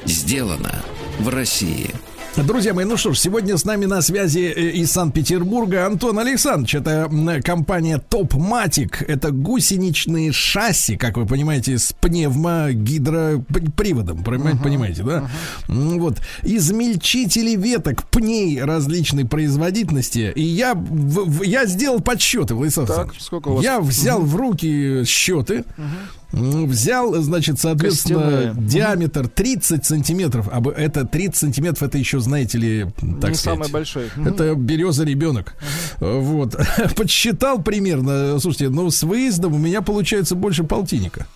Сделано 0.05 0.83
в 1.19 1.29
России. 1.29 1.93
Друзья 2.35 2.73
мои, 2.73 2.83
ну 2.83 2.97
что 2.97 3.13
ж, 3.13 3.19
сегодня 3.19 3.57
с 3.57 3.63
нами 3.63 3.85
на 3.85 4.01
связи 4.01 4.51
э, 4.55 4.69
из 4.71 4.91
Санкт-Петербурга 4.91 5.85
Антон 5.85 6.17
Александрович. 6.17 6.73
Это 6.73 7.07
компания 7.45 7.99
Топматик. 7.99 9.03
Это 9.07 9.29
гусеничные 9.29 10.31
шасси, 10.31 10.97
как 10.97 11.15
вы 11.17 11.27
понимаете, 11.27 11.77
с 11.77 11.93
пневмогидроприводом. 11.93 14.23
Понимаете, 14.23 15.03
да? 15.03 15.29
Вот. 15.67 16.21
Измельчители 16.41 17.55
веток 17.55 18.03
пней 18.09 18.59
различной 18.63 19.25
производительности. 19.25 20.31
И 20.35 20.41
я, 20.41 20.73
в- 20.73 21.29
в- 21.29 21.43
я 21.43 21.67
сделал 21.67 21.99
подсчеты, 22.01 22.55
Владислав 22.55 22.87
Так, 22.87 23.13
сколько 23.19 23.49
у 23.49 23.55
вас? 23.57 23.63
Я 23.63 23.79
взял 23.79 24.19
в 24.21 24.35
руки 24.35 25.03
счеты. 25.05 25.65
М, 25.77 25.91
Взял, 26.33 27.13
значит, 27.21 27.59
соответственно, 27.59 28.21
Костяные. 28.47 28.67
диаметр 28.67 29.27
30 29.27 29.85
сантиметров. 29.85 30.49
А 30.51 30.61
это 30.71 31.05
30 31.05 31.35
сантиметров, 31.35 31.83
это 31.83 31.99
еще, 31.99 32.19
знаете 32.19 32.57
ли, 32.57 32.85
так 33.21 33.29
Не 33.31 33.35
сказать. 33.35 33.39
самый 33.39 33.69
большой. 33.69 34.09
Это 34.25 34.55
береза 34.55 35.03
ребенок. 35.03 35.55
Вот. 35.99 36.55
Подсчитал 36.95 37.61
примерно. 37.61 38.39
Слушайте, 38.39 38.69
ну 38.69 38.89
с 38.89 39.03
выездом 39.03 39.53
у 39.53 39.57
меня 39.59 39.83
получается 39.83 40.33
больше 40.35 40.63
полтинника. 40.63 41.27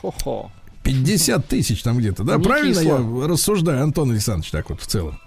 Хо-хо. 0.00 0.50
50 0.82 1.46
тысяч 1.46 1.82
там 1.82 1.98
где-то. 1.98 2.24
Да, 2.24 2.36
Не 2.36 2.42
правильно 2.42 2.80
кисло. 2.80 3.20
я 3.22 3.28
рассуждаю, 3.28 3.82
Антон 3.82 4.10
Александрович, 4.10 4.50
так 4.50 4.70
вот 4.70 4.80
в 4.80 4.86
целом. 4.86 5.18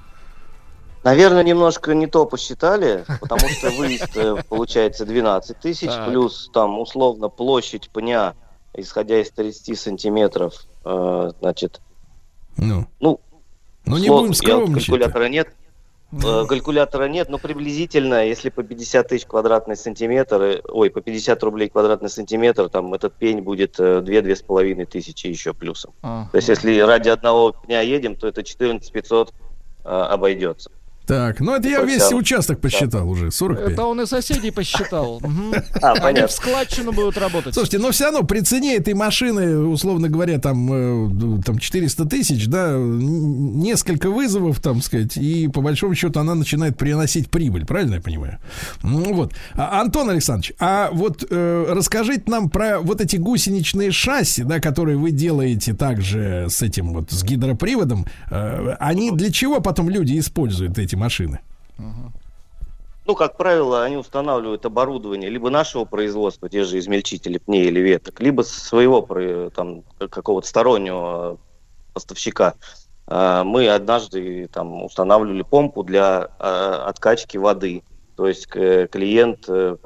Наверное, 1.03 1.44
немножко 1.44 1.94
не 1.94 2.07
то 2.07 2.26
посчитали, 2.26 3.06
потому 3.22 3.49
что 3.49 3.72
выезд 3.72 4.15
э, 4.15 4.36
получается 4.48 5.06
12 5.06 5.60
тысяч, 5.60 5.91
плюс 6.07 6.49
там 6.53 6.80
условно 6.80 7.30
площадь 7.30 7.90
пня, 7.90 8.36
исходя 8.73 9.19
из 9.19 9.32
30 9.32 9.80
сантиметров, 9.80 10.53
э, 10.86 11.32
значит, 11.40 11.82
Ну, 12.57 12.88
ну, 12.99 13.19
ну 13.86 13.98
не 13.98 14.10
будем 14.10 14.34
скромничать. 14.34 14.88
Калькулятора 14.88 15.26
нет. 15.30 15.56
Э, 16.11 16.45
Калькулятора 16.48 17.06
нет, 17.06 17.30
но 17.30 17.40
приблизительно, 17.40 18.26
если 18.26 18.49
по 18.49 18.61
50 18.61 19.07
тысяч 19.07 19.26
квадратный 19.26 19.78
сантиметр, 19.78 20.61
ой, 20.69 20.91
по 20.91 21.02
50 21.02 21.41
рублей 21.41 21.69
квадратный 21.69 22.10
сантиметр, 22.10 22.69
там 22.69 22.94
этот 22.94 23.15
пень 23.15 23.41
будет 23.41 23.80
2-2,5 23.80 24.86
тысячи 24.86 25.28
еще 25.28 25.53
плюсом. 25.53 25.94
А. 26.03 26.28
То 26.32 26.38
есть, 26.38 26.49
если 26.49 26.80
ради 26.80 27.10
одного 27.10 27.53
пня 27.53 27.82
едем, 27.82 28.15
то 28.15 28.28
это 28.28 28.44
14 28.44 28.91
500 28.91 29.34
э, 29.84 29.90
обойдется. 29.90 30.69
Так, 31.06 31.40
ну 31.40 31.56
это 31.56 31.68
я 31.68 31.82
весь 31.84 32.11
участок 32.11 32.60
посчитал 32.60 33.10
уже, 33.10 33.32
45. 33.32 33.73
Это 33.73 33.86
он 33.86 34.02
и 34.02 34.06
соседей 34.06 34.52
посчитал. 34.52 35.22
А, 35.82 35.94
Они 35.94 36.22
в 36.22 36.32
складчину 36.32 36.91
будут 36.91 37.18
работать. 37.18 37.53
Слушайте, 37.53 37.80
но 37.80 37.91
все 37.91 38.06
равно 38.06 38.23
при 38.23 38.41
цене 38.41 38.76
этой 38.76 38.94
машины, 38.94 39.57
условно 39.57 40.10
говоря, 40.10 40.40
там, 40.40 40.72
э, 40.72 41.41
там 41.44 41.57
400 41.57 42.06
тысяч, 42.06 42.48
да, 42.48 42.76
несколько 42.78 44.10
вызовов, 44.10 44.60
там 44.60 44.82
сказать, 44.82 45.18
и 45.18 45.48
по 45.48 45.61
большому 45.61 45.95
счету 45.95 46.19
она 46.19 46.36
начинает 46.36 46.78
приносить 46.78 47.30
прибыль, 47.30 47.65
правильно 47.65 47.95
я 47.95 48.02
понимаю? 48.02 48.38
Ну 48.84 49.14
вот. 49.14 49.34
А, 49.56 49.82
Антон 49.82 50.10
Александрович, 50.10 50.53
а 50.60 50.90
вот 50.91 51.26
э, 51.30 51.65
расскажите 51.69 52.23
нам 52.28 52.49
про 52.49 52.80
вот 52.80 53.02
эти 53.02 53.15
гусеничные 53.15 53.91
шасси, 53.91 54.44
да, 54.44 54.60
которые 54.60 54.98
вы 54.98 55.11
делаете 55.11 55.73
также 55.73 56.48
с 56.49 56.61
этим 56.61 56.94
вот, 56.94 57.11
с 57.11 57.23
гидроприводом, 57.23 58.06
Э, 58.30 58.76
они 58.80 59.11
для 59.11 59.32
чего 59.32 59.60
потом 59.60 59.90
люди 59.90 60.18
используют 60.18 60.78
эти 60.80 60.90
машины? 60.95 61.39
Ну, 63.05 63.15
как 63.15 63.35
правило, 63.35 63.84
они 63.84 63.97
устанавливают 63.97 64.65
оборудование 64.65 65.30
либо 65.30 65.49
нашего 65.49 65.85
производства, 65.85 66.49
те 66.49 66.63
же 66.63 66.77
измельчители 66.77 67.39
пней 67.39 67.65
или 67.65 67.80
веток, 67.80 68.19
либо 68.22 68.43
своего 68.43 69.01
там, 69.49 69.84
какого-то 69.97 70.47
стороннего 70.47 71.38
поставщика. 71.93 72.53
А, 73.07 73.43
Мы 73.43 73.68
однажды 73.68 74.47
там 74.47 74.84
устанавливали 74.84 75.41
помпу 75.41 75.84
для 75.84 76.30
а, 76.39 76.85
откачки 76.88 77.38
воды. 77.38 77.84
То 78.15 78.27
есть 78.27 78.45
клиент 78.45 79.45
э, 79.47 79.77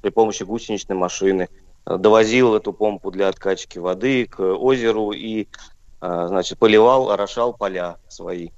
при 0.00 0.10
помощи 0.10 0.42
гусеничной 0.42 0.96
машины 0.96 1.48
э, 1.84 1.96
довозил 1.98 2.54
эту 2.54 2.72
помпу 2.72 3.10
для 3.10 3.28
откачки 3.28 3.78
воды 3.78 4.26
к 4.26 4.40
озеру 4.40 5.12
и 5.12 5.48
а, 6.00 6.28
значит, 6.28 6.58
поливал, 6.58 7.10
орошал 7.10 7.52
поля 7.52 7.96
свои. 8.08 8.50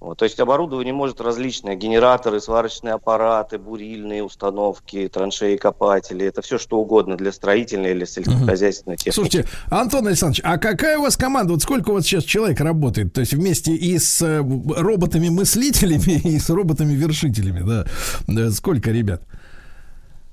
Вот, 0.00 0.16
то 0.16 0.24
есть 0.24 0.40
оборудование 0.40 0.94
может 0.94 1.20
различное. 1.20 1.74
Генераторы, 1.74 2.40
сварочные 2.40 2.94
аппараты, 2.94 3.58
бурильные 3.58 4.24
установки, 4.24 5.08
траншеи, 5.08 5.56
копатели. 5.56 6.24
Это 6.24 6.40
все 6.40 6.56
что 6.56 6.78
угодно 6.78 7.18
для 7.18 7.30
строительной 7.32 7.90
или 7.90 8.06
сельскохозяйственной 8.06 8.96
техники. 8.96 9.14
Слушайте, 9.14 9.46
Антон 9.70 10.06
Александрович, 10.06 10.40
а 10.42 10.56
какая 10.56 10.96
у 10.96 11.02
вас 11.02 11.18
команда? 11.18 11.52
Вот 11.52 11.62
сколько 11.62 11.90
у 11.90 11.92
вас 11.92 12.04
сейчас 12.04 12.24
человек 12.24 12.60
работает? 12.60 13.12
То 13.12 13.20
есть 13.20 13.34
вместе 13.34 13.74
и 13.74 13.98
с 13.98 14.22
э, 14.22 14.38
роботами-мыслителями, 14.38 16.18
и 16.24 16.38
с 16.38 16.48
роботами-вершителями, 16.48 17.84
да? 18.26 18.50
Сколько 18.52 18.92
ребят? 18.92 19.22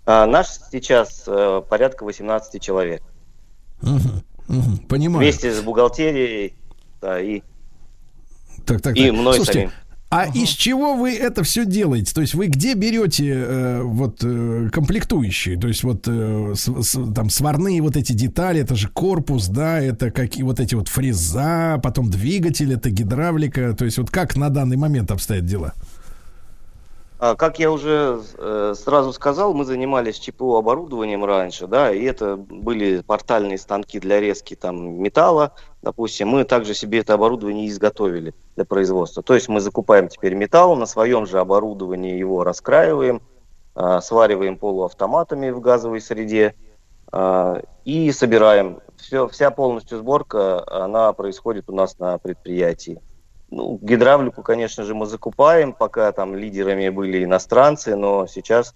А, 0.05 0.25
наш 0.27 0.47
сейчас 0.71 1.25
э, 1.27 1.61
порядка 1.69 2.05
18 2.05 2.61
человек. 2.61 3.03
Мгм, 3.81 4.23
мгм, 4.47 4.77
понимаю. 4.87 5.19
Вместе 5.19 5.53
с 5.53 5.59
бухгалтерией 5.59 6.53
да, 7.01 7.19
и 7.19 7.41
Так, 8.67 8.81
так, 8.81 8.95
и 8.97 9.05
так. 9.07 9.13
мной 9.13 9.35
Слушайте, 9.35 9.59
самим. 9.59 9.71
А 10.09 10.25
из 10.25 10.47
чего 10.49 10.93
вы 10.95 11.13
это 11.15 11.43
все 11.43 11.65
делаете? 11.65 12.13
То 12.13 12.21
есть 12.21 12.33
вы 12.33 12.47
где 12.47 12.75
берете 12.75 13.25
э, 13.29 13.81
вот 13.81 14.19
э, 14.23 14.69
комплектующие? 14.71 15.57
То 15.59 15.67
есть 15.67 15.83
вот 15.83 16.03
э, 16.07 16.53
с- 16.55 16.81
с- 16.83 17.13
там 17.13 17.29
сварные 17.29 17.81
вот 17.81 17.97
эти 17.97 18.13
детали, 18.13 18.61
это 18.61 18.75
же 18.75 18.87
корпус, 18.87 19.47
да, 19.49 19.81
это 19.81 20.09
какие 20.11 20.43
вот 20.43 20.61
эти 20.61 20.75
вот 20.75 20.87
фреза, 20.87 21.79
потом 21.83 22.09
двигатель, 22.09 22.71
это 22.71 22.89
гидравлика. 22.89 23.73
То 23.73 23.83
есть 23.83 23.97
вот 23.97 24.09
как 24.09 24.37
на 24.37 24.49
данный 24.49 24.77
момент 24.77 25.11
обстоят 25.11 25.45
дела? 25.45 25.73
Как 27.19 27.57
я 27.57 27.71
уже 27.71 28.21
э, 28.37 28.75
сразу 28.77 29.11
сказал, 29.11 29.55
мы 29.55 29.65
занимались 29.65 30.19
ЧПУ 30.19 30.55
оборудованием 30.55 31.25
раньше, 31.25 31.65
да, 31.65 31.91
и 31.91 32.03
это 32.03 32.35
были 32.37 33.01
портальные 33.01 33.57
станки 33.57 33.99
для 33.99 34.19
резки 34.19 34.55
там 34.55 35.01
металла, 35.01 35.53
допустим, 35.81 36.27
мы 36.27 36.43
также 36.43 36.75
себе 36.75 36.99
это 36.99 37.15
оборудование 37.15 37.67
изготовили 37.69 38.35
для 38.55 38.65
производства. 38.65 39.23
То 39.23 39.33
есть 39.33 39.49
мы 39.49 39.61
закупаем 39.61 40.09
теперь 40.09 40.35
металл, 40.35 40.75
на 40.75 40.85
своем 40.85 41.25
же 41.25 41.39
оборудовании 41.39 42.19
его 42.19 42.43
раскраиваем, 42.43 43.23
а, 43.73 44.01
свариваем 44.01 44.57
полуавтоматами 44.57 45.49
в 45.49 45.59
газовой 45.59 46.01
среде 46.01 46.55
а, 47.11 47.61
и 47.83 48.11
собираем. 48.11 48.79
Все, 48.95 49.27
вся 49.27 49.49
полностью 49.49 49.97
сборка, 49.99 50.63
она 50.67 51.13
происходит 51.13 51.69
у 51.69 51.75
нас 51.75 51.97
на 51.97 52.17
предприятии. 52.19 53.01
Ну, 53.49 53.79
гидравлику, 53.81 54.43
конечно 54.43 54.83
же, 54.83 54.93
мы 54.93 55.05
закупаем, 55.05 55.71
пока 55.73 56.11
там 56.11 56.35
лидерами 56.35 56.89
были 56.89 57.23
иностранцы, 57.23 57.95
но 57.95 58.27
сейчас 58.27 58.75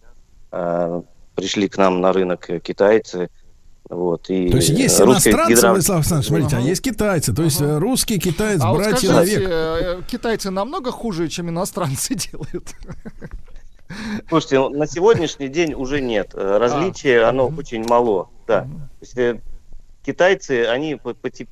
э, 0.52 1.02
пришли 1.35 1.68
к 1.68 1.77
нам 1.77 1.99
на 2.02 2.14
рынок 2.14 2.49
э, 2.49 2.60
китайцы. 2.60 3.30
Вот, 3.89 4.30
и 4.30 4.49
То 4.49 4.56
есть 4.57 4.69
есть 4.69 4.99
э, 4.99 5.03
иностранцы, 5.03 5.52
гидрав- 5.53 5.69
Владислав 5.72 5.98
Александрович, 5.98 6.27
смотрите, 6.27 6.56
а 6.56 6.60
Ага. 6.60 6.68
есть 6.69 6.81
китайцы. 6.81 7.34
То 7.34 7.43
есть 7.43 7.60
э, 7.61 7.77
русский, 7.80 8.18
китаец, 8.19 8.61
А 8.64 8.69
вот 8.72 8.77
братья 8.77 9.10
скажите, 9.10 9.39
навек. 9.39 9.49
э, 9.52 10.02
китайцы 10.10 10.49
намного 10.52 10.91
хуже, 10.91 11.27
чем 11.27 11.49
иностранцы 11.49 12.15
делают? 12.31 12.73
Слушайте, 14.30 14.69
на 14.69 14.88
сегодняшний 14.88 15.49
день 15.49 15.73
уже 15.73 15.99
нет. 15.99 16.31
Э, 16.34 16.57
Различие, 16.57 17.23
оно 17.26 17.48
очень 17.48 17.85
мало. 17.85 18.30
Да. 18.48 18.61
То 18.61 18.69
есть, 19.02 19.18
э, 19.18 19.41
китайцы, 20.03 20.65
они 20.65 20.99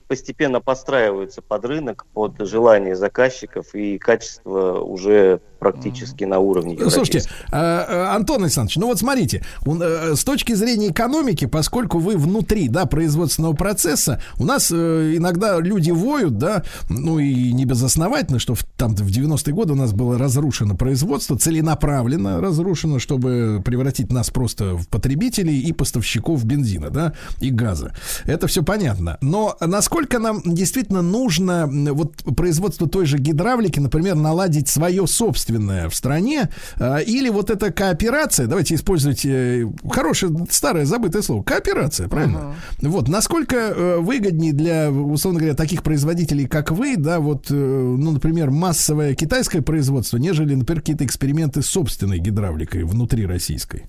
постепенно 0.07 0.61
подстраиваются 0.61 1.41
под 1.41 1.65
рынок, 1.65 2.05
под 2.13 2.39
желание 2.39 2.95
заказчиков, 2.95 3.73
и 3.73 3.97
качество 3.97 4.79
уже 4.79 5.41
практически 5.59 6.23
на 6.23 6.39
уровне 6.39 6.77
Слушайте, 6.77 7.19
европейского. 7.19 7.59
э, 7.59 7.85
э, 7.87 8.15
Антон 8.15 8.43
Александрович, 8.43 8.77
ну 8.77 8.87
вот 8.87 8.99
смотрите, 8.99 9.43
он, 9.65 9.81
э, 9.81 10.15
с 10.15 10.23
точки 10.23 10.53
зрения 10.53 10.89
экономики, 10.89 11.45
поскольку 11.45 11.99
вы 11.99 12.17
внутри, 12.17 12.69
да, 12.69 12.85
производственного 12.85 13.53
процесса, 13.53 14.21
у 14.37 14.45
нас 14.45 14.71
э, 14.71 15.13
иногда 15.17 15.59
люди 15.59 15.91
воют, 15.91 16.37
да, 16.37 16.63
ну 16.89 17.19
и 17.19 17.51
не 17.51 17.65
безосновательно, 17.65 18.39
что 18.39 18.55
в, 18.55 18.63
там 18.63 18.95
в 18.95 19.09
90-е 19.09 19.53
годы 19.53 19.73
у 19.73 19.75
нас 19.75 19.91
было 19.93 20.17
разрушено 20.17 20.75
производство, 20.75 21.37
целенаправленно 21.37 22.39
разрушено, 22.39 22.99
чтобы 22.99 23.61
превратить 23.63 24.11
нас 24.11 24.29
просто 24.29 24.75
в 24.75 24.87
потребителей 24.87 25.59
и 25.59 25.73
поставщиков 25.73 26.43
бензина, 26.45 26.89
да, 26.89 27.13
и 27.41 27.49
газа. 27.49 27.93
Это 28.25 28.47
все 28.47 28.63
понятно. 28.63 29.17
Но 29.21 29.57
насколько 29.59 30.19
нам 30.19 30.41
действительно 30.45 31.01
нужно 31.01 31.67
вот 31.93 32.15
производство 32.35 32.87
той 32.87 33.05
же 33.05 33.17
гидравлики, 33.17 33.79
например, 33.79 34.15
наладить 34.15 34.69
свое 34.69 35.05
собственное 35.07 35.48
в 35.57 35.91
стране, 35.93 36.49
а, 36.77 36.97
или 36.97 37.29
вот 37.29 37.49
эта 37.49 37.71
кооперация, 37.71 38.47
давайте 38.47 38.75
использовать 38.75 39.25
э, 39.25 39.65
хорошее 39.89 40.33
старое 40.49 40.85
забытое 40.85 41.21
слово, 41.21 41.43
кооперация, 41.43 42.07
правильно? 42.07 42.55
Вот, 42.81 43.07
насколько 43.07 43.55
э, 43.55 43.97
выгоднее 43.97 44.53
для, 44.53 44.91
условно 44.91 45.39
говоря, 45.39 45.55
таких 45.55 45.83
производителей, 45.83 46.47
как 46.47 46.71
вы, 46.71 46.95
да, 46.97 47.19
вот, 47.19 47.47
э, 47.49 47.53
ну, 47.53 48.11
например, 48.11 48.51
массовое 48.51 49.15
китайское 49.15 49.61
производство, 49.61 50.17
нежели, 50.17 50.55
например, 50.55 50.81
какие-то 50.81 51.05
эксперименты 51.05 51.61
с 51.61 51.67
собственной 51.67 52.19
гидравликой 52.19 52.83
внутри 52.83 53.25
российской? 53.25 53.85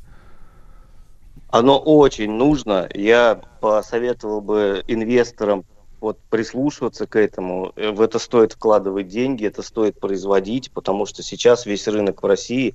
Оно 1.50 1.78
очень 1.78 2.30
нужно. 2.30 2.88
Я 2.94 3.40
посоветовал 3.60 4.40
бы 4.40 4.84
инвесторам 4.86 5.64
вот 6.00 6.18
прислушиваться 6.30 7.06
к 7.06 7.16
этому. 7.16 7.72
Э, 7.76 7.90
В 7.90 8.00
это 8.00 8.18
стоит 8.18 8.52
вкладывать 8.52 9.08
деньги, 9.08 9.46
это 9.46 9.62
стоит 9.62 10.00
производить, 10.00 10.72
потому 10.72 11.06
что 11.06 11.22
сейчас 11.22 11.66
весь 11.66 11.86
рынок 11.88 12.22
в 12.22 12.26
России 12.26 12.74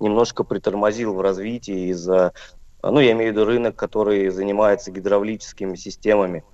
немножко 0.00 0.44
притормозил 0.44 1.14
в 1.14 1.20
развитии 1.20 1.90
из-за, 1.90 2.32
ну, 2.82 3.00
я 3.00 3.12
имею 3.12 3.32
в 3.32 3.36
виду 3.36 3.46
рынок, 3.46 3.76
который 3.76 4.28
занимается 4.28 4.90
гидравлическими 4.90 5.74
системами. 5.76 6.44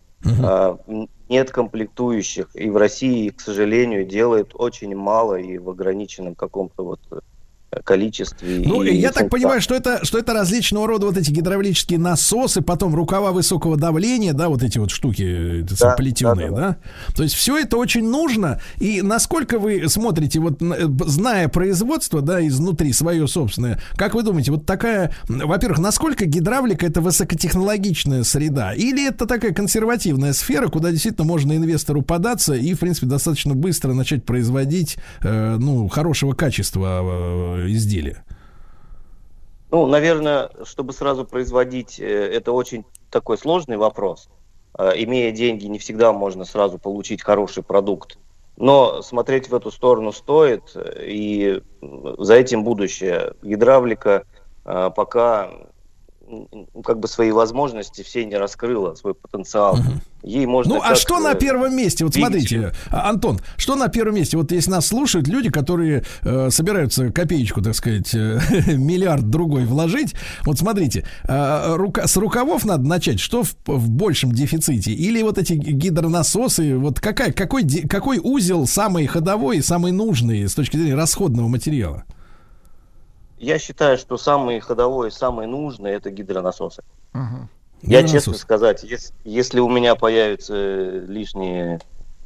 А, 0.45 0.79
м, 0.87 1.09
Нет 1.29 1.51
комплектующих, 1.51 2.51
и 2.55 2.71
в 2.71 2.77
России, 2.77 3.31
к 3.31 3.41
сожалению, 3.41 4.05
делают 4.05 4.53
очень 4.55 4.95
мало 4.95 5.35
и 5.35 5.59
в 5.59 5.69
ограниченном 5.71 6.35
каком-то 6.35 6.85
вот 6.85 7.01
э, 7.11 7.19
количестве. 7.81 8.63
Ну, 8.67 8.83
и 8.83 8.95
я 8.95 9.13
так 9.13 9.31
понимаю, 9.31 9.61
что 9.61 9.75
это, 9.75 10.05
что 10.05 10.19
это 10.19 10.35
различного 10.35 10.87
рода 10.87 11.07
вот 11.07 11.17
эти 11.17 11.31
гидравлические 11.31 11.99
насосы, 11.99 12.61
потом 12.61 12.95
рукава 12.95 13.33
высокого 13.33 13.77
давления, 13.77 14.33
да, 14.33 14.49
вот 14.49 14.63
эти 14.63 14.79
вот 14.79 14.91
штуки 14.91 15.65
Да, 15.81 15.95
плетеные, 15.97 16.51
да, 16.51 16.57
да, 16.57 16.69
да. 16.69 17.15
То 17.15 17.23
есть 17.23 17.35
все 17.35 17.59
это 17.59 17.77
очень 17.77 18.09
нужно. 18.09 18.61
И 18.79 19.03
насколько 19.03 19.59
вы 19.59 19.89
смотрите, 19.89 20.41
вот 20.41 20.61
э, 20.61 20.89
зная 21.07 21.49
производство, 21.49 22.21
да, 22.21 22.47
изнутри 22.47 22.93
свое 22.93 23.27
собственное, 23.27 23.81
как 23.97 24.15
вы 24.15 24.23
думаете, 24.23 24.53
вот 24.53 24.67
такая, 24.67 25.15
во-первых, 25.29 25.79
насколько 25.79 26.27
гидравлика 26.27 26.87
это 26.87 27.01
высокотехнологичная 27.01 28.25
среда, 28.25 28.75
или 28.75 29.09
это 29.09 29.27
такая 29.27 29.53
консервативная 29.53 30.33
сфера, 30.33 30.69
куда 30.69 30.91
действительно 30.91 31.27
можно 31.27 31.57
инвестору 31.57 32.03
податься 32.03 32.55
и, 32.55 32.75
в 32.75 32.81
принципе, 32.81 33.07
достаточно 33.07 33.55
быстро 33.55 33.95
начать 33.95 34.25
производить, 34.25 34.97
э, 35.23 35.57
ну, 35.59 35.89
хорошего 35.89 36.33
качества 36.35 37.01
э, 37.03 37.62
изделия? 37.71 38.25
Ну, 39.73 39.87
наверное, 39.87 40.51
чтобы 40.65 40.93
сразу 40.93 41.25
производить, 41.25 41.99
э, 41.99 42.05
это 42.05 42.53
очень 42.53 42.85
такой 43.11 43.39
сложный 43.39 43.79
вопрос. 43.79 44.29
Э, 44.79 44.93
Имея 44.97 45.33
деньги, 45.33 45.65
не 45.65 45.79
всегда 45.79 46.13
можно 46.13 46.45
сразу 46.45 46.79
получить 46.79 47.23
хороший 47.23 47.63
продукт. 47.63 48.19
Но 48.59 49.01
смотреть 49.01 49.49
в 49.49 49.55
эту 49.55 49.71
сторону 49.71 50.13
стоит, 50.13 50.73
э, 50.75 51.05
и 51.07 51.63
за 51.81 52.35
этим 52.35 52.65
будущее. 52.65 53.35
Гидравлика 53.43 54.25
пока 54.65 55.51
как 56.85 56.99
бы 56.99 57.09
свои 57.09 57.31
возможности 57.31 58.03
все 58.03 58.25
не 58.25 58.37
раскрыла, 58.37 58.95
свой 58.95 59.15
потенциал. 59.15 59.79
Ей 60.23 60.47
можно 60.47 60.77
Ну, 60.77 60.81
а 60.83 60.95
что 60.95 61.19
на 61.19 61.35
первом 61.35 61.77
месте? 61.77 62.05
Вот 62.05 62.13
двигатель. 62.13 62.39
смотрите, 62.39 62.77
а, 62.91 63.11
Антон, 63.11 63.41
что 63.57 63.75
на 63.75 63.89
первом 63.89 64.15
месте? 64.15 64.37
Вот 64.37 64.53
если 64.53 64.71
нас 64.71 64.87
слушают 64.87 65.27
люди, 65.27 65.51
которые 65.51 66.05
э, 66.23 66.49
собираются 66.51 67.11
копеечку, 67.11 67.61
так 67.61 67.75
сказать, 67.75 68.15
э, 68.15 68.39
миллиард 68.77 69.29
другой 69.31 69.65
вложить, 69.65 70.15
вот 70.45 70.59
смотрите, 70.59 71.05
э, 71.25 71.75
рука, 71.75 72.07
с 72.07 72.17
рукавов 72.17 72.65
надо 72.65 72.87
начать, 72.87 73.19
что 73.19 73.43
в, 73.43 73.55
в 73.67 73.91
большем 73.91 74.31
дефиците? 74.31 74.93
Или 74.93 75.23
вот 75.23 75.39
эти 75.39 75.55
гидронасосы, 75.55 76.77
вот 76.77 77.01
какая, 77.01 77.33
какой, 77.33 77.65
какой 77.89 78.21
узел 78.23 78.69
самый 78.69 79.07
ходовой 79.07 79.59
и 79.59 79.63
самый 79.63 79.91
нужный 79.91 80.49
с 80.49 80.55
точки 80.55 80.77
зрения 80.77 80.95
расходного 80.95 81.49
материала? 81.49 82.05
Я 83.43 83.59
считаю, 83.59 83.99
что 83.99 84.17
самый 84.19 84.61
ходовой 84.61 85.09
и 85.09 85.11
самый 85.11 85.49
нужный 85.49 85.91
это 85.91 86.11
гидронасосы. 86.11 86.83
Ага. 87.13 87.49
Я 87.83 88.03
Гидронасос. 88.03 88.13
честно 88.13 88.35
сказать, 88.35 88.85
ес- 88.85 89.13
если 89.25 89.59
у 89.59 89.69
меня 89.69 89.97
появится 89.97 90.55
э, 90.55 91.05
лишний 91.09 91.79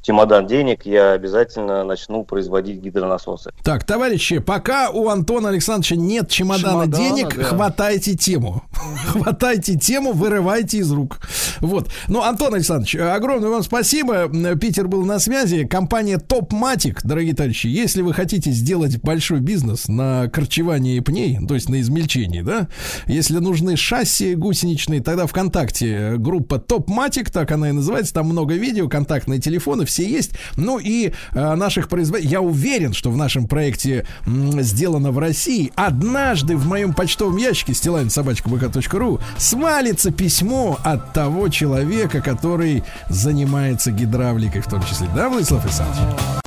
чемодан 0.07 0.47
денег, 0.47 0.87
я 0.87 1.13
обязательно 1.13 1.83
начну 1.83 2.23
производить 2.25 2.81
гидронасосы. 2.81 3.51
Так, 3.65 3.85
товарищи, 3.85 4.39
пока 4.39 4.91
у 4.91 5.09
Антона 5.09 5.49
Александровича 5.49 5.97
нет 5.97 6.31
чемодана, 6.31 6.85
Чемодана, 6.85 6.97
денег, 6.97 7.37
да. 7.37 7.43
хватайте 7.43 8.15
тему. 8.15 8.63
Хватайте 9.07 9.77
тему, 9.77 10.13
вырывайте 10.13 10.79
из 10.79 10.93
рук. 10.93 11.19
Вот. 11.61 11.89
Ну, 12.07 12.23
Антон 12.23 12.55
Александрович, 12.55 12.95
огромное 12.97 13.51
вам 13.51 13.63
спасибо. 13.65 14.29
Питер 14.57 14.87
был 14.87 15.05
на 15.05 15.19
связи. 15.19 15.65
Компания 15.65 16.19
Топматик, 16.19 17.03
дорогие 17.03 17.35
товарищи, 17.35 17.67
если 17.67 18.03
вы 18.03 18.15
хотите 18.15 18.53
сделать 18.53 19.01
большой 19.03 19.41
бизнес 19.41 19.89
на 19.89 20.29
корчевании 20.29 21.01
пней, 21.01 21.39
то 21.47 21.55
есть 21.55 21.69
на 21.69 21.81
измельчении, 21.81 22.43
да, 22.43 22.69
если 23.07 23.39
нужны 23.39 23.77
шасси 23.77 24.37
гусеничные, 24.37 25.03
тогда 25.03 25.27
ВКонтакте 25.27 26.15
группа 26.17 26.61
Топматик, 26.61 27.31
так 27.31 27.51
она 27.51 27.71
и 27.71 27.73
называется, 27.73 28.15
там 28.15 28.27
много 28.27 28.55
видео, 28.55 28.89
контактные 28.89 29.41
телефоны, 29.41 29.85
все 29.85 29.96
есть. 30.03 30.33
Ну 30.57 30.79
и 30.79 31.13
э, 31.33 31.55
наших 31.55 31.89
производителей, 31.89 32.33
я 32.33 32.41
уверен, 32.41 32.93
что 32.93 33.11
в 33.11 33.17
нашем 33.17 33.47
проекте 33.47 34.07
м, 34.27 34.61
сделано 34.63 35.11
в 35.11 35.19
России, 35.19 35.73
однажды 35.75 36.57
в 36.57 36.67
моем 36.67 36.93
почтовом 36.95 37.37
ящике 37.37 37.75
стилайн.собачка.бк.ру 37.75 39.21
свалится 39.39 40.11
письмо 40.11 40.79
от 40.83 41.13
того 41.13 41.49
человека, 41.49 42.21
который 42.21 42.83
занимается 43.09 43.91
гидравликой 43.91 44.61
в 44.61 44.67
том 44.69 44.83
числе. 44.85 45.09
Да, 45.15 45.29
Владислав 45.29 45.65
Александрович? 45.65 46.46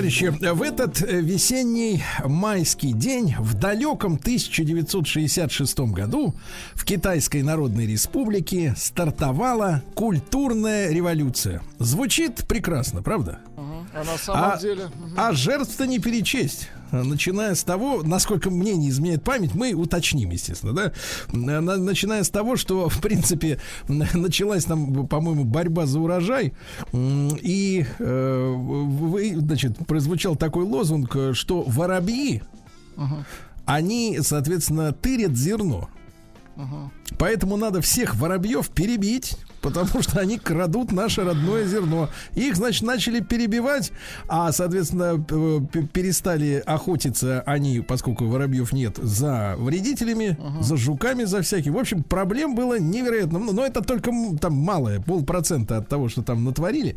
Товарищи, 0.00 0.32
в 0.54 0.62
этот 0.62 1.02
э, 1.02 1.20
весенний 1.20 2.02
майский 2.24 2.92
день 2.92 3.34
в 3.38 3.54
далеком 3.54 4.14
1966 4.14 5.80
году 5.80 6.34
в 6.74 6.86
Китайской 6.86 7.42
Народной 7.42 7.86
Республике 7.86 8.74
стартовала 8.78 9.82
культурная 9.94 10.90
революция. 10.90 11.62
Звучит 11.78 12.46
прекрасно, 12.48 13.02
правда? 13.02 13.40
А 13.92 14.04
на 14.04 14.16
самом 14.16 14.52
А, 14.52 14.58
деле... 14.58 14.88
а 15.16 15.32
жертв-то 15.32 15.86
не 15.86 15.98
перечесть. 15.98 16.70
Начиная 16.92 17.54
с 17.54 17.62
того, 17.64 18.02
насколько 18.02 18.50
мне 18.50 18.74
не 18.76 18.90
изменяет 18.90 19.22
память, 19.22 19.54
мы 19.54 19.72
уточним, 19.74 20.30
естественно, 20.30 20.72
да. 20.72 20.92
На- 21.32 21.60
Начиная 21.76 22.22
с 22.24 22.30
того, 22.30 22.56
что, 22.56 22.88
в 22.88 23.00
принципе, 23.00 23.60
началась 23.88 24.64
там, 24.64 25.06
по-моему, 25.06 25.44
борьба 25.44 25.86
за 25.86 26.00
урожай, 26.00 26.52
и, 26.92 27.86
э, 27.98 29.34
значит, 29.36 29.78
прозвучал 29.86 30.36
такой 30.36 30.64
лозунг, 30.64 31.16
что 31.32 31.62
воробьи, 31.62 32.42
они, 33.64 34.18
соответственно, 34.22 34.92
тырят 34.92 35.36
зерно. 35.36 35.88
Поэтому 37.18 37.56
надо 37.56 37.80
всех 37.80 38.14
воробьев 38.16 38.68
перебить, 38.70 39.36
потому 39.60 40.02
что 40.02 40.20
они 40.20 40.38
крадут 40.38 40.92
наше 40.92 41.22
родное 41.22 41.64
зерно. 41.66 42.08
Их, 42.34 42.56
значит, 42.56 42.82
начали 42.82 43.20
перебивать, 43.20 43.92
а, 44.28 44.52
соответственно, 44.52 45.22
перестали 45.92 46.62
охотиться 46.64 47.42
они, 47.46 47.80
поскольку 47.80 48.26
воробьев 48.26 48.72
нет, 48.72 48.96
за 48.96 49.54
вредителями, 49.58 50.38
за 50.60 50.76
жуками, 50.76 51.24
за 51.24 51.42
всяким. 51.42 51.74
В 51.74 51.78
общем, 51.78 52.02
проблем 52.02 52.54
было 52.54 52.78
невероятно. 52.78 53.38
Но 53.38 53.64
это 53.64 53.82
только 53.82 54.12
там 54.40 54.54
малое, 54.54 55.00
полпроцента 55.00 55.78
от 55.78 55.88
того, 55.88 56.08
что 56.08 56.22
там 56.22 56.44
натворили, 56.44 56.96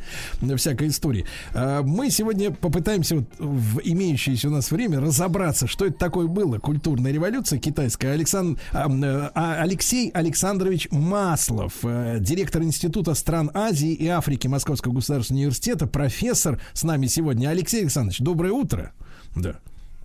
всякой 0.57 0.89
истории. 0.89 1.25
А, 1.53 1.81
Мы 1.83 2.09
сегодня 2.09 2.51
попытаемся 2.51 3.15
вот 3.17 3.25
в 3.39 3.79
имеющееся 3.83 4.47
у 4.47 4.51
нас 4.51 4.71
время 4.71 4.99
разобраться, 4.99 5.67
что 5.67 5.85
это 5.85 5.97
такое 5.97 6.27
было. 6.27 6.59
Культурная 6.59 7.11
революция 7.11 7.59
китайская. 7.59 8.13
Александр, 8.13 8.59
а, 8.71 8.89
э, 8.89 9.29
а, 9.33 9.61
Алексей 9.61 10.09
Александрович 10.11 10.87
Маслов, 10.91 11.73
э, 11.83 12.17
директор 12.53 12.61
Института 12.61 13.15
стран 13.15 13.49
Азии 13.55 13.93
и 13.93 14.07
Африки 14.07 14.47
Московского 14.47 14.93
государственного 14.93 15.41
университета, 15.41 15.87
профессор 15.87 16.61
с 16.73 16.83
нами 16.83 17.07
сегодня. 17.07 17.47
Алексей 17.49 17.81
Александрович, 17.81 18.19
доброе 18.19 18.51
утро. 18.51 18.93
Да. 19.35 19.55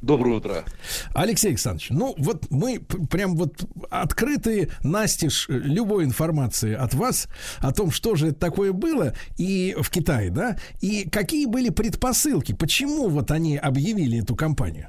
Доброе 0.00 0.36
утро. 0.36 0.64
Алексей 1.12 1.48
Александрович, 1.48 1.90
ну 1.90 2.14
вот 2.16 2.50
мы 2.50 2.78
прям 3.10 3.36
вот 3.36 3.64
открыты 3.90 4.70
настежь 4.82 5.46
э, 5.50 5.52
любой 5.52 6.04
информации 6.04 6.72
от 6.72 6.94
вас 6.94 7.28
о 7.58 7.72
том, 7.72 7.90
что 7.90 8.14
же 8.14 8.28
это 8.28 8.38
такое 8.38 8.72
было 8.72 9.12
и 9.36 9.76
в 9.78 9.90
Китае, 9.90 10.30
да, 10.30 10.56
и 10.80 11.06
какие 11.10 11.46
были 11.46 11.68
предпосылки, 11.68 12.54
почему 12.54 13.08
вот 13.08 13.30
они 13.30 13.58
объявили 13.58 14.22
эту 14.22 14.36
кампанию? 14.36 14.88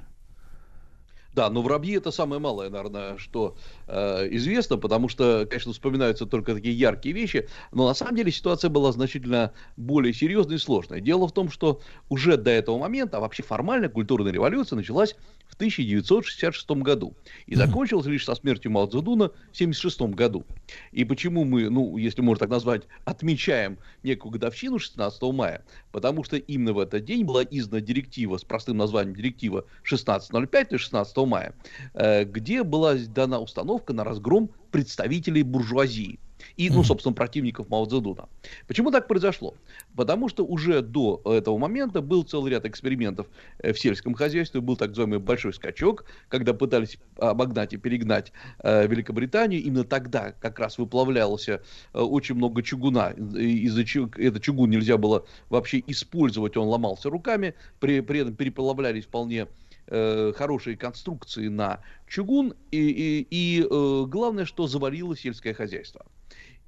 Да, 1.34 1.49
но 1.49 1.61
воробьи 1.61 1.98
это 1.98 2.11
самое 2.11 2.41
малое, 2.41 2.69
наверное, 2.69 3.18
что 3.18 3.56
э, 3.90 4.28
известно, 4.32 4.78
потому 4.78 5.10
что, 5.10 5.45
конечно, 5.49 5.74
вспоминаются 5.74 6.26
только 6.26 6.53
такие 6.53 6.78
яркие 6.78 7.14
вещи, 7.14 7.48
но 7.72 7.88
на 7.88 7.94
самом 7.94 8.16
деле 8.16 8.32
ситуация 8.32 8.70
была 8.70 8.91
значительно 8.91 9.52
более 9.78 10.14
серьезной 10.14 10.56
и 10.56 10.60
сложной. 10.60 11.02
Дело 11.02 11.28
в 11.28 11.32
том, 11.32 11.49
что 11.49 11.82
уже 12.07 12.38
до 12.38 12.52
этого 12.52 12.78
момента, 12.78 13.18
а 13.18 13.20
вообще 13.20 13.44
формально 13.44 13.90
культурная 13.90 14.32
революция 14.32 14.78
началась 14.78 15.16
в 15.48 15.56
1966 15.56 16.70
году 16.84 17.16
и 17.48 17.56
закончилась 17.56 18.06
лишь 18.06 18.26
со 18.26 18.36
смертью 18.36 18.72
Мао 18.72 18.86
Цзэдуна 18.86 19.30
в 19.30 19.56
1976 19.56 20.02
году. 20.16 20.45
И 20.91 21.03
почему 21.03 21.44
мы, 21.44 21.70
ну, 21.70 21.98
если 21.98 22.22
можно 22.22 22.41
так 22.41 22.49
назвать, 22.49 22.84
отмечаем 23.06 23.80
некую 24.03 24.32
годовщину 24.32 24.78
16 24.78 25.22
мая? 25.34 25.66
Потому 25.91 26.24
что 26.24 26.38
именно 26.38 26.74
в 26.74 26.80
этот 26.80 27.03
день 27.03 27.26
была 27.26 27.44
издана 27.44 27.82
директива 27.82 28.38
с 28.38 28.44
простым 28.44 28.78
названием 28.78 29.16
директива 29.16 29.66
1605, 29.84 30.70
то 30.70 30.76
есть 30.76 30.86
16 30.86 31.18
мая, 31.18 31.56
э, 31.95 32.26
где 32.26 32.64
была 32.64 32.95
дана 32.95 33.40
установка 33.40 33.78
на 33.88 34.03
разгром 34.03 34.49
представителей 34.72 35.43
буржуазии 35.43 36.19
и, 36.57 36.69
ну, 36.69 36.84
собственно, 36.84 37.14
противников 37.14 37.69
Мао 37.69 37.85
Цзэдуна. 37.85 38.30
Почему 38.68 38.91
так 38.91 39.07
произошло? 39.07 39.56
Потому 39.95 40.30
что 40.30 40.45
уже 40.45 40.81
до 40.81 41.22
этого 41.26 41.57
момента 41.57 42.01
был 42.01 42.23
целый 42.23 42.51
ряд 42.51 42.65
экспериментов 42.65 43.27
э, 43.60 43.73
в 43.73 43.80
сельском 43.80 44.14
хозяйстве, 44.14 44.61
был 44.61 44.76
так 44.77 44.89
называемый 44.89 45.19
большой 45.19 45.53
скачок, 45.53 46.06
когда 46.27 46.53
пытались 46.53 46.97
обогнать 47.18 47.73
и 47.73 47.77
перегнать 47.77 48.31
э, 48.60 48.88
Великобританию. 48.88 49.61
Именно 49.61 49.84
тогда 49.84 50.34
как 50.39 50.60
раз 50.60 50.77
выплавлялось 50.77 51.49
э, 51.49 51.60
очень 51.93 52.35
много 52.35 52.64
чугуна. 52.64 53.11
Из-за 53.11 53.85
чего 53.85 54.10
этот 54.18 54.41
чугун 54.41 54.69
нельзя 54.69 54.97
было 54.97 55.26
вообще 55.49 55.84
использовать, 55.88 56.57
он 56.57 56.68
ломался 56.68 57.10
руками, 57.10 57.56
при, 57.80 58.01
при 58.01 58.22
этом 58.22 58.35
переплавлялись 58.35 59.06
вполне 59.06 59.47
э, 59.90 60.34
хорошие 60.36 60.78
конструкции 60.78 61.48
на 61.48 61.82
чугун, 62.07 62.53
и, 62.72 62.78
и- 62.78 63.28
и, 63.30 63.61
э, 63.61 64.06
главное, 64.07 64.45
что 64.45 64.68
завалило 64.68 65.16
сельское 65.18 65.53
хозяйство. 65.53 66.06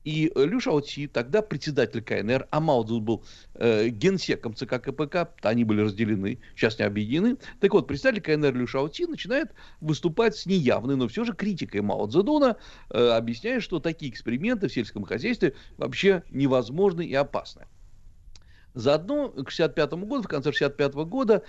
И 0.03 0.31
Лю 0.35 0.59
Шаоци, 0.59 1.07
тогда 1.07 1.43
председатель 1.43 2.01
КНР, 2.01 2.47
а 2.49 2.59
Мао 2.59 2.83
Цзэдун 2.83 3.03
был 3.03 3.23
э, 3.53 3.89
генсеком 3.89 4.55
ЦК 4.55 4.81
КПК, 4.81 5.29
они 5.43 5.63
были 5.63 5.81
разделены, 5.81 6.39
сейчас 6.55 6.79
не 6.79 6.85
объединены. 6.85 7.37
Так 7.59 7.73
вот, 7.73 7.87
председатель 7.87 8.21
КНР 8.21 8.55
Лю 8.55 8.65
Шаоци 8.65 9.05
начинает 9.05 9.51
выступать 9.79 10.35
с 10.35 10.47
неявной, 10.47 10.95
но 10.95 11.07
все 11.07 11.23
же 11.23 11.33
критикой 11.33 11.81
Мао 11.81 12.07
Цзэдуна, 12.07 12.57
э, 12.89 13.09
объясняя, 13.09 13.59
что 13.59 13.79
такие 13.79 14.11
эксперименты 14.11 14.69
в 14.69 14.73
сельском 14.73 15.03
хозяйстве 15.03 15.53
вообще 15.77 16.23
невозможны 16.31 17.05
и 17.05 17.13
опасны. 17.13 17.67
Заодно 18.73 19.29
к 19.29 19.51
65 19.51 19.93
году, 19.93 20.23
в 20.23 20.27
конце 20.27 20.51
65 20.51 21.05
года, 21.05 21.43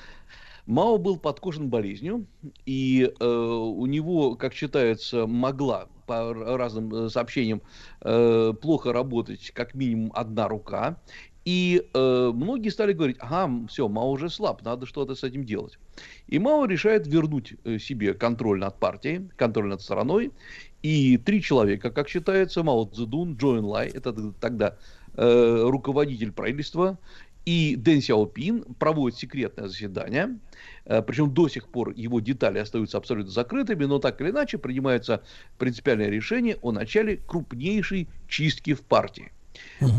Мао 0.66 0.96
был 0.98 1.18
подкошен 1.18 1.68
болезнью, 1.68 2.26
и 2.66 3.12
э, 3.18 3.24
у 3.26 3.84
него, 3.86 4.36
как 4.36 4.54
считается, 4.54 5.26
могла 5.26 5.88
по 6.06 6.32
разным 6.32 6.94
э, 6.94 7.08
сообщениям 7.08 7.62
э, 8.00 8.52
плохо 8.60 8.92
работать 8.92 9.50
как 9.54 9.74
минимум 9.74 10.12
одна 10.14 10.46
рука. 10.46 10.98
И 11.44 11.82
э, 11.92 12.30
многие 12.32 12.68
стали 12.68 12.92
говорить, 12.92 13.16
ага, 13.18 13.66
все, 13.66 13.88
Мао 13.88 14.10
уже 14.12 14.30
слаб, 14.30 14.62
надо 14.62 14.86
что-то 14.86 15.16
с 15.16 15.24
этим 15.24 15.44
делать. 15.44 15.78
И 16.28 16.38
Мао 16.38 16.66
решает 16.66 17.08
вернуть 17.08 17.54
э, 17.64 17.78
себе 17.78 18.14
контроль 18.14 18.60
над 18.60 18.78
партией, 18.78 19.28
контроль 19.36 19.66
над 19.66 19.82
страной. 19.82 20.30
И 20.82 21.16
три 21.16 21.42
человека, 21.42 21.90
как 21.90 22.08
считается, 22.08 22.62
Мао 22.62 22.84
Цзэдун, 22.84 23.34
Джо 23.34 23.58
Энлай, 23.58 23.88
это 23.88 24.32
тогда 24.40 24.76
э, 25.14 25.62
руководитель 25.66 26.30
правительства, 26.30 26.98
и 27.44 27.76
Дэн 27.76 28.00
Сяопин 28.00 28.64
проводит 28.78 29.18
секретное 29.18 29.68
заседание, 29.68 30.38
э, 30.84 31.02
причем 31.02 31.32
до 31.32 31.48
сих 31.48 31.68
пор 31.68 31.90
его 31.90 32.20
детали 32.20 32.58
остаются 32.58 32.98
абсолютно 32.98 33.32
закрытыми, 33.32 33.84
но 33.84 33.98
так 33.98 34.20
или 34.20 34.30
иначе 34.30 34.58
принимается 34.58 35.22
принципиальное 35.58 36.08
решение 36.08 36.58
о 36.62 36.72
начале 36.72 37.16
крупнейшей 37.16 38.08
чистки 38.28 38.74
в 38.74 38.82
партии. 38.82 39.32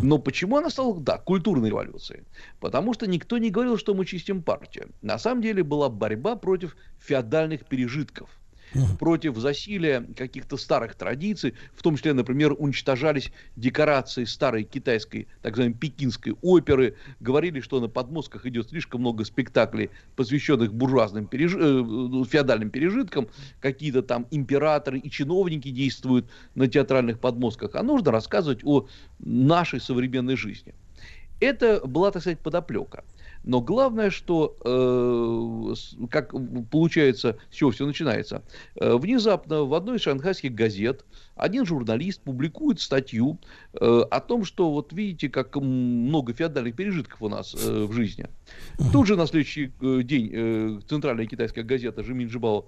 Но 0.02 0.18
почему 0.18 0.57
она 0.57 0.70
стала, 0.70 0.99
да, 0.99 1.18
культурной 1.20 1.70
революцией? 1.70 2.24
Потому 2.60 2.94
что 2.94 3.06
никто 3.06 3.38
не 3.38 3.52
говорил, 3.52 3.78
что 3.78 3.94
мы 3.94 4.06
чистим 4.06 4.41
партию. 4.41 4.90
На 5.02 5.20
самом 5.20 5.44
деле 5.44 5.64
была 5.64 5.90
борьба 5.90 6.36
против 6.36 6.76
феодальных 6.99 7.65
пережитков– 7.65 8.30
против 9.00 9.38
засилия 9.38 10.06
каких-то 10.16 10.58
старых 10.58 10.95
традиций, 10.95 11.54
в 11.76 11.82
том 11.82 11.95
числе, 11.95 12.14
например, 12.14 12.56
уничтожались 12.58 13.32
декорации 13.56 14.26
старой 14.26 14.64
китайской, 14.64 15.28
так 15.41 15.52
называемой 15.54 15.78
пекинской 15.78 16.36
оперы, 16.41 16.95
говорили, 17.20 17.60
что 17.60 17.80
на 17.80 17.88
подмостках 17.88 18.45
идет 18.45 18.70
слишком 18.70 19.02
много 19.02 19.26
спектаклей, 19.26 19.90
посвященных 20.16 20.74
буржуазным 20.74 21.28
переж... 21.28 21.54
э, 21.56 22.24
феодальным 22.30 22.70
пережиткам, 22.70 23.28
какие-то 23.60 24.02
там 24.02 24.28
императоры 24.32 25.00
и 25.00 25.10
чиновники 25.10 25.70
действуют 25.70 26.30
на 26.56 26.68
театральных 26.68 27.20
подмостках, 27.20 27.76
а 27.76 27.84
нужно 27.84 28.12
рассказывать 28.12 28.64
о 28.64 28.88
нашей 29.20 29.80
современной 29.80 30.36
жизни. 30.36 30.74
Это 31.40 31.86
была, 31.86 32.12
так 32.12 32.22
сказать, 32.22 32.40
подоплека. 32.40 33.04
Но 33.44 33.61
главное, 33.61 34.10
что, 34.10 34.56
э, 34.64 36.07
как 36.10 36.34
получается, 36.72 37.38
с 37.52 37.56
чего 37.56 37.72
все 37.72 37.86
начинается, 37.86 38.44
э, 38.76 38.95
внезапно 38.95 39.64
в 39.64 39.74
одной 39.74 39.98
из 39.98 40.02
шанхайских 40.02 40.53
газет 40.53 41.06
один 41.36 41.65
журналист 41.65 42.22
публикует 42.22 42.80
статью 42.80 43.40
э, 43.74 44.03
о 44.10 44.20
том, 44.22 44.45
что 44.45 44.72
вот 44.72 44.94
видите, 44.94 45.30
как 45.30 45.56
много 45.56 46.34
феодальных 46.34 46.76
пережитков 46.76 47.22
у 47.22 47.30
нас 47.30 47.53
э, 47.53 47.84
в 47.84 47.91
жизни. 47.91 48.28
Тут 48.91 49.07
же 49.07 49.15
на 49.15 49.28
следующий 49.28 49.72
э, 49.82 50.02
день 50.03 50.30
э, 50.34 50.80
центральная 50.88 51.26
китайская 51.26 51.64
газета 51.64 52.03
Жимин 52.03 52.30
Джибао 52.30 52.68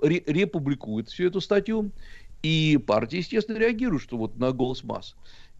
ре- 0.00 0.22
републикует 0.26 1.08
всю 1.08 1.26
эту 1.26 1.40
статью, 1.40 1.90
и 2.42 2.76
партия, 2.76 3.18
естественно, 3.18 3.56
реагирует, 3.56 4.02
что 4.02 4.18
вот 4.18 4.36
на 4.38 4.52
голос 4.52 4.84
масс 4.84 5.16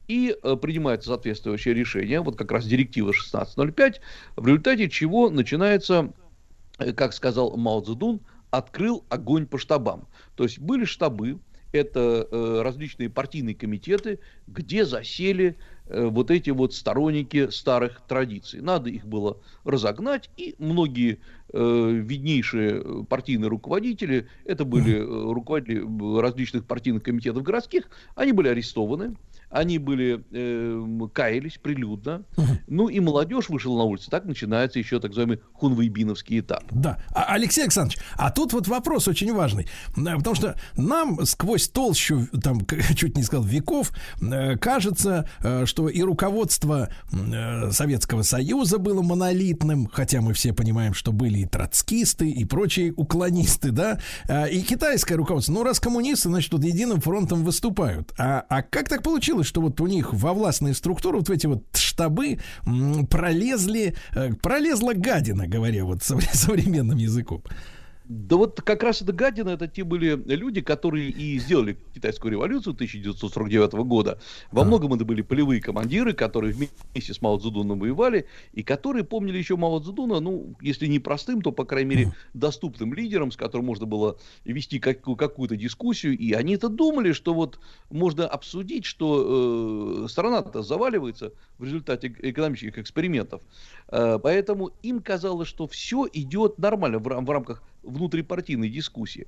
и 0.08 0.36
э, 0.42 0.56
принимается 0.56 1.08
соответствующее 1.08 1.74
решение, 1.74 2.20
вот 2.20 2.36
как 2.36 2.52
раз 2.52 2.66
директива 2.66 3.10
1605, 3.10 4.00
в 4.36 4.46
результате 4.46 4.88
чего 4.88 5.30
начинается, 5.30 6.12
э, 6.78 6.92
как 6.92 7.12
сказал 7.12 7.56
Мао 7.56 7.80
Цзэдун, 7.80 8.20
открыл 8.50 9.04
огонь 9.08 9.46
по 9.46 9.58
штабам. 9.58 10.06
То 10.36 10.44
есть 10.44 10.58
были 10.58 10.84
штабы, 10.84 11.38
это 11.74 12.28
э, 12.30 12.62
различные 12.62 13.10
партийные 13.10 13.54
комитеты, 13.54 14.20
где 14.46 14.84
засели 14.84 15.56
э, 15.86 16.06
вот 16.06 16.30
эти 16.30 16.50
вот 16.50 16.72
сторонники 16.72 17.50
старых 17.50 18.00
традиций. 18.06 18.60
Надо 18.60 18.90
их 18.90 19.04
было 19.04 19.38
разогнать, 19.64 20.30
и 20.36 20.54
многие 20.58 21.18
э, 21.52 21.90
виднейшие 21.92 23.04
партийные 23.06 23.48
руководители, 23.48 24.28
это 24.44 24.64
были 24.64 24.98
э, 24.98 25.32
руководители 25.32 26.20
различных 26.20 26.64
партийных 26.64 27.02
комитетов 27.02 27.42
городских, 27.42 27.88
они 28.14 28.32
были 28.32 28.48
арестованы, 28.48 29.16
они 29.50 29.78
были, 29.78 30.24
э, 30.30 31.08
каялись 31.12 31.58
прилюдно. 31.58 32.24
Угу. 32.36 32.46
Ну 32.66 32.88
и 32.88 33.00
молодежь 33.00 33.48
вышла 33.48 33.76
на 33.76 33.84
улицу. 33.84 34.10
Так 34.10 34.24
начинается 34.24 34.78
еще 34.78 35.00
так 35.00 35.10
называемый 35.10 35.40
хунвейбиновский 35.52 36.40
этап. 36.40 36.64
Да. 36.70 36.98
А, 37.14 37.24
Алексей 37.34 37.62
Александрович, 37.62 37.98
а 38.16 38.30
тут 38.30 38.52
вот 38.52 38.68
вопрос 38.68 39.08
очень 39.08 39.32
важный. 39.32 39.68
Э, 39.96 40.16
потому 40.16 40.34
что 40.34 40.56
нам 40.76 41.24
сквозь 41.24 41.68
толщу, 41.68 42.26
там, 42.42 42.66
чуть 42.96 43.16
не 43.16 43.22
сказал, 43.22 43.44
веков, 43.44 43.92
э, 44.20 44.56
кажется, 44.56 45.28
э, 45.40 45.66
что 45.66 45.88
и 45.88 46.02
руководство 46.02 46.88
Советского 47.70 48.22
Союза 48.22 48.78
было 48.78 49.02
монолитным, 49.02 49.88
хотя 49.92 50.20
мы 50.20 50.32
все 50.32 50.52
понимаем, 50.52 50.94
что 50.94 51.12
были 51.12 51.40
и 51.40 51.46
троцкисты, 51.46 52.28
и 52.28 52.44
прочие 52.44 52.92
уклонисты, 52.92 53.70
да, 53.70 53.98
и 54.50 54.60
китайское 54.62 55.16
руководство. 55.16 55.52
Ну, 55.52 55.62
раз 55.62 55.80
коммунисты, 55.80 56.28
значит, 56.28 56.50
тут 56.50 56.64
единым 56.64 57.00
фронтом 57.00 57.44
выступают. 57.44 58.12
А, 58.18 58.44
а 58.48 58.62
как 58.62 58.88
так 58.88 59.02
получилось? 59.02 59.43
Получилось, 59.44 59.46
что 59.46 59.60
вот 59.60 59.80
у 59.80 59.86
них 59.86 60.12
во 60.12 60.32
властные 60.32 60.74
структуры 60.74 61.18
вот 61.18 61.30
эти 61.30 61.46
вот 61.46 61.62
штабы 61.76 62.38
пролезли, 63.10 63.94
э, 64.14 64.32
пролезла 64.42 64.94
гадина, 64.94 65.46
говоря 65.46 65.84
вот 65.84 66.02
современным 66.02 66.98
языком. 66.98 67.42
Да 68.04 68.36
вот 68.36 68.60
как 68.60 68.82
раз 68.82 69.00
это 69.00 69.12
гадина, 69.12 69.50
это 69.50 69.66
те 69.66 69.82
были 69.82 70.14
люди, 70.26 70.60
которые 70.60 71.08
и 71.08 71.38
сделали 71.38 71.78
китайскую 71.94 72.32
революцию 72.32 72.74
1949 72.74 73.72
года. 73.86 74.20
Во 74.52 74.60
а. 74.60 74.64
многом 74.66 74.92
это 74.92 75.06
были 75.06 75.22
полевые 75.22 75.62
командиры, 75.62 76.12
которые 76.12 76.52
вместе 76.52 77.14
с 77.14 77.22
Мао 77.22 77.38
Цзэдуном 77.38 77.78
воевали, 77.78 78.26
и 78.52 78.62
которые 78.62 79.04
помнили 79.04 79.38
еще 79.38 79.56
Мао 79.56 79.80
Цзэдуна, 79.80 80.20
ну, 80.20 80.54
если 80.60 80.86
не 80.86 80.98
простым, 80.98 81.40
то, 81.40 81.50
по 81.50 81.64
крайней 81.64 81.88
мере, 81.88 82.12
доступным 82.34 82.92
лидером, 82.92 83.32
с 83.32 83.38
которым 83.38 83.66
можно 83.66 83.86
было 83.86 84.18
вести 84.44 84.78
какую- 84.80 85.16
какую-то 85.16 85.56
дискуссию, 85.56 86.18
и 86.18 86.32
они 86.32 86.56
это 86.56 86.68
думали, 86.68 87.12
что 87.12 87.32
вот 87.32 87.58
можно 87.90 88.26
обсудить, 88.26 88.84
что 88.84 90.04
э, 90.04 90.08
страна-то 90.08 90.62
заваливается 90.62 91.32
в 91.56 91.64
результате 91.64 92.14
экономических 92.18 92.76
экспериментов. 92.76 93.40
Э, 93.88 94.18
поэтому 94.22 94.72
им 94.82 95.00
казалось, 95.00 95.48
что 95.48 95.66
все 95.66 96.06
идет 96.12 96.58
нормально 96.58 96.98
в, 96.98 97.04
в 97.04 97.30
рамках 97.30 97.62
внутрипартийной 97.84 98.68
дискуссии. 98.68 99.26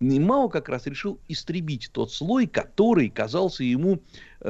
И 0.00 0.18
Мао 0.18 0.48
как 0.48 0.68
раз 0.68 0.86
решил 0.86 1.20
истребить 1.28 1.90
тот 1.92 2.12
слой, 2.12 2.46
который 2.46 3.10
казался 3.10 3.64
ему 3.64 4.02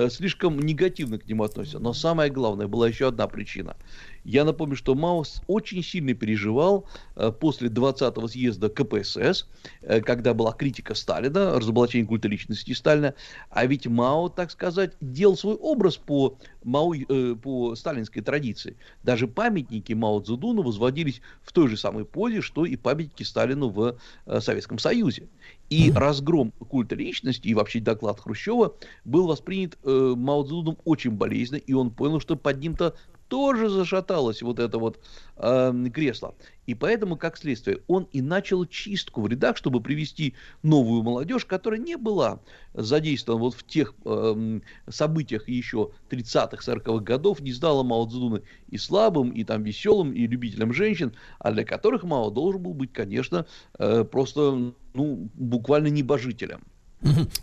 слишком 0.08 0.58
негативно 0.60 1.18
к 1.18 1.26
нему 1.26 1.44
относится. 1.44 1.78
Но 1.78 1.92
самое 1.92 2.30
главное, 2.30 2.66
была 2.66 2.88
еще 2.88 3.08
одна 3.08 3.26
причина. 3.26 3.76
Я 4.24 4.44
напомню, 4.44 4.76
что 4.76 4.94
Мао 4.94 5.24
очень 5.46 5.82
сильно 5.82 6.14
переживал 6.14 6.86
э, 7.16 7.32
после 7.32 7.68
20-го 7.68 8.28
съезда 8.28 8.68
КПСС, 8.68 9.46
э, 9.82 10.00
когда 10.00 10.34
была 10.34 10.52
критика 10.52 10.94
Сталина, 10.94 11.58
разоблачение 11.58 12.06
культа 12.06 12.28
личности 12.28 12.72
Сталина. 12.72 13.14
А 13.50 13.66
ведь 13.66 13.86
Мао, 13.86 14.28
так 14.28 14.50
сказать, 14.50 14.92
делал 15.00 15.36
свой 15.36 15.54
образ 15.54 15.96
по, 15.96 16.36
Мао, 16.64 16.94
э, 16.94 17.34
по 17.34 17.74
сталинской 17.74 18.22
традиции. 18.22 18.76
Даже 19.02 19.26
памятники 19.26 19.94
Мао 19.94 20.20
Цзэдуну 20.20 20.62
возводились 20.62 21.22
в 21.42 21.52
той 21.52 21.68
же 21.68 21.76
самой 21.76 22.04
позе, 22.04 22.42
что 22.42 22.66
и 22.66 22.76
памятники 22.76 23.22
Сталину 23.22 23.70
в 23.70 23.96
э, 24.26 24.40
Советском 24.40 24.78
Союзе. 24.78 25.28
И 25.70 25.92
разгром 25.92 26.52
культа 26.68 26.96
личности 26.96 27.46
и 27.46 27.54
вообще 27.54 27.78
доклад 27.80 28.18
Хрущева 28.18 28.74
был 29.04 29.28
воспринят 29.28 29.78
э, 29.84 30.14
Мао 30.16 30.42
Цзэдуном 30.42 30.78
очень 30.84 31.12
болезненно, 31.12 31.60
и 31.60 31.72
он 31.72 31.90
понял, 31.90 32.20
что 32.20 32.34
под 32.36 32.58
ним-то 32.58 32.96
тоже 33.30 33.68
зашаталось 33.68 34.42
вот 34.42 34.58
это 34.58 34.78
вот 34.78 34.98
э, 35.36 35.72
кресло. 35.94 36.34
И 36.66 36.74
поэтому, 36.74 37.16
как 37.16 37.38
следствие, 37.38 37.78
он 37.86 38.08
и 38.12 38.20
начал 38.20 38.66
чистку 38.66 39.22
в 39.22 39.28
рядах, 39.28 39.56
чтобы 39.56 39.80
привести 39.80 40.34
новую 40.64 41.02
молодежь, 41.02 41.46
которая 41.46 41.80
не 41.80 41.96
была 41.96 42.40
задействована 42.74 43.44
вот 43.44 43.54
в 43.54 43.64
тех 43.64 43.94
э, 44.04 44.60
событиях 44.88 45.48
еще 45.48 45.92
30-х, 46.10 46.72
40-х 46.72 47.04
годов, 47.04 47.40
не 47.40 47.52
знала 47.52 47.84
Мао 47.84 48.04
Цзэдуна 48.06 48.42
и 48.68 48.76
слабым, 48.76 49.30
и 49.30 49.44
там 49.44 49.62
веселым, 49.62 50.12
и 50.12 50.26
любителям 50.26 50.72
женщин, 50.72 51.14
а 51.38 51.52
для 51.52 51.64
которых 51.64 52.02
Мао 52.02 52.30
должен 52.30 52.60
был 52.60 52.74
быть, 52.74 52.92
конечно, 52.92 53.46
э, 53.78 54.04
просто, 54.04 54.74
ну, 54.94 55.30
буквально 55.34 55.86
небожителем. 55.86 56.64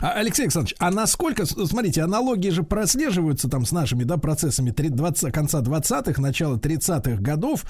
А, 0.00 0.12
Алексей 0.12 0.42
Александрович, 0.42 0.76
а 0.78 0.90
насколько, 0.90 1.44
смотрите, 1.44 2.02
аналогии 2.02 2.50
же 2.50 2.62
прослеживаются 2.62 3.48
там 3.48 3.66
с 3.66 3.72
нашими, 3.72 4.04
да, 4.04 4.16
процессами 4.16 4.70
20, 4.70 5.32
конца 5.32 5.60
20-х, 5.60 6.20
начала 6.22 6.56
30-х 6.56 7.20
годов, 7.20 7.64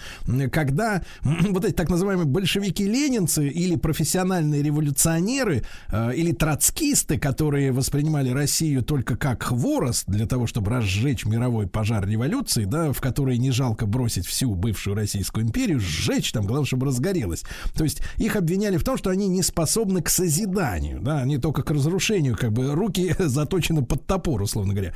когда 0.52 1.02
вот 1.22 1.64
эти 1.64 1.72
так 1.72 1.88
называемые 1.88 2.26
большевики-ленинцы 2.26 3.48
или 3.48 3.76
профессиональные 3.76 4.62
революционеры 4.62 5.64
э, 5.90 6.14
или 6.14 6.32
троцкисты, 6.32 7.18
которые 7.18 7.72
воспринимали 7.72 8.30
Россию 8.30 8.82
только 8.82 9.16
как 9.16 9.42
хворост 9.42 10.04
для 10.06 10.26
того, 10.26 10.46
чтобы 10.46 10.70
разжечь 10.70 11.24
мировой 11.24 11.66
пожар 11.66 12.06
революции, 12.06 12.64
да, 12.64 12.92
в 12.92 13.00
которой 13.00 13.38
не 13.38 13.50
жалко 13.50 13.86
бросить 13.86 14.26
всю 14.26 14.54
бывшую 14.54 14.96
Российскую 14.96 15.46
империю, 15.46 15.80
сжечь 15.80 16.32
там, 16.32 16.46
главное, 16.46 16.66
чтобы 16.66 16.86
разгорелось. 16.86 17.44
То 17.74 17.84
есть 17.84 18.02
их 18.16 18.36
обвиняли 18.36 18.76
в 18.76 18.84
том, 18.84 18.98
что 18.98 19.10
они 19.10 19.28
не 19.28 19.42
способны 19.42 20.02
к 20.02 20.10
созиданию, 20.10 21.00
да, 21.00 21.20
они 21.20 21.38
только 21.38 21.62
к 21.62 21.70
разрушению, 21.78 22.36
как 22.36 22.52
бы 22.52 22.74
руки 22.74 23.14
заточены 23.18 23.84
под 23.84 24.06
топор, 24.06 24.42
условно 24.42 24.74
говоря. 24.74 24.94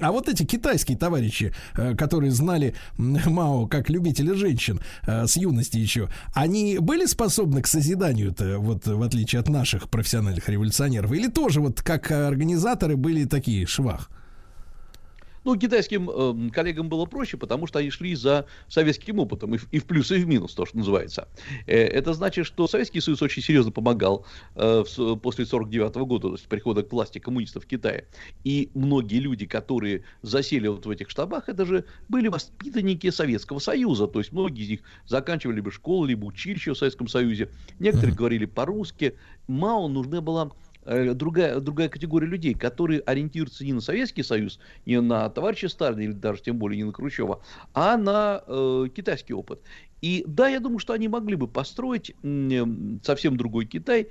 А 0.00 0.12
вот 0.12 0.28
эти 0.28 0.44
китайские 0.44 0.98
товарищи, 0.98 1.54
э, 1.76 1.94
которые 1.94 2.32
знали 2.32 2.74
Мао 2.96 3.66
как 3.66 3.88
любители 3.88 4.32
женщин 4.34 4.80
э, 5.06 5.26
с 5.26 5.36
юности 5.36 5.78
еще, 5.78 6.08
они 6.34 6.78
были 6.78 7.06
способны 7.06 7.62
к 7.62 7.66
созиданию-то, 7.66 8.58
вот 8.58 8.86
в 8.86 9.02
отличие 9.02 9.40
от 9.40 9.48
наших 9.48 9.88
профессиональных 9.88 10.48
революционеров, 10.48 11.12
или 11.12 11.28
тоже 11.28 11.60
вот 11.60 11.82
как 11.82 12.10
организаторы 12.10 12.96
были 12.96 13.24
такие 13.24 13.66
швах? 13.66 14.10
Ну, 15.44 15.56
китайским 15.56 16.10
э, 16.10 16.50
коллегам 16.50 16.88
было 16.88 17.04
проще, 17.04 17.36
потому 17.36 17.66
что 17.66 17.78
они 17.78 17.90
шли 17.90 18.14
за 18.14 18.46
советским 18.68 19.18
опытом, 19.18 19.54
и 19.54 19.58
в, 19.58 19.68
и 19.72 19.78
в 19.78 19.84
плюс, 19.84 20.10
и 20.10 20.16
в 20.16 20.26
минус, 20.26 20.54
то, 20.54 20.64
что 20.64 20.78
называется. 20.78 21.28
Э, 21.66 21.76
это 21.76 22.14
значит, 22.14 22.46
что 22.46 22.66
Советский 22.66 23.00
Союз 23.00 23.20
очень 23.20 23.42
серьезно 23.42 23.70
помогал 23.70 24.26
э, 24.54 24.84
в, 24.84 25.16
после 25.16 25.44
49 25.44 25.94
года, 25.96 26.28
то 26.28 26.34
есть 26.34 26.46
прихода 26.46 26.82
к 26.82 26.90
власти 26.90 27.18
коммунистов 27.18 27.64
в 27.64 27.66
Китае. 27.66 28.06
И 28.42 28.70
многие 28.74 29.18
люди, 29.18 29.44
которые 29.46 30.04
засели 30.22 30.66
вот 30.66 30.86
в 30.86 30.90
этих 30.90 31.10
штабах, 31.10 31.48
это 31.48 31.66
же 31.66 31.84
были 32.08 32.28
воспитанники 32.28 33.10
Советского 33.10 33.58
Союза. 33.58 34.06
То 34.06 34.20
есть 34.20 34.32
многие 34.32 34.64
из 34.64 34.68
них 34.70 34.80
заканчивали 35.06 35.56
либо 35.56 35.70
школу, 35.70 36.06
либо 36.06 36.24
училище 36.24 36.72
в 36.72 36.78
Советском 36.78 37.06
Союзе. 37.06 37.50
Некоторые 37.78 38.14
говорили 38.14 38.46
по-русски. 38.46 39.14
Мао 39.46 39.88
нужна 39.88 40.22
была 40.22 40.50
другая, 40.84 41.60
другая 41.60 41.88
категория 41.88 42.26
людей, 42.26 42.54
которые 42.54 43.00
ориентируются 43.00 43.64
не 43.64 43.72
на 43.72 43.80
Советский 43.80 44.22
Союз, 44.22 44.58
не 44.86 45.00
на 45.00 45.28
товарища 45.30 45.68
Сталина 45.68 46.00
или 46.00 46.12
даже 46.12 46.42
тем 46.42 46.58
более 46.58 46.78
не 46.78 46.84
на 46.84 46.92
Хрущева, 46.92 47.42
а 47.72 47.96
на 47.96 48.42
э, 48.46 48.86
китайский 48.94 49.34
опыт. 49.34 49.60
И 50.02 50.22
да, 50.26 50.48
я 50.48 50.60
думаю, 50.60 50.78
что 50.80 50.92
они 50.92 51.08
могли 51.08 51.34
бы 51.34 51.48
построить 51.48 52.14
э, 52.22 52.64
совсем 53.02 53.36
другой 53.36 53.64
Китай, 53.64 54.08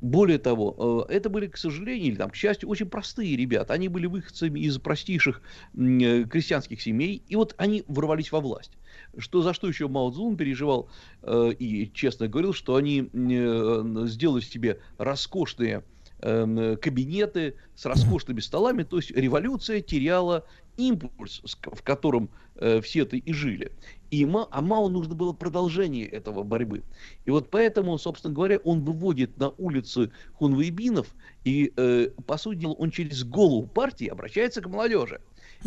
более 0.00 0.38
того, 0.38 1.06
э, 1.08 1.14
это 1.14 1.28
были, 1.28 1.46
к 1.46 1.56
сожалению, 1.56 2.08
или 2.08 2.16
там, 2.16 2.30
к 2.30 2.36
счастью, 2.36 2.68
очень 2.68 2.86
простые 2.86 3.36
ребята. 3.36 3.74
Они 3.74 3.88
были 3.88 4.06
выходцами 4.06 4.60
из 4.60 4.78
простейших 4.78 5.40
э, 5.74 6.24
крестьянских 6.24 6.80
семей, 6.80 7.22
и 7.28 7.36
вот 7.36 7.54
они 7.58 7.84
ворвались 7.88 8.32
во 8.32 8.40
власть. 8.40 8.72
Что, 9.18 9.42
за 9.42 9.54
что 9.54 9.68
еще 9.68 9.88
Мао 9.88 10.10
Цзун 10.10 10.36
переживал 10.36 10.88
э, 11.22 11.52
и 11.58 11.90
честно 11.92 12.28
говорил, 12.28 12.52
что 12.52 12.76
они 12.76 13.10
сделали 13.12 14.40
себе 14.42 14.80
роскошные 14.98 15.82
кабинеты 16.20 17.54
с 17.74 17.84
роскошными 17.84 18.40
столами, 18.40 18.82
то 18.84 18.96
есть 18.96 19.10
революция 19.10 19.80
теряла 19.80 20.44
импульс, 20.76 21.42
в 21.62 21.82
котором 21.82 22.30
э, 22.56 22.80
все 22.80 23.02
это 23.02 23.16
и 23.16 23.32
жили. 23.32 23.72
И 24.10 24.24
Ма, 24.24 24.46
а 24.50 24.60
Мао 24.60 24.88
нужно 24.88 25.14
было 25.14 25.32
продолжение 25.32 26.06
этого 26.06 26.42
борьбы. 26.42 26.82
И 27.24 27.30
вот 27.30 27.50
поэтому, 27.50 27.98
собственно 27.98 28.34
говоря, 28.34 28.58
он 28.58 28.84
выводит 28.84 29.36
на 29.38 29.50
улицы 29.50 30.10
хунвейбинов, 30.34 31.08
и, 31.44 31.72
э, 31.76 32.10
по 32.26 32.36
сути 32.36 32.58
дела, 32.58 32.72
он 32.72 32.90
через 32.90 33.24
голову 33.24 33.66
партии 33.66 34.06
обращается 34.06 34.60
к 34.60 34.68
молодежи 34.68 35.20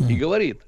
и 0.08 0.16
говорит, 0.16 0.60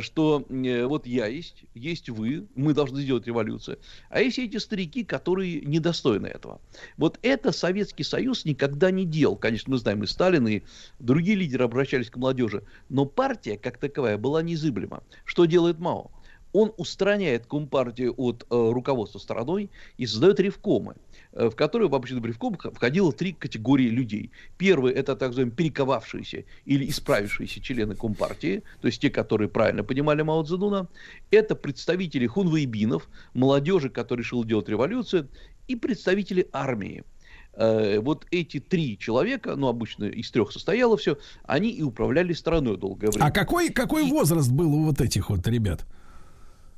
что 0.00 0.44
э, 0.48 0.84
вот 0.86 1.06
я 1.06 1.26
есть, 1.26 1.64
есть 1.74 2.08
вы, 2.08 2.46
мы 2.54 2.74
должны 2.74 3.00
сделать 3.00 3.26
революцию, 3.26 3.78
а 4.10 4.20
есть 4.20 4.38
эти 4.38 4.56
старики, 4.56 5.04
которые 5.04 5.60
недостойны 5.60 6.26
этого. 6.26 6.60
Вот 6.96 7.18
это 7.22 7.52
Советский 7.52 8.04
Союз 8.04 8.44
никогда 8.44 8.90
не 8.90 9.04
делал. 9.04 9.36
Конечно, 9.36 9.70
мы 9.72 9.78
знаем 9.78 10.02
и 10.02 10.06
Сталин, 10.06 10.48
и 10.48 10.62
другие 10.98 11.36
лидеры 11.36 11.64
обращались 11.64 12.10
к 12.10 12.16
молодежи, 12.16 12.64
но 12.88 13.04
партия, 13.04 13.56
как 13.56 13.78
таковая, 13.78 14.18
была 14.18 14.42
незыблема. 14.42 15.02
Что 15.24 15.44
делает 15.44 15.78
Мао? 15.78 16.10
Он 16.52 16.72
устраняет 16.76 17.46
Компартию 17.46 18.14
от 18.16 18.44
э, 18.44 18.46
руководства 18.50 19.18
страной 19.18 19.70
и 19.98 20.06
создает 20.06 20.40
ревкомы. 20.40 20.96
Э, 21.32 21.50
в 21.50 21.56
которую 21.56 21.90
в 21.90 21.94
обычный 21.94 22.20
бревком 22.20 22.56
входило 22.56 23.12
три 23.12 23.32
категории 23.32 23.88
людей. 23.88 24.32
Первый– 24.56 24.92
это 24.94 25.14
так 25.14 25.28
называемые 25.28 25.54
перековавшиеся 25.54 26.44
или 26.64 26.88
исправившиеся 26.88 27.60
члены 27.60 27.94
Компартии, 27.94 28.62
то 28.80 28.86
есть 28.88 29.00
те, 29.00 29.10
которые 29.10 29.48
правильно 29.48 29.84
понимали 29.84 30.22
Мао 30.22 30.42
Цзэдуна. 30.42 30.88
Это 31.30 31.54
представители 31.54 32.26
хунвейбинов, 32.26 33.08
молодежи, 33.34 33.90
которая 33.90 34.24
решила 34.24 34.44
делать 34.44 34.68
революцию, 34.68 35.28
и 35.66 35.76
представители 35.76 36.48
армии. 36.52 37.04
Э, 37.52 38.00
вот 38.00 38.26
эти 38.30 38.58
три 38.58 38.96
человека, 38.98 39.54
ну, 39.54 39.68
обычно 39.68 40.04
из 40.04 40.30
трех 40.30 40.50
состояло 40.50 40.96
все, 40.96 41.18
они 41.44 41.70
и 41.70 41.82
управляли 41.82 42.32
страной 42.32 42.78
долгое 42.78 43.10
время. 43.10 43.26
А 43.26 43.30
какой, 43.30 43.68
какой 43.68 44.04
возраст 44.04 44.50
был 44.50 44.74
у 44.74 44.84
вот 44.84 45.00
этих 45.02 45.28
вот 45.28 45.46
ребят? 45.46 45.86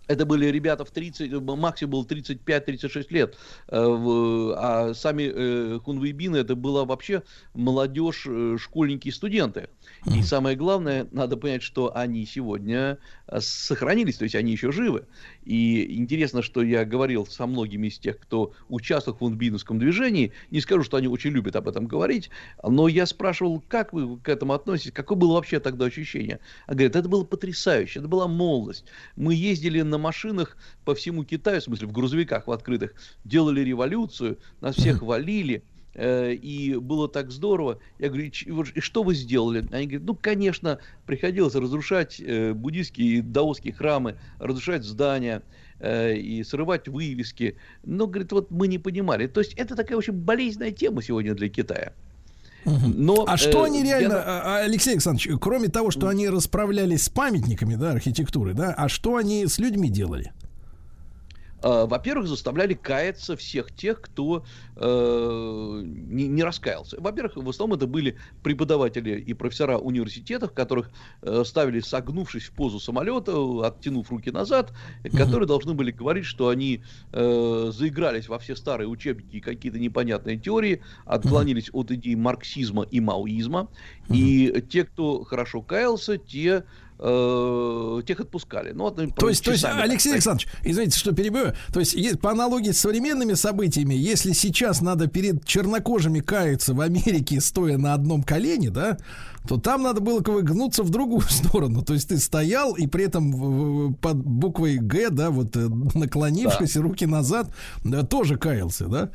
Это 0.06 0.26
были 0.26 0.46
ребята 0.46 0.84
в 0.84 0.90
30, 0.90 1.32
максимум 1.40 1.92
был 1.92 2.04
35-36 2.04 3.06
лет. 3.10 3.36
Э, 3.68 4.54
а 4.56 4.92
сами 4.94 5.30
э, 5.32 5.78
хунвейбины 5.84 6.38
это 6.38 6.56
была 6.56 6.84
вообще 6.84 7.22
молодежь, 7.54 8.26
э, 8.28 8.56
школьники 8.58 9.08
и 9.08 9.12
студенты. 9.12 9.68
И 10.06 10.22
самое 10.22 10.56
главное, 10.56 11.06
надо 11.12 11.36
понять, 11.36 11.62
что 11.62 11.94
они 11.94 12.26
сегодня 12.26 12.98
сохранились, 13.38 14.16
то 14.16 14.24
есть 14.24 14.34
они 14.34 14.52
еще 14.52 14.72
живы. 14.72 15.06
И 15.44 15.98
интересно, 15.98 16.42
что 16.42 16.62
я 16.62 16.84
говорил 16.84 17.26
со 17.26 17.46
многими 17.46 17.86
из 17.86 17.98
тех, 17.98 18.18
кто 18.18 18.52
участвовал 18.68 19.16
в 19.16 19.18
хунвейбиновском 19.20 19.78
движении. 19.78 20.32
Не 20.50 20.60
скажу, 20.60 20.82
что 20.82 20.96
они 20.96 21.06
очень 21.06 21.30
любят 21.30 21.54
об 21.54 21.68
этом 21.68 21.86
говорить, 21.86 22.30
но 22.62 22.88
я 22.88 23.06
спрашивал, 23.06 23.62
как 23.68 23.92
вы 23.92 24.18
к 24.18 24.28
этому 24.28 24.54
относитесь, 24.54 24.92
какое 24.92 25.16
было 25.16 25.34
вообще 25.34 25.60
тогда 25.60 25.84
ощущение. 25.84 26.40
А 26.66 26.74
говорят, 26.74 26.96
это 26.96 27.08
было 27.08 27.24
потрясающе, 27.24 28.00
это 28.00 28.08
была 28.08 28.26
молодость. 28.26 28.84
Мы 29.16 29.34
ездили 29.34 29.82
на 29.82 29.99
машинах 30.00 30.56
по 30.84 30.94
всему 30.94 31.24
Китаю, 31.24 31.60
в 31.60 31.64
смысле 31.64 31.86
в 31.86 31.92
грузовиках 31.92 32.46
в 32.46 32.52
открытых, 32.52 32.94
делали 33.24 33.60
революцию, 33.60 34.38
нас 34.60 34.76
всех 34.76 35.02
валили, 35.02 35.62
э, 35.94 36.34
и 36.34 36.76
было 36.76 37.08
так 37.08 37.30
здорово. 37.30 37.78
Я 37.98 38.08
говорю, 38.08 38.30
и 38.74 38.80
что 38.80 39.02
вы 39.02 39.14
сделали? 39.14 39.66
Они 39.72 39.86
говорят, 39.86 40.06
ну, 40.06 40.14
конечно, 40.14 40.78
приходилось 41.06 41.54
разрушать 41.54 42.20
э, 42.20 42.52
буддийские 42.52 43.18
и 43.18 43.20
даосские 43.20 43.72
храмы, 43.72 44.16
разрушать 44.38 44.84
здания 44.84 45.42
э, 45.78 46.16
и 46.16 46.42
срывать 46.44 46.88
вывески. 46.88 47.56
Но, 47.84 48.06
говорит, 48.06 48.32
вот 48.32 48.50
мы 48.50 48.68
не 48.68 48.78
понимали. 48.78 49.26
То 49.26 49.40
есть 49.40 49.54
это 49.54 49.76
такая 49.76 49.98
очень 49.98 50.14
болезненная 50.14 50.72
тема 50.72 51.02
сегодня 51.02 51.34
для 51.34 51.48
Китая. 51.48 51.92
Но, 52.64 53.24
а 53.26 53.36
что 53.36 53.64
э, 53.64 53.66
они 53.68 53.82
реально, 53.82 54.14
я... 54.14 54.18
А, 54.18 54.42
а, 54.44 54.56
Алексей 54.64 54.92
Александрович, 54.92 55.28
кроме 55.40 55.68
того, 55.68 55.90
что 55.90 56.08
они 56.08 56.28
расправлялись 56.28 57.04
с 57.04 57.08
памятниками, 57.08 57.74
да, 57.74 57.92
архитектуры, 57.92 58.54
да, 58.54 58.74
а 58.76 58.88
что 58.88 59.16
они 59.16 59.46
с 59.46 59.58
людьми 59.58 59.88
делали? 59.88 60.32
Э, 61.62 61.86
во-первых, 61.86 62.28
заставляли 62.28 62.74
каяться 62.74 63.36
всех 63.36 63.74
тех, 63.74 64.00
кто 64.00 64.44
э, 64.76 65.80
не, 65.84 66.28
не 66.28 66.42
раскаялся. 66.42 67.00
Во-первых, 67.00 67.36
в 67.36 67.48
основном 67.48 67.76
это 67.76 67.86
были 67.86 68.16
преподаватели 68.42 69.20
и 69.20 69.34
профессора 69.34 69.78
университетов, 69.78 70.52
которых 70.52 70.90
э, 71.22 71.42
ставили 71.44 71.80
согнувшись 71.80 72.44
в 72.44 72.52
позу 72.52 72.80
самолета, 72.80 73.32
оттянув 73.66 74.10
руки 74.10 74.30
назад, 74.30 74.72
которые 75.16 75.46
должны 75.46 75.74
были 75.74 75.90
говорить, 75.90 76.24
что 76.24 76.48
они 76.48 76.82
э, 77.12 77.70
заигрались 77.74 78.28
во 78.28 78.38
все 78.38 78.56
старые 78.56 78.88
учебники 78.88 79.36
и 79.36 79.40
какие-то 79.40 79.78
непонятные 79.78 80.38
теории, 80.38 80.82
отклонились 81.04 81.70
от 81.72 81.90
идей 81.90 82.14
марксизма 82.14 82.82
и 82.82 83.00
маоизма. 83.00 83.68
И 84.08 84.64
те, 84.68 84.84
кто 84.84 85.24
хорошо 85.24 85.62
каялся, 85.62 86.18
те 86.18 86.64
э, 87.00 88.02
тех 88.06 88.20
отпускали. 88.20 88.72
Ну, 88.72 88.84
вот, 88.84 88.96
то, 89.16 89.28
есть, 89.28 89.44
то 89.44 89.52
есть, 89.52 89.64
Алексей 89.64 90.12
Александрович, 90.12 90.48
извините, 90.62 90.98
что 90.98 91.12
перебью, 91.12 91.52
то 91.72 91.80
есть, 91.80 92.20
по 92.20 92.30
аналогии 92.30 92.70
с 92.70 92.80
современными 92.80 93.34
событиями, 93.34 93.94
если 93.94 94.32
сейчас 94.32 94.80
надо 94.80 95.06
перед 95.06 95.44
чернокожими 95.44 96.20
каяться 96.20 96.74
в 96.74 96.80
Америке, 96.80 97.40
стоя 97.40 97.78
на 97.78 97.94
одном 97.94 98.22
колене, 98.22 98.70
да, 98.70 98.98
то 99.48 99.56
там 99.56 99.82
надо 99.82 100.00
было 100.00 100.20
гнуться 100.20 100.82
в 100.82 100.90
другую 100.90 101.22
сторону. 101.28 101.82
То 101.82 101.94
есть 101.94 102.08
ты 102.08 102.18
стоял 102.18 102.74
и 102.74 102.86
при 102.86 103.04
этом 103.04 103.94
под 103.94 104.16
буквой 104.18 104.76
Г, 104.76 105.10
да, 105.10 105.30
вот 105.30 105.56
э, 105.56 105.68
наклонившись, 105.94 106.74
да. 106.74 106.82
руки 106.82 107.06
назад, 107.06 107.50
да, 107.84 108.02
тоже 108.02 108.36
каялся, 108.36 108.86
да? 108.86 109.10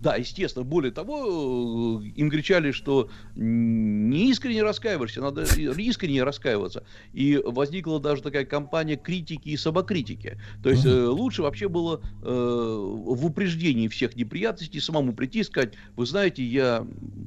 Да, 0.00 0.16
естественно. 0.16 0.64
Более 0.64 0.92
того, 0.92 2.02
им 2.02 2.30
кричали, 2.30 2.72
что 2.72 3.10
не 3.34 4.30
искренне 4.30 4.62
раскаиваешься, 4.62 5.20
надо 5.20 5.42
искренне 5.42 6.22
раскаиваться. 6.22 6.84
И 7.12 7.40
возникла 7.44 8.00
даже 8.00 8.22
такая 8.22 8.46
кампания 8.46 8.96
критики 8.96 9.50
и 9.50 9.56
самокритики. 9.58 10.38
То 10.62 10.70
есть 10.70 10.86
uh-huh. 10.86 11.08
лучше 11.08 11.42
вообще 11.42 11.68
было 11.68 12.00
э, 12.22 12.26
в 12.26 13.26
упреждении 13.26 13.88
всех 13.88 14.16
неприятностей 14.16 14.80
самому 14.80 15.12
прийти 15.12 15.40
и 15.40 15.44
сказать, 15.44 15.74
вы 15.96 16.06
знаете, 16.06 16.42
я, 16.44 16.86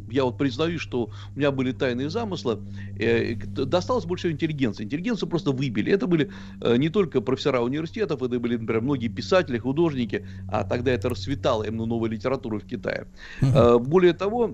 я 0.09 0.23
вот 0.25 0.39
признаю, 0.39 0.79
что 0.79 1.11
у 1.35 1.37
меня 1.37 1.51
были 1.51 1.73
тайные 1.73 2.09
замыслы. 2.09 2.59
Э, 2.99 3.35
досталось 3.35 4.05
больше 4.05 4.31
интеллигенции. 4.31 4.83
Интеллигенцию 4.83 5.29
просто 5.29 5.51
выбили. 5.51 5.91
Это 5.91 6.07
были 6.07 6.31
э, 6.59 6.77
не 6.77 6.89
только 6.89 7.21
профессора 7.21 7.61
университетов, 7.61 8.23
это 8.23 8.39
были, 8.39 8.57
например, 8.57 8.81
многие 8.81 9.09
писатели, 9.09 9.59
художники, 9.59 10.25
а 10.47 10.63
тогда 10.63 10.91
это 10.91 11.09
расцветало 11.09 11.63
именно 11.63 11.85
новая 11.85 12.09
литература 12.09 12.62
в 12.63 12.65
Китае. 12.65 13.07
Uh-huh. 13.41 13.79
Более 13.79 14.13
того, 14.13 14.51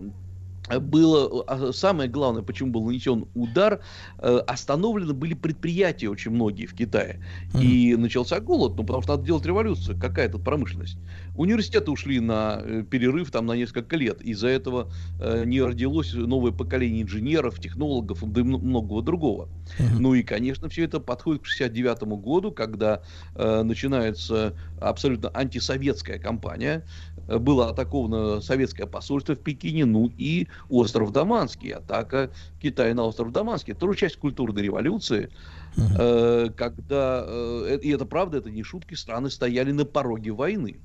было 0.77 1.43
а, 1.47 1.71
самое 1.73 2.09
главное, 2.09 2.43
почему 2.43 2.71
был 2.71 2.85
нанесен 2.85 3.25
удар, 3.33 3.81
э, 4.19 4.37
остановлены 4.45 5.13
были 5.13 5.33
предприятия 5.33 6.09
очень 6.09 6.31
многие 6.31 6.67
в 6.67 6.75
Китае. 6.75 7.23
Mm-hmm. 7.53 7.63
И 7.63 7.95
начался 7.95 8.39
голод, 8.39 8.75
ну 8.77 8.83
потому 8.83 9.01
что 9.01 9.13
надо 9.13 9.25
делать 9.25 9.45
революцию, 9.45 9.99
какая 9.99 10.29
тут 10.29 10.43
промышленность. 10.43 10.97
Университеты 11.35 11.89
ушли 11.89 12.19
на 12.19 12.61
э, 12.63 12.83
перерыв 12.83 13.31
там 13.31 13.47
на 13.47 13.53
несколько 13.53 13.95
лет. 13.95 14.21
Из-за 14.21 14.49
этого 14.49 14.91
э, 15.19 15.43
не 15.45 15.61
родилось 15.61 16.13
новое 16.13 16.51
поколение 16.51 17.01
инженеров, 17.01 17.59
технологов 17.59 18.21
и 18.21 18.25
многого 18.25 19.01
другого. 19.01 19.49
Mm-hmm. 19.79 19.99
Ну 19.99 20.13
и, 20.13 20.21
конечно, 20.21 20.69
все 20.69 20.83
это 20.83 20.99
подходит 20.99 21.43
к 21.43 21.45
69 21.45 22.03
году, 22.21 22.51
когда 22.51 23.01
э, 23.35 23.63
начинается 23.63 24.53
абсолютно 24.79 25.31
антисоветская 25.33 26.19
кампания. 26.19 26.83
Было 27.37 27.69
атаковано 27.69 28.41
советское 28.41 28.87
посольство 28.87 29.35
в 29.35 29.39
Пекине, 29.39 29.85
ну 29.85 30.11
и 30.17 30.47
остров 30.69 31.11
Даманский, 31.11 31.71
атака 31.71 32.31
Китая 32.61 32.93
на 32.95 33.03
остров 33.03 33.31
Даманский. 33.31 33.73
Это 33.73 33.81
тоже 33.81 33.99
часть 33.99 34.17
культурной 34.17 34.63
революции, 34.63 35.29
uh-huh. 35.75 36.51
когда, 36.53 37.23
э, 37.27 37.79
и 37.81 37.89
это 37.89 38.05
правда, 38.05 38.39
это 38.39 38.49
не 38.49 38.63
шутки, 38.63 38.95
страны 38.95 39.29
стояли 39.29 39.71
на 39.71 39.85
пороге 39.85 40.31
войны. 40.31 40.77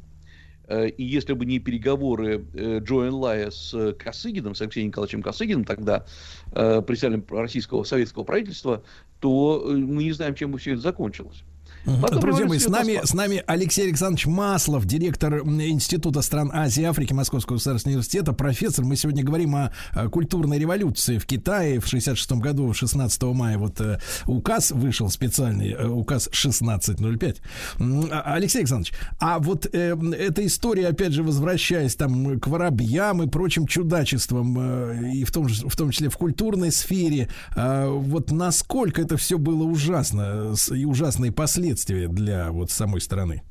Э, 0.66 0.88
и 0.88 1.02
если 1.02 1.32
бы 1.32 1.46
не 1.46 1.60
переговоры 1.60 2.44
Джо 2.54 3.08
Энлая 3.08 3.50
с 3.50 3.94
Косыгиным, 3.94 4.54
с 4.54 4.60
Алексеем 4.60 4.88
Николаевичем 4.88 5.22
Косыгиным, 5.22 5.64
тогда 5.64 6.04
председателем 6.50 7.24
российского 7.30 7.84
советского 7.84 8.24
правительства, 8.24 8.82
то 9.20 9.64
мы 9.66 10.04
не 10.04 10.12
знаем, 10.12 10.34
чем 10.34 10.52
бы 10.52 10.58
все 10.58 10.72
это 10.72 10.82
закончилось. 10.82 11.42
Потом 11.84 12.20
Друзья 12.20 12.46
мои, 12.46 12.58
с 12.58 12.66
нами, 12.66 13.00
с 13.04 13.12
нами 13.12 13.42
Алексей 13.46 13.82
Александрович 13.84 14.26
Маслов, 14.26 14.86
директор 14.86 15.40
Института 15.40 16.22
стран 16.22 16.50
Азии 16.52 16.80
и 16.80 16.84
Африки 16.84 17.12
Московского 17.12 17.56
государственного 17.56 17.96
университета, 17.98 18.32
профессор. 18.32 18.86
Мы 18.86 18.96
сегодня 18.96 19.22
говорим 19.22 19.54
о, 19.54 19.70
э, 19.94 20.08
культурной 20.08 20.58
революции 20.58 21.18
в 21.18 21.26
Китае 21.26 21.80
в 21.80 21.86
66 21.86 22.32
году, 22.40 22.72
16 22.72 23.22
мая. 23.34 23.58
Вот 23.58 23.82
э, 23.82 23.98
указ 24.24 24.70
вышел 24.70 25.10
специальный, 25.10 25.72
э, 25.72 25.86
указ 25.86 26.28
1605. 26.32 27.42
М, 27.78 28.08
а- 28.10 28.32
Алексей 28.34 28.60
Александрович, 28.60 28.94
а 29.20 29.38
вот 29.38 29.66
э, 29.70 29.94
эта 30.18 30.46
история, 30.46 30.88
опять 30.88 31.12
же, 31.12 31.22
возвращаясь 31.22 31.96
там 31.96 32.40
к 32.40 32.46
воробьям 32.46 33.22
и 33.22 33.26
прочим 33.28 33.66
чудачествам, 33.66 34.56
э, 34.58 35.10
и 35.16 35.24
в 35.24 35.32
том, 35.32 35.48
же- 35.50 35.68
в 35.68 35.76
том 35.76 35.90
числе 35.90 36.08
в 36.08 36.16
культурной 36.16 36.72
сфере, 36.72 37.28
э, 37.54 37.86
вот 37.88 38.30
насколько 38.30 39.02
это 39.02 39.18
все 39.18 39.36
было 39.36 39.64
ужасно 39.64 40.54
и 40.74 40.84
ужасные 40.86 41.30
последствия 41.30 41.73
для 42.08 42.50
вот 42.50 42.70
самой 42.70 43.00
страны. 43.00 43.42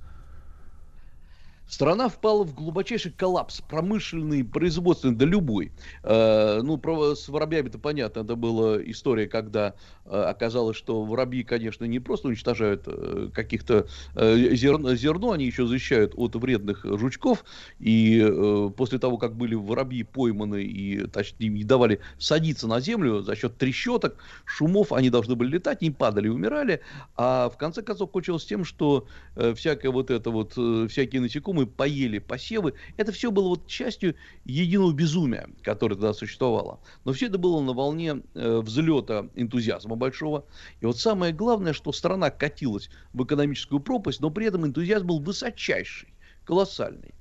Страна 1.74 2.08
впала 2.08 2.44
в 2.44 2.54
глубочайший 2.54 3.12
коллапс, 3.12 3.62
промышленный, 3.62 4.44
производственный, 4.44 5.16
да 5.16 5.26
любой. 5.26 5.72
Э, 6.04 6.62
ну, 6.62 6.78
про, 6.78 7.16
с 7.16 7.28
воробьями-то 7.28 7.80
понятно, 7.80 8.20
это 8.20 8.36
была 8.36 8.80
история, 8.84 9.26
когда 9.26 9.74
э, 10.06 10.10
оказалось, 10.16 10.78
что 10.78 11.04
воробьи, 11.04 11.42
конечно, 11.42 11.86
не 11.86 12.00
просто 12.00 12.28
уничтожают 12.28 12.84
э, 12.86 13.32
каких-то 13.34 13.88
э, 14.14 14.54
зерно, 14.54 14.94
зерно, 14.94 15.32
они 15.32 15.46
еще 15.46 15.66
защищают 15.66 16.14
от 16.16 16.36
вредных 16.36 16.86
жучков, 16.86 17.44
и 17.80 18.24
э, 18.24 18.70
после 18.78 19.00
того, 19.00 19.18
как 19.18 19.36
были 19.36 19.56
воробьи 19.56 20.04
пойманы 20.04 20.62
и, 20.62 21.08
точнее, 21.08 21.50
не 21.50 21.64
давали 21.64 22.02
садиться 22.20 22.68
на 22.68 22.82
землю 22.82 23.22
за 23.22 23.36
счет 23.36 23.58
трещоток, 23.58 24.18
шумов, 24.46 24.94
они 24.94 25.10
должны 25.10 25.34
были 25.34 25.54
летать, 25.54 25.82
не 25.82 25.90
падали 25.90 26.28
умирали, 26.28 26.82
а 27.16 27.50
в 27.50 27.58
конце 27.58 27.82
концов 27.82 28.12
кончилось 28.12 28.46
тем, 28.46 28.64
что 28.64 29.08
э, 29.36 29.56
всякое 29.56 29.90
вот 29.90 30.12
это 30.12 30.30
вот, 30.30 30.54
э, 30.56 30.88
всякие 30.88 31.20
насекомые 31.20 31.63
поели 31.66 32.20
посевы. 32.20 32.74
Это 32.98 33.12
все 33.12 33.32
было 33.32 33.50
вот 33.50 33.68
частью 33.68 34.16
единого 34.46 34.94
безумия, 34.94 35.50
которое 35.62 35.96
тогда 35.96 36.14
существовало. 36.14 36.80
Но 37.06 37.14
все 37.14 37.28
это 37.28 37.38
было 37.38 37.62
на 37.62 37.74
волне 37.74 38.22
э, 38.34 38.60
взлета 38.60 39.30
энтузиазма 39.36 39.96
большого. 39.96 40.46
И 40.82 40.86
вот 40.86 41.00
самое 41.00 41.34
главное, 41.34 41.74
что 41.74 41.92
страна 41.92 42.30
катилась 42.30 42.90
в 43.14 43.24
экономическую 43.24 43.80
пропасть, 43.80 44.22
но 44.22 44.30
при 44.30 44.48
этом 44.48 44.66
энтузиазм 44.66 45.08
был 45.08 45.20
высочайший, 45.20 46.14
колоссальный. 46.46 47.14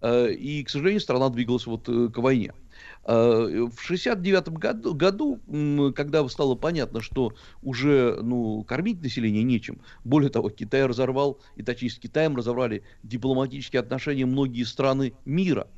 Э, 0.00 0.30
И, 0.32 0.62
к 0.64 0.70
сожалению, 0.70 1.00
страна 1.00 1.28
двигалась 1.28 1.66
вот 1.66 1.88
э, 1.88 2.08
к 2.08 2.18
войне. 2.18 2.52
Э, 3.06 3.68
В 3.72 3.80
69 3.80 4.48
году, 4.48 4.94
году, 4.94 5.92
когда 5.94 6.28
стало 6.28 6.56
понятно, 6.56 7.00
что 7.00 7.34
уже 7.62 8.18
ну, 8.22 8.64
кормить 8.64 9.02
население 9.02 9.44
нечем, 9.44 9.80
более 10.04 10.28
того, 10.28 10.50
Китай 10.50 10.84
разорвал, 10.84 11.40
и 11.54 11.62
точнее 11.62 11.90
с 11.90 11.98
Китаем 11.98 12.36
разорвали 12.36 12.82
дипломатические 13.04 13.80
отношения 13.80 14.26
многие 14.26 14.64
страны 14.64 15.12
мира. 15.24 15.68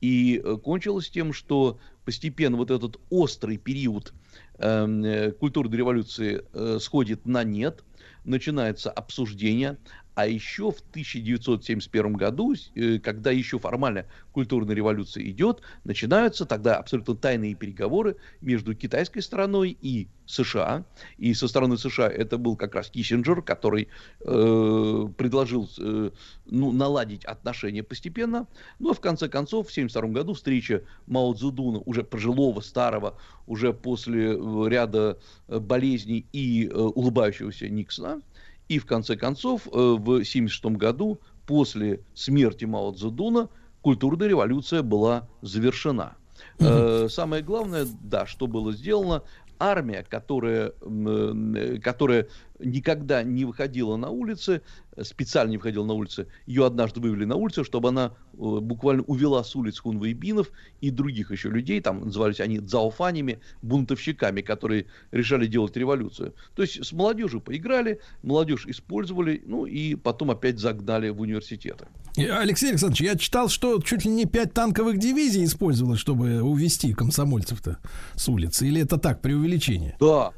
И 0.00 0.40
э, 0.42 0.56
кончилось 0.56 1.10
тем, 1.10 1.32
что 1.32 1.78
постепенно 2.04 2.56
вот 2.56 2.70
этот 2.70 2.98
острый 3.10 3.58
период 3.58 4.14
эм, 4.58 5.04
э, 5.04 5.32
культурной 5.32 5.76
революции 5.76 6.42
э, 6.52 6.78
сходит 6.80 7.26
на 7.26 7.44
нет, 7.44 7.84
начинается 8.24 8.90
обсуждение, 8.90 9.76
а 10.18 10.26
еще 10.26 10.72
в 10.72 10.80
1971 10.90 12.14
году, 12.14 12.52
э, 12.74 12.98
когда 12.98 13.30
еще 13.30 13.60
формально 13.60 14.04
культурная 14.32 14.74
революция 14.74 15.22
идет, 15.30 15.60
начинаются 15.84 16.44
тогда 16.44 16.76
абсолютно 16.76 17.14
тайные 17.14 17.54
переговоры 17.54 18.16
между 18.40 18.74
китайской 18.74 19.20
стороной 19.20 19.78
и 19.80 20.08
США. 20.26 20.84
И 21.18 21.34
со 21.34 21.46
стороны 21.46 21.78
США 21.78 22.08
это 22.08 22.36
был 22.36 22.56
как 22.56 22.74
раз 22.74 22.90
Киссинджер, 22.90 23.42
который 23.42 23.86
э, 24.20 25.08
предложил 25.16 25.70
э, 25.78 26.10
ну, 26.46 26.72
наладить 26.72 27.24
отношения 27.24 27.84
постепенно. 27.84 28.48
Но 28.80 28.94
в 28.94 29.00
конце 29.00 29.28
концов, 29.28 29.68
в 29.68 29.70
1972 29.70 30.20
году 30.20 30.34
встреча 30.34 30.82
Мао 31.06 31.32
Цзэдуна, 31.32 31.78
уже 31.86 32.02
пожилого, 32.02 32.60
старого, 32.60 33.16
уже 33.46 33.72
после 33.72 34.32
э, 34.32 34.68
ряда 34.68 35.18
э, 35.46 35.60
болезней 35.60 36.26
и 36.32 36.66
э, 36.66 36.72
улыбающегося 36.74 37.68
Никсона, 37.68 38.20
и 38.68 38.78
в 38.78 38.86
конце 38.86 39.16
концов, 39.16 39.66
э, 39.66 39.70
в 39.70 40.20
1976 40.20 40.76
году, 40.76 41.20
после 41.46 42.00
смерти 42.14 42.64
Мао 42.66 42.92
Цзэдуна, 42.92 43.48
культурная 43.80 44.28
революция 44.28 44.82
была 44.82 45.28
завершена. 45.42 46.16
Э, 46.58 47.08
Самое 47.08 47.42
главное, 47.42 47.86
да, 48.02 48.26
что 48.26 48.46
было 48.46 48.72
сделано, 48.72 49.22
армия, 49.58 50.04
которая, 50.08 50.72
э, 50.80 51.78
которая 51.82 52.28
никогда 52.58 53.22
не 53.22 53.44
выходила 53.44 53.96
на 53.96 54.10
улицы, 54.10 54.62
э, 54.96 55.04
специально 55.04 55.50
не 55.50 55.56
выходила 55.56 55.84
на 55.84 55.94
улицы, 55.94 56.26
ее 56.46 56.66
однажды 56.66 57.00
вывели 57.00 57.24
на 57.24 57.36
улицу, 57.36 57.64
чтобы 57.64 57.88
она 57.88 58.12
э, 58.32 58.36
буквально 58.36 59.02
увела 59.04 59.42
с 59.44 59.54
улиц 59.56 59.78
хунвейбинов 59.78 60.50
и 60.80 60.90
других 60.90 61.30
еще 61.30 61.50
людей, 61.50 61.80
там 61.80 62.00
назывались 62.00 62.40
они 62.40 62.58
дзаофанями, 62.58 63.40
бунтовщиками, 63.62 64.40
которые 64.40 64.86
решали 65.10 65.46
делать 65.46 65.76
революцию. 65.76 66.34
То 66.54 66.62
есть 66.62 66.84
с 66.84 66.92
молодежью 66.92 67.40
поиграли, 67.40 68.00
молодежь 68.22 68.66
использовали, 68.66 69.42
ну 69.46 69.66
и 69.66 69.94
потом 69.94 70.30
опять 70.30 70.58
загнали 70.58 71.10
в 71.10 71.20
университеты. 71.20 71.86
Алексей 72.16 72.70
Александрович, 72.70 73.00
я 73.02 73.16
читал, 73.16 73.48
что 73.48 73.80
чуть 73.80 74.04
ли 74.04 74.10
не 74.10 74.26
пять 74.26 74.52
танковых 74.52 74.98
дивизий 74.98 75.44
использовалось, 75.44 76.00
чтобы 76.00 76.42
увести 76.42 76.92
комсомольцев-то 76.92 77.78
с 78.16 78.28
улицы. 78.28 78.66
Или 78.66 78.82
это 78.82 78.98
так, 78.98 79.20
преувеличение? 79.20 79.96
Да. 80.00 80.32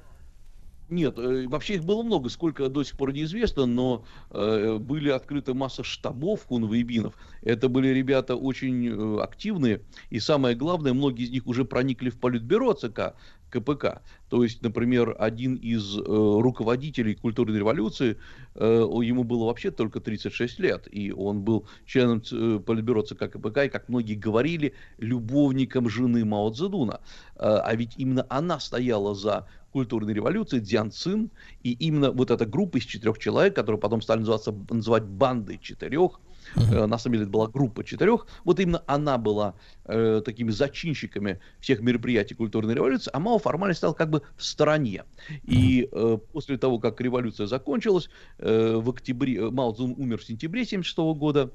Нет, 0.90 1.18
э, 1.18 1.46
вообще 1.46 1.74
их 1.74 1.84
было 1.84 2.02
много, 2.02 2.28
сколько 2.28 2.68
до 2.68 2.82
сих 2.82 2.96
пор 2.96 3.12
неизвестно, 3.12 3.64
но 3.64 4.04
э, 4.30 4.76
были 4.78 5.08
открыты 5.10 5.54
масса 5.54 5.84
штабов 5.84 6.44
хунвейбинов. 6.46 7.14
Это 7.42 7.68
были 7.68 7.88
ребята 7.88 8.34
очень 8.34 8.88
э, 8.88 9.22
активные, 9.22 9.82
и 10.10 10.18
самое 10.18 10.56
главное, 10.56 10.92
многие 10.92 11.26
из 11.26 11.30
них 11.30 11.46
уже 11.46 11.64
проникли 11.64 12.10
в 12.10 12.18
политбюро 12.18 12.72
ЦК 12.72 13.14
КПК. 13.50 14.02
То 14.28 14.42
есть, 14.42 14.62
например, 14.62 15.16
один 15.18 15.56
из 15.56 15.96
э, 15.96 16.02
руководителей 16.04 17.14
культурной 17.14 17.58
революции, 17.58 18.16
э, 18.54 18.64
ему 19.02 19.24
было 19.24 19.46
вообще 19.46 19.70
только 19.70 20.00
36 20.00 20.58
лет, 20.60 20.88
и 20.90 21.12
он 21.12 21.42
был 21.42 21.66
членом 21.84 22.22
э, 22.32 22.60
политбюро 22.64 23.02
ЦК 23.02 23.30
КПК, 23.30 23.64
и, 23.64 23.68
как 23.68 23.88
многие 23.88 24.14
говорили, 24.14 24.74
любовником 24.98 25.88
жены 25.88 26.24
Мао 26.24 26.50
Цзэдуна. 26.50 27.00
Э, 27.36 27.60
а 27.64 27.74
ведь 27.74 27.94
именно 27.96 28.24
она 28.28 28.60
стояла 28.60 29.14
за 29.14 29.46
культурной 29.72 30.14
революцией, 30.14 30.62
Дзян 30.62 30.90
Цин, 30.90 31.30
и 31.62 31.72
именно 31.72 32.10
вот 32.10 32.30
эта 32.30 32.46
группа 32.46 32.78
из 32.78 32.84
четырех 32.84 33.18
человек, 33.18 33.54
которую 33.54 33.80
потом 33.80 34.02
стали 34.02 34.20
называться, 34.20 34.54
называть 34.70 35.04
бандой 35.04 35.58
четырех, 35.62 36.20
э, 36.56 36.86
на 36.86 36.98
самом 36.98 37.14
деле 37.14 37.22
это 37.24 37.32
была 37.32 37.48
группа 37.48 37.84
четырех, 37.84 38.26
вот 38.44 38.60
именно 38.60 38.82
она 38.86 39.18
была 39.18 39.54
э, 39.84 40.22
такими 40.24 40.50
зачинщиками 40.50 41.40
всех 41.60 41.80
мероприятий 41.80 42.34
культурной 42.34 42.74
революции, 42.74 43.10
а 43.12 43.20
Мао 43.20 43.38
формально 43.38 43.74
стал 43.74 43.94
как 43.94 44.10
бы 44.10 44.22
в 44.36 44.44
стороне. 44.44 45.04
И 45.44 45.88
э, 45.90 46.18
после 46.32 46.58
того, 46.58 46.78
как 46.78 47.00
революция 47.00 47.46
закончилась, 47.46 48.08
э, 48.38 48.74
в 48.76 48.90
октябре, 48.90 49.36
э, 49.36 49.50
Мао 49.50 49.72
Цзэдун 49.72 49.94
умер 49.98 50.18
в 50.18 50.24
сентябре 50.24 50.62
1976 50.62 51.18
года, 51.18 51.50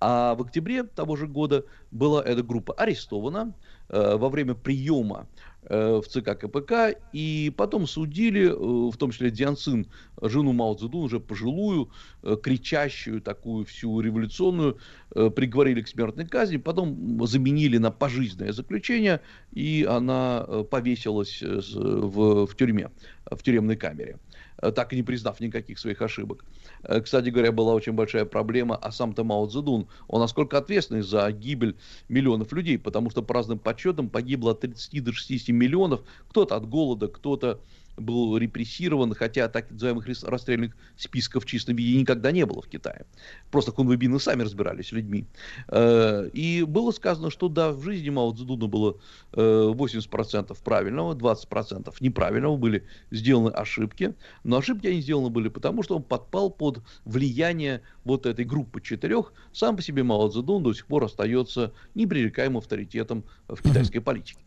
а 0.00 0.34
в 0.34 0.42
октябре 0.42 0.82
того 0.82 1.16
же 1.16 1.26
года 1.26 1.64
была 1.90 2.22
эта 2.22 2.42
группа 2.42 2.74
арестована 2.74 3.54
э, 3.88 4.16
во 4.16 4.28
время 4.28 4.54
приема 4.54 5.26
в 5.68 6.04
ЦК 6.08 6.38
КПК, 6.38 6.94
и 7.12 7.52
потом 7.56 7.86
судили, 7.86 8.48
э, 8.48 8.90
в 8.90 8.96
том 8.96 9.10
числе 9.10 9.30
Дзян 9.30 9.56
Цин, 9.56 9.86
жену 10.22 10.52
Мао 10.52 10.74
Цзэдун, 10.74 11.04
уже 11.04 11.20
пожилую, 11.20 11.90
э, 12.22 12.36
кричащую, 12.42 13.20
такую 13.20 13.64
всю 13.64 14.00
революционную, 14.00 14.78
э, 15.14 15.30
приговорили 15.30 15.82
к 15.82 15.88
смертной 15.88 16.26
казни, 16.26 16.56
потом 16.58 17.26
заменили 17.26 17.78
на 17.78 17.90
пожизненное 17.90 18.52
заключение, 18.52 19.20
и 19.52 19.86
она 19.88 20.44
э, 20.46 20.64
повесилась 20.70 21.42
э, 21.42 21.60
в, 21.74 22.46
в 22.46 22.56
тюрьме, 22.56 22.90
в 23.30 23.42
тюремной 23.42 23.76
камере 23.76 24.18
э, 24.62 24.72
так 24.72 24.92
и 24.92 24.96
не 24.96 25.02
признав 25.02 25.40
никаких 25.40 25.78
своих 25.78 26.02
ошибок. 26.02 26.44
Э, 26.86 27.00
Кстати 27.00 27.28
говоря, 27.30 27.52
была 27.52 27.74
очень 27.74 27.92
большая 27.92 28.24
проблема, 28.24 28.76
а 28.76 28.92
сам-то 28.92 29.24
Мао 29.24 29.46
Цзэдун, 29.46 29.88
он 30.08 30.20
насколько 30.20 30.58
ответственный 30.58 31.02
за 31.02 31.30
гибель 31.32 31.78
миллионов 32.08 32.52
людей, 32.52 32.78
потому 32.78 33.10
что 33.10 33.22
по 33.22 33.34
разным 33.34 33.58
подсчетам 33.58 34.08
погибло 34.08 34.52
от 34.52 34.60
30 34.60 35.02
до 35.02 35.12
60 35.12 35.48
миллионов, 35.48 36.02
кто-то 36.28 36.56
от 36.56 36.68
голода, 36.68 37.08
кто-то 37.08 37.60
был 37.96 38.36
репрессирован, 38.36 39.14
хотя 39.14 39.48
так 39.48 39.70
называемых 39.70 40.06
расстрельных 40.24 40.76
списков 40.96 41.44
в 41.44 41.46
чистом 41.46 41.76
виде 41.76 41.98
никогда 41.98 42.32
не 42.32 42.44
было 42.46 42.62
в 42.62 42.68
Китае. 42.68 43.06
Просто 43.50 43.72
хунвейбины 43.72 44.20
сами 44.20 44.42
разбирались 44.42 44.88
с 44.88 44.92
людьми. 44.92 45.26
Э, 45.68 46.28
И 46.32 46.62
было 46.62 46.90
сказано, 46.92 47.30
что 47.30 47.48
да, 47.48 47.72
в 47.72 47.82
жизни 47.82 48.10
Мао 48.10 48.32
Цзэдуна 48.32 48.66
было 48.66 48.98
э, 49.32 49.40
80% 49.40 50.56
правильного, 50.62 51.14
20% 51.14 51.94
неправильного, 52.00 52.56
были 52.56 52.84
сделаны 53.10 53.50
ошибки, 53.50 54.14
но 54.44 54.58
ошибки 54.58 54.86
они 54.86 55.00
сделаны 55.00 55.30
были 55.30 55.48
потому, 55.48 55.82
что 55.82 55.96
он 55.96 56.02
подпал 56.02 56.50
под 56.50 56.82
влияние 57.04 57.82
вот 58.04 58.26
этой 58.26 58.44
группы 58.44 58.80
четырех. 58.80 59.32
Сам 59.52 59.76
по 59.76 59.82
себе 59.82 60.02
Мао 60.02 60.28
Цзэдун 60.28 60.62
до 60.62 60.74
сих 60.74 60.86
пор 60.86 61.04
остается 61.04 61.72
непререкаемым 61.94 62.58
авторитетом 62.58 63.24
в 63.48 63.62
китайской 63.62 64.00
политике. 64.00 64.40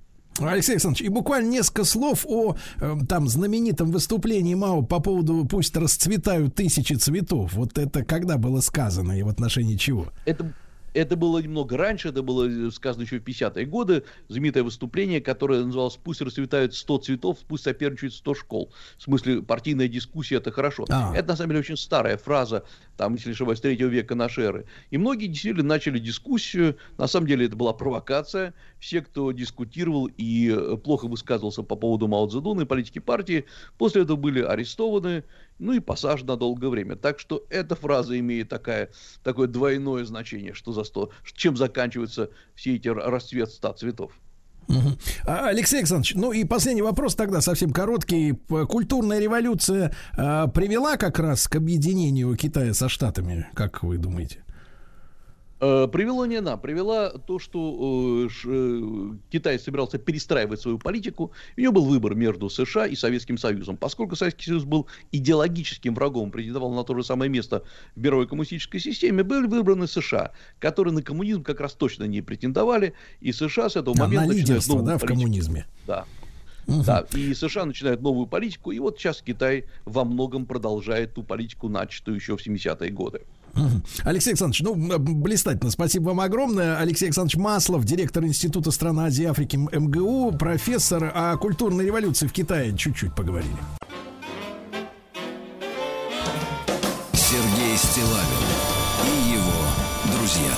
Алексей 0.48 0.74
Александрович, 0.74 1.06
и 1.06 1.10
буквально 1.10 1.50
несколько 1.50 1.84
слов 1.84 2.26
о 2.28 2.56
э, 2.80 2.96
там 3.08 3.28
знаменитом 3.28 3.92
выступлении 3.92 4.56
Мао 4.56 4.82
по 4.82 5.00
поводу 5.00 5.46
«Пусть 5.46 5.76
расцветают 5.76 6.56
тысячи 6.56 6.94
цветов». 6.94 7.54
Вот 7.54 7.78
это 7.78 8.04
когда 8.04 8.38
было 8.38 8.62
сказано 8.62 9.18
и 9.18 9.24
в 9.24 9.28
отношении 9.28 9.76
чего? 9.76 10.08
Это 10.26 10.54
это 10.94 11.16
было 11.16 11.40
немного 11.40 11.78
раньше, 11.78 12.10
это 12.10 12.22
было 12.22 12.48
э, 12.48 12.72
сказано 12.72 13.04
еще 13.04 13.20
в 13.20 13.24
50-е 13.24 13.66
годы, 13.66 14.04
знаменитое 14.28 14.64
выступление, 14.64 15.22
которое 15.22 15.64
называлось 15.64 15.98
«Пусть 16.04 16.22
расцветают 16.22 16.76
100 16.76 16.98
цветов, 17.00 17.38
пусть 17.48 17.64
соперничают 17.64 18.14
100 18.14 18.34
школ». 18.36 18.74
В 18.98 19.04
смысле, 19.04 19.42
партийная 19.42 19.88
дискуссия– 19.88 20.36
это 20.38 20.52
хорошо. 20.52 20.86
А. 20.90 21.14
Это, 21.16 21.30
на 21.30 21.36
самом 21.36 21.50
деле, 21.50 21.60
очень 21.62 21.78
старая 21.78 22.18
фраза, 22.18 22.64
там, 22.98 23.16
если 23.16 23.30
не 23.30 23.34
ошибаюсь, 23.34 23.62
третьего 23.62 23.88
века 23.88 24.16
нашей 24.16 24.46
эры. 24.46 24.66
И 24.90 24.98
многие 24.98 25.28
действительно 25.28 25.68
начали 25.68 26.00
дискуссию, 26.00 26.78
на 26.98 27.08
самом 27.08 27.28
деле 27.28 27.46
это 27.46 27.56
была 27.56 27.74
провокация. 27.74 28.54
Все, 28.80 29.02
кто 29.02 29.32
дискутировал 29.32 30.08
и 30.08 30.50
э, 30.50 30.78
плохо 30.78 31.08
высказывался 31.08 31.64
по 31.64 31.76
поводу 31.76 32.08
Мао 32.08 32.28
Цзэдуна 32.28 32.62
и 32.62 32.66
политики 32.66 33.00
партии, 33.00 33.46
после 33.78 34.04
этого 34.04 34.18
были 34.18 34.42
арестованы, 34.42 35.24
ну 35.60 35.74
и 35.74 35.80
пассаж 35.80 36.24
на 36.24 36.38
долгое 36.38 36.70
время. 36.70 36.96
Так 36.96 37.20
что 37.20 37.46
эта 37.50 37.76
фраза 37.76 38.18
имеет 38.18 38.50
такая, 38.50 38.90
такое 39.24 39.48
двойное 39.48 40.06
значение, 40.06 40.54
что 40.54 40.72
за 40.72 40.84
сто, 40.84 41.12
чем 41.34 41.58
заканчиваются 41.58 42.30
все 42.56 42.76
эти 42.76 42.88
расцвет 42.88 43.52
ста 43.52 43.74
цветов. 43.74 44.14
А, 45.26 45.48
Алексей 45.48 45.78
Александрович, 45.78 46.14
ну 46.16 46.32
и 46.32 46.44
последний 46.44 46.82
вопрос 46.82 47.16
тогда 47.16 47.42
совсем 47.42 47.72
короткий. 47.72 48.34
Культурная 48.34 49.20
революция 49.20 49.94
а, 50.16 50.48
привела 50.48 50.98
как 50.98 51.20
раз 51.20 51.48
к 51.48 51.56
объединению 51.56 52.36
Китая 52.36 52.74
со 52.74 52.88
Штатами, 52.88 53.48
как 53.56 53.84
вы 53.84 53.98
думаете? 53.98 54.44
Э, 55.62 55.88
привело 55.92 56.26
не 56.26 56.38
она, 56.38 56.56
привела 56.56 57.10
то, 57.10 57.38
что 57.38 58.28
э, 58.28 58.30
э, 58.46 59.12
Китай 59.30 59.60
собирался 59.60 59.98
перестраивать 59.98 60.62
свою 60.62 60.80
политику. 60.80 61.34
У 61.58 61.62
него 61.62 61.74
был 61.74 61.86
выбор 61.86 62.16
между 62.16 62.50
США 62.50 62.86
и 62.86 62.96
Советским 62.96 63.38
Союзом. 63.38 63.76
Поскольку 63.76 64.16
Советский 64.16 64.46
Союз 64.46 64.64
был 64.64 64.88
идеологическим 65.12 65.94
врагом, 65.96 66.32
претендовал 66.32 66.74
на 66.74 66.84
то 66.84 66.96
же 66.96 67.04
самое 67.04 67.30
место 67.30 67.64
в 67.96 68.00
мировой 68.00 68.28
коммунистической 68.28 68.80
системе, 68.80 69.24
были 69.24 69.48
выбраны 69.48 69.88
США, 69.88 70.32
которые 70.60 70.94
на 70.94 71.02
коммунизм 71.02 71.44
как 71.44 71.60
раз 71.60 71.74
точно 71.74 72.06
не 72.06 72.22
претендовали. 72.22 72.94
И 73.20 73.34
США 73.34 73.70
с 73.70 73.76
этого 73.76 73.96
а 73.98 74.04
момента... 74.04 74.28
На 74.28 74.32
лидерство, 74.32 74.82
да, 74.82 74.98
в 74.98 75.06
коммунизме. 75.06 75.66
Да. 75.86 76.06
Угу. 76.68 76.84
Да, 76.84 77.06
и 77.14 77.34
США 77.34 77.66
начинают 77.66 78.02
новую 78.02 78.28
политику, 78.28 78.72
и 78.72 78.80
вот 78.80 78.98
сейчас 78.98 79.22
Китай 79.22 79.66
во 79.86 80.06
многом 80.06 80.46
продолжает 80.46 81.16
ту 81.16 81.24
политику, 81.24 81.68
начатую 81.68 82.16
еще 82.16 82.38
в 82.38 82.46
70-е 82.46 82.92
годы. 82.92 83.22
Алексей 84.04 84.32
Александрович, 84.32 84.62
ну, 84.62 84.76
блистательно. 85.00 85.72
Спасибо 85.72 86.10
вам 86.10 86.22
огромное. 86.22 86.78
Алексей 86.78 87.06
Александрович 87.06 87.38
Маслов, 87.38 87.86
директор 87.86 88.24
Института 88.24 88.72
стран 88.72 89.00
Азии 89.00 89.24
и 89.24 89.28
Африки 89.28 89.56
МГУ, 89.58 90.34
профессор 90.38 91.12
о 91.14 91.36
культурной 91.38 91.86
революции 91.86 92.28
в 92.28 92.34
Китае. 92.34 92.76
Чуть-чуть 92.78 93.16
поговорили. 93.16 93.50
Сергей 97.14 97.78
Стилавин 97.78 98.50
и 99.06 99.34
его 99.34 100.18
друзья 100.18 100.52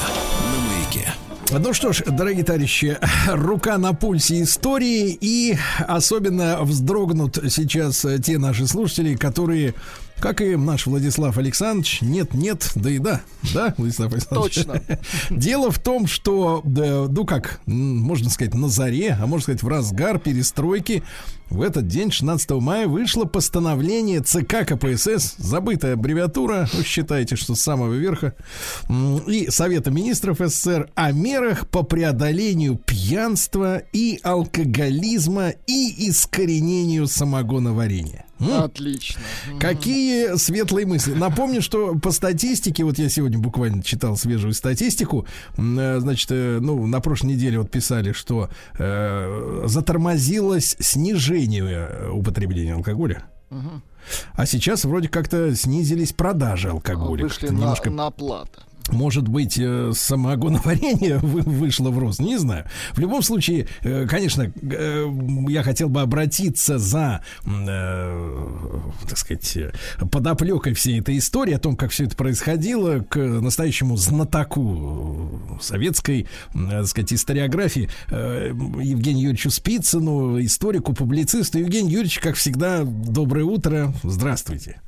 на 0.51 0.59
маяке. 0.69 1.13
Ну 1.59 1.73
что 1.73 1.91
ж, 1.91 2.03
дорогие 2.07 2.45
товарищи, 2.45 2.97
рука 3.27 3.77
на 3.77 3.93
пульсе 3.93 4.41
истории 4.43 5.17
и 5.19 5.57
особенно 5.85 6.61
вздрогнут 6.61 7.39
сейчас 7.49 8.05
те 8.23 8.37
наши 8.37 8.67
слушатели, 8.67 9.15
которые 9.15 9.73
как 10.21 10.39
и 10.39 10.55
наш 10.55 10.85
Владислав 10.85 11.37
Александрович, 11.37 12.01
нет-нет, 12.01 12.71
да 12.75 12.89
и 12.89 12.99
да, 12.99 13.21
да, 13.53 13.73
Владислав 13.77 14.13
Александрович? 14.13 14.55
Точно. 14.55 14.81
Дело 15.29 15.71
в 15.71 15.79
том, 15.79 16.07
что, 16.07 16.61
да, 16.63 17.07
ну 17.09 17.25
как, 17.25 17.59
можно 17.65 18.29
сказать, 18.29 18.53
на 18.53 18.69
заре, 18.69 19.17
а 19.19 19.25
можно 19.25 19.43
сказать, 19.43 19.63
в 19.63 19.67
разгар 19.67 20.19
перестройки 20.19 21.03
в 21.51 21.61
этот 21.61 21.87
день, 21.87 22.11
16 22.11 22.49
мая, 22.51 22.87
вышло 22.87 23.25
постановление 23.25 24.21
ЦК 24.21 24.65
КПСС, 24.65 25.35
забытая 25.37 25.93
аббревиатура, 25.93 26.69
вы 26.73 26.83
считаете, 26.83 27.35
что 27.35 27.55
с 27.55 27.61
самого 27.61 27.93
верха, 27.93 28.33
и 29.27 29.47
Совета 29.49 29.91
министров 29.91 30.37
СССР 30.39 30.89
о 30.95 31.11
мерах 31.11 31.67
по 31.67 31.83
преодолению 31.83 32.75
пьянства 32.77 33.79
и 33.91 34.19
алкоголизма 34.23 35.49
и 35.67 36.09
искоренению 36.09 37.07
самогоноварения. 37.07 38.25
Отлично. 38.39 39.21
Какие 39.59 40.35
светлые 40.37 40.87
мысли. 40.87 41.13
Напомню, 41.13 41.61
что 41.61 41.93
по 41.95 42.09
статистике, 42.11 42.83
вот 42.83 42.97
я 42.97 43.07
сегодня 43.07 43.37
буквально 43.37 43.83
читал 43.83 44.17
свежую 44.17 44.53
статистику, 44.53 45.27
э, 45.57 45.99
значит, 45.99 46.31
э, 46.31 46.57
ну, 46.59 46.87
на 46.87 47.01
прошлой 47.01 47.33
неделе 47.33 47.59
вот 47.59 47.69
писали, 47.69 48.13
что 48.13 48.49
э, 48.79 49.63
затормозилось 49.67 50.75
снижение 50.79 51.40
употребления 52.11 52.73
алкоголя. 52.73 53.23
Угу. 53.49 53.81
А 54.33 54.45
сейчас 54.45 54.85
вроде 54.85 55.09
как-то 55.09 55.55
снизились 55.55 56.13
продажи 56.13 56.69
алкоголя. 56.69 57.23
Вышли 57.23 57.47
на, 57.47 57.51
немножко... 57.51 57.89
на 57.89 58.09
плата 58.11 58.63
может 58.89 59.27
быть, 59.27 59.57
э, 59.59 59.91
самогоноварение 59.93 61.17
вышло 61.21 61.89
в 61.89 61.97
рост, 61.97 62.19
не 62.19 62.37
знаю. 62.37 62.65
В 62.93 62.99
любом 62.99 63.21
случае, 63.21 63.67
э, 63.81 64.05
конечно, 64.07 64.51
э, 64.61 65.11
я 65.49 65.63
хотел 65.63 65.89
бы 65.89 66.01
обратиться 66.01 66.77
за, 66.77 67.21
так 67.43 69.17
сказать, 69.17 69.57
подоплекой 70.11 70.73
всей 70.73 70.99
этой 70.99 71.17
истории, 71.17 71.53
о 71.53 71.59
том, 71.59 71.75
как 71.75 71.91
все 71.91 72.05
это 72.05 72.15
происходило, 72.15 72.99
к 72.99 73.17
настоящему 73.17 73.97
знатоку 73.97 75.59
советской, 75.61 76.27
так 76.53 76.87
сказать, 76.87 77.13
историографии 77.13 77.89
Евгению 78.09 79.23
Юрьевичу 79.23 79.49
Спицыну, 79.49 80.41
историку, 80.43 80.93
публицисту. 80.93 81.59
Евгений 81.59 81.91
Юрьевич, 81.91 82.19
как 82.19 82.35
всегда, 82.35 82.83
доброе 82.83 83.45
утро, 83.45 83.93
здравствуйте. 84.03 84.81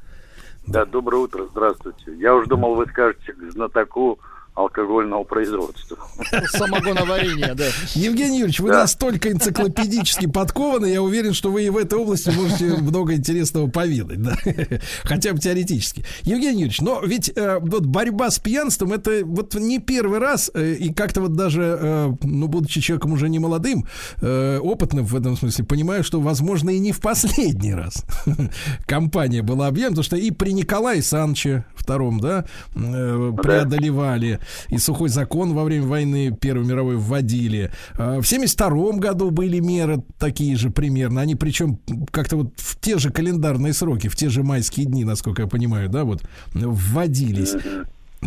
Да, 0.66 0.86
доброе 0.86 1.24
утро, 1.24 1.46
здравствуйте. 1.52 2.16
Я 2.16 2.34
уже 2.34 2.48
думал, 2.48 2.76
вы 2.76 2.86
скажете 2.86 3.34
к 3.34 3.52
знатоку 3.52 4.20
алкогольного 4.56 5.24
производства. 5.24 5.98
Самогоноварение, 6.52 7.56
да. 7.56 7.66
Евгений 7.96 8.40
Юрьевич, 8.40 8.60
вы 8.60 8.70
да. 8.70 8.82
настолько 8.82 9.32
энциклопедически 9.32 10.28
подкованы, 10.28 10.86
я 10.86 11.02
уверен, 11.02 11.34
что 11.34 11.52
вы 11.52 11.64
и 11.64 11.70
в 11.70 11.78
этой 11.78 11.98
области 11.98 12.30
можете 12.30 12.66
много 12.76 13.16
интересного 13.16 13.68
поведать, 13.68 14.22
да? 14.22 14.36
хотя 15.04 15.34
бы 15.34 15.40
теоретически. 15.40 16.06
Евгений 16.22 16.62
Юрьевич, 16.62 16.82
но 16.82 17.02
ведь 17.04 17.32
э, 17.36 17.60
вот 17.62 17.86
борьба 17.88 18.30
с 18.30 18.38
пьянством 18.38 18.94
это 18.94 19.22
вот 19.26 19.56
не 19.56 19.80
первый 19.80 20.20
раз, 20.20 20.52
э, 20.54 20.74
и 20.74 20.94
как-то 20.94 21.22
вот 21.22 21.34
даже, 21.34 21.78
э, 21.82 22.14
ну, 22.22 22.48
будучи 22.48 22.80
человеком 22.80 23.14
уже 23.14 23.30
не 23.30 23.40
молодым, 23.40 23.88
э, 24.22 24.60
опытным 24.60 25.06
в 25.06 25.16
этом 25.16 25.36
смысле, 25.36 25.66
понимаю, 25.66 26.04
что, 26.04 26.22
возможно, 26.22 26.70
и 26.70 26.78
не 26.78 26.92
в 26.92 27.02
последний 27.02 27.74
раз 27.74 28.06
компания 28.86 29.42
была 29.42 29.68
объявлена, 29.68 29.92
потому 29.92 30.04
что 30.04 30.16
и 30.16 30.30
при 30.30 30.52
Николае 30.52 31.02
Санче 31.02 31.66
втором, 31.76 32.20
да, 32.20 32.46
э, 32.76 33.32
преодолевали 33.42 34.40
и 34.70 34.78
сухой 34.78 35.10
закон 35.10 35.54
во 35.54 35.64
время 35.64 35.88
войны 35.88 36.36
Первой 36.40 36.66
мировой 36.66 36.98
вводили. 36.98 37.72
А, 37.98 38.22
в 38.22 38.28
72 38.28 38.94
году 38.94 39.32
были 39.32 39.60
меры 39.60 40.04
такие 40.18 40.56
же 40.56 40.70
примерно. 40.70 41.22
Они 41.22 41.36
причем 41.36 41.80
как-то 42.12 42.38
вот 42.38 42.54
в 42.58 42.80
те 42.80 42.98
же 42.98 43.12
календарные 43.12 43.74
сроки, 43.74 44.08
в 44.08 44.16
те 44.16 44.30
же 44.30 44.44
майские 44.44 44.86
дни, 44.86 45.04
насколько 45.04 45.44
я 45.44 45.48
понимаю, 45.48 45.90
да, 45.90 46.04
вот 46.04 46.24
вводились. 46.54 47.56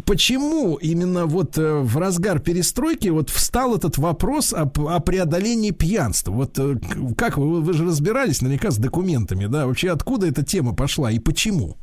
Почему 0.05 0.77
именно 0.77 1.27
вот 1.27 1.57
э, 1.57 1.79
в 1.79 1.97
разгар 1.97 2.39
перестройки 2.39 3.09
вот 3.09 3.31
встал 3.31 3.75
этот 3.75 3.99
вопрос 3.99 4.53
о, 4.53 4.63
о 4.65 5.01
преодолении 5.01 5.71
пьянства? 5.71 6.33
Вот 6.33 6.59
э, 6.59 6.77
как 7.17 7.39
вы, 7.39 7.63
вы 7.63 7.73
же 7.73 7.85
разбирались 7.85 8.43
наверняка 8.43 8.71
с 8.71 8.77
документами, 8.77 9.47
да? 9.47 9.67
Вообще 9.67 9.91
откуда 9.91 10.27
эта 10.27 10.45
тема 10.45 10.75
пошла 10.75 11.11
и 11.11 11.19
почему? 11.19 11.77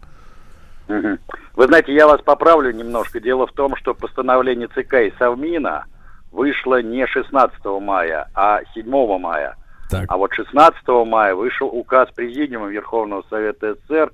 Вы 1.55 1.67
знаете, 1.67 1.93
я 1.93 2.07
вас 2.07 2.21
поправлю 2.21 2.71
немножко. 2.71 3.19
Дело 3.19 3.47
в 3.47 3.51
том, 3.51 3.75
что 3.75 3.93
постановление 3.93 4.67
ЦК 4.67 4.95
и 4.95 5.13
Совмина 5.19 5.85
вышло 6.31 6.81
не 6.81 7.05
16 7.05 7.63
мая, 7.81 8.27
а 8.33 8.61
7 8.73 9.19
мая. 9.19 9.55
Так. 9.89 10.05
А 10.07 10.17
вот 10.17 10.33
16 10.33 10.87
мая 11.05 11.35
вышел 11.35 11.67
указ 11.67 12.09
Президиума 12.15 12.67
Верховного 12.67 13.23
Совета 13.29 13.75
СССР 13.75 14.11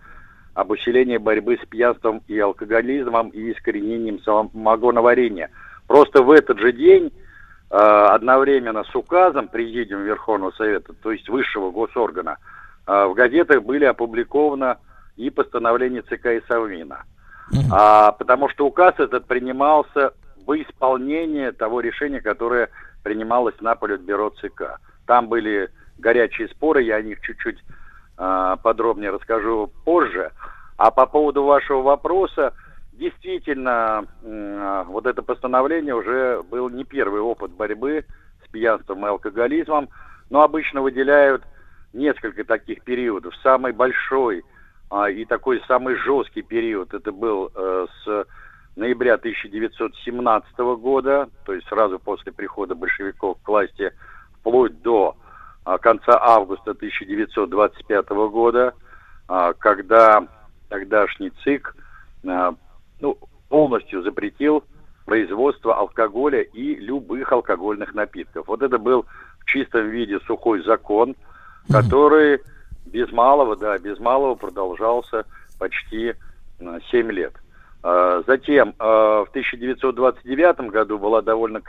об 0.53 0.71
усилении 0.71 1.17
борьбы 1.17 1.57
с 1.61 1.65
пьянством 1.67 2.21
и 2.27 2.37
алкоголизмом 2.37 3.29
и 3.29 3.51
искоренением 3.53 4.19
самогоноварения. 4.23 5.49
Просто 5.87 6.21
в 6.21 6.31
этот 6.31 6.59
же 6.59 6.73
день 6.73 7.13
э, 7.71 7.75
одновременно 7.75 8.83
с 8.83 8.93
указом 8.93 9.47
Президиума 9.47 10.03
Верховного 10.03 10.51
Совета, 10.51 10.93
то 11.01 11.11
есть 11.11 11.29
высшего 11.29 11.71
госоргана, 11.71 12.37
э, 12.85 13.05
в 13.05 13.13
газетах 13.13 13.63
были 13.63 13.85
опубликованы 13.85 14.75
и 15.19 15.29
постановление 15.29 16.01
ЦК 16.01 16.27
и 16.27 16.41
Совмина. 16.47 17.03
А, 17.71 18.13
потому 18.13 18.47
что 18.49 18.65
указ 18.65 18.95
этот 18.99 19.25
принимался 19.25 20.13
в 20.47 20.53
исполнение 20.53 21.51
того 21.51 21.81
решения, 21.81 22.21
которое 22.21 22.69
принималось 23.03 23.59
на 23.59 23.75
Политбюро 23.75 24.29
ЦК. 24.41 24.79
Там 25.05 25.27
были 25.27 25.69
горячие 25.97 26.47
споры, 26.47 26.83
я 26.83 26.95
о 26.95 27.01
них 27.01 27.19
чуть-чуть 27.21 27.59
а, 28.17 28.55
подробнее 28.57 29.09
расскажу 29.09 29.69
позже. 29.83 30.31
А 30.77 30.89
по 30.89 31.05
поводу 31.05 31.43
вашего 31.43 31.81
вопроса, 31.81 32.53
действительно, 32.93 34.05
а, 34.23 34.83
вот 34.85 35.05
это 35.05 35.21
постановление 35.21 35.95
уже 35.95 36.41
был 36.49 36.69
не 36.69 36.85
первый 36.85 37.19
опыт 37.19 37.51
борьбы 37.51 38.05
с 38.45 38.49
пьянством 38.49 39.05
и 39.05 39.09
алкоголизмом. 39.09 39.89
но 40.29 40.43
обычно 40.43 40.81
выделяют 40.81 41.43
несколько 41.91 42.45
таких 42.45 42.83
периодов. 42.83 43.33
Самый 43.41 43.73
большой 43.73 44.43
и 44.91 45.25
такой 45.25 45.61
самый 45.67 45.95
жесткий 45.95 46.41
период 46.41 46.93
это 46.93 47.11
был 47.11 47.51
э, 47.53 47.87
с 48.03 48.25
ноября 48.75 49.15
1917 49.15 50.57
года, 50.57 51.29
то 51.45 51.53
есть 51.53 51.67
сразу 51.67 51.99
после 51.99 52.31
прихода 52.31 52.75
большевиков 52.75 53.37
к 53.43 53.47
власти, 53.47 53.91
вплоть 54.39 54.81
до 54.81 55.15
а, 55.65 55.77
конца 55.77 56.17
августа 56.19 56.71
1925 56.71 58.09
года, 58.31 58.73
а, 59.27 59.53
когда 59.53 60.25
тогдашний 60.69 61.31
ЦИК 61.43 61.75
а, 62.27 62.55
ну, 62.99 63.17
полностью 63.49 64.01
запретил 64.01 64.63
производство 65.05 65.75
алкоголя 65.75 66.41
и 66.41 66.75
любых 66.75 67.31
алкогольных 67.31 67.93
напитков. 67.93 68.47
Вот 68.47 68.61
это 68.61 68.77
был 68.77 69.05
в 69.39 69.45
чистом 69.45 69.89
виде 69.89 70.19
сухой 70.21 70.63
закон, 70.63 71.15
который 71.71 72.39
без 72.91 73.11
малого, 73.11 73.55
да, 73.55 73.77
без 73.77 73.99
малого 73.99 74.35
продолжался 74.35 75.25
почти 75.57 76.13
7 76.59 77.11
лет. 77.11 77.33
Затем 77.81 78.73
в 78.77 79.27
1929 79.29 80.69
году 80.69 80.99
была 80.99 81.21
довольно 81.21 81.61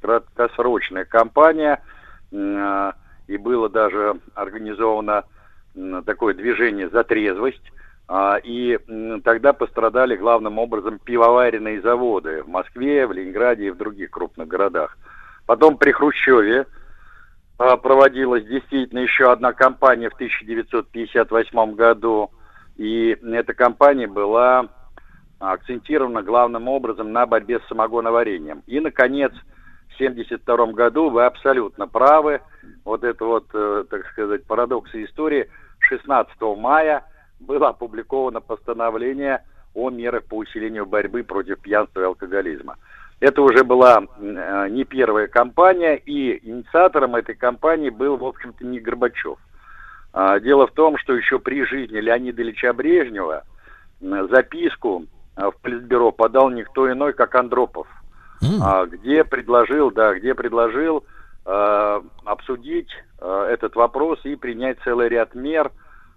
краткосрочная 0.00 1.04
кампания, 1.04 1.82
и 2.32 3.36
было 3.36 3.68
даже 3.68 4.18
организовано 4.34 5.24
такое 6.06 6.32
движение 6.32 6.88
«За 6.88 7.04
трезвость», 7.04 7.72
а, 8.08 8.38
и 8.42 8.78
тогда 9.24 9.52
пострадали 9.52 10.16
главным 10.16 10.58
образом 10.58 11.00
пивоваренные 11.00 11.80
заводы 11.80 12.42
в 12.44 12.48
Москве, 12.48 13.06
в 13.06 13.12
Ленинграде 13.12 13.66
и 13.66 13.70
в 13.70 13.76
других 13.76 14.10
крупных 14.10 14.46
городах. 14.46 14.96
Потом 15.44 15.76
при 15.76 15.90
Хрущеве 15.90 16.60
а, 16.60 16.66
проводилась 17.56 18.44
действительно 18.44 19.00
еще 19.00 19.32
одна 19.32 19.52
кампания 19.52 20.10
в 20.10 20.14
1958 20.14 21.74
году, 21.74 22.30
и 22.76 23.16
эта 23.22 23.54
кампания 23.54 24.06
была 24.06 24.68
акцентирована 25.38 26.22
главным 26.22 26.68
образом 26.68 27.12
на 27.12 27.26
борьбе 27.26 27.60
с 27.60 27.68
самогоноварением. 27.68 28.62
И, 28.66 28.80
наконец, 28.80 29.32
1972 29.96 30.72
году, 30.72 31.10
вы 31.10 31.24
абсолютно 31.24 31.86
правы, 31.86 32.40
вот 32.84 33.04
это 33.04 33.24
вот, 33.24 33.46
э, 33.54 33.84
так 33.88 34.06
сказать, 34.08 34.44
парадоксы 34.44 35.04
истории, 35.04 35.48
16 35.78 36.56
мая 36.56 37.04
было 37.40 37.68
опубликовано 37.68 38.40
постановление 38.40 39.42
о 39.74 39.90
мерах 39.90 40.24
по 40.24 40.38
усилению 40.38 40.86
борьбы 40.86 41.22
против 41.22 41.60
пьянства 41.60 42.00
и 42.00 42.04
алкоголизма. 42.04 42.76
Это 43.20 43.42
уже 43.42 43.64
была 43.64 44.02
э, 44.18 44.68
не 44.70 44.84
первая 44.84 45.26
кампания, 45.26 45.96
и 45.96 46.38
инициатором 46.48 47.16
этой 47.16 47.34
кампании 47.34 47.90
был, 47.90 48.16
в 48.16 48.24
общем-то, 48.24 48.64
не 48.66 48.78
Горбачев. 48.78 49.38
А, 50.12 50.38
дело 50.38 50.66
в 50.66 50.72
том, 50.72 50.98
что 50.98 51.14
еще 51.14 51.38
при 51.38 51.64
жизни 51.64 51.98
Леонида 51.98 52.42
Ильича 52.42 52.72
Брежнева 52.72 53.44
записку 54.00 55.06
э, 55.36 55.50
в 55.50 55.60
Политбюро 55.62 56.12
подал 56.12 56.50
никто 56.50 56.90
иной, 56.90 57.12
как 57.12 57.34
Андропов– 57.34 57.86
mm. 58.42 58.88
где 58.88 59.24
предложил, 59.24 59.90
да, 59.90 60.14
где 60.14 60.34
предложил 60.34 61.04
э, 61.44 62.00
обсудить 62.24 62.90
э, 63.20 63.48
этот 63.52 63.76
вопрос 63.76 64.20
и 64.24 64.36
принять 64.36 64.78
целый 64.84 65.08
ряд 65.08 65.34
мер 65.34 65.70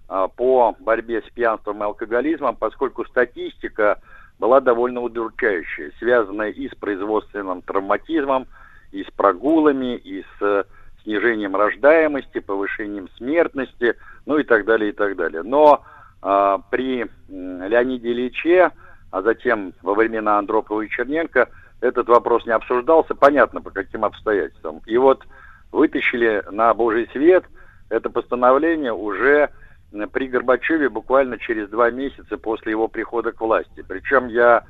э, 0.10 0.28
по 0.36 0.76
борьбе 0.80 1.22
с 1.22 1.30
пьянством 1.32 1.82
и 1.82 1.86
алкоголизмом, 1.86 2.56
поскольку 2.56 3.06
статистика 3.06 4.00
была 4.40 4.62
довольно 4.62 5.02
удручающая, 5.02 5.92
связанная 6.00 6.50
и 6.50 6.70
с 6.70 6.76
производственным 6.76 7.62
травматизмом, 7.62 8.48
и 8.92 9.04
с 9.04 9.12
прогулами, 9.12 9.98
и 9.98 10.22
с 10.22 10.42
э, 10.42 10.64
снижением 11.04 11.56
рождаемости, 11.56 12.40
повышением 12.40 13.10
смертности, 13.18 13.96
ну 14.26 14.38
и 14.38 14.44
так 14.44 14.66
далее, 14.66 14.90
и 14.90 14.94
так 14.94 15.16
далее. 15.16 15.44
Но 15.44 15.84
э, 16.24 16.58
при 16.72 17.06
Леониде 17.28 18.12
Ильиче, 18.12 18.72
а 19.12 19.22
затем 19.22 19.74
во 19.82 19.94
времена 19.94 20.40
Андропова 20.40 20.82
и 20.82 20.90
Черненко, 20.90 21.50
этот 21.82 22.08
вопрос 22.08 22.46
не 22.46 22.52
обсуждался, 22.52 23.16
понятно, 23.16 23.62
по 23.62 23.72
каким 23.72 24.06
обстоятельствам. 24.06 24.82
И 24.86 24.98
вот 24.98 25.24
вытащили 25.72 26.44
на 26.50 26.74
Божий 26.74 27.08
свет 27.12 27.46
это 27.90 28.10
постановление 28.10 28.94
уже 28.94 29.50
при 30.12 30.28
Горбачеве 30.28 30.90
буквально 30.90 31.38
через 31.38 31.70
два 31.70 31.90
месяца 31.92 32.38
после 32.38 32.72
его 32.72 32.88
прихода 32.88 33.32
к 33.32 33.42
власти. 33.42 33.84
Причем 33.88 34.28
я, 34.28 34.64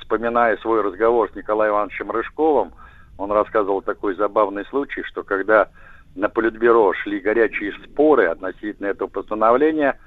вспоминая 0.00 0.56
свой 0.58 0.82
разговор 0.82 1.30
с 1.30 1.34
Николаем 1.34 1.72
Ивановичем 1.72 2.10
Рыжковым, 2.10 2.72
он 3.16 3.32
рассказывал 3.32 3.82
такой 3.82 4.14
забавный 4.14 4.64
случай, 4.66 5.02
что 5.02 5.24
когда 5.24 5.68
на 6.14 6.28
Политбюро 6.28 6.92
шли 6.94 7.18
горячие 7.18 7.72
споры 7.84 8.26
относительно 8.26 8.86
этого 8.86 9.08
постановления, 9.08 9.98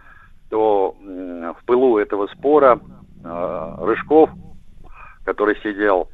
то 0.49 0.95
в 0.99 1.65
пылу 1.65 1.97
этого 1.97 2.27
спора 2.27 2.79
э, 3.23 3.75
Рыжков 3.79 4.29
который 5.23 5.55
сидел 5.61 6.09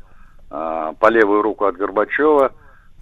э, 0.49 0.93
по 0.99 1.09
левую 1.09 1.41
руку 1.41 1.65
от 1.65 1.77
Горбачева, 1.77 2.51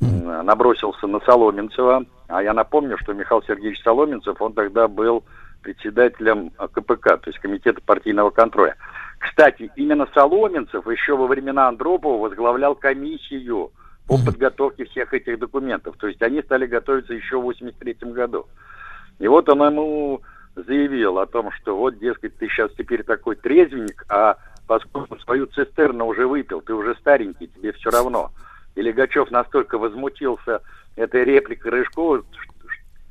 э, 0.01 0.41
набросился 0.41 1.07
на 1.07 1.19
Соломенцева. 1.21 2.05
А 2.27 2.41
я 2.41 2.53
напомню, 2.53 2.97
что 2.97 3.13
Михаил 3.13 3.43
Сергеевич 3.43 3.81
Соломенцев, 3.83 4.41
он 4.41 4.53
тогда 4.53 4.87
был 4.87 5.23
председателем 5.61 6.51
КПК, 6.51 7.17
то 7.17 7.29
есть 7.29 7.39
Комитета 7.39 7.81
партийного 7.81 8.29
контроля. 8.29 8.75
Кстати, 9.19 9.71
именно 9.75 10.07
Соломенцев 10.13 10.87
еще 10.87 11.15
во 11.15 11.27
времена 11.27 11.67
Андропова 11.67 12.21
возглавлял 12.21 12.75
комиссию 12.75 13.71
по 14.07 14.17
подготовке 14.23 14.85
всех 14.85 15.13
этих 15.13 15.39
документов. 15.39 15.95
То 15.97 16.07
есть 16.07 16.21
они 16.21 16.41
стали 16.41 16.67
готовиться 16.67 17.13
еще 17.13 17.39
в 17.39 17.43
83 17.43 17.97
году. 18.11 18.45
И 19.19 19.27
вот 19.27 19.49
он 19.49 19.63
ему 19.63 20.21
заявил 20.55 21.19
о 21.19 21.25
том, 21.25 21.51
что 21.51 21.75
вот, 21.75 21.97
дескать, 21.99 22.37
ты 22.37 22.47
сейчас 22.47 22.71
теперь 22.77 23.03
такой 23.03 23.35
трезвенник, 23.35 24.05
а 24.09 24.37
поскольку 24.67 25.17
свою 25.19 25.47
цистерну 25.47 26.05
уже 26.05 26.27
выпил, 26.27 26.61
ты 26.61 26.73
уже 26.73 26.95
старенький, 26.95 27.47
тебе 27.47 27.71
все 27.73 27.89
равно. 27.89 28.31
И 28.75 28.81
Легачев 28.81 29.31
настолько 29.31 29.77
возмутился 29.77 30.61
этой 30.95 31.23
репликой 31.23 31.71
Рыжкова 31.71 32.23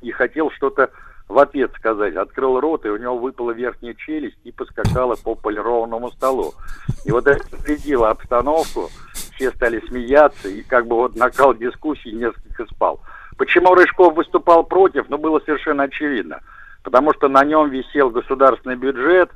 и 0.01 0.11
хотел 0.11 0.51
что-то 0.51 0.91
в 1.27 1.39
ответ 1.39 1.71
сказать. 1.75 2.15
Открыл 2.15 2.59
рот, 2.59 2.85
и 2.85 2.89
у 2.89 2.97
него 2.97 3.17
выпала 3.17 3.51
верхняя 3.51 3.93
челюсть 3.95 4.37
и 4.43 4.51
поскакала 4.51 5.15
по 5.15 5.35
полированному 5.35 6.11
столу. 6.11 6.53
И 7.03 7.11
вот 7.11 7.27
это 7.27 7.43
следило 7.63 8.09
обстановку, 8.09 8.89
все 9.35 9.51
стали 9.51 9.81
смеяться, 9.87 10.47
и 10.47 10.61
как 10.61 10.87
бы 10.87 10.95
вот 10.95 11.15
накал 11.15 11.53
дискуссии 11.55 12.09
несколько 12.09 12.65
спал. 12.67 13.01
Почему 13.37 13.73
Рыжков 13.73 14.15
выступал 14.15 14.63
против, 14.63 15.09
ну, 15.09 15.17
было 15.17 15.39
совершенно 15.39 15.83
очевидно. 15.83 16.41
Потому 16.83 17.13
что 17.13 17.27
на 17.27 17.43
нем 17.43 17.69
висел 17.69 18.11
государственный 18.11 18.75
бюджет, 18.75 19.31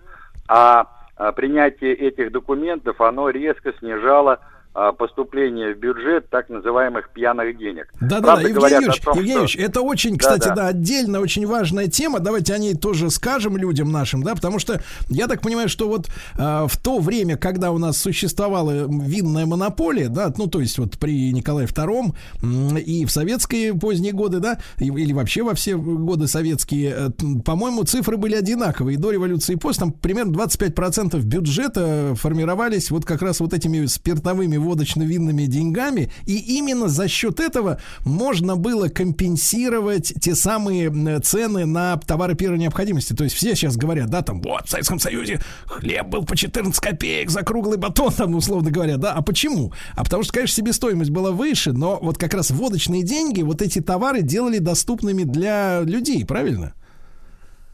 а 0.47 0.88
а, 1.19 1.34
принятие 1.34 1.93
этих 1.95 2.31
документов, 2.31 3.01
оно 3.01 3.30
резко 3.30 3.73
снижало 3.80 4.39
а, 4.71 4.91
поступление 4.91 5.73
в 5.73 5.79
бюджет 5.79 6.29
так 6.29 6.47
называемых 6.47 7.09
пьяных 7.09 7.57
денег. 7.57 7.91
Да-да, 7.99 8.39
Евгений 8.39 8.75
Юрьевич, 8.75 9.01
том, 9.01 9.15
Евгений 9.15 9.31
Юрьевич, 9.31 9.53
что... 9.53 9.61
это 9.63 9.81
очень, 9.81 10.15
кстати, 10.15 10.49
да, 10.49 10.49
да. 10.49 10.55
да, 10.55 10.67
отдельно 10.67 11.19
очень 11.21 11.47
важная 11.47 11.87
тема. 11.87 12.19
Давайте 12.19 12.53
о 12.53 12.59
ней 12.59 12.75
тоже 12.75 13.09
скажем 13.09 13.57
людям 13.57 13.91
нашим, 13.91 14.21
да, 14.21 14.35
потому 14.35 14.59
что 14.59 14.79
я 15.09 15.27
так 15.27 15.41
понимаю, 15.41 15.69
что 15.69 15.87
вот 15.87 16.07
э, 16.37 16.67
в 16.67 16.77
то 16.77 16.99
время, 16.99 17.35
когда 17.35 17.71
у 17.71 17.79
нас 17.79 17.97
существовала 17.97 18.87
винная 18.87 19.47
монополия, 19.47 20.07
да, 20.07 20.31
ну, 20.37 20.45
то 20.45 20.59
есть 20.59 20.77
вот 20.77 20.99
при 20.99 21.31
Николае 21.31 21.67
II 21.67 22.13
э, 22.43 22.79
и 22.79 23.05
в 23.05 23.11
советские 23.11 23.73
поздние 23.73 24.13
годы, 24.13 24.39
да, 24.39 24.59
или 24.77 25.13
вообще 25.13 25.41
во 25.41 25.55
все 25.55 25.77
годы 25.77 26.27
советские, 26.27 26.95
э, 26.95 27.09
по-моему, 27.43 27.85
цифры 27.85 28.17
были 28.17 28.35
одинаковые. 28.35 28.97
И 28.97 28.99
до 28.99 29.09
революции 29.09 29.53
и 29.53 29.57
после, 29.57 29.79
там 29.79 29.93
примерно 29.93 30.31
25% 30.33 31.19
бюджета 31.21 32.13
формировались 32.15 32.91
вот 32.91 33.03
как 33.03 33.23
раз 33.23 33.39
вот 33.39 33.53
этими 33.53 33.87
спиртовыми 33.87 34.59
водочно-винными 34.60 35.45
деньгами, 35.45 36.11
и 36.26 36.38
именно 36.57 36.88
за 36.88 37.07
счет 37.07 37.40
этого 37.40 37.80
можно 38.06 38.56
было 38.56 38.88
компенсировать 38.88 40.14
те 40.22 40.36
самые 40.36 41.19
цены 41.22 41.65
на 41.65 41.98
товары 41.98 42.36
первой 42.36 42.60
необходимости. 42.60 43.14
То 43.14 43.23
есть 43.23 43.36
все 43.36 43.56
сейчас 43.56 43.77
говорят, 43.77 44.10
да, 44.10 44.22
там, 44.22 44.41
вот, 44.41 44.68
в 44.68 44.69
Советском 44.69 44.99
Союзе 44.99 45.41
хлеб 45.65 46.07
был 46.07 46.26
по 46.26 46.36
14 46.36 46.80
копеек 46.80 47.30
за 47.30 47.41
круглый 47.41 47.77
батон, 47.77 48.11
там, 48.14 48.36
условно 48.36 48.72
говоря, 48.72 48.98
да, 48.98 49.14
а 49.14 49.22
почему? 49.22 49.73
А 49.95 50.03
потому 50.03 50.23
что, 50.23 50.34
конечно, 50.34 50.56
себестоимость 50.56 51.11
была 51.11 51.31
выше, 51.31 51.73
но 51.73 51.99
вот 52.02 52.18
как 52.18 52.34
раз 52.34 52.52
водочные 52.52 53.03
деньги, 53.03 53.41
вот 53.41 53.61
эти 53.61 53.80
товары 53.80 54.22
делали 54.22 54.60
доступными 54.60 55.23
для 55.23 55.81
людей, 55.81 56.26
правильно? 56.26 56.73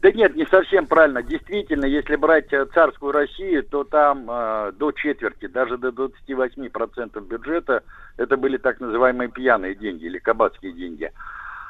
Да 0.00 0.12
нет, 0.12 0.36
не 0.36 0.44
совсем 0.46 0.86
правильно. 0.86 1.22
Действительно, 1.22 1.86
если 1.86 2.16
брать 2.16 2.52
э, 2.52 2.66
царскую 2.74 3.12
Россию, 3.12 3.64
то 3.64 3.82
там 3.84 4.26
э, 4.30 4.72
до 4.72 4.92
четверти, 4.92 5.46
даже 5.46 5.78
до 5.78 5.88
28% 5.88 7.20
бюджета 7.26 7.82
это 8.18 8.36
были 8.36 8.58
так 8.58 8.78
называемые 8.80 9.30
пьяные 9.30 9.74
деньги 9.74 10.04
или 10.04 10.18
кабацкие 10.18 10.72
деньги. 10.72 11.10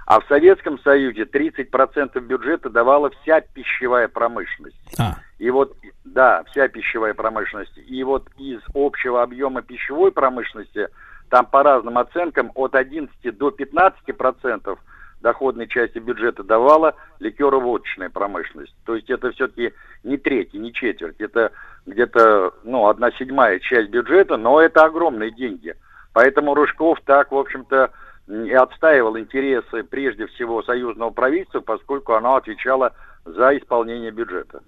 А 0.07 0.21
в 0.21 0.27
Советском 0.27 0.79
Союзе 0.81 1.23
30% 1.23 2.21
бюджета 2.21 2.69
давала 2.69 3.11
вся 3.11 3.41
пищевая 3.41 4.09
промышленность. 4.09 4.77
А. 4.99 5.17
И 5.39 5.51
вот, 5.51 5.77
да, 6.05 6.43
вся 6.51 6.69
пищевая 6.69 7.15
промышленность. 7.15 7.77
И 7.77 8.03
вот 8.05 8.29
из 8.39 8.61
общего 8.75 9.23
объема 9.23 9.63
пищевой 9.63 10.11
промышленности, 10.11 10.89
там 11.29 11.47
по 11.47 11.63
разным 11.63 11.99
оценкам, 11.99 12.53
от 12.55 12.75
11 12.75 13.37
до 13.37 13.49
15% 13.49 14.13
процентов– 14.13 14.81
доходной 15.27 15.67
части 15.67 15.99
бюджета 15.99 16.45
давала 16.45 16.95
ликероводочная 17.19 18.11
промышленность. 18.11 18.77
То 18.85 18.95
есть 18.95 19.11
это 19.11 19.33
все-таки 19.33 19.73
не 20.05 20.19
треть, 20.19 20.55
не 20.55 20.73
четверть, 20.73 21.21
это 21.21 21.51
где-то 21.85 22.55
ну, 22.63 22.87
одна 22.87 23.11
седьмая 23.11 23.59
часть 23.59 23.91
бюджета, 23.91 24.37
но 24.37 24.61
это 24.61 24.85
огромные 24.85 25.33
деньги. 25.33 25.75
Поэтому 26.13 26.55
Рыжков 26.55 27.01
так, 27.05 27.33
в 27.33 27.37
общем-то, 27.37 27.91
и 28.29 28.53
отстаивал 28.53 29.19
интересы 29.19 29.83
прежде 29.83 30.29
всего 30.29 30.63
союзного 30.63 31.11
правительства, 31.11 31.59
поскольку 31.59 32.13
оно 32.13 32.37
отвечало 32.37 32.93
за 33.25 33.59
исполнение 33.59 34.13
бюджета. 34.13 34.63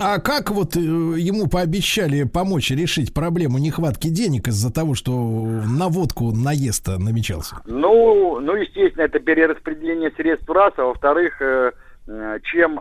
А 0.00 0.18
как 0.18 0.50
вот 0.50 0.76
э, 0.76 0.80
ему 0.80 1.48
пообещали 1.48 2.24
помочь 2.24 2.70
решить 2.70 3.14
проблему 3.14 3.58
нехватки 3.58 4.08
денег 4.08 4.48
из-за 4.48 4.72
того, 4.72 4.94
что 4.94 5.12
на 5.12 5.88
водку 5.88 6.32
наезд 6.32 6.88
намечался? 6.88 7.56
Ну, 7.64 8.40
ну, 8.40 8.54
естественно, 8.54 9.04
это 9.04 9.18
перераспределение 9.18 10.10
средств 10.12 10.48
раз, 10.50 10.72
а 10.76 10.84
во-вторых, 10.84 11.40
э, 11.40 11.72
чем 12.42 12.80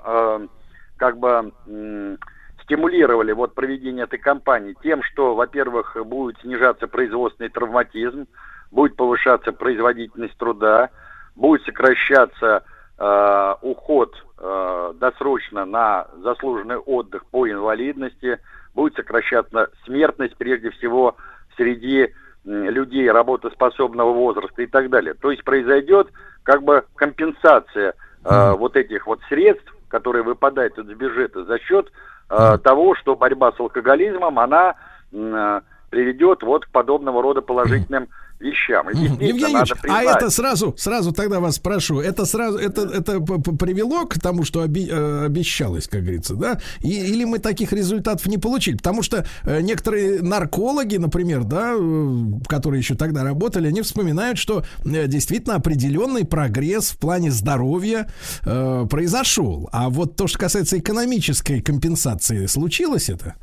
как 0.98 1.18
бы 1.20 2.18
стимулировали 2.64 3.32
вот 3.34 3.54
проведение 3.54 4.06
этой 4.06 4.18
кампании? 4.18 4.76
Тем, 4.82 5.04
что, 5.04 5.36
во-первых, 5.36 5.96
будет 6.06 6.40
снижаться 6.42 6.88
производственный 6.88 7.50
травматизм, 7.50 8.28
будет 8.72 8.96
повышаться 8.96 9.52
производительность 9.52 10.38
труда, 10.38 10.90
будет 11.36 11.64
сокращаться 11.64 12.64
э, 13.02 13.56
уход 13.62 14.14
э, 14.38 14.94
досрочно 15.00 15.66
на 15.66 16.08
заслуженный 16.24 16.78
отдых 16.78 17.26
по 17.26 17.50
инвалидности, 17.50 18.40
будет 18.76 18.96
сокращаться 18.96 19.70
смертность, 19.86 20.38
прежде 20.38 20.70
всего, 20.70 21.16
среди 21.58 22.14
людей 22.44 23.10
работоспособного 23.10 24.14
возраста 24.14 24.62
и 24.62 24.68
так 24.68 24.90
далее. 24.90 25.14
То 25.14 25.32
есть 25.32 25.44
произойдет 25.44 26.08
как 26.44 26.64
бы 26.64 26.84
компенсация 26.96 27.94
э, 28.24 28.52
вот 28.54 28.76
этих 28.76 29.06
вот 29.08 29.20
средств, 29.30 29.74
которые 29.90 30.24
выпадают 30.24 30.78
из 30.78 30.86
бюджета 30.86 31.44
за 31.46 31.60
счет 31.60 31.92
э, 32.30 32.58
того, 32.64 32.96
что 32.96 33.16
борьба 33.16 33.52
с 33.52 33.60
алкоголизмом, 33.60 34.40
она 34.40 34.76
э, 35.12 35.62
приведет 35.90 36.42
вот 36.42 36.66
к 36.66 36.70
подобного 36.70 37.22
рода 37.22 37.42
положительным 37.42 38.08
вещам. 38.42 38.90
И 38.90 38.98
Евгений 38.98 39.54
Ильич, 39.54 39.74
а 39.90 40.04
это 40.04 40.30
сразу, 40.30 40.74
сразу 40.78 41.12
тогда 41.12 41.40
вас 41.40 41.56
спрошу, 41.56 42.00
это 42.00 42.26
сразу, 42.26 42.58
это, 42.58 42.82
это 42.82 43.20
привело 43.20 44.06
к 44.06 44.20
тому, 44.20 44.44
что 44.44 44.62
оби, 44.62 44.88
э, 44.90 45.26
обещалось, 45.26 45.88
как 45.88 46.02
говорится, 46.02 46.36
да? 46.36 46.60
И, 46.82 46.90
или 46.90 47.24
мы 47.24 47.40
таких 47.40 47.72
результатов 47.74 48.26
не 48.28 48.38
получили? 48.38 48.78
Потому 48.78 49.04
что 49.04 49.26
э, 49.44 49.62
некоторые 49.62 50.22
наркологи, 50.22 50.98
например, 50.98 51.44
да, 51.44 51.74
э, 51.78 52.16
которые 52.48 52.80
еще 52.80 52.96
тогда 52.96 53.24
работали, 53.24 53.68
они 53.68 53.82
вспоминают, 53.82 54.38
что 54.38 54.64
действительно 54.84 55.56
определенный 55.56 56.26
прогресс 56.26 56.92
в 56.92 57.00
плане 57.00 57.32
здоровья 57.32 58.08
э, 58.46 58.86
произошел. 58.90 59.70
А 59.72 59.90
вот 59.90 60.16
то, 60.16 60.28
что 60.28 60.40
касается 60.40 60.80
экономической 60.80 61.62
компенсации, 61.62 62.46
случилось 62.48 63.10
это? 63.10 63.36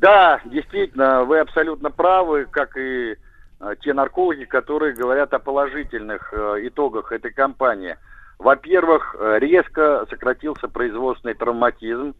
Да, 0.00 0.40
действительно, 0.44 1.24
вы 1.24 1.40
абсолютно 1.40 1.90
правы, 1.90 2.46
как 2.50 2.76
и 2.76 3.16
те 3.80 3.92
наркологи, 3.92 4.44
которые 4.44 4.94
говорят 4.94 5.34
о 5.34 5.38
положительных 5.38 6.32
э, 6.32 6.66
итогах 6.68 7.12
этой 7.12 7.32
кампании. 7.32 7.96
Во-первых, 8.38 9.16
э, 9.18 9.38
резко 9.40 10.06
сократился 10.08 10.68
производственный 10.68 11.34
травматизм, 11.34 12.14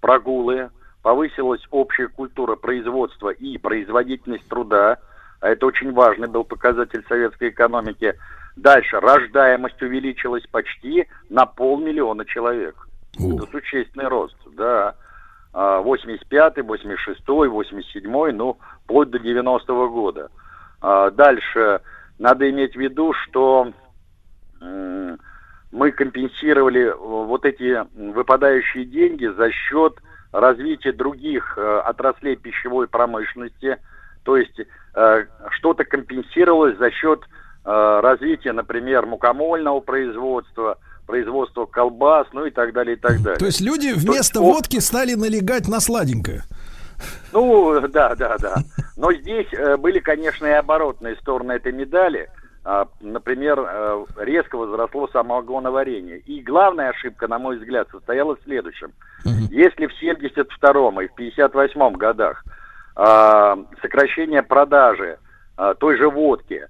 прогулы, 0.00 0.70
повысилась 1.02 1.62
общая 1.70 2.08
культура 2.08 2.54
производства 2.54 3.30
и 3.30 3.58
производительность 3.58 4.48
труда, 4.48 4.98
а 5.40 5.48
это 5.48 5.66
очень 5.66 5.92
важный 5.92 6.28
был 6.28 6.44
показатель 6.44 7.04
советской 7.08 7.50
экономики. 7.50 8.14
Дальше, 8.56 9.00
рождаемость 9.00 9.82
увеличилась 9.82 10.46
почти 10.46 11.08
на 11.28 11.44
полмиллиона 11.44 12.24
человек. 12.24 12.88
Ух. 13.18 13.34
Это 13.34 13.50
существенный 13.50 14.06
рост, 14.06 14.36
да. 14.56 14.94
85-й, 15.52 16.62
86-й, 16.62 17.48
87-й, 17.48 18.32
ну, 18.32 18.58
вплоть 18.84 19.10
до 19.10 19.18
90-го 19.18 19.88
года. 19.88 20.30
А, 20.86 21.10
дальше 21.10 21.80
надо 22.18 22.50
иметь 22.50 22.74
в 22.76 22.78
виду, 22.78 23.14
что 23.24 23.72
мы 24.60 25.92
компенсировали 25.92 26.82
э, 26.82 26.94
вот 26.94 27.46
эти 27.46 27.84
выпадающие 28.12 28.84
деньги 28.84 29.26
за 29.26 29.50
счет 29.50 29.94
развития 30.30 30.92
других 30.92 31.56
э, 31.56 31.78
отраслей 31.86 32.36
пищевой 32.36 32.86
промышленности. 32.86 33.78
То 34.24 34.36
есть 34.36 34.60
э, 34.60 35.24
что-то 35.50 35.84
компенсировалось 35.84 36.76
за 36.78 36.90
счет 36.90 37.20
развития, 37.66 38.52
например, 38.52 39.06
мукомольного 39.06 39.80
производства, 39.80 40.76
производства 41.06 41.64
колбас, 41.64 42.26
ну 42.34 42.44
и 42.44 42.50
так 42.50 42.74
далее, 42.74 42.96
и 42.96 42.98
так 42.98 43.22
далее. 43.22 43.38
То 43.38 43.46
есть 43.46 43.62
люди 43.62 43.94
вместо 43.94 44.40
есть, 44.40 44.52
водки 44.52 44.80
стали 44.80 45.14
налегать 45.14 45.66
на 45.66 45.80
сладенькое. 45.80 46.42
Ну, 47.32 47.80
да, 47.88 48.14
да, 48.14 48.36
да. 48.38 48.56
Но 48.96 49.12
здесь 49.12 49.46
э, 49.52 49.76
были, 49.76 49.98
конечно, 49.98 50.46
и 50.46 50.50
оборотные 50.50 51.16
стороны 51.16 51.52
этой 51.52 51.72
медали. 51.72 52.30
А, 52.64 52.86
например, 53.00 53.58
э, 53.60 54.04
резко 54.18 54.56
возросло 54.56 55.08
самогоноварение. 55.08 56.18
И 56.18 56.40
главная 56.42 56.90
ошибка, 56.90 57.28
на 57.28 57.38
мой 57.38 57.58
взгляд, 57.58 57.88
состояла 57.90 58.36
в 58.36 58.42
следующем. 58.44 58.92
Если 59.50 59.86
в 59.86 60.02
72-м 60.02 61.00
и 61.00 61.08
в 61.08 61.18
58-м 61.18 61.94
годах 61.94 62.44
а, 62.96 63.58
сокращение 63.82 64.42
продажи 64.42 65.18
а, 65.56 65.74
той 65.74 65.96
же 65.96 66.08
водки 66.08 66.66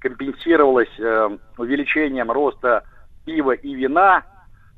компенсировалось 0.00 0.92
э, 0.98 1.38
увеличением 1.58 2.30
роста 2.30 2.84
пива 3.24 3.52
и 3.52 3.74
вина, 3.74 4.22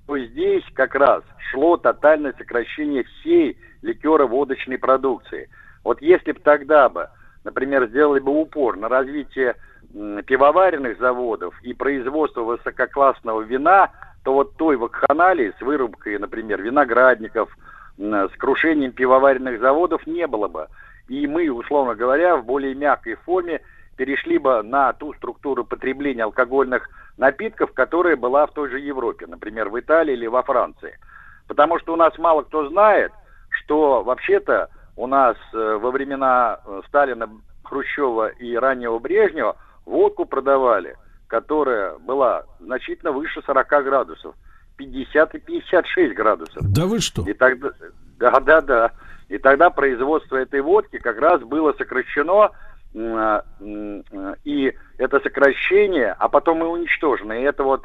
то 0.07 0.19
здесь 0.19 0.65
как 0.75 0.95
раз 0.95 1.23
шло 1.51 1.77
тотальное 1.77 2.33
сокращение 2.39 3.05
всей 3.05 3.59
ликеро-водочной 3.83 4.79
продукции. 4.79 5.49
Вот 5.85 6.03
если 6.03 6.33
бы 6.33 6.41
тогда 6.41 6.89
бы, 6.89 7.09
например, 7.45 7.87
сделали 7.89 8.21
бы 8.21 8.33
упор 8.33 8.77
на 8.77 8.89
развитие 8.89 9.55
пивоваренных 10.27 10.99
заводов 10.99 11.55
и 11.63 11.73
производство 11.73 12.43
высококлассного 12.43 13.41
вина, 13.43 13.91
то 14.25 14.35
вот 14.35 14.57
той 14.57 14.77
вакханалии 14.77 15.55
с 15.59 15.63
вырубкой, 15.63 16.19
например, 16.19 16.61
виноградников, 16.61 17.57
с 17.97 18.31
крушением 18.37 18.93
пивоваренных 18.93 19.61
заводов 19.61 20.07
не 20.07 20.27
было 20.27 20.49
бы. 20.49 20.67
И 21.09 21.27
мы, 21.27 21.49
условно 21.49 21.95
говоря, 21.95 22.37
в 22.37 22.45
более 22.45 22.75
мягкой 22.75 23.15
форме 23.15 23.61
перешли 23.97 24.39
бы 24.39 24.63
на 24.63 24.93
ту 24.93 25.15
структуру 25.15 25.65
потребления 25.65 26.25
алкогольных 26.25 26.89
напитков, 27.17 27.73
которая 27.73 28.17
была 28.17 28.47
в 28.47 28.53
той 28.53 28.69
же 28.69 28.79
Европе, 28.79 29.27
например, 29.27 29.71
в 29.71 29.81
Италии 29.81 30.13
или 30.13 30.27
во 30.27 30.43
Франции. 30.43 30.99
Потому 31.49 31.79
что 31.79 31.95
у 31.95 31.97
нас 31.97 32.17
мало 32.19 32.43
кто 32.43 32.69
знает, 32.69 33.11
что 33.69 34.03
вообще-то 34.03 34.71
у 34.97 35.07
нас 35.07 35.37
э, 35.53 35.79
во 35.81 35.91
времена 35.91 36.59
э, 36.65 36.81
Сталина, 36.89 37.29
Хрущева 37.63 38.29
и 38.29 38.57
раннего 38.57 38.99
Брежнева 38.99 39.57
водку 39.85 40.25
продавали, 40.25 40.97
которая 41.27 41.99
была 41.99 42.45
значительно 42.61 43.13
выше 43.13 43.43
40 43.45 43.69
градусов. 43.85 44.35
50 44.79 45.35
и 45.35 45.39
56 45.39 46.15
градусов. 46.15 46.63
Да 46.73 46.87
вы 46.87 47.01
что? 47.01 47.29
И 47.29 47.35
тогда, 47.35 47.71
да, 48.19 48.41
да, 48.41 48.61
да. 48.63 48.91
И 49.29 49.37
тогда 49.37 49.69
производство 49.69 50.37
этой 50.37 50.63
водки 50.63 50.97
как 50.97 51.21
раз 51.21 51.43
было 51.43 51.75
сокращено, 51.75 52.53
э, 52.95 53.43
и 54.45 54.73
это 54.97 55.21
сокращение, 55.21 56.17
а 56.19 56.29
потом 56.31 56.65
и 56.65 56.67
уничтожено. 56.67 57.35
И 57.35 57.43
эта 57.43 57.65
вот 57.65 57.85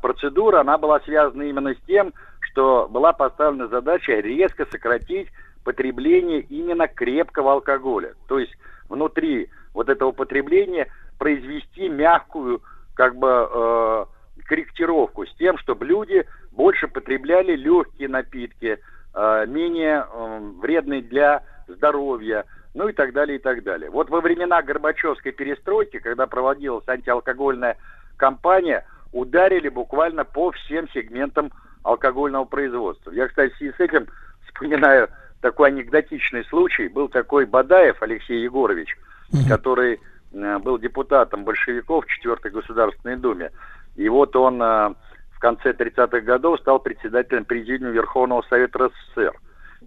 процедура, 0.00 0.60
она 0.60 0.78
была 0.78 1.00
связана 1.00 1.42
именно 1.42 1.74
с 1.74 1.78
тем, 1.86 2.12
что 2.40 2.88
была 2.88 3.12
поставлена 3.12 3.68
задача 3.68 4.12
резко 4.12 4.66
сократить 4.70 5.28
потребление 5.64 6.40
именно 6.40 6.88
крепкого 6.88 7.52
алкоголя. 7.52 8.14
То 8.28 8.38
есть 8.38 8.52
внутри 8.88 9.50
вот 9.74 9.88
этого 9.88 10.12
потребления 10.12 10.88
произвести 11.18 11.88
мягкую 11.88 12.62
как 12.94 13.16
бы 13.16 13.48
э, 13.50 14.04
корректировку 14.46 15.26
с 15.26 15.34
тем, 15.36 15.58
чтобы 15.58 15.84
люди 15.84 16.26
больше 16.52 16.88
потребляли 16.88 17.54
легкие 17.54 18.08
напитки, 18.08 18.78
э, 19.14 19.46
менее 19.46 20.06
э, 20.10 20.38
вредные 20.60 21.02
для 21.02 21.42
здоровья, 21.68 22.44
ну 22.74 22.88
и 22.88 22.92
так 22.92 23.12
далее, 23.12 23.36
и 23.36 23.40
так 23.40 23.62
далее. 23.62 23.90
Вот 23.90 24.10
во 24.10 24.20
времена 24.20 24.62
Горбачевской 24.62 25.32
перестройки, 25.32 25.98
когда 25.98 26.26
проводилась 26.26 26.88
антиалкогольная 26.88 27.76
кампания, 28.16 28.84
ударили 29.12 29.68
буквально 29.68 30.24
по 30.24 30.50
всем 30.52 30.88
сегментам 30.90 31.50
алкогольного 31.82 32.44
производства. 32.44 33.10
Я, 33.10 33.28
кстати, 33.28 33.52
в 33.52 33.56
связи 33.56 33.72
с 33.76 33.80
этим 33.80 34.06
вспоминаю 34.46 35.08
такой 35.40 35.68
анекдотичный 35.68 36.44
случай. 36.46 36.88
Был 36.88 37.08
такой 37.08 37.46
Бадаев 37.46 38.02
Алексей 38.02 38.42
Егорович, 38.42 38.96
угу. 39.32 39.48
который 39.48 40.00
э, 40.32 40.58
был 40.58 40.78
депутатом 40.78 41.44
большевиков 41.44 42.04
в 42.04 42.08
4 42.08 42.36
Государственной 42.50 43.16
Думе. 43.16 43.50
И 43.96 44.08
вот 44.08 44.36
он 44.36 44.62
э, 44.62 44.94
в 45.32 45.38
конце 45.38 45.72
30-х 45.72 46.20
годов 46.20 46.60
стал 46.60 46.78
председателем 46.78 47.44
президиума 47.44 47.92
Верховного 47.92 48.42
Совета 48.48 48.86
РСФСР. 48.86 49.32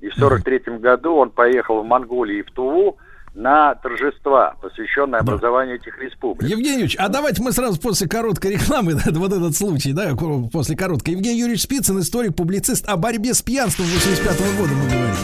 И 0.01 0.09
в 0.09 0.15
43 0.15 0.79
году 0.79 1.15
он 1.15 1.29
поехал 1.29 1.81
в 1.81 1.85
Монголию 1.85 2.39
и 2.39 2.41
в 2.43 2.51
Туву, 2.51 2.97
на 3.33 3.75
торжества, 3.75 4.55
посвященные 4.61 5.21
да. 5.21 5.33
образованию 5.33 5.75
этих 5.77 5.97
республик. 5.99 6.49
Евгений 6.49 6.73
Юрьевич, 6.73 6.95
а 6.97 7.09
давайте 7.09 7.41
мы 7.41 7.51
сразу 7.51 7.79
после 7.79 8.07
короткой 8.07 8.53
рекламы, 8.53 8.93
вот 9.05 9.33
этот 9.33 9.55
случай, 9.55 9.93
да, 9.93 10.15
после 10.51 10.75
короткой. 10.75 11.15
Евгений 11.15 11.39
Юрьевич 11.39 11.63
Спицын, 11.63 11.99
историк, 11.99 12.35
публицист 12.35 12.87
о 12.87 12.97
борьбе 12.97 13.33
с 13.33 13.41
пьянством 13.41 13.85
85 13.85 14.39
-го 14.39 14.57
года 14.57 14.73
мы 14.73 14.85
говорим. 14.85 15.15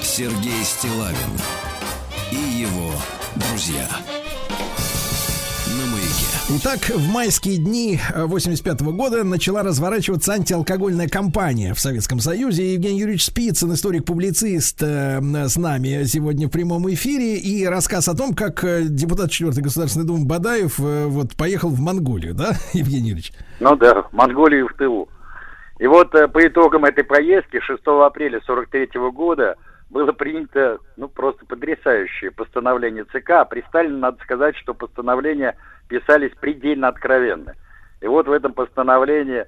Сергей 0.00 0.64
Стилавин 0.64 1.16
и 2.32 2.60
его 2.60 2.92
друзья. 3.36 3.86
Итак, 6.50 6.78
в 6.96 7.12
майские 7.12 7.58
дни 7.58 7.98
85 8.16 8.80
-го 8.80 8.92
года 8.92 9.22
начала 9.22 9.62
разворачиваться 9.62 10.32
антиалкогольная 10.32 11.06
кампания 11.06 11.74
в 11.74 11.78
Советском 11.78 12.20
Союзе. 12.20 12.72
Евгений 12.72 13.00
Юрьевич 13.00 13.26
Спицын, 13.26 13.74
историк-публицист, 13.74 14.82
э, 14.82 15.20
с 15.20 15.58
нами 15.58 16.04
сегодня 16.04 16.48
в 16.48 16.50
прямом 16.50 16.88
эфире. 16.88 17.36
И 17.36 17.66
рассказ 17.66 18.08
о 18.08 18.16
том, 18.16 18.34
как 18.34 18.64
э, 18.64 18.84
депутат 18.84 19.30
4 19.30 19.62
Государственной 19.62 20.06
Думы 20.06 20.26
Бадаев 20.26 20.80
э, 20.80 21.04
вот 21.08 21.36
поехал 21.36 21.68
в 21.68 21.80
Монголию, 21.80 22.32
да, 22.32 22.52
Евгений 22.72 23.10
Юрьевич? 23.10 23.32
Ну 23.60 23.76
да, 23.76 24.04
в 24.04 24.12
Монголию 24.14 24.68
в 24.68 24.72
тылу. 24.72 25.10
И 25.78 25.86
вот 25.86 26.12
по 26.12 26.46
итогам 26.46 26.86
этой 26.86 27.04
поездки 27.04 27.60
6 27.60 27.82
апреля 28.06 28.40
43 28.46 28.86
-го 28.94 29.12
года 29.12 29.56
было 29.90 30.12
принято, 30.12 30.78
ну, 30.96 31.08
просто 31.08 31.44
потрясающее 31.44 32.30
постановление 32.30 33.04
ЦК. 33.04 33.48
При 33.48 33.62
Сталине 33.68 33.98
надо 33.98 34.18
сказать, 34.22 34.56
что 34.56 34.72
постановления 34.72 35.56
писались 35.88 36.32
предельно 36.40 36.88
откровенно. 36.88 37.54
И 38.00 38.06
вот 38.06 38.28
в 38.28 38.32
этом 38.32 38.52
постановлении 38.52 39.46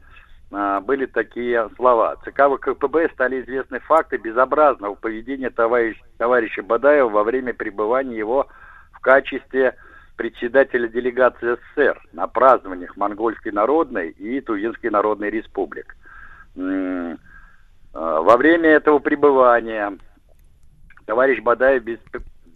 а, 0.52 0.80
были 0.80 1.06
такие 1.06 1.68
слова. 1.76 2.16
ЦК 2.24 2.48
ВКПБ 2.48 3.10
стали 3.14 3.42
известны 3.42 3.78
факты 3.80 4.16
безобразного 4.16 4.94
поведения 4.94 5.50
товарищ, 5.50 6.00
товарища 6.18 6.62
Бадаева 6.62 7.08
во 7.08 7.22
время 7.22 7.54
пребывания 7.54 8.18
его 8.18 8.48
в 8.92 9.00
качестве 9.00 9.76
председателя 10.16 10.88
делегации 10.88 11.56
СССР 11.74 12.00
на 12.12 12.26
празднованиях 12.26 12.96
Монгольской 12.96 13.52
Народной 13.52 14.10
и 14.10 14.40
Туинской 14.40 14.90
Народной 14.90 15.30
Республик. 15.30 15.96
А, 16.56 17.16
во 17.92 18.36
время 18.36 18.70
этого 18.70 18.98
пребывания 18.98 19.96
Товарищ 21.06 21.40
Бадаев 21.42 21.82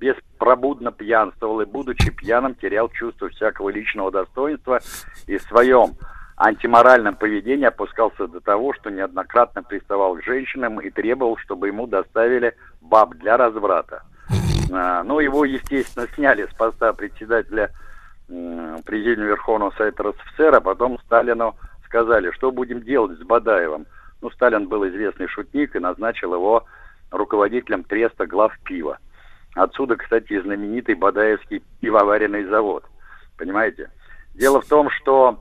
беспробудно 0.04 0.92
пьянствовал 0.92 1.60
и, 1.60 1.64
будучи 1.64 2.10
пьяным, 2.10 2.54
терял 2.54 2.88
чувство 2.90 3.28
всякого 3.30 3.70
личного 3.70 4.10
достоинства 4.10 4.80
и 5.26 5.38
в 5.38 5.42
своем 5.42 5.94
антиморальном 6.36 7.14
поведении 7.14 7.64
опускался 7.66 8.26
до 8.26 8.40
того, 8.40 8.74
что 8.74 8.90
неоднократно 8.90 9.62
приставал 9.62 10.16
к 10.16 10.24
женщинам 10.24 10.80
и 10.80 10.90
требовал, 10.90 11.36
чтобы 11.38 11.68
ему 11.68 11.86
доставили 11.86 12.54
баб 12.80 13.14
для 13.14 13.36
разврата. 13.36 14.02
А, 14.72 15.02
ну, 15.04 15.20
его, 15.20 15.44
естественно, 15.44 16.06
сняли 16.14 16.46
с 16.46 16.54
поста 16.54 16.92
председателя 16.92 17.70
Президиума 18.26 19.28
Верховного 19.28 19.70
Совета 19.76 20.02
РСФСР, 20.02 20.54
а 20.56 20.60
потом 20.60 20.98
Сталину 21.06 21.54
сказали, 21.86 22.30
что 22.32 22.50
будем 22.50 22.82
делать 22.82 23.18
с 23.18 23.22
Бадаевым. 23.22 23.86
Ну, 24.20 24.30
Сталин 24.30 24.66
был 24.68 24.86
известный 24.88 25.28
шутник 25.28 25.76
и 25.76 25.78
назначил 25.78 26.34
его 26.34 26.64
руководителем 27.10 27.84
треста 27.84 28.26
глав 28.26 28.58
пива. 28.64 28.98
Отсюда, 29.54 29.96
кстати, 29.96 30.40
знаменитый 30.40 30.94
Бадаевский 30.94 31.62
пивоваренный 31.80 32.44
завод. 32.44 32.84
Понимаете? 33.36 33.90
Дело 34.34 34.60
в 34.60 34.66
том, 34.66 34.90
что 34.90 35.38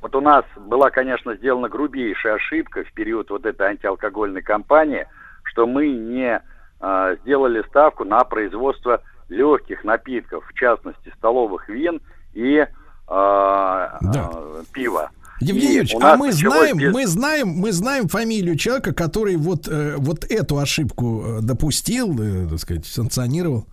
вот 0.00 0.14
у 0.14 0.20
нас 0.20 0.44
была, 0.56 0.90
конечно, 0.90 1.34
сделана 1.34 1.68
грубейшая 1.68 2.34
ошибка 2.34 2.84
в 2.84 2.92
период 2.92 3.30
вот 3.30 3.46
этой 3.46 3.68
антиалкогольной 3.68 4.42
кампании, 4.42 5.06
что 5.44 5.66
мы 5.66 5.88
не 5.88 6.42
э, 6.80 7.16
сделали 7.22 7.62
ставку 7.68 8.04
на 8.04 8.24
производство 8.24 9.02
легких 9.28 9.84
напитков, 9.84 10.46
в 10.46 10.54
частности, 10.54 11.12
столовых 11.16 11.68
вин 11.68 12.00
и 12.32 12.56
э, 12.56 12.66
да. 13.06 13.98
э, 14.12 14.62
пива. 14.72 15.10
Евгений 15.48 15.74
Юрьевич, 15.74 15.94
а 16.00 16.16
мы 16.16 16.32
знаем, 16.32 16.76
без... 16.78 16.92
мы 16.92 17.06
знаем, 17.06 17.48
мы 17.48 17.72
знаем 17.72 18.08
фамилию 18.08 18.56
человека, 18.56 18.94
который 18.94 19.36
вот, 19.36 19.68
э, 19.68 19.94
вот 19.96 20.24
эту 20.30 20.58
ошибку 20.58 21.22
э, 21.24 21.40
допустил, 21.42 22.14
э, 22.20 22.48
так 22.48 22.58
сказать, 22.58 22.86
санкционировал. 22.86 23.66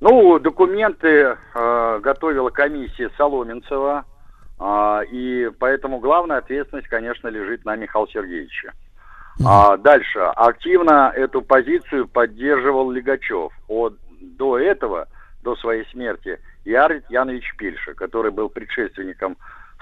Ну, 0.00 0.38
документы 0.38 1.36
э, 1.54 2.00
готовила 2.02 2.50
комиссия 2.50 3.10
Соломенцева, 3.16 4.04
э, 4.58 5.00
и 5.10 5.50
поэтому 5.58 5.98
главная 5.98 6.38
ответственность, 6.38 6.88
конечно, 6.88 7.28
лежит 7.28 7.64
на 7.64 7.76
Михаила 7.76 8.08
Сергеевича. 8.08 8.72
Mm. 9.40 9.44
А, 9.46 9.76
дальше. 9.76 10.18
Активно 10.18 11.12
эту 11.14 11.42
позицию 11.42 12.08
поддерживал 12.08 12.90
Легачев. 12.90 13.52
От, 13.68 13.96
до 14.20 14.58
этого, 14.58 15.08
до 15.42 15.54
своей 15.56 15.86
смерти, 15.90 16.38
Ярвит 16.64 17.04
Янович 17.08 17.54
Пильша, 17.56 17.94
который 17.94 18.30
был 18.30 18.48
предшественником 18.48 19.36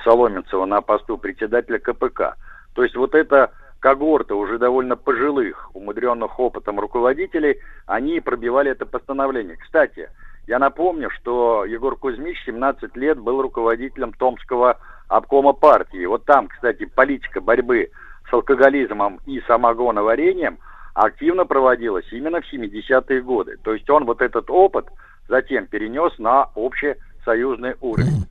Соломенцева 0.05 0.67
на 0.67 0.81
посту 0.81 1.19
председателя 1.19 1.79
КПК. 1.79 2.37
То 2.75 2.83
есть 2.83 2.97
вот 2.97 3.15
эта 3.15 3.53
когорта 3.81 4.35
уже 4.35 4.59
довольно 4.59 4.97
пожилых, 4.97 5.71
умудренных 5.75 6.39
опытом 6.39 6.81
руководителей, 6.81 7.61
они 7.87 8.21
пробивали 8.21 8.71
это 8.71 8.87
постановление. 8.87 9.57
Кстати, 9.57 10.09
я 10.47 10.59
напомню, 10.59 11.11
что 11.11 11.65
Егор 11.65 11.97
Кузьмич 11.97 12.43
17 12.45 12.97
лет 12.97 13.19
был 13.19 13.43
руководителем 13.43 14.13
Томского 14.13 14.79
обкома 15.09 15.53
партии. 15.53 16.05
Вот 16.07 16.25
там, 16.25 16.49
кстати, 16.49 16.85
политика 16.85 17.41
борьбы 17.41 17.91
с 18.29 18.33
алкоголизмом 18.33 19.21
и 19.27 19.41
самогоноварением 19.43 20.59
активно 20.95 21.45
проводилась 21.47 22.07
именно 22.11 22.41
в 22.41 22.53
70-е 22.53 23.23
годы. 23.23 23.57
То 23.63 23.75
есть 23.75 23.89
он 23.91 24.05
вот 24.05 24.23
этот 24.23 24.51
опыт 24.51 24.87
затем 25.29 25.67
перенес 25.67 26.17
на 26.19 26.49
общесоюзный 26.55 27.75
уровень. 27.81 28.27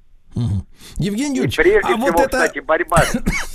Евгений 0.98 1.38
Юрьевич, 1.38 1.56
прежде 1.56 1.94
а 1.94 1.98
всего, 1.98 2.08
вот 2.08 2.20
это... 2.20 2.30
кстати, 2.30 2.60
борьба 2.60 3.04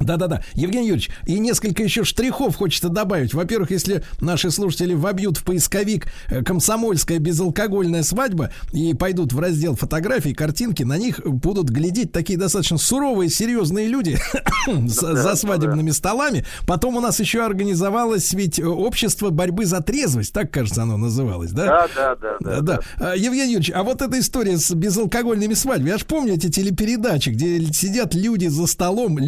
Да-да-да. 0.00 0.42
Евгений 0.54 0.88
Юрьевич, 0.88 1.10
и 1.26 1.38
несколько 1.38 1.82
еще 1.82 2.04
штрихов 2.04 2.56
хочется 2.56 2.88
добавить. 2.88 3.34
Во-первых, 3.34 3.70
если 3.70 4.02
наши 4.20 4.50
слушатели 4.50 4.94
вобьют 4.94 5.36
в 5.36 5.44
поисковик 5.44 6.06
э, 6.28 6.42
«Комсомольская 6.42 7.18
безалкогольная 7.18 8.02
свадьба» 8.02 8.50
и 8.72 8.94
пойдут 8.94 9.32
в 9.32 9.38
раздел 9.38 9.76
фотографий, 9.76 10.32
картинки, 10.32 10.82
на 10.82 10.96
них 10.96 11.20
будут 11.24 11.68
глядеть 11.68 12.12
такие 12.12 12.38
достаточно 12.38 12.78
суровые, 12.78 13.28
серьезные 13.28 13.88
люди 13.88 14.18
за, 14.66 15.14
за 15.16 15.36
свадебными 15.36 15.90
столами. 15.90 16.46
Потом 16.66 16.96
у 16.96 17.00
нас 17.00 17.20
еще 17.20 17.44
организовалось 17.44 18.32
ведь 18.32 18.58
э, 18.58 18.64
общество 18.66 19.30
борьбы 19.30 19.66
за 19.66 19.82
трезвость, 19.82 20.32
так, 20.32 20.50
кажется, 20.50 20.82
оно 20.82 20.96
называлось, 20.96 21.50
да? 21.52 21.88
Да, 21.94 22.16
да, 22.16 22.36
да. 22.40 22.60
да. 22.60 22.80
А, 22.96 23.14
Евгений 23.14 23.52
Юрьевич, 23.52 23.70
а 23.74 23.82
вот 23.82 24.00
эта 24.00 24.18
история 24.18 24.56
с 24.56 24.70
безалкогольными 24.72 25.54
свадьбами, 25.54 25.90
я 25.90 25.98
же 25.98 26.06
помню 26.06 26.34
эти 26.34 26.48
телепередачи, 26.50 27.30
где 27.30 27.60
сидят 27.72 28.14
люди 28.14 28.46
за 28.46 28.66
столом, 28.66 29.18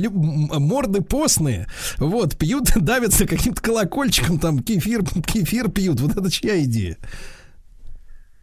морды 0.62 1.02
постные, 1.02 1.66
вот, 1.98 2.38
пьют, 2.38 2.64
давятся 2.76 3.26
каким-то 3.26 3.62
колокольчиком, 3.62 4.38
там, 4.38 4.60
кефир, 4.60 5.02
кефир 5.02 5.70
пьют. 5.70 6.00
Вот 6.00 6.16
это 6.16 6.30
чья 6.30 6.62
идея? 6.62 6.96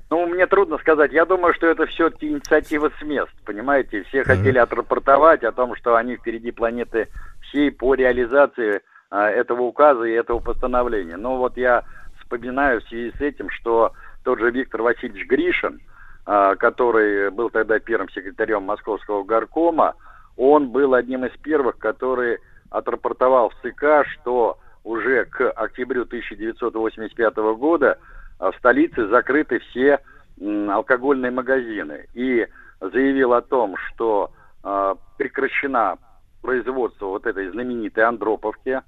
Ну, 0.10 0.26
мне 0.26 0.48
трудно 0.48 0.80
сказать. 0.80 1.12
Я 1.14 1.26
думаю, 1.26 1.54
что 1.54 1.68
это 1.68 1.86
все-таки 1.86 2.30
инициатива 2.30 2.92
с 3.00 3.02
мест, 3.04 3.32
понимаете? 3.46 4.04
Все 4.10 4.24
хотели 4.24 4.58
отрапортовать 4.58 5.44
о 5.44 5.52
том, 5.52 5.76
что 5.76 5.96
они 5.96 6.16
впереди 6.16 6.52
планеты 6.52 7.10
всей 7.42 7.72
по 7.72 7.94
реализации 7.94 8.82
а, 9.12 9.30
этого 9.30 9.62
указа 9.62 10.04
и 10.04 10.12
этого 10.12 10.40
постановления. 10.40 11.16
Но 11.16 11.38
вот 11.38 11.58
я 11.58 11.84
вспоминаю 12.20 12.82
в 12.82 12.88
связи 12.88 13.12
с 13.18 13.22
этим, 13.22 13.50
что 13.52 13.94
тот 14.24 14.40
же 14.40 14.50
Виктор 14.50 14.82
Васильевич 14.82 15.28
Гришин, 15.28 15.80
а, 16.26 16.56
который 16.56 17.30
был 17.30 17.52
тогда 17.52 17.80
первым 17.80 18.10
секретарем 18.10 18.64
Московского 18.64 19.24
горкома, 19.24 19.96
он 20.40 20.70
был 20.70 20.94
одним 20.94 21.26
из 21.26 21.38
первых, 21.42 21.78
который 21.78 22.40
отрапортовал 22.70 23.50
в 23.50 23.56
ЦК, 23.56 24.08
что 24.14 24.58
уже 24.86 25.26
к 25.26 25.52
октябрю 25.52 26.04
1985 26.04 27.36
года 27.58 28.00
а, 28.40 28.52
в 28.52 28.56
столице 28.56 29.08
закрыты 29.08 29.60
все 29.60 30.00
алкогольные 30.40 31.32
магазины. 31.32 32.08
И 32.14 32.48
заявил 32.80 33.34
о 33.34 33.42
том, 33.42 33.76
что 33.76 34.32
э, 34.64 34.96
прекращена 35.18 35.98
производство 36.42 37.08
вот 37.08 37.26
этой 37.26 37.50
знаменитой 37.50 38.06
Андроповки. 38.06 38.82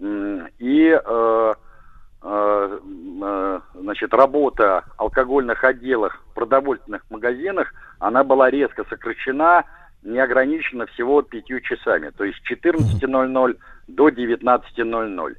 И 0.00 0.98
э, 1.04 1.54
значит, 3.74 4.14
работа 4.14 4.84
алкогольных 4.96 5.62
отделов 5.62 6.18
в 6.30 6.34
продовольственных 6.34 7.02
магазинах, 7.10 7.74
она 7.98 8.24
была 8.24 8.48
резко 8.48 8.84
сокращена 8.88 9.64
не 10.04 10.18
ограничено 10.18 10.86
всего 10.86 11.22
пятью 11.22 11.60
часами, 11.60 12.10
то 12.10 12.24
есть 12.24 12.38
с 12.38 12.52
14.00 12.52 13.58
до 13.88 14.08
19.00. 14.08 15.36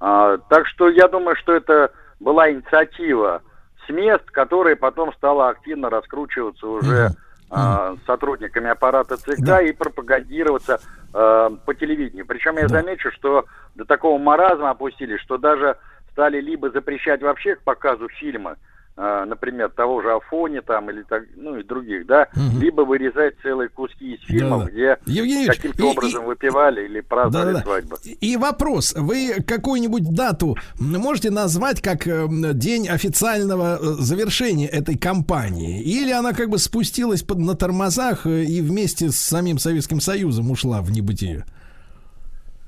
А, 0.00 0.38
так 0.48 0.66
что 0.66 0.88
я 0.88 1.08
думаю, 1.08 1.36
что 1.36 1.52
это 1.52 1.92
была 2.20 2.50
инициатива 2.50 3.42
с 3.86 3.90
мест, 3.90 4.24
которая 4.30 4.76
потом 4.76 5.12
стала 5.14 5.48
активно 5.48 5.90
раскручиваться 5.90 6.66
уже 6.66 7.10
а, 7.50 7.96
сотрудниками 8.06 8.70
аппарата 8.70 9.16
ЦК 9.16 9.40
да. 9.40 9.62
и 9.62 9.72
пропагандироваться 9.72 10.80
а, 11.12 11.50
по 11.50 11.74
телевидению. 11.74 12.26
Причем 12.26 12.56
я 12.56 12.68
замечу, 12.68 13.10
что 13.12 13.44
до 13.74 13.84
такого 13.84 14.18
маразма 14.18 14.70
опустились, 14.70 15.20
что 15.20 15.38
даже 15.38 15.76
стали 16.12 16.40
либо 16.40 16.70
запрещать 16.70 17.22
вообще 17.22 17.56
к 17.56 17.62
показу 17.62 18.08
фильма, 18.08 18.56
например, 18.96 19.70
того 19.70 20.02
же 20.02 20.12
Афони 20.12 20.60
там 20.60 20.88
или 20.90 21.02
так, 21.02 21.24
ну 21.36 21.56
и 21.56 21.64
других, 21.64 22.06
да, 22.06 22.28
угу. 22.32 22.60
либо 22.60 22.82
вырезать 22.82 23.34
целые 23.42 23.68
куски 23.68 24.14
из 24.14 24.20
фильмов, 24.22 24.60
да, 24.60 24.64
да. 24.66 24.70
где 24.70 24.98
Евгений 25.06 25.46
каким-то 25.46 25.82
и, 25.82 25.86
образом 25.86 26.24
и, 26.24 26.26
выпивали 26.26 26.84
или 26.84 27.00
праздновали 27.00 27.54
да, 27.54 27.62
да. 27.64 27.96
И 28.20 28.36
вопрос, 28.36 28.94
вы 28.96 29.42
какую-нибудь 29.46 30.14
дату 30.14 30.56
можете 30.78 31.30
назвать 31.30 31.82
как 31.82 32.06
э, 32.06 32.26
день 32.54 32.88
официального 32.88 33.76
э, 33.76 33.78
завершения 33.80 34.68
этой 34.68 34.96
кампании? 34.96 35.82
Или 35.82 36.12
она 36.12 36.32
как 36.32 36.48
бы 36.48 36.58
спустилась 36.58 37.22
под, 37.22 37.38
на 37.38 37.54
тормозах 37.54 38.26
э, 38.26 38.44
и 38.44 38.60
вместе 38.60 39.08
с 39.08 39.16
самим 39.16 39.58
Советским 39.58 40.00
Союзом 40.00 40.50
ушла 40.50 40.80
в 40.82 40.90
небытие? 40.90 41.44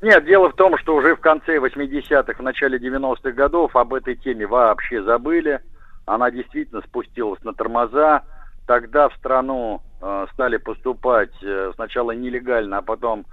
Нет, 0.03 0.25
дело 0.27 0.51
в 0.51 0.55
том, 0.55 0.77
что 0.79 0.95
уже 0.97 1.17
в 1.17 1.21
конце 1.21 1.57
80-х, 1.57 2.35
в 2.35 2.43
начале 2.43 2.79
90-х 2.79 3.33
годов 3.33 3.75
об 3.75 3.95
этой 3.95 4.15
теме 4.15 4.47
вообще 4.47 5.03
забыли 5.03 5.61
она 6.07 6.31
действительно 6.31 6.81
спустилась 6.83 7.43
на 7.45 7.53
тормоза. 7.53 8.23
Тогда 8.67 9.09
в 9.09 9.15
страну 9.17 9.83
э, 10.01 10.27
стали 10.33 10.57
поступать 10.57 11.33
э, 11.43 11.73
сначала 11.75 12.13
нелегально, 12.13 12.79
а 12.79 12.83
потом 12.83 13.27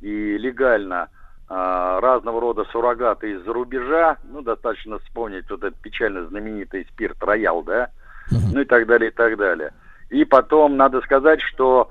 и 0.00 0.38
легально 0.38 1.08
э, 1.48 1.98
разного 2.00 2.40
рода 2.40 2.64
суррогаты 2.72 3.32
из-за 3.32 3.52
рубежа. 3.52 4.16
Ну, 4.24 4.42
достаточно 4.42 4.98
вспомнить 5.00 5.50
вот 5.50 5.62
этот 5.62 5.80
печально 5.80 6.26
знаменитый 6.26 6.86
спирт 6.92 7.22
«Роял», 7.22 7.62
да? 7.62 7.90
Ну 8.52 8.60
и 8.60 8.64
так 8.64 8.86
далее, 8.86 9.10
и 9.10 9.14
так 9.14 9.36
далее. 9.36 9.72
И 10.08 10.24
потом 10.24 10.76
надо 10.76 11.00
сказать, 11.02 11.40
что 11.40 11.90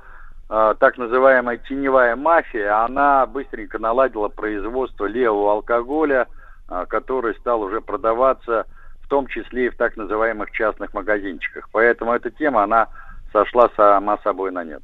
э, 0.50 0.76
так 0.80 0.98
называемая 0.98 1.58
теневая 1.58 2.16
мафия, 2.16 2.84
она 2.84 3.26
быстренько 3.26 3.78
наладила 3.78 4.30
производство 4.30 5.06
левого 5.06 5.54
алкоголя, 5.54 6.28
э, 6.70 6.86
который 6.88 7.36
стал 7.36 7.62
уже 7.62 7.82
продаваться 7.82 8.66
в 9.10 9.16
том 9.18 9.26
числе 9.26 9.66
и 9.66 9.70
в 9.70 9.76
так 9.76 9.98
называемых 9.98 10.52
частных 10.52 10.94
магазинчиках. 10.94 11.68
Поэтому 11.72 12.14
эта 12.14 12.30
тема, 12.30 12.64
она 12.64 12.90
сошла 13.34 13.68
сама 13.76 14.20
собой 14.24 14.52
на 14.52 14.64
нет. 14.64 14.84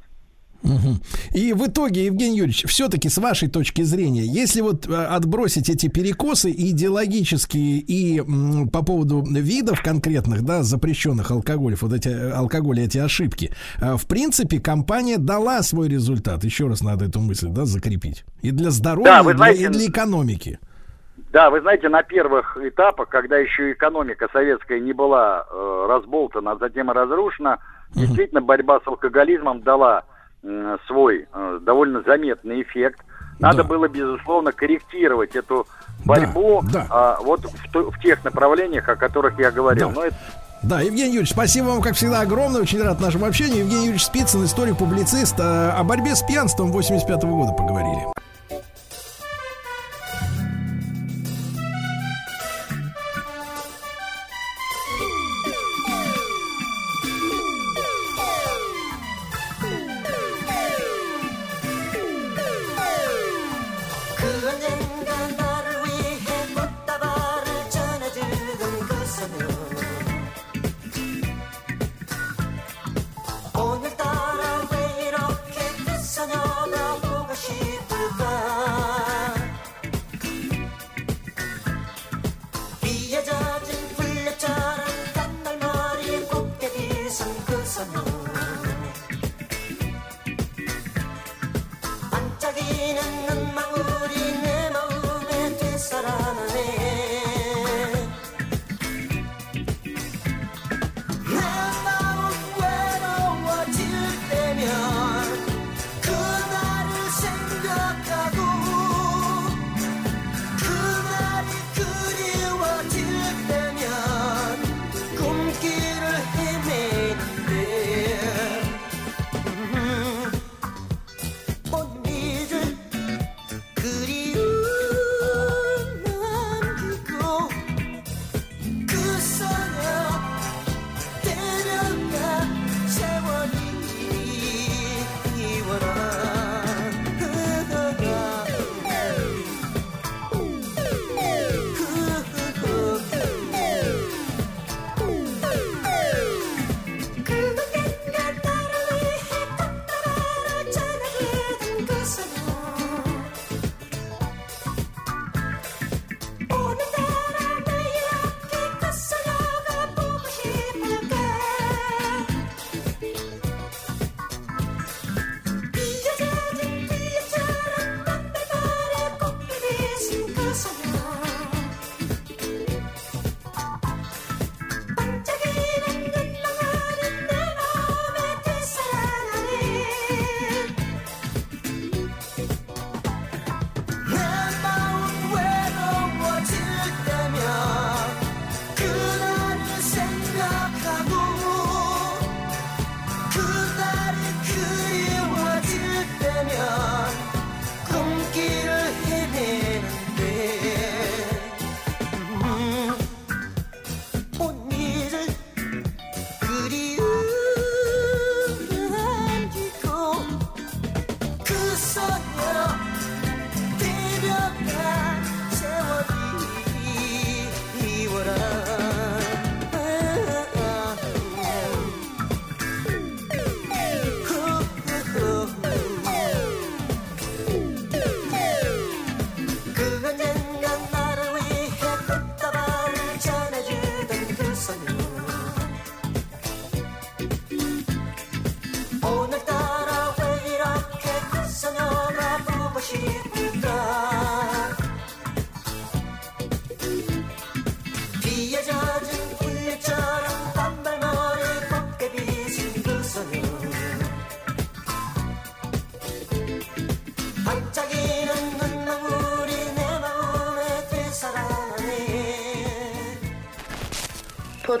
И 1.32 1.52
в 1.52 1.64
итоге, 1.68 2.06
Евгений 2.06 2.38
Юрьевич, 2.38 2.64
все-таки 2.66 3.08
с 3.08 3.18
вашей 3.18 3.48
точки 3.48 3.82
зрения, 3.82 4.24
если 4.24 4.62
вот 4.62 4.88
э, 4.88 4.92
отбросить 4.92 5.68
эти 5.68 5.86
перекосы 5.86 6.50
идеологические 6.50 7.78
и 7.78 8.18
м, 8.18 8.68
по 8.68 8.82
поводу 8.82 9.22
видов 9.22 9.80
конкретных, 9.80 10.42
да, 10.42 10.64
запрещенных 10.64 11.30
алкоголев, 11.30 11.82
вот 11.82 11.92
эти 11.92 12.08
э, 12.08 12.32
алкоголи, 12.32 12.82
эти 12.82 12.98
ошибки, 12.98 13.52
э, 13.80 13.96
в 13.96 14.08
принципе, 14.08 14.58
компания 14.58 15.18
дала 15.18 15.62
свой 15.62 15.88
результат. 15.88 16.42
Еще 16.42 16.66
раз 16.66 16.80
надо 16.80 17.04
эту 17.04 17.20
мысль, 17.20 17.48
да, 17.48 17.64
закрепить. 17.64 18.24
И 18.42 18.50
для 18.50 18.70
здоровья, 18.70 19.22
да, 19.22 19.36
знаете, 19.36 19.64
и 19.64 19.68
для 19.68 19.86
экономики. 19.86 20.58
Да, 21.32 21.50
вы 21.50 21.60
знаете, 21.60 21.88
на 21.88 22.02
первых 22.02 22.56
этапах, 22.56 23.08
когда 23.08 23.36
еще 23.36 23.72
экономика 23.72 24.28
советская 24.32 24.80
не 24.80 24.92
была 24.92 25.44
э, 25.48 25.86
разболтана, 25.88 26.52
а 26.52 26.56
затем 26.56 26.90
разрушена, 26.90 27.58
угу. 27.90 28.00
действительно 28.00 28.40
борьба 28.40 28.80
с 28.80 28.86
алкоголизмом 28.86 29.62
дала 29.62 30.04
э, 30.42 30.76
свой 30.86 31.26
э, 31.32 31.58
довольно 31.62 32.02
заметный 32.02 32.62
эффект. 32.62 33.00
Надо 33.38 33.58
да. 33.58 33.64
было, 33.64 33.88
безусловно, 33.88 34.52
корректировать 34.52 35.36
эту 35.36 35.66
борьбу 36.04 36.62
да, 36.72 36.86
да. 36.88 37.16
Э, 37.20 37.24
вот 37.24 37.40
в, 37.44 37.90
в 37.90 38.00
тех 38.00 38.24
направлениях, 38.24 38.88
о 38.88 38.96
которых 38.96 39.38
я 39.38 39.50
говорил. 39.50 39.88
Да. 39.90 39.94
Но 39.94 40.04
это 40.06 40.16
да, 40.62 40.80
Евгений 40.80 41.10
Юрьевич, 41.10 41.30
спасибо 41.30 41.66
вам, 41.66 41.82
как 41.82 41.94
всегда, 41.94 42.22
огромное. 42.22 42.62
Очень 42.62 42.82
рад 42.82 42.98
нашему 42.98 43.26
общению. 43.26 43.58
Евгений 43.58 43.82
Юрьевич 43.82 44.04
Спицын, 44.04 44.44
историк-публицист. 44.44 45.38
Э, 45.38 45.70
о 45.70 45.84
борьбе 45.84 46.16
с 46.16 46.22
пьянством 46.22 46.72
85 46.72 47.24
-го 47.24 47.30
года 47.30 47.52
поговорили. 47.52 48.06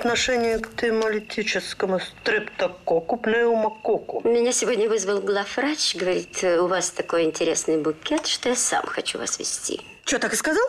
По 0.06 0.12
отношению 0.12 0.60
к 0.60 0.76
темолитическому 0.76 1.98
стрептококу, 1.98 3.16
пневмококу. 3.16 4.22
Меня 4.22 4.52
сегодня 4.52 4.88
вызвал 4.88 5.20
главврач, 5.20 5.96
говорит, 5.96 6.44
у 6.44 6.68
вас 6.68 6.90
такой 6.90 7.24
интересный 7.24 7.82
букет, 7.82 8.24
что 8.28 8.50
я 8.50 8.54
сам 8.54 8.86
хочу 8.86 9.18
вас 9.18 9.40
вести. 9.40 9.80
Что, 10.04 10.20
так 10.20 10.32
и 10.32 10.36
сказал? 10.36 10.62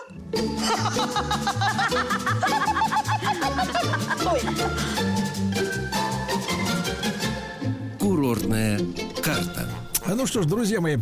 Курортная 7.99 8.79
карта. 9.21 9.69
Ну 10.07 10.25
что 10.25 10.41
ж, 10.41 10.47
друзья 10.47 10.81
мои, 10.81 10.97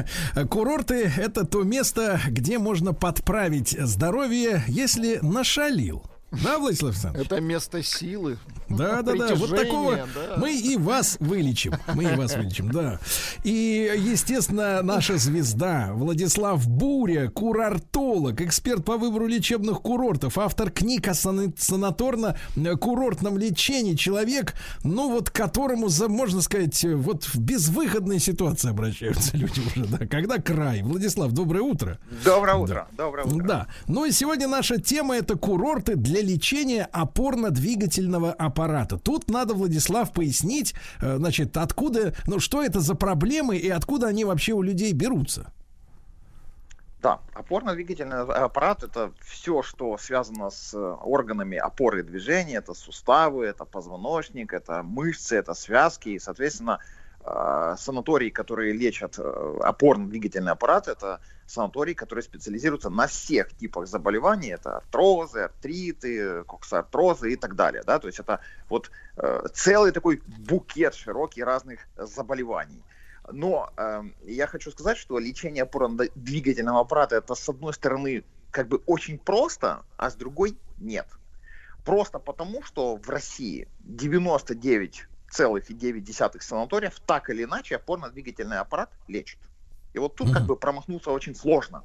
курорты 0.48 1.12
это 1.16 1.44
то 1.44 1.64
место, 1.64 2.20
где 2.28 2.58
можно 2.58 2.94
подправить 2.94 3.70
здоровье, 3.70 4.62
если 4.68 5.18
нашалил. 5.22 6.09
Да, 6.30 6.58
Владислав 6.58 6.90
Александрович? 6.92 7.26
Это 7.26 7.40
место 7.40 7.82
силы. 7.82 8.38
Да, 8.68 9.02
да, 9.02 9.14
да. 9.14 9.34
Вот 9.34 9.50
такого 9.50 9.96
да. 9.96 10.36
мы 10.36 10.56
и 10.56 10.76
вас 10.76 11.16
вылечим. 11.18 11.74
Мы 11.94 12.04
и 12.04 12.14
вас 12.14 12.36
вылечим, 12.36 12.70
да. 12.70 13.00
И, 13.42 13.92
естественно, 13.98 14.80
наша 14.82 15.16
звезда 15.18 15.90
Владислав 15.92 16.66
Буря, 16.68 17.28
курортолог, 18.10 18.40
эксперт 18.40 18.84
по 18.84 18.96
выбору 18.96 19.26
лечебных 19.26 19.80
курортов, 19.80 20.38
автор 20.38 20.70
книг 20.70 21.08
о 21.08 21.14
сан- 21.14 21.54
санаторно-курортном 21.56 23.38
лечении. 23.38 23.94
Человек, 23.94 24.54
ну 24.82 25.10
вот 25.10 25.30
которому, 25.30 25.88
за, 25.88 26.08
можно 26.08 26.40
сказать, 26.42 26.84
вот 26.84 27.24
в 27.24 27.38
безвыходной 27.38 28.18
ситуации 28.18 28.70
обращаются 28.70 29.36
люди 29.36 29.60
уже, 29.60 29.86
да. 29.86 30.06
Когда 30.06 30.38
край. 30.38 30.82
Владислав, 30.82 31.32
доброе 31.32 31.62
утро. 31.62 31.98
Доброе 32.24 32.56
утро. 32.56 32.88
Доброе 32.96 33.26
утро. 33.26 33.46
Да. 33.46 33.66
Ну 33.86 34.04
и 34.04 34.12
сегодня 34.12 34.48
наша 34.48 34.80
тема 34.80 35.16
это 35.16 35.36
курорты 35.36 35.96
для 35.96 36.20
лечения 36.20 36.88
опорно-двигательного 36.92 38.32
аппарата. 38.32 38.98
Тут 38.98 39.30
надо, 39.30 39.54
Владислав, 39.54 40.12
пояснить, 40.12 40.74
э, 41.00 41.16
значит, 41.16 41.56
откуда, 41.56 42.14
ну 42.26 42.40
что 42.40 42.62
это 42.62 42.80
за 42.80 42.94
проблемы 42.94 43.56
и 43.56 43.68
откуда 43.68 44.08
они 44.08 44.24
вообще 44.24 44.52
у 44.52 44.62
людей 44.62 44.92
берутся. 44.92 45.52
Да, 47.02 47.20
опорно-двигательный 47.32 48.18
аппарат 48.18 48.82
это 48.82 49.12
все, 49.20 49.62
что 49.62 49.96
связано 49.96 50.50
с 50.50 50.76
органами 50.76 51.56
опоры 51.56 52.02
движения, 52.02 52.56
это 52.56 52.74
суставы, 52.74 53.46
это 53.46 53.64
позвоночник, 53.64 54.52
это 54.52 54.82
мышцы, 54.82 55.36
это 55.36 55.54
связки, 55.54 56.10
и, 56.10 56.18
соответственно, 56.18 56.78
э, 57.24 57.74
санатории, 57.78 58.28
которые 58.28 58.74
лечат 58.74 59.18
э, 59.18 59.58
опорно-двигательный 59.62 60.52
аппарат, 60.52 60.88
это 60.88 61.20
санатории, 61.46 61.94
которые 61.94 62.22
специализируются 62.22 62.90
на 62.90 63.06
всех 63.06 63.56
типах 63.56 63.86
заболеваний, 63.86 64.50
это 64.50 64.76
артрозы, 64.76 65.40
артриты, 65.40 66.44
коксартрозы 66.44 67.32
и 67.32 67.36
так 67.36 67.56
далее, 67.56 67.82
да, 67.86 67.98
то 67.98 68.08
есть 68.08 68.20
это 68.20 68.40
вот 68.68 68.90
э, 69.16 69.46
целый 69.54 69.92
такой 69.92 70.22
букет 70.26 70.94
широкий 70.94 71.42
разных 71.42 71.80
заболеваний. 71.96 72.82
Но 73.32 73.72
э, 73.76 74.02
я 74.24 74.46
хочу 74.46 74.70
сказать, 74.70 74.98
что 74.98 75.18
лечение 75.18 75.64
опорно-двигательного 75.64 76.80
аппарата 76.80 77.16
это 77.16 77.34
с 77.34 77.48
одной 77.48 77.72
стороны 77.72 78.24
как 78.50 78.68
бы 78.68 78.82
очень 78.86 79.18
просто, 79.18 79.84
а 79.96 80.10
с 80.10 80.14
другой 80.14 80.56
нет. 80.78 81.06
Просто 81.84 82.18
потому, 82.18 82.62
что 82.62 82.96
в 82.96 83.08
России 83.08 83.68
99,9 83.84 86.40
санаториев 86.40 87.00
так 87.06 87.30
или 87.30 87.44
иначе 87.44 87.76
опорно-двигательный 87.76 88.58
аппарат 88.58 88.90
лечит. 89.08 89.38
И 89.92 89.98
вот 89.98 90.14
тут 90.14 90.32
как 90.32 90.44
бы 90.44 90.56
промахнуться 90.56 91.10
очень 91.10 91.34
сложно. 91.34 91.84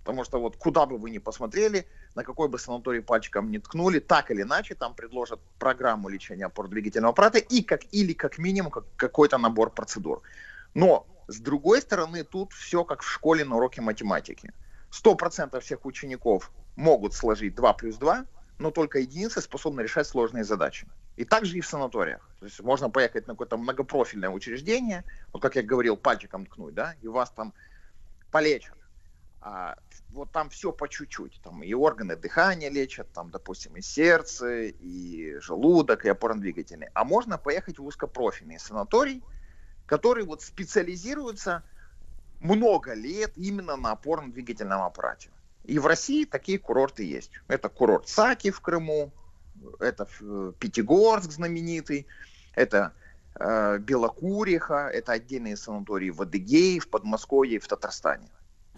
Потому 0.00 0.24
что 0.24 0.40
вот 0.40 0.56
куда 0.56 0.86
бы 0.86 0.98
вы 0.98 1.10
ни 1.10 1.18
посмотрели, 1.18 1.86
на 2.14 2.22
какой 2.22 2.48
бы 2.48 2.58
санаторий 2.58 3.02
пальчиком 3.02 3.50
ни 3.50 3.58
ткнули, 3.58 3.98
так 3.98 4.30
или 4.30 4.42
иначе 4.42 4.76
там 4.76 4.94
предложат 4.94 5.40
программу 5.58 6.08
лечения 6.08 6.46
опорно-двигательного 6.46 7.10
аппарата 7.10 7.38
и 7.38 7.62
как, 7.62 7.80
или 7.92 8.12
как 8.12 8.38
минимум 8.38 8.70
как, 8.70 8.84
какой-то 8.96 9.38
набор 9.38 9.70
процедур. 9.70 10.22
Но 10.76 11.06
с 11.26 11.40
другой 11.40 11.80
стороны, 11.80 12.22
тут 12.22 12.52
все 12.52 12.84
как 12.84 13.00
в 13.00 13.10
школе 13.10 13.46
на 13.46 13.56
уроке 13.56 13.80
математики. 13.80 14.52
100% 14.92 15.58
всех 15.60 15.86
учеников 15.86 16.52
могут 16.76 17.14
сложить 17.14 17.54
2 17.54 17.72
плюс 17.72 17.96
2, 17.96 18.26
но 18.58 18.70
только 18.70 18.98
единицы 18.98 19.40
способны 19.40 19.80
решать 19.80 20.06
сложные 20.06 20.44
задачи. 20.44 20.86
И 21.16 21.24
также 21.24 21.56
и 21.56 21.62
в 21.62 21.66
санаториях. 21.66 22.28
То 22.40 22.44
есть 22.44 22.60
можно 22.60 22.90
поехать 22.90 23.26
на 23.26 23.32
какое-то 23.32 23.56
многопрофильное 23.56 24.28
учреждение, 24.28 25.04
вот 25.32 25.40
как 25.40 25.56
я 25.56 25.62
говорил, 25.62 25.96
пальчиком 25.96 26.44
ткнуть, 26.44 26.74
да, 26.74 26.94
и 27.00 27.08
вас 27.08 27.30
там 27.30 27.54
полечат. 28.30 28.76
А 29.40 29.78
вот 30.10 30.30
там 30.30 30.50
все 30.50 30.72
по 30.72 30.90
чуть-чуть. 30.90 31.40
Там 31.42 31.62
и 31.62 31.72
органы 31.72 32.16
дыхания 32.16 32.68
лечат, 32.68 33.10
там, 33.14 33.30
допустим, 33.30 33.76
и 33.76 33.80
сердце, 33.80 34.64
и 34.64 35.38
желудок, 35.40 36.04
и 36.04 36.10
опорно-двигательный. 36.10 36.88
А 36.92 37.04
можно 37.04 37.38
поехать 37.38 37.78
в 37.78 37.86
узкопрофильный 37.86 38.58
санаторий, 38.58 39.22
который 39.86 40.24
вот 40.24 40.42
специализируется 40.42 41.62
много 42.40 42.94
лет 42.94 43.32
именно 43.36 43.76
на 43.76 43.92
опорно-двигательном 43.92 44.82
аппарате. 44.82 45.30
И 45.64 45.78
в 45.78 45.86
России 45.86 46.24
такие 46.24 46.58
курорты 46.58 47.04
есть. 47.04 47.30
Это 47.48 47.68
курорт 47.68 48.08
Саки 48.08 48.50
в 48.50 48.60
Крыму, 48.60 49.12
это 49.80 50.06
Пятигорск 50.58 51.32
знаменитый, 51.32 52.06
это 52.54 52.92
э, 53.34 53.78
Белокуриха, 53.78 54.88
это 54.92 55.12
отдельные 55.12 55.56
санатории 55.56 56.10
в 56.10 56.22
Адыгее, 56.22 56.78
в 56.78 56.88
Подмосковье 56.88 57.58
в 57.58 57.66
Татарстане. 57.66 58.28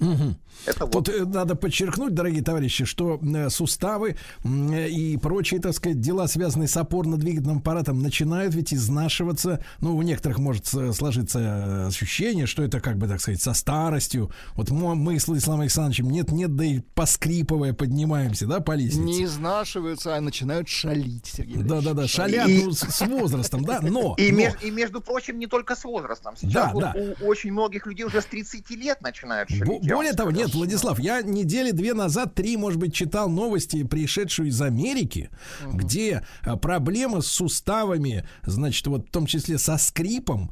Угу. 0.01 0.37
Это 0.67 0.87
Тут 0.87 1.09
вот... 1.09 1.29
надо 1.29 1.55
подчеркнуть, 1.55 2.15
дорогие 2.15 2.43
товарищи, 2.43 2.85
что 2.85 3.21
суставы 3.49 4.17
и 4.45 5.19
прочие, 5.21 5.61
так 5.61 5.75
сказать, 5.75 6.01
дела, 6.01 6.27
связанные 6.27 6.69
с 6.69 6.77
опорно-двигательным 6.77 7.59
аппаратом, 7.59 8.03
начинают 8.03 8.55
ведь 8.55 8.75
изнашиваться. 8.75 9.65
Ну, 9.81 9.97
у 9.97 10.03
некоторых 10.03 10.39
может 10.39 10.67
сложиться 10.67 11.39
э, 11.39 11.87
ощущение, 11.87 12.47
что 12.47 12.63
это, 12.63 12.81
как 12.81 12.99
бы, 12.99 13.09
так 13.09 13.21
сказать, 13.21 13.41
со 13.41 13.55
старостью. 13.55 14.31
Вот 14.55 14.71
мы 14.71 15.19
с 15.19 15.27
Владиславом 15.27 15.63
Александровичем 15.63 16.11
нет-нет, 16.11 16.55
да 16.55 16.65
и 16.65 16.81
поскрипывая 16.95 17.73
поднимаемся, 17.73 18.47
да, 18.47 18.61
по 18.61 18.73
лестнице. 18.73 19.05
Не 19.05 19.25
изнашиваются, 19.25 20.17
а 20.17 20.21
начинают 20.21 20.69
шалить, 20.69 21.27
Сергей 21.27 21.63
Да-да-да, 21.63 22.07
шалят 22.07 22.49
и... 22.49 22.65
ну, 22.65 22.73
с, 22.73 22.81
с 22.81 23.01
возрастом, 23.07 23.65
да, 23.65 23.81
но... 23.81 24.15
И, 24.19 24.33
но... 24.33 24.49
И, 24.63 24.71
между 24.71 25.01
прочим, 25.01 25.39
не 25.39 25.47
только 25.47 25.77
с 25.77 25.85
возрастом. 25.85 26.37
Сейчас 26.37 26.53
да, 26.53 26.71
вот 26.73 26.83
да. 26.83 26.95
у 27.21 27.27
очень 27.27 27.53
многих 27.53 27.87
людей 27.87 28.05
уже 28.05 28.21
с 28.21 28.27
30 28.27 28.71
лет 28.71 29.01
начинают 29.01 29.49
шалить. 29.51 29.88
Более 29.95 30.13
того, 30.13 30.31
нет, 30.31 30.55
Владислав, 30.55 30.99
я 30.99 31.23
недели 31.23 31.71
две 31.71 31.95
назад, 31.95 32.35
три, 32.35 32.57
может 32.57 32.79
быть, 32.79 32.95
читал 32.95 33.29
новости, 33.29 33.85
пришедшие 33.85 34.49
из 34.49 34.61
Америки, 34.61 35.31
угу. 35.67 35.79
где 35.79 36.25
а, 36.43 36.57
проблемы 36.57 37.23
с 37.23 37.27
суставами, 37.27 38.27
значит, 38.45 38.87
вот 38.87 39.09
в 39.09 39.11
том 39.11 39.27
числе 39.27 39.59
со 39.59 39.79
скрипом 39.79 40.51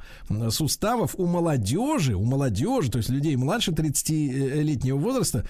суставов 0.50 1.15
у 1.16 1.26
молодежи, 1.26 2.15
у 2.15 2.24
молодежи, 2.24 2.90
то 2.90 2.98
есть 2.98 3.10
людей 3.10 3.36
младше 3.36 3.73
30-летнего 3.73 4.97
возраста, 4.97 5.47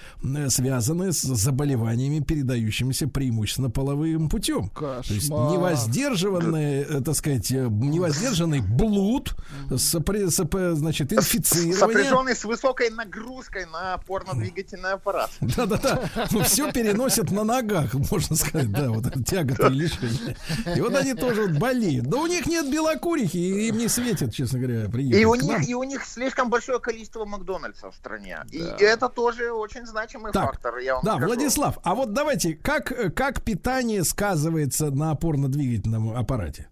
связаны 0.49 1.11
с 1.11 1.21
заболеваниями, 1.21 2.23
передающимися 2.23 3.07
преимущественно 3.07 3.69
половым 3.69 4.29
путем. 4.29 4.69
Кошмар. 4.69 5.03
То 5.03 5.13
есть 5.13 5.29
невоздержанный, 5.29 6.81
э, 6.81 7.01
так 7.01 7.15
сказать, 7.15 7.51
э, 7.51 7.67
невоздержанный 7.69 8.61
блуд, 8.61 9.35
сопри, 9.77 10.29
соп, 10.29 10.55
значит, 10.73 11.13
инфицирование. 11.13 11.75
Сопряженный 11.77 12.35
с 12.35 12.43
высокой 12.43 12.89
нагрузкой 12.89 13.65
на 13.65 13.76
на 13.81 13.93
опорно-двигательный 13.93 14.93
аппарат. 14.93 15.29
Да-да-да. 15.41 16.09
Ну, 16.31 16.41
все 16.43 16.71
переносят 16.71 17.31
на 17.31 17.43
ногах, 17.43 17.93
можно 18.11 18.35
сказать, 18.35 18.71
да, 18.71 18.89
вот 18.89 19.05
тяготы 19.25 19.67
и 19.67 19.69
лишения. 19.69 20.35
И 20.75 20.81
вот 20.81 20.95
они 20.95 21.13
тоже 21.13 21.43
вот 21.43 21.57
болеют. 21.57 22.07
Да 22.07 22.17
у 22.17 22.27
них 22.27 22.45
нет 22.47 22.71
белокурихи, 22.71 23.37
и 23.37 23.67
им 23.69 23.77
не 23.77 23.87
светит, 23.87 24.33
честно 24.33 24.59
говоря, 24.59 24.89
приехать 24.89 25.21
и 25.21 25.25
у 25.25 25.35
них 25.35 25.67
И 25.69 25.75
у 25.75 25.83
них 25.83 26.05
слишком 26.05 26.49
большое 26.49 26.79
количество 26.79 27.25
Макдональдса 27.25 27.91
в 27.91 27.95
стране. 27.95 28.39
И 28.51 28.59
это 28.79 29.09
тоже 29.09 29.51
очень 29.51 29.85
значимый 29.85 30.31
так, 30.31 30.51
фактор, 30.51 30.77
я 30.77 30.95
вам 30.95 31.05
Да, 31.05 31.11
скажу. 31.13 31.27
Владислав, 31.27 31.79
а 31.83 31.95
вот 31.95 32.13
давайте, 32.13 32.55
как, 32.55 33.13
как 33.15 33.41
питание 33.41 34.03
сказывается 34.03 34.91
на 34.91 35.11
опорно-двигательном 35.11 36.15
аппарате? 36.17 36.67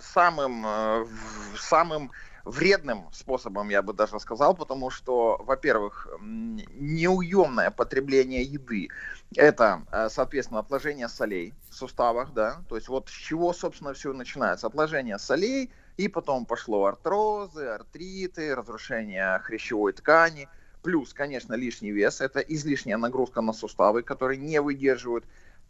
Самым, 0.00 0.64
э, 0.66 1.06
самым 1.58 2.10
вредным 2.44 3.08
способом, 3.12 3.70
я 3.70 3.82
бы 3.82 3.92
даже 3.92 4.20
сказал, 4.20 4.54
потому 4.54 4.90
что, 4.90 5.38
во-первых, 5.44 6.08
неуемное 6.20 7.70
потребление 7.70 8.42
еды– 8.42 8.88
это, 9.36 9.82
э, 9.90 10.08
соответственно, 10.10 10.60
отложение 10.60 11.08
солей 11.08 11.54
в 11.70 11.74
суставах, 11.74 12.32
да, 12.34 12.62
то 12.68 12.76
есть 12.76 12.88
вот 12.88 13.08
с 13.08 13.12
чего, 13.12 13.52
собственно, 13.52 13.94
все 13.94 14.12
начинается, 14.12 14.66
отложение 14.66 15.18
солей, 15.18 15.70
и 15.96 16.08
потом 16.08 16.44
пошло 16.44 16.84
артрозы, 16.84 17.66
артриты, 17.66 18.54
разрушение 18.54 19.38
хрящевой 19.38 19.92
ткани, 19.92 20.48
плюс, 20.82 21.14
конечно, 21.14 21.54
лишний 21.54 21.92
вес– 21.92 22.20
это 22.20 22.40
излишняя 22.40 22.98
нагрузка 22.98 23.40
на 23.40 23.52
суставы, 23.52 24.02
которые 24.02 24.38
не 24.38 24.60
выдерживают 24.60 25.24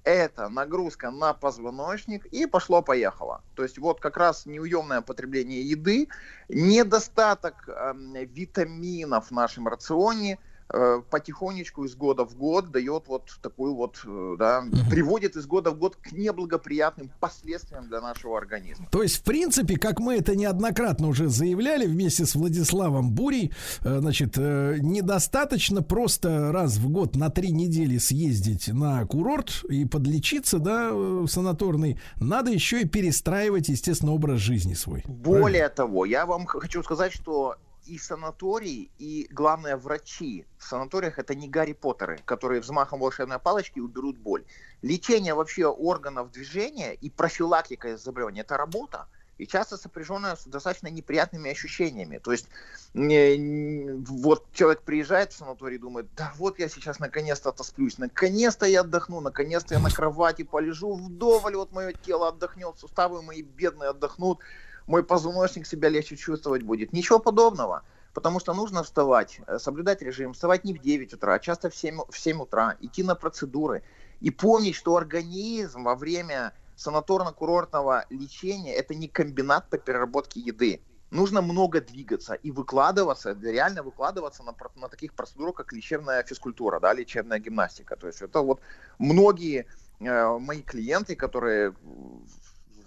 это 0.04 0.48
нагрузка 0.48 1.10
на 1.10 1.32
позвоночник 1.32 2.26
и 2.26 2.46
пошло-поехало. 2.46 3.42
То 3.54 3.62
есть 3.62 3.78
вот 3.78 4.00
как 4.00 4.16
раз 4.16 4.46
неуемное 4.46 5.00
потребление 5.00 5.62
еды, 5.62 6.08
недостаток 6.48 7.68
э, 7.68 7.94
витаминов 8.26 9.28
в 9.28 9.30
нашем 9.30 9.66
рационе 9.66 10.38
потихонечку 10.68 11.84
из 11.84 11.94
года 11.94 12.24
в 12.24 12.36
год 12.36 12.70
дает 12.70 13.04
вот 13.06 13.30
такую 13.42 13.74
вот, 13.74 14.00
э, 14.04 14.36
да, 14.38 14.64
приводит 14.90 15.36
из 15.36 15.46
года 15.46 15.70
в 15.70 15.78
год 15.78 15.96
к 15.96 16.12
неблагоприятным 16.12 17.10
последствиям 17.20 17.88
для 17.88 18.00
нашего 18.00 18.38
организма. 18.38 18.88
То 18.90 19.02
есть, 19.02 19.18
в 19.18 19.22
принципе, 19.22 19.76
как 19.76 20.00
мы 20.00 20.16
это 20.16 20.34
неоднократно 20.34 21.08
уже 21.08 21.28
заявляли 21.28 21.86
вместе 21.86 22.24
с 22.24 22.34
Владиславом 22.34 23.12
Бурей, 23.12 23.52
э, 23.82 23.98
значит, 24.00 24.34
э, 24.36 24.78
недостаточно 24.80 25.82
просто 25.82 26.52
раз 26.52 26.76
в 26.76 26.88
год 26.88 27.14
на 27.14 27.30
три 27.30 27.50
недели 27.50 27.98
съездить 27.98 28.68
на 28.68 29.04
курорт 29.06 29.64
и 29.68 29.84
подлечиться, 29.84 30.58
да, 30.58 30.90
э, 30.92 31.26
санаторный. 31.28 31.98
Надо 32.16 32.50
еще 32.50 32.82
и 32.82 32.88
перестраивать, 32.88 33.68
естественно, 33.68 34.12
образ 34.12 34.40
жизни 34.40 34.74
свой. 34.74 35.04
Более 35.06 35.68
того, 35.68 36.04
я 36.04 36.26
вам 36.26 36.46
хочу 36.46 36.82
сказать, 36.82 37.12
что 37.12 37.56
и 37.86 37.98
санатории, 37.98 38.90
и, 38.98 39.28
главное, 39.30 39.76
врачи 39.76 40.46
в 40.58 40.64
санаториях 40.64 41.18
это 41.18 41.34
не 41.34 41.48
Гарри 41.48 41.72
Поттеры, 41.72 42.20
которые 42.24 42.60
взмахом 42.60 43.00
волшебной 43.00 43.38
палочки 43.38 43.80
уберут 43.80 44.18
боль. 44.18 44.44
Лечение 44.82 45.34
вообще 45.34 45.66
органов 45.66 46.30
движения 46.30 46.94
и 46.94 47.10
профилактика 47.10 47.96
заболеваний– 47.96 48.40
это 48.42 48.56
работа, 48.56 49.06
и 49.36 49.46
часто 49.46 49.76
сопряженная 49.76 50.36
с 50.36 50.44
достаточно 50.44 50.86
неприятными 50.88 51.50
ощущениями. 51.50 52.18
То 52.18 52.32
есть 52.32 52.46
вот 52.94 54.46
человек 54.52 54.82
приезжает 54.82 55.32
в 55.32 55.36
санаторий 55.36 55.76
и 55.76 55.80
думает, 55.80 56.06
да 56.14 56.32
вот 56.36 56.60
я 56.60 56.68
сейчас 56.68 57.00
наконец-то 57.00 57.48
отосплюсь, 57.48 57.98
наконец-то 57.98 58.64
я 58.66 58.82
отдохну, 58.82 59.20
наконец-то 59.20 59.74
я 59.74 59.80
на 59.80 59.90
кровати 59.90 60.44
полежу 60.44 60.94
вдоволь, 60.94 61.56
вот 61.56 61.72
мое 61.72 61.92
тело 61.92 62.28
отдохнет, 62.28 62.78
суставы 62.78 63.22
мои 63.22 63.42
бедные 63.42 63.90
отдохнут, 63.90 64.38
мой 64.86 65.02
позвоночник 65.02 65.66
себя 65.66 65.88
легче 65.88 66.16
чувствовать 66.16 66.62
будет. 66.62 66.92
Ничего 66.92 67.18
подобного. 67.18 67.82
Потому 68.12 68.38
что 68.38 68.54
нужно 68.54 68.84
вставать, 68.84 69.40
э, 69.46 69.58
соблюдать 69.58 70.00
режим, 70.00 70.32
вставать 70.34 70.64
не 70.64 70.72
в 70.72 70.78
9 70.78 71.14
утра, 71.14 71.34
а 71.34 71.38
часто 71.40 71.68
в 71.68 71.74
7, 71.74 72.00
в 72.08 72.16
7 72.16 72.42
утра, 72.42 72.76
идти 72.80 73.02
на 73.02 73.16
процедуры. 73.16 73.82
И 74.20 74.30
помнить, 74.30 74.76
что 74.76 74.96
организм 74.96 75.82
во 75.82 75.96
время 75.96 76.52
санаторно-курортного 76.76 78.04
лечения 78.10 78.72
это 78.72 78.94
не 78.94 79.08
комбинат 79.08 79.68
по 79.68 79.78
переработке 79.78 80.40
еды. 80.40 80.80
Нужно 81.10 81.42
много 81.42 81.80
двигаться 81.80 82.34
и 82.34 82.50
выкладываться, 82.50 83.36
реально 83.40 83.82
выкладываться 83.82 84.42
на, 84.42 84.54
на 84.76 84.88
таких 84.88 85.14
процедурах, 85.14 85.56
как 85.56 85.72
лечебная 85.72 86.22
физкультура, 86.24 86.80
да, 86.80 86.92
лечебная 86.92 87.38
гимнастика. 87.38 87.96
То 87.96 88.06
есть 88.06 88.22
это 88.22 88.40
вот 88.40 88.60
многие 88.98 89.66
э, 90.00 90.38
мои 90.38 90.62
клиенты, 90.62 91.14
которые 91.14 91.74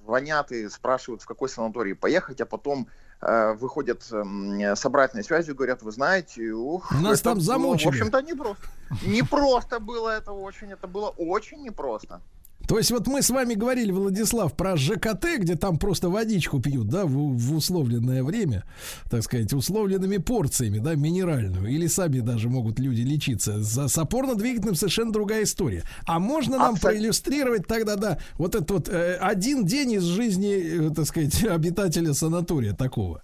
звонят 0.07 0.51
и 0.51 0.69
спрашивают, 0.69 1.21
в 1.21 1.25
какой 1.25 1.49
санаторий 1.49 1.93
поехать, 1.93 2.39
а 2.41 2.45
потом 2.45 2.87
э, 3.21 3.53
выходят 3.53 4.01
м, 4.11 4.59
с 4.61 4.85
обратной 4.85 5.23
связью, 5.23 5.53
говорят, 5.53 5.83
вы 5.83 5.91
знаете, 5.91 6.51
ух, 6.51 6.91
Нас 6.91 7.19
это 7.19 7.23
там 7.29 7.33
было, 7.35 7.43
замучили. 7.43 7.85
В 7.85 7.89
общем-то, 7.89 8.21
непросто. 8.21 8.63
Непросто 9.05 9.79
было 9.79 10.09
это 10.09 10.31
очень, 10.31 10.71
это 10.71 10.87
было 10.87 11.09
очень 11.17 11.61
непросто. 11.61 12.21
То 12.67 12.77
есть 12.77 12.91
вот 12.91 13.07
мы 13.07 13.21
с 13.21 13.29
вами 13.29 13.53
говорили, 13.53 13.91
Владислав, 13.91 14.53
про 14.55 14.75
ЖКТ, 14.75 15.25
где 15.37 15.55
там 15.55 15.79
просто 15.79 16.09
водичку 16.09 16.59
пьют, 16.59 16.89
да, 16.89 17.05
в, 17.05 17.11
в 17.11 17.55
условленное 17.55 18.23
время, 18.23 18.65
так 19.09 19.23
сказать, 19.23 19.53
условленными 19.53 20.17
порциями, 20.17 20.79
да, 20.79 20.95
минеральную, 20.95 21.67
или 21.67 21.87
сами 21.87 22.19
даже 22.19 22.49
могут 22.49 22.79
люди 22.79 23.01
лечиться. 23.01 23.63
За 23.63 23.87
с 23.87 23.97
опорно-двигательным 23.97 24.75
совершенно 24.75 25.13
другая 25.13 25.43
история. 25.43 25.83
А 26.05 26.19
можно 26.19 26.57
нам 26.57 26.73
Абсолютно. 26.73 26.89
проиллюстрировать 26.89 27.67
тогда, 27.67 27.95
да, 27.95 28.19
вот 28.33 28.55
этот 28.55 28.69
вот 28.69 28.89
э, 28.89 29.15
один 29.15 29.65
день 29.65 29.93
из 29.93 30.03
жизни, 30.03 30.89
э, 30.89 30.93
так 30.93 31.05
сказать, 31.05 31.43
обитателя 31.49 32.13
санатория 32.13 32.73
такого? 32.73 33.21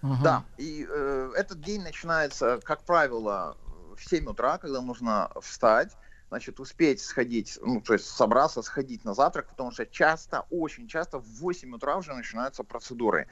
Да, 0.00 0.44
и 0.56 0.86
э, 0.88 1.30
этот 1.36 1.60
день 1.60 1.82
начинается, 1.82 2.60
как 2.62 2.84
правило, 2.84 3.56
в 3.96 4.08
7 4.08 4.26
утра, 4.26 4.56
когда 4.58 4.80
нужно 4.80 5.30
встать, 5.42 5.90
значит, 6.28 6.60
успеть 6.60 7.00
сходить, 7.00 7.58
ну, 7.62 7.80
то 7.80 7.94
есть 7.94 8.06
собраться, 8.06 8.62
сходить 8.62 9.04
на 9.04 9.14
завтрак, 9.14 9.48
потому 9.48 9.70
что 9.70 9.86
часто, 9.86 10.46
очень 10.50 10.88
часто 10.88 11.18
в 11.18 11.26
8 11.40 11.74
утра 11.74 11.96
уже 11.96 12.14
начинаются 12.14 12.64
процедуры. 12.64 13.28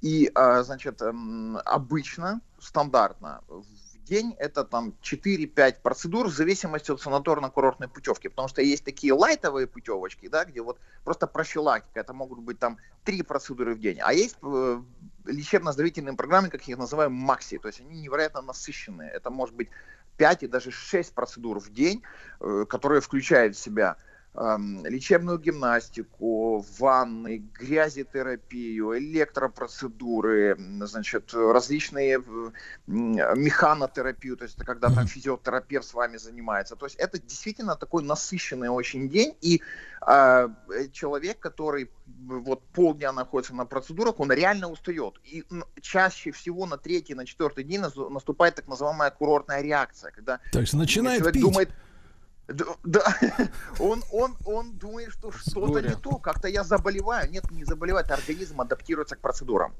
И, 0.00 0.30
э, 0.34 0.62
значит, 0.62 1.02
эм, 1.02 1.58
обычно, 1.64 2.40
стандартно, 2.58 3.42
в 3.48 3.64
день 4.10 4.34
это 4.38 4.64
там 4.64 4.92
4-5 5.02 5.82
процедур 5.82 6.26
в 6.26 6.32
зависимости 6.32 6.90
от 6.90 7.00
санаторно-курортной 7.00 7.88
путевки, 7.88 8.28
потому 8.28 8.48
что 8.48 8.60
есть 8.60 8.84
такие 8.84 9.12
лайтовые 9.12 9.66
путевочки, 9.66 10.28
да, 10.28 10.44
где 10.44 10.62
вот 10.62 10.78
просто 11.04 11.26
профилактика, 11.26 12.00
это 12.00 12.12
могут 12.12 12.40
быть 12.40 12.58
там 12.58 12.78
3 13.04 13.22
процедуры 13.22 13.74
в 13.74 13.78
день, 13.78 14.00
а 14.02 14.12
есть 14.12 14.36
э, 14.42 14.82
лечебно-оздоровительные 15.26 16.16
программы, 16.16 16.48
как 16.48 16.66
я 16.66 16.72
их 16.72 16.78
называю, 16.78 17.10
макси, 17.10 17.58
то 17.58 17.68
есть 17.68 17.80
они 17.80 18.00
невероятно 18.00 18.42
насыщенные, 18.42 19.10
это 19.10 19.30
может 19.30 19.54
быть 19.54 19.68
5 20.20 20.42
и 20.42 20.46
даже 20.46 20.70
6 20.70 21.14
процедур 21.14 21.60
в 21.60 21.70
день, 21.72 22.02
э, 22.40 22.66
которые 22.68 23.00
включают 23.00 23.56
в 23.56 23.58
себя 23.58 23.96
лечебную 24.34 25.38
гимнастику, 25.38 26.64
ванны, 26.78 27.42
грязетерапию, 27.58 28.96
электропроцедуры, 28.96 30.56
значит, 30.82 31.34
различные 31.34 32.22
механотерапию, 32.86 34.36
то 34.36 34.44
есть 34.44 34.54
это 34.56 34.64
когда 34.64 34.88
там 34.88 35.06
физиотерапевт 35.06 35.86
с 35.86 35.94
вами 35.94 36.16
занимается. 36.16 36.76
То 36.76 36.86
есть 36.86 36.96
это 36.96 37.20
действительно 37.20 37.74
такой 37.74 38.04
насыщенный 38.04 38.68
очень 38.68 39.08
день, 39.08 39.34
и 39.40 39.62
э, 40.06 40.48
человек, 40.92 41.40
который 41.40 41.90
вот 42.26 42.62
полдня 42.72 43.12
находится 43.12 43.54
на 43.54 43.64
процедурах, 43.64 44.20
он 44.20 44.30
реально 44.30 44.68
устает. 44.68 45.20
И 45.24 45.44
чаще 45.80 46.30
всего 46.30 46.66
на 46.66 46.78
третий, 46.78 47.14
на 47.14 47.26
четвертый 47.26 47.64
день 47.64 47.80
нас- 47.80 47.96
наступает 47.96 48.54
так 48.54 48.68
называемая 48.68 49.10
курортная 49.10 49.60
реакция, 49.60 50.12
когда 50.12 50.38
То 50.52 50.60
есть 50.60 50.72
начинает 50.74 51.18
человек 51.18 51.34
пить. 51.34 51.42
думает, 51.42 51.70
Да, 52.50 53.16
он, 53.78 54.02
он, 54.12 54.36
он 54.44 54.72
думает, 54.72 55.12
что 55.12 55.30
что-то 55.32 55.80
не 55.80 55.94
то, 55.94 56.16
как-то 56.16 56.48
я 56.48 56.64
заболеваю. 56.64 57.30
Нет, 57.30 57.50
не 57.50 57.64
заболевает, 57.64 58.10
организм 58.10 58.60
адаптируется 58.60 59.16
к 59.16 59.20
процедурам. 59.20 59.72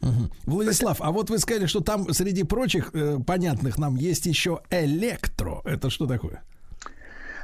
Мгм. 0.00 0.30
Владислав, 0.46 1.00
а 1.00 1.10
вот 1.12 1.30
вы 1.30 1.38
сказали, 1.38 1.66
что 1.66 1.80
там 1.80 2.12
среди 2.12 2.42
прочих 2.42 2.90
э, 2.92 3.18
понятных 3.24 3.78
нам 3.78 3.94
есть 3.94 4.26
еще 4.26 4.60
электро. 4.70 5.62
Это 5.64 5.90
что 5.90 6.06
такое? 6.06 6.42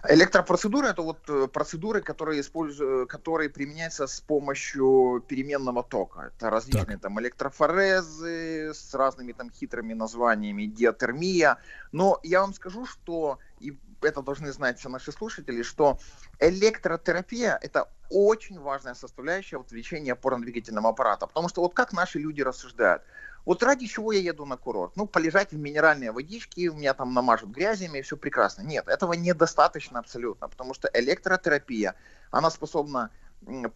Электропроцедуры 0.08 0.88
это 0.88 1.02
вот 1.02 1.18
э, 1.28 1.48
процедуры, 1.48 2.00
которые 2.00 2.40
используют, 2.40 3.10
которые 3.10 3.50
применяются 3.50 4.06
с 4.06 4.20
помощью 4.20 5.24
переменного 5.28 5.82
тока. 5.82 6.30
Это 6.34 6.50
различные 6.50 6.98
там 6.98 7.20
электрофорезы 7.20 8.72
с 8.74 8.94
разными 8.94 9.32
там 9.32 9.50
хитрыми 9.50 9.94
названиями, 9.94 10.66
диатермия. 10.66 11.58
Но 11.92 12.18
я 12.22 12.40
вам 12.40 12.54
скажу, 12.54 12.86
что 12.86 13.38
и 13.60 13.76
это 14.02 14.22
должны 14.22 14.52
знать 14.52 14.78
все 14.78 14.88
наши 14.88 15.12
слушатели, 15.12 15.62
что 15.62 15.98
электротерапия 16.38 17.58
это 17.60 17.90
очень 18.10 18.58
важная 18.60 18.94
составляющая 18.94 19.58
вот 19.58 19.72
лечения 19.72 20.12
опорно-двигательного 20.12 20.90
аппарата. 20.90 21.26
Потому 21.26 21.48
что 21.48 21.62
вот 21.62 21.74
как 21.74 21.92
наши 21.92 22.18
люди 22.18 22.42
рассуждают, 22.42 23.02
вот 23.44 23.62
ради 23.62 23.86
чего 23.86 24.12
я 24.12 24.20
еду 24.20 24.44
на 24.44 24.56
курорт? 24.56 24.96
Ну, 24.96 25.06
полежать 25.06 25.52
в 25.52 25.58
минеральной 25.58 26.10
водичке, 26.10 26.68
меня 26.68 26.92
там 26.94 27.14
намажут 27.14 27.50
грязями, 27.50 27.98
и 27.98 28.02
все 28.02 28.16
прекрасно. 28.16 28.62
Нет, 28.62 28.88
этого 28.88 29.14
недостаточно 29.14 30.00
абсолютно, 30.00 30.48
потому 30.48 30.74
что 30.74 30.90
электротерапия, 30.92 31.94
она 32.30 32.50
способна 32.50 33.10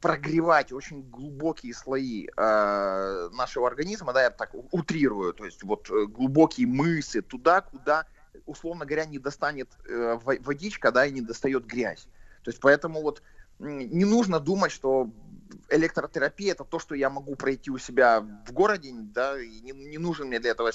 прогревать 0.00 0.72
очень 0.72 1.02
глубокие 1.02 1.72
слои 1.72 2.26
э, 2.26 3.28
нашего 3.32 3.66
организма, 3.66 4.12
да, 4.12 4.24
я 4.24 4.30
так 4.30 4.50
утрирую, 4.72 5.32
то 5.32 5.44
есть 5.44 5.62
вот 5.62 5.88
э, 5.90 6.06
глубокие 6.06 6.66
мышцы 6.66 7.22
туда, 7.22 7.60
куда, 7.60 8.06
условно 8.46 8.84
говоря, 8.84 9.04
не 9.04 9.18
достанет 9.18 9.70
э, 9.88 10.18
во- 10.22 10.40
водичка, 10.40 10.92
да, 10.92 11.06
и 11.06 11.12
не 11.12 11.20
достает 11.20 11.66
грязь. 11.66 12.08
То 12.42 12.50
есть 12.50 12.60
поэтому 12.60 13.02
вот 13.02 13.22
не 13.58 14.04
нужно 14.04 14.40
думать, 14.40 14.72
что 14.72 15.10
электротерапия 15.68 16.52
это 16.52 16.64
то, 16.64 16.78
что 16.78 16.94
я 16.94 17.10
могу 17.10 17.36
пройти 17.36 17.70
у 17.70 17.78
себя 17.78 18.20
в 18.20 18.52
городе, 18.52 18.90
да, 18.92 19.40
и 19.40 19.60
не, 19.60 19.72
не 19.72 19.98
нужен 19.98 20.28
мне 20.28 20.40
для 20.40 20.50
этого, 20.50 20.72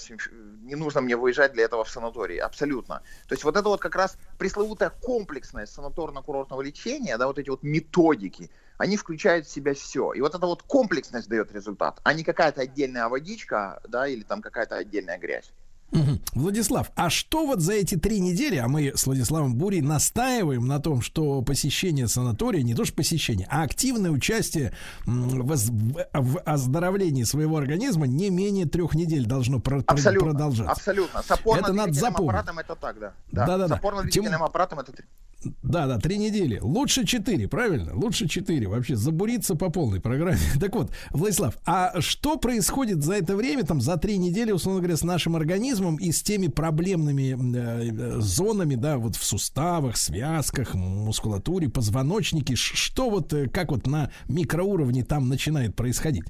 не 0.62 0.76
нужно 0.76 1.02
мне 1.02 1.18
выезжать 1.18 1.54
для 1.54 1.66
этого 1.66 1.84
в 1.84 1.90
санаторий, 1.90 2.38
абсолютно. 2.38 3.02
То 3.28 3.34
есть 3.34 3.44
вот 3.44 3.58
это 3.58 3.68
вот 3.68 3.82
как 3.82 3.96
раз 3.96 4.18
пресловутая 4.38 4.90
комплексность 4.90 5.78
санаторно-курортного 5.78 6.64
лечения, 6.64 7.18
да, 7.18 7.28
вот 7.28 7.40
эти 7.40 7.50
вот 7.50 7.64
методики, 7.64 8.50
они 8.78 8.96
включают 8.96 9.48
в 9.48 9.52
себя 9.52 9.74
все. 9.74 10.14
И 10.14 10.22
вот 10.22 10.36
эта 10.36 10.46
вот 10.46 10.64
комплексность 10.64 11.28
дает 11.28 11.52
результат, 11.52 12.00
а 12.04 12.14
не 12.14 12.24
какая-то 12.24 12.62
отдельная 12.62 13.10
водичка, 13.10 13.82
да, 13.88 14.08
или 14.08 14.24
там 14.24 14.42
какая-то 14.42 14.76
отдельная 14.76 15.18
грязь. 15.18 15.52
Владислав, 16.34 16.92
а 16.96 17.10
что 17.10 17.46
вот 17.46 17.62
за 17.62 17.74
эти 17.74 17.96
три 17.96 18.20
недели, 18.20 18.58
а 18.58 18.68
мы 18.68 18.92
с 18.96 19.06
Владиславом 19.06 19.56
Бурей 19.56 19.82
настаиваем 19.82 20.68
на 20.68 20.80
том, 20.80 21.02
что 21.02 21.42
посещение 21.42 22.08
санатория, 22.08 22.62
не 22.62 22.74
то 22.76 22.84
что 22.86 22.94
посещение, 22.96 23.48
а 23.50 23.64
активное 23.64 24.12
участие 24.12 24.74
в, 25.06 25.56
в- 26.14 26.40
оздоровлении 26.46 27.24
своего 27.24 27.58
организма 27.58 28.06
не 28.06 28.30
менее 28.30 28.66
трех 28.66 28.96
недель 28.96 29.26
должно 29.26 29.60
про- 29.60 29.82
Абсолютно, 29.88 30.32
продолжаться. 30.32 30.72
абсолютно. 30.72 31.22
С 31.24 31.32
опорно-двигательным 31.32 32.16
аппаратом 32.18 32.60
это 32.60 32.76
так, 32.76 33.00
да. 33.00 33.14
Да-да-да. 33.32 33.68
С 33.68 33.72
опорно-двигательным 33.80 34.44
аппаратом 34.44 34.80
это. 34.80 34.92
Да, 35.62 35.86
да, 35.86 36.00
три 36.00 36.18
недели. 36.18 36.58
Лучше 36.60 37.06
четыре, 37.06 37.48
правильно? 37.48 37.96
Лучше 37.96 38.28
четыре. 38.28 38.68
Вообще 38.68 38.96
забуриться 38.96 39.54
по 39.56 39.70
полной 39.70 40.02
программе. 40.02 40.40
Так 40.60 40.74
вот, 40.76 40.92
Владислав, 41.12 41.56
а 41.66 42.02
что 42.02 42.38
происходит 42.38 43.04
за 43.04 43.14
это 43.14 43.36
время, 43.36 43.64
там, 43.64 43.80
за 43.80 43.98
три 43.98 44.18
недели, 44.18 44.52
условно 44.52 44.82
говоря, 44.82 44.98
с 44.98 45.04
нашим 45.04 45.36
организмом 45.36 45.77
и 45.98 46.12
с 46.12 46.22
теми 46.24 46.48
проблемными 46.48 47.36
э, 47.36 48.20
зонами, 48.20 48.76
да, 48.76 48.98
вот 48.98 49.16
в 49.16 49.24
суставах, 49.24 49.98
связках, 49.98 50.74
мускулатуре, 50.74 51.70
позвоночнике? 51.70 52.56
Что 52.56 53.10
вот, 53.10 53.34
э, 53.34 53.48
как 53.50 53.72
вот 53.72 53.88
на 53.88 54.12
микроуровне 54.28 55.04
там 55.04 55.30
начинает 55.30 55.76
происходить? 55.76 56.26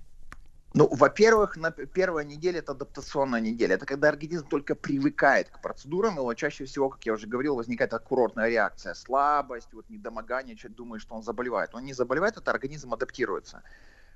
Ну, 0.73 0.87
во-первых, 0.91 1.57
на 1.57 1.71
первая 1.71 2.23
неделя 2.23 2.59
это 2.59 2.73
адаптационная 2.73 3.39
неделя. 3.39 3.75
Это 3.75 3.85
когда 3.85 4.09
организм 4.09 4.47
только 4.47 4.75
привыкает 4.75 5.49
к 5.49 5.61
процедурам, 5.61 6.17
и 6.17 6.21
вот 6.21 6.35
чаще 6.35 6.65
всего, 6.65 6.89
как 6.89 7.03
я 7.05 7.13
уже 7.13 7.25
говорил, 7.25 7.55
возникает 7.55 7.89
такая 7.91 8.07
курортная 8.07 8.49
реакция, 8.49 8.93
слабость, 8.93 9.73
вот 9.73 9.89
недомогание, 9.89 10.55
человек 10.55 10.77
думает, 10.77 11.01
что 11.01 11.15
он 11.15 11.23
заболевает. 11.23 11.73
Он 11.73 11.83
не 11.83 11.93
заболевает, 11.93 12.37
это 12.37 12.51
организм 12.51 12.93
адаптируется. 12.93 13.63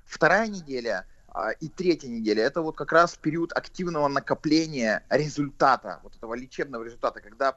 Вторая 0.04 0.46
неделя 0.46 1.06
и 1.60 1.68
третья 1.68 2.08
неделя. 2.08 2.42
Это 2.44 2.62
вот 2.62 2.76
как 2.76 2.92
раз 2.92 3.16
период 3.16 3.52
активного 3.52 4.08
накопления 4.08 5.04
результата, 5.08 6.00
вот 6.02 6.16
этого 6.16 6.34
лечебного 6.34 6.84
результата, 6.84 7.20
когда 7.20 7.56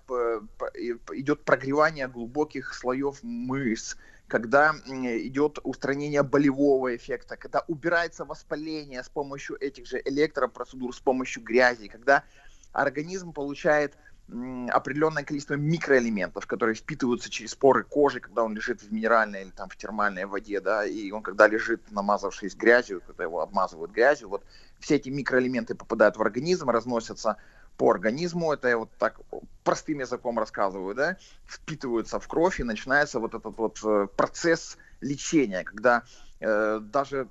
идет 1.11 1.43
прогревание 1.43 2.07
глубоких 2.07 2.73
слоев 2.73 3.19
мышц, 3.21 3.97
когда 4.27 4.73
идет 4.85 5.59
устранение 5.63 6.23
болевого 6.23 6.95
эффекта, 6.95 7.37
когда 7.37 7.63
убирается 7.67 8.25
воспаление 8.25 9.03
с 9.03 9.09
помощью 9.09 9.57
этих 9.61 9.85
же 9.85 10.01
электропроцедур, 10.03 10.95
с 10.95 10.99
помощью 10.99 11.43
грязи, 11.43 11.87
когда 11.87 12.23
организм 12.71 13.33
получает 13.33 13.93
м, 13.95 13.99
определенное 14.27 15.23
количество 15.23 15.53
микроэлементов, 15.53 16.47
которые 16.47 16.75
впитываются 16.75 17.29
через 17.29 17.53
поры 17.53 17.83
кожи, 17.83 18.19
когда 18.19 18.43
он 18.43 18.55
лежит 18.55 18.81
в 18.81 18.91
минеральной 18.91 19.43
или 19.43 19.51
там 19.51 19.69
в 19.69 19.77
термальной 19.77 20.25
воде, 20.25 20.59
да, 20.61 20.83
и 20.83 21.11
он 21.11 21.21
когда 21.21 21.47
лежит, 21.47 21.91
намазавшись 21.91 22.55
грязью, 22.55 23.01
когда 23.05 23.23
его 23.23 23.41
обмазывают 23.41 23.91
грязью, 23.91 24.29
вот 24.29 24.43
все 24.79 24.95
эти 24.95 25.09
микроэлементы 25.09 25.75
попадают 25.75 26.17
в 26.17 26.21
организм, 26.21 26.69
разносятся 26.69 27.37
по 27.77 27.91
организму, 27.91 28.51
это 28.51 28.67
я 28.69 28.77
вот 28.79 28.89
так 28.97 29.19
простым 29.63 29.99
языком 29.99 30.39
рассказываю, 30.39 30.95
да, 30.95 31.17
впитываются 31.45 32.19
в 32.19 32.27
кровь 32.27 32.59
и 32.59 32.63
начинается 32.63 33.19
вот 33.19 33.35
этот 33.35 33.57
вот 33.57 33.79
э, 33.83 34.07
процесс 34.15 34.77
лечения, 35.01 35.63
когда 35.63 36.03
э, 36.39 36.79
даже 36.81 37.27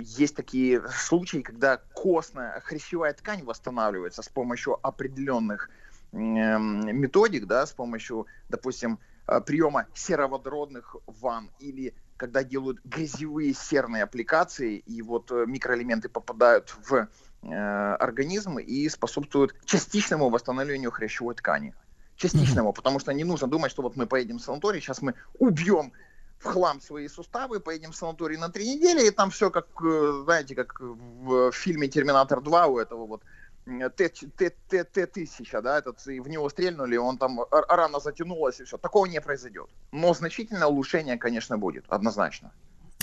есть 0.00 0.36
такие 0.36 0.82
случаи, 0.88 1.38
когда 1.38 1.76
костная 1.94 2.60
хрящевая 2.60 3.12
ткань 3.12 3.44
восстанавливается 3.44 4.22
с 4.22 4.28
помощью 4.28 4.78
определенных 4.84 5.70
методик, 6.12 7.46
да, 7.46 7.66
с 7.66 7.72
помощью, 7.72 8.26
допустим, 8.48 8.98
э, 9.26 9.40
приема 9.40 9.86
сероводородных 9.94 10.96
ванн 11.06 11.50
или 11.58 11.94
когда 12.22 12.44
делают 12.44 12.78
грязевые 12.84 13.52
серные 13.52 14.04
аппликации, 14.04 14.76
и 14.76 15.02
вот 15.02 15.32
э, 15.32 15.44
микроэлементы 15.46 16.08
попадают 16.08 16.72
в 16.86 17.08
э, 17.42 17.94
организм 17.94 18.58
и 18.58 18.88
способствуют 18.88 19.56
частичному 19.64 20.28
восстановлению 20.30 20.92
хрящевой 20.92 21.34
ткани. 21.34 21.74
Частичному, 22.16 22.72
потому 22.72 23.00
что 23.00 23.12
не 23.12 23.24
нужно 23.24 23.48
думать, 23.48 23.72
что 23.72 23.82
вот 23.82 23.96
мы 23.96 24.06
поедем 24.06 24.38
в 24.38 24.42
санаторий, 24.42 24.80
сейчас 24.80 25.02
мы 25.02 25.14
убьем 25.40 25.92
в 26.38 26.44
хлам 26.44 26.80
свои 26.80 27.08
суставы, 27.08 27.58
поедем 27.58 27.90
в 27.90 27.96
санаторий 27.96 28.36
на 28.36 28.50
три 28.50 28.76
недели, 28.76 29.08
и 29.08 29.10
там 29.10 29.30
все 29.30 29.50
как, 29.50 29.66
э, 29.82 30.22
знаете, 30.24 30.54
как 30.54 30.80
в 30.80 31.50
фильме 31.50 31.88
«Терминатор 31.88 32.38
2» 32.38 32.66
у 32.68 32.78
этого 32.78 33.06
вот 33.06 33.22
Т-1000, 33.64 35.62
да, 35.62 35.78
этот, 35.78 36.04
в 36.04 36.28
него 36.28 36.48
стрельнули, 36.48 36.96
он 36.96 37.18
там 37.18 37.40
р- 37.40 37.64
рана 37.68 38.00
затянулась, 38.00 38.60
и 38.60 38.64
все. 38.64 38.76
Такого 38.78 39.06
не 39.06 39.20
произойдет. 39.20 39.68
Но 39.92 40.14
значительное 40.14 40.66
улучшение, 40.66 41.16
конечно, 41.16 41.58
будет, 41.58 41.84
однозначно. 41.88 42.52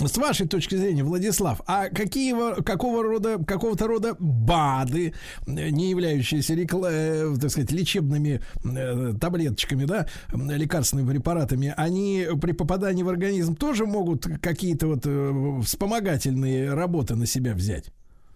С 0.02 0.16
вашей 0.16 0.48
точки 0.48 0.76
зрения, 0.76 1.04
Владислав, 1.04 1.60
а 1.66 1.90
какие, 1.90 2.62
какого 2.62 3.02
рода, 3.02 3.36
какого-то 3.44 3.86
рода 3.86 4.16
БАДы, 4.18 5.12
не 5.46 5.90
являющиеся, 5.90 6.54
рекла- 6.54 6.90
э, 6.90 7.36
так 7.38 7.50
сказать, 7.50 7.70
лечебными 7.70 8.40
э, 8.64 9.12
таблеточками, 9.20 9.84
да, 9.84 10.06
лекарственными 10.32 11.10
препаратами, 11.10 11.74
они 11.76 12.26
при 12.40 12.52
попадании 12.52 13.02
в 13.02 13.10
организм 13.10 13.54
тоже 13.54 13.84
могут 13.84 14.26
какие-то 14.40 14.86
вот 14.86 15.02
э, 15.04 15.60
вспомогательные 15.66 16.72
работы 16.72 17.14
на 17.14 17.26
себя 17.26 17.52
взять? 17.52 17.90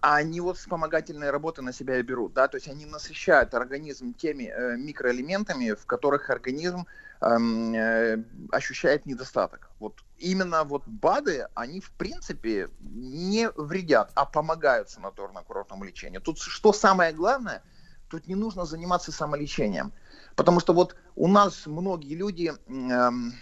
А 0.07 0.17
они 0.17 0.39
вот 0.43 0.59
вспомогательные 0.59 1.31
работы 1.31 1.63
на 1.63 1.73
себя 1.73 1.99
и 1.99 2.03
берут, 2.03 2.35
да, 2.35 2.47
то 2.47 2.59
есть 2.59 2.69
они 2.69 2.85
насыщают 2.85 3.55
организм 3.55 4.13
теми 4.13 4.53
э, 4.55 4.77
микроэлементами, 4.77 5.73
в 5.73 5.87
которых 5.87 6.29
организм 6.29 6.87
эм, 7.23 7.73
э, 7.73 8.23
ощущает 8.53 9.07
недостаток. 9.07 9.71
Вот 9.79 10.05
именно 10.19 10.65
вот 10.65 10.83
БАДы, 10.87 11.49
они 11.55 11.81
в 11.81 11.91
принципе 11.93 12.69
не 12.81 13.49
вредят, 13.57 14.13
а 14.15 14.27
помогают 14.27 14.91
санаторно-курортному 14.91 15.87
лечению. 15.87 16.21
Тут 16.21 16.39
что 16.39 16.75
самое 16.75 17.15
главное, 17.15 17.63
тут 18.09 18.27
не 18.27 18.35
нужно 18.35 18.67
заниматься 18.67 19.11
самолечением, 19.11 19.95
потому 20.37 20.61
что 20.61 20.75
вот 20.75 20.97
у 21.17 21.29
нас 21.29 21.65
многие 21.65 22.15
люди 22.15 22.53
эм, 22.69 23.33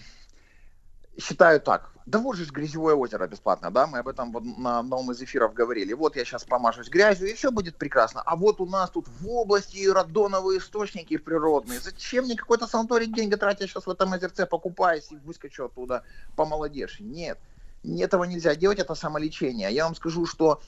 считают 1.18 1.65
так, 1.65 1.92
да 2.07 2.18
вот 2.18 2.36
же 2.36 2.44
грязевое 2.47 2.94
озеро 2.94 3.26
бесплатно, 3.26 3.70
да, 3.70 3.86
мы 3.86 3.99
об 3.99 4.08
этом 4.08 4.32
вот 4.32 4.42
на 4.58 4.81
одном 4.81 5.12
из 5.12 5.23
эфиров 5.23 5.55
говорили. 5.55 5.92
Вот 5.92 6.16
я 6.16 6.24
сейчас 6.24 6.44
помажусь 6.44 6.89
грязью, 6.89 7.31
и 7.31 7.34
все 7.34 7.50
будет 7.50 7.76
прекрасно. 7.76 8.23
А 8.23 8.34
вот 8.36 8.60
у 8.60 8.66
нас 8.66 8.91
тут 8.91 9.07
в 9.08 9.28
области 9.28 9.86
радоновые 9.89 10.58
источники 10.58 11.16
природные. 11.16 11.81
Зачем 11.81 12.24
мне 12.24 12.36
какой-то 12.36 12.66
санаторий 12.66 13.07
деньги 13.07 13.36
тратить, 13.36 13.70
сейчас 13.70 13.86
в 13.86 13.91
этом 13.91 14.12
озерце 14.12 14.47
покупаюсь 14.47 15.12
и 15.12 15.16
выскочу 15.16 15.66
оттуда 15.66 16.02
помолодевший? 16.36 17.07
Нет, 17.07 17.39
этого 17.84 18.24
нельзя 18.24 18.55
делать, 18.57 18.78
это 18.78 18.94
самолечение. 18.94 19.73
Я 19.73 19.84
вам 19.84 19.94
скажу, 19.94 20.26
что 20.26 20.60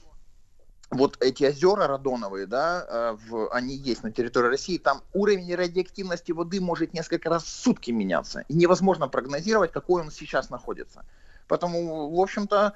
вот 0.91 1.17
эти 1.21 1.43
озера 1.43 1.87
радоновые, 1.87 2.45
да, 2.45 2.85
э, 2.87 3.17
в, 3.27 3.49
они 3.51 3.75
есть 3.75 4.03
на 4.03 4.11
территории 4.11 4.49
России, 4.49 4.77
там 4.77 5.01
уровень 5.13 5.53
радиоактивности 5.55 6.31
воды 6.31 6.61
может 6.61 6.93
несколько 6.93 7.29
раз 7.29 7.43
в 7.43 7.49
сутки 7.49 7.91
меняться. 7.91 8.45
И 8.47 8.53
невозможно 8.53 9.07
прогнозировать, 9.07 9.71
какой 9.71 10.01
он 10.03 10.11
сейчас 10.11 10.49
находится. 10.49 11.05
Поэтому, 11.47 12.09
в 12.09 12.19
общем-то, 12.19 12.73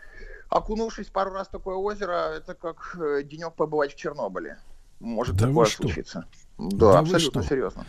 окунувшись 0.49 1.07
пару 1.07 1.31
раз 1.31 1.47
в 1.47 1.51
такое 1.51 1.75
озеро, 1.75 2.33
это 2.35 2.53
как 2.55 2.97
э, 2.99 3.23
денек 3.23 3.53
побывать 3.53 3.93
в 3.93 3.95
Чернобыле. 3.95 4.59
Может 4.99 5.38
Да 5.38 5.47
такое 5.47 5.65
что? 5.65 5.88
Да, 6.59 6.91
Да 6.93 6.99
абсолютно 6.99 7.41
что? 7.41 7.49
серьезно. 7.49 7.85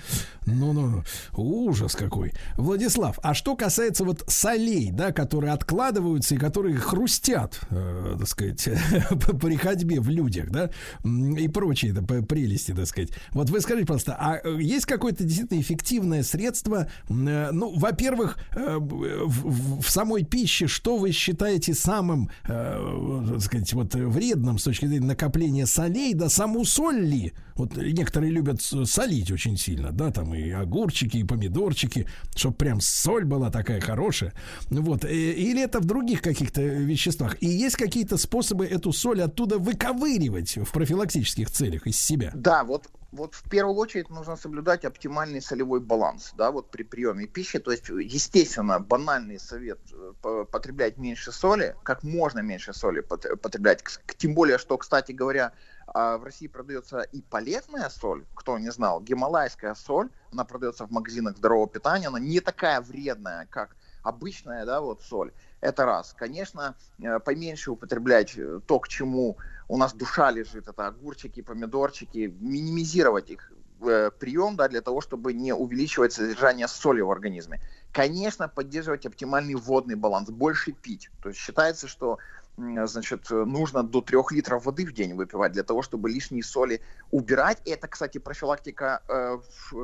Ну, 0.47 0.73
ну, 0.73 0.87
ну, 0.89 1.03
ужас 1.37 1.95
какой. 1.95 2.33
Владислав, 2.57 3.19
а 3.23 3.35
что 3.35 3.57
касается 3.57 4.05
вот 4.05 4.25
солей, 4.29 4.91
да, 4.91 5.13
которые 5.13 5.53
откладываются 5.53 6.35
и 6.35 6.39
которые 6.39 6.77
хрустят, 6.77 7.61
э, 7.71 8.17
так 8.19 8.29
сказать, 8.29 8.65
при 9.41 9.57
ходьбе 9.57 10.01
в 10.01 10.09
людях, 10.09 10.51
да, 10.51 10.71
и 11.05 11.49
прочие 11.49 11.93
да, 11.93 12.03
прелести, 12.03 12.73
так 12.73 12.87
сказать. 12.87 13.11
Вот 13.33 13.51
вы 13.51 13.61
скажите, 13.61 13.87
пожалуйста, 13.87 14.17
а 14.19 14.39
э, 14.43 14.59
есть 14.61 14.87
какое-то 14.87 15.25
действительно 15.25 15.61
эффективное 15.61 16.23
средство, 16.23 16.89
э, 17.09 17.51
ну, 17.53 17.77
во-первых, 17.77 18.39
э, 18.57 18.77
в, 18.79 19.81
в- 19.83 19.91
самой 19.91 20.25
пище, 20.25 20.67
что 20.69 20.97
вы 20.97 21.13
считаете 21.13 21.75
самым, 21.75 22.31
э, 22.49 23.25
так 23.33 23.41
сказать, 23.41 23.73
вот 23.75 23.95
э, 23.95 24.07
вредным 24.07 24.59
с 24.59 24.65
точки 24.65 24.87
зрения 24.87 25.07
накопления 25.07 25.67
солей, 25.67 26.15
да, 26.15 26.29
саму 26.29 26.65
соль 26.65 27.01
ли? 27.01 27.33
Вот 27.57 27.77
некоторые 27.77 28.33
любят 28.33 28.60
солить 28.61 29.31
очень 29.31 29.57
сильно, 29.57 29.93
да, 29.93 30.11
там 30.11 30.35
и 30.35 30.51
огурчики, 30.51 31.19
и 31.19 31.25
помидорчики, 31.25 32.07
чтобы 32.35 32.57
прям 32.57 32.81
соль 32.81 33.25
была 33.25 33.51
такая 33.51 33.81
хорошая. 33.81 34.33
Вот. 34.71 35.05
э, 35.05 35.13
Или 35.15 35.63
это 35.63 35.81
в 35.81 35.85
других 35.85 36.23
каких-то 36.23 36.63
веществах. 36.63 37.37
И 37.43 37.47
есть 37.47 37.77
какие-то 37.77 38.17
способы 38.17 38.67
эту 38.67 38.93
соль 38.93 39.23
оттуда 39.23 39.59
выковыривать 39.59 40.57
в 40.57 40.73
профилактических 40.73 41.51
целях 41.51 41.87
из 41.87 42.01
себя? 42.01 42.31
Да, 42.35 42.65
вот, 42.65 42.89
вот 43.13 43.35
в 43.35 43.49
первую 43.51 43.77
очередь 43.77 44.11
нужно 44.11 44.37
соблюдать 44.37 44.85
оптимальный 44.85 45.43
солевой 45.43 45.81
баланс, 45.81 46.33
да, 46.37 46.51
вот 46.51 46.71
при 46.71 46.85
приеме 46.85 47.27
пищи. 47.27 47.59
То 47.59 47.73
есть, 47.73 47.89
естественно, 47.89 48.79
банальный 48.79 49.39
совет 49.39 49.79
э, 49.93 50.13
по- 50.23 50.45
потреблять 50.45 50.99
меньше 50.99 51.33
соли, 51.33 51.75
как 51.83 52.03
можно 52.03 52.41
меньше 52.41 52.73
соли 52.73 53.01
пот- 53.01 53.37
потреблять. 53.41 53.83
Тем 54.19 54.35
более, 54.35 54.59
что, 54.59 54.77
кстати 54.77 55.13
говоря, 55.13 55.53
а, 55.93 56.19
в 56.19 56.25
России 56.25 56.47
продается 56.47 57.01
и 57.01 57.21
полезная 57.21 57.89
соль, 57.89 58.25
кто 58.35 58.59
не 58.59 58.71
знал, 58.71 59.01
гималайская 59.01 59.75
соль, 59.75 60.09
она 60.33 60.45
продается 60.45 60.87
в 60.87 60.91
магазинах 60.91 61.37
здорового 61.37 61.69
питания, 61.69 62.09
она 62.09 62.21
не 62.21 62.41
такая 62.41 62.81
вредная, 62.81 63.47
как 63.51 63.77
обычная, 64.03 64.65
да, 64.65 64.81
вот 64.81 65.03
соль. 65.03 65.33
Это 65.61 65.85
раз. 65.85 66.15
Конечно, 66.17 66.75
э, 67.01 67.19
поменьше 67.19 67.73
употреблять 67.73 68.37
э, 68.37 68.61
то, 68.67 68.79
к 68.79 68.89
чему 68.89 69.37
у 69.69 69.77
нас 69.77 69.93
душа 69.93 70.31
лежит, 70.31 70.69
это 70.69 70.87
огурчики, 70.87 71.43
помидорчики, 71.43 72.35
минимизировать 72.41 73.31
их 73.31 73.53
э, 73.83 74.11
прием, 74.19 74.57
да, 74.57 74.69
для 74.69 74.81
того, 74.81 75.01
чтобы 75.01 75.33
не 75.33 75.53
увеличивать 75.53 76.13
содержание 76.13 76.69
соли 76.69 77.01
в 77.01 77.11
организме. 77.11 77.61
Конечно, 77.93 78.49
поддерживать 78.49 79.07
оптимальный 79.07 79.55
водный 79.55 79.97
баланс, 79.97 80.31
больше 80.31 80.73
пить. 80.73 81.11
То 81.23 81.31
есть 81.31 81.41
считается, 81.41 81.89
что 81.89 82.19
значит, 82.57 83.31
нужно 83.31 83.83
до 83.83 84.01
3 84.01 84.19
литров 84.31 84.65
воды 84.67 84.85
в 84.85 84.93
день 84.93 85.15
выпивать 85.15 85.53
для 85.53 85.63
того, 85.63 85.83
чтобы 85.83 86.11
лишние 86.11 86.43
соли 86.43 86.81
убирать. 87.11 87.61
И 87.65 87.71
это, 87.71 87.89
кстати, 87.89 88.19
профилактика 88.19 89.03
э, 89.09 89.39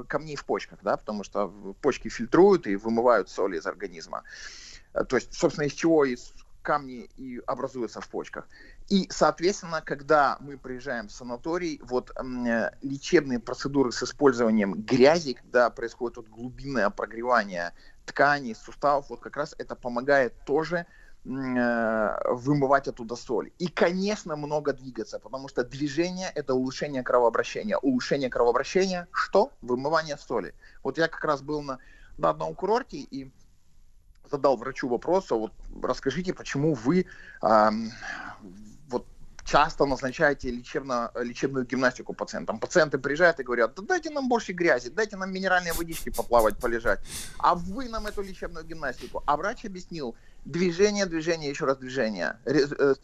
камней 0.09 0.37
в 0.37 0.45
почках, 0.45 0.79
да, 0.83 0.97
потому 0.97 1.25
что 1.25 1.49
почки 1.81 2.09
фильтруют 2.09 2.67
и 2.67 2.77
вымывают 2.77 3.29
соли 3.29 3.59
из 3.59 3.67
организма. 3.67 4.25
Э, 4.93 5.05
То 5.05 5.17
есть, 5.17 5.35
собственно, 5.35 5.67
из 5.67 5.73
чего 5.73 6.05
из 6.05 6.33
камни 6.67 7.09
и 7.17 7.41
образуются 7.47 8.01
в 8.01 8.09
почках. 8.09 8.49
И, 8.89 9.07
соответственно, 9.09 9.83
когда 9.83 10.37
мы 10.41 10.59
приезжаем 10.59 11.07
в 11.07 11.13
санаторий, 11.13 11.81
вот 11.85 12.11
э, 12.11 12.71
лечебные 12.83 13.39
процедуры 13.39 13.93
с 13.93 14.03
использованием 14.03 14.75
грязи, 14.75 15.35
когда 15.35 15.71
происходит 15.71 16.17
вот 16.17 16.29
глубинное 16.29 16.91
прогревание 16.91 17.73
тканей, 18.05 18.55
суставов, 18.57 19.11
вот 19.11 19.21
как 19.21 19.37
раз 19.37 19.55
это 19.59 19.77
помогает 19.77 20.35
тоже 20.45 20.79
э, 20.79 20.85
вымывать 21.27 22.87
оттуда 22.87 23.17
соль. 23.17 23.51
И, 23.59 23.67
конечно, 23.67 24.37
много 24.37 24.73
двигаться, 24.73 25.19
потому 25.19 25.49
что 25.49 25.65
движение– 25.65 26.31
это 26.35 26.55
улучшение 26.55 27.03
кровообращения. 27.03 27.77
Улучшение 27.79 28.31
кровообращения– 28.31 29.09
что? 29.13 29.51
Вымывание 29.61 30.19
соли. 30.19 30.55
Вот 30.85 30.99
я 30.99 31.09
как 31.09 31.25
раз 31.25 31.43
был 31.43 31.63
на, 31.63 31.79
на 32.17 32.31
одном 32.31 32.55
курорте 32.55 32.99
и 32.99 33.33
задал 34.31 34.57
врачу 34.57 34.89
вопрос, 34.89 35.33
а 35.33 35.35
вот 35.35 35.53
расскажите, 35.83 36.33
почему 36.33 36.75
вы 36.75 37.07
ам, 37.41 37.91
вот 38.89 39.07
часто 39.45 39.85
назначаете 39.87 40.51
лечебно, 40.51 41.11
лечебную 41.17 41.67
гимнастику 41.67 42.13
пациентам. 42.13 42.61
Пациенты 42.61 42.99
приезжают 42.99 43.41
и 43.41 43.45
говорят, 43.45 43.75
да 43.75 43.83
дайте 43.83 44.11
нам 44.11 44.29
больше 44.29 44.53
грязи, 44.53 44.91
дайте 44.91 45.17
нам 45.17 45.33
минеральные 45.33 45.73
водички 45.73 46.11
поплавать, 46.11 46.57
полежать, 46.57 47.01
а 47.39 47.55
вы 47.55 47.89
нам 47.89 48.07
эту 48.07 48.23
лечебную 48.23 48.65
гимнастику. 48.65 49.23
А 49.27 49.37
врач 49.37 49.65
объяснил, 49.65 50.17
движение, 50.47 51.07
движение, 51.07 51.51
еще 51.51 51.67
раз 51.67 51.77
движение. 51.77 52.39
Э, 52.45 52.95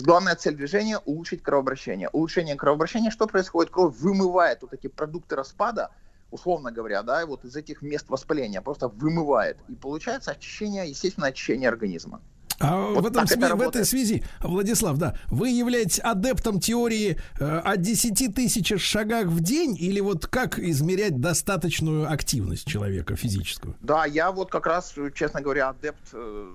Главная 0.00 0.34
цель 0.34 0.54
движения– 0.54 0.98
улучшить 1.04 1.42
кровообращение. 1.42 2.08
Улучшение 2.10 2.56
кровообращения, 2.56 3.10
что 3.10 3.26
происходит? 3.26 3.72
Кровь 3.72 3.96
вымывает 3.96 4.62
вот 4.62 4.74
эти 4.74 4.88
продукты 4.88 5.36
распада, 5.36 5.90
условно 6.30 6.72
говоря, 6.72 7.02
да, 7.02 7.22
и 7.22 7.24
вот 7.24 7.44
из 7.44 7.56
этих 7.56 7.80
мест 7.80 8.06
воспаления 8.08 8.60
просто 8.60 8.88
вымывает. 8.88 9.56
И 9.68 9.74
получается 9.74 10.32
очищение, 10.32 10.88
естественно, 10.88 11.28
очищение 11.28 11.68
организма. 11.68 12.20
А 12.60 12.92
Вот 12.92 13.02
в, 13.04 13.06
этом 13.06 13.26
так 13.26 13.36
это 13.36 13.46
сме- 13.46 13.56
в 13.56 13.60
этой 13.60 13.84
связи, 13.84 14.24
Владислав, 14.40 14.96
да, 14.98 15.18
вы 15.28 15.48
являетесь 15.50 15.98
адептом 16.00 16.60
теории 16.60 17.18
э, 17.40 17.44
о 17.64 17.76
10 17.76 18.34
тысячах 18.34 18.80
шагах 18.80 19.26
в 19.26 19.40
день 19.40 19.76
или 19.78 20.00
вот 20.00 20.26
как 20.26 20.58
измерять 20.58 21.20
достаточную 21.20 22.10
активность 22.10 22.66
человека 22.66 23.16
физическую? 23.16 23.74
Да, 23.80 24.04
я 24.06 24.30
вот 24.30 24.50
как 24.50 24.66
раз, 24.66 24.94
честно 25.14 25.40
говоря, 25.40 25.70
адепт 25.70 26.08
э, 26.12 26.52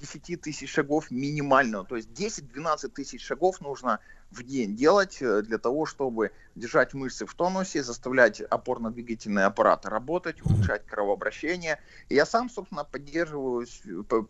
10 0.00 0.40
тысяч 0.40 0.72
шагов 0.72 1.10
минимально. 1.10 1.84
То 1.84 1.96
есть 1.96 2.08
10-12 2.10 2.88
тысяч 2.88 3.22
шагов 3.24 3.60
нужно 3.60 3.98
в 4.30 4.42
день 4.42 4.74
делать 4.76 5.18
э, 5.20 5.42
для 5.42 5.58
того, 5.58 5.84
чтобы 5.86 6.30
держать 6.54 6.94
мышцы 6.94 7.26
в 7.26 7.34
тонусе, 7.34 7.82
заставлять 7.82 8.40
опорно-двигательный 8.40 9.44
аппарат 9.44 9.84
работать, 9.86 10.36
улучшать 10.44 10.86
кровообращение. 10.86 11.78
И 12.08 12.14
я 12.14 12.24
сам, 12.24 12.48
собственно, 12.48 12.84
поддерживаюсь, 12.84 13.82
п- 14.08 14.22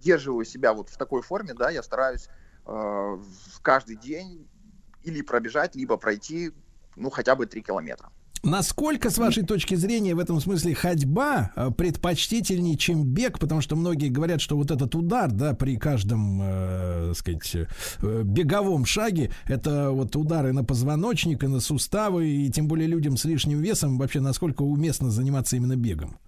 поддерживаю 0.00 0.44
себя 0.44 0.72
вот 0.72 0.88
в 0.88 0.96
такой 0.96 1.22
форме, 1.22 1.54
да, 1.54 1.70
я 1.70 1.82
стараюсь 1.82 2.28
э, 2.66 3.18
каждый 3.62 3.96
день 3.96 4.46
или 5.04 5.22
пробежать, 5.22 5.76
либо 5.76 5.96
пройти, 5.96 6.52
ну, 6.96 7.10
хотя 7.10 7.36
бы 7.36 7.46
3 7.46 7.62
километра. 7.62 8.10
Насколько, 8.42 9.10
с 9.10 9.18
вашей 9.18 9.44
точки 9.44 9.74
зрения, 9.74 10.14
в 10.14 10.18
этом 10.18 10.40
смысле 10.40 10.74
ходьба 10.74 11.52
э, 11.54 11.70
предпочтительнее, 11.76 12.78
чем 12.78 13.04
бег? 13.04 13.38
Потому 13.38 13.60
что 13.60 13.76
многие 13.76 14.08
говорят, 14.08 14.40
что 14.40 14.56
вот 14.56 14.70
этот 14.70 14.94
удар, 14.94 15.30
да, 15.30 15.52
при 15.52 15.76
каждом, 15.76 16.40
э, 16.42 17.12
сказать, 17.14 17.54
э, 17.54 18.22
беговом 18.22 18.86
шаге, 18.86 19.30
это 19.46 19.90
вот 19.90 20.16
удары 20.16 20.52
на 20.54 20.64
позвоночник 20.64 21.44
и 21.44 21.48
на 21.48 21.60
суставы, 21.60 22.26
и 22.30 22.50
тем 22.50 22.66
более 22.68 22.88
людям 22.88 23.18
с 23.18 23.26
лишним 23.26 23.60
весом 23.60 23.98
вообще 23.98 24.20
насколько 24.20 24.62
уместно 24.62 25.10
заниматься 25.10 25.56
именно 25.56 25.76
бегом? 25.76 26.18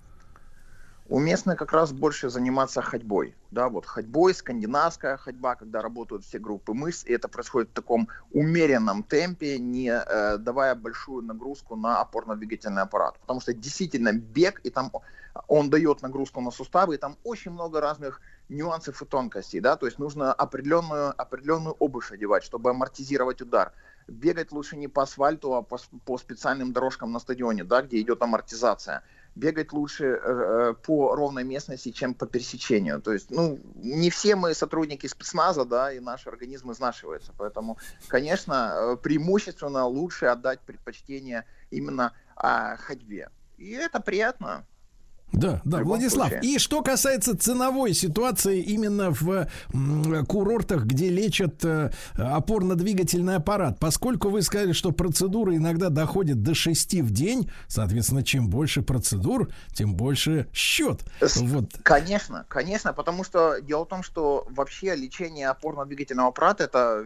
Уместно 1.12 1.56
как 1.56 1.74
раз 1.74 1.92
больше 1.92 2.30
заниматься 2.30 2.80
ходьбой. 2.80 3.34
Да, 3.50 3.68
вот 3.68 3.84
ходьбой, 3.84 4.32
скандинавская 4.32 5.18
ходьба, 5.18 5.56
когда 5.56 5.82
работают 5.82 6.24
все 6.24 6.38
группы 6.38 6.72
мышц, 6.72 7.04
и 7.04 7.12
это 7.12 7.28
происходит 7.28 7.68
в 7.68 7.74
таком 7.74 8.08
умеренном 8.30 9.02
темпе, 9.02 9.58
не 9.58 9.90
э, 9.90 10.38
давая 10.38 10.74
большую 10.74 11.22
нагрузку 11.22 11.76
на 11.76 12.00
опорно-двигательный 12.00 12.80
аппарат. 12.80 13.18
Потому 13.20 13.42
что 13.42 13.52
действительно 13.52 14.14
бег, 14.14 14.62
и 14.64 14.70
там 14.70 14.90
он 15.48 15.68
дает 15.68 16.00
нагрузку 16.00 16.40
на 16.40 16.50
суставы, 16.50 16.94
и 16.94 16.98
там 16.98 17.18
очень 17.24 17.50
много 17.50 17.82
разных 17.82 18.22
нюансов 18.48 19.02
и 19.02 19.04
тонкостей. 19.04 19.60
Да? 19.60 19.76
То 19.76 19.84
есть 19.84 19.98
нужно 19.98 20.32
определенную, 20.32 21.12
определенную 21.20 21.74
обувь 21.74 22.10
одевать, 22.10 22.42
чтобы 22.42 22.70
амортизировать 22.70 23.42
удар. 23.42 23.74
Бегать 24.08 24.50
лучше 24.50 24.78
не 24.78 24.88
по 24.88 25.02
асфальту, 25.02 25.56
а 25.56 25.62
по, 25.62 25.78
по 26.06 26.16
специальным 26.16 26.72
дорожкам 26.72 27.12
на 27.12 27.18
стадионе, 27.18 27.64
да, 27.64 27.82
где 27.82 28.00
идет 28.00 28.22
амортизация 28.22 29.02
бегать 29.34 29.72
лучше 29.72 30.04
э, 30.04 30.74
по 30.82 31.14
ровной 31.14 31.44
местности, 31.44 31.90
чем 31.90 32.14
по 32.14 32.26
пересечению. 32.26 33.00
То 33.00 33.12
есть, 33.12 33.30
ну, 33.30 33.58
не 33.76 34.10
все 34.10 34.36
мы 34.36 34.54
сотрудники 34.54 35.06
спецназа, 35.06 35.64
да, 35.64 35.92
и 35.92 36.00
наш 36.00 36.26
организм 36.26 36.72
изнашивается. 36.72 37.32
Поэтому, 37.36 37.78
конечно, 38.08 38.72
э, 38.74 38.96
преимущественно 38.96 39.86
лучше 39.86 40.26
отдать 40.26 40.60
предпочтение 40.60 41.44
именно 41.70 42.12
а, 42.36 42.76
ходьбе. 42.76 43.30
И 43.56 43.70
это 43.70 44.00
приятно. 44.00 44.66
Да, 45.32 45.60
да, 45.64 45.82
Владислав. 45.82 46.28
случае. 46.28 46.54
И 46.54 46.58
что 46.58 46.82
касается 46.82 47.36
ценовой 47.36 47.94
ситуации 47.94 48.60
именно 48.60 49.10
в 49.10 49.48
курортах, 50.28 50.84
где 50.84 51.08
лечат 51.08 51.64
э, 51.64 51.90
опорно-двигательный 52.16 53.36
аппарат, 53.36 53.78
поскольку 53.78 54.28
вы 54.28 54.42
сказали, 54.42 54.72
что 54.72 54.92
процедуры 54.92 55.56
иногда 55.56 55.88
доходят 55.88 56.42
до 56.42 56.54
6 56.54 57.00
в 57.00 57.10
день, 57.10 57.50
соответственно, 57.66 58.22
чем 58.22 58.48
больше 58.48 58.82
процедур, 58.82 59.48
тем 59.72 59.94
больше 59.94 60.48
счет. 60.52 61.00
Вот. 61.20 61.66
Конечно, 61.82 62.44
конечно, 62.48 62.92
потому 62.92 63.24
что 63.24 63.60
дело 63.60 63.84
в 63.84 63.88
том, 63.88 64.02
что 64.02 64.46
вообще 64.50 64.94
лечение 64.94 65.48
опорно-двигательного 65.48 66.28
аппарата 66.28 66.64
это 66.64 67.04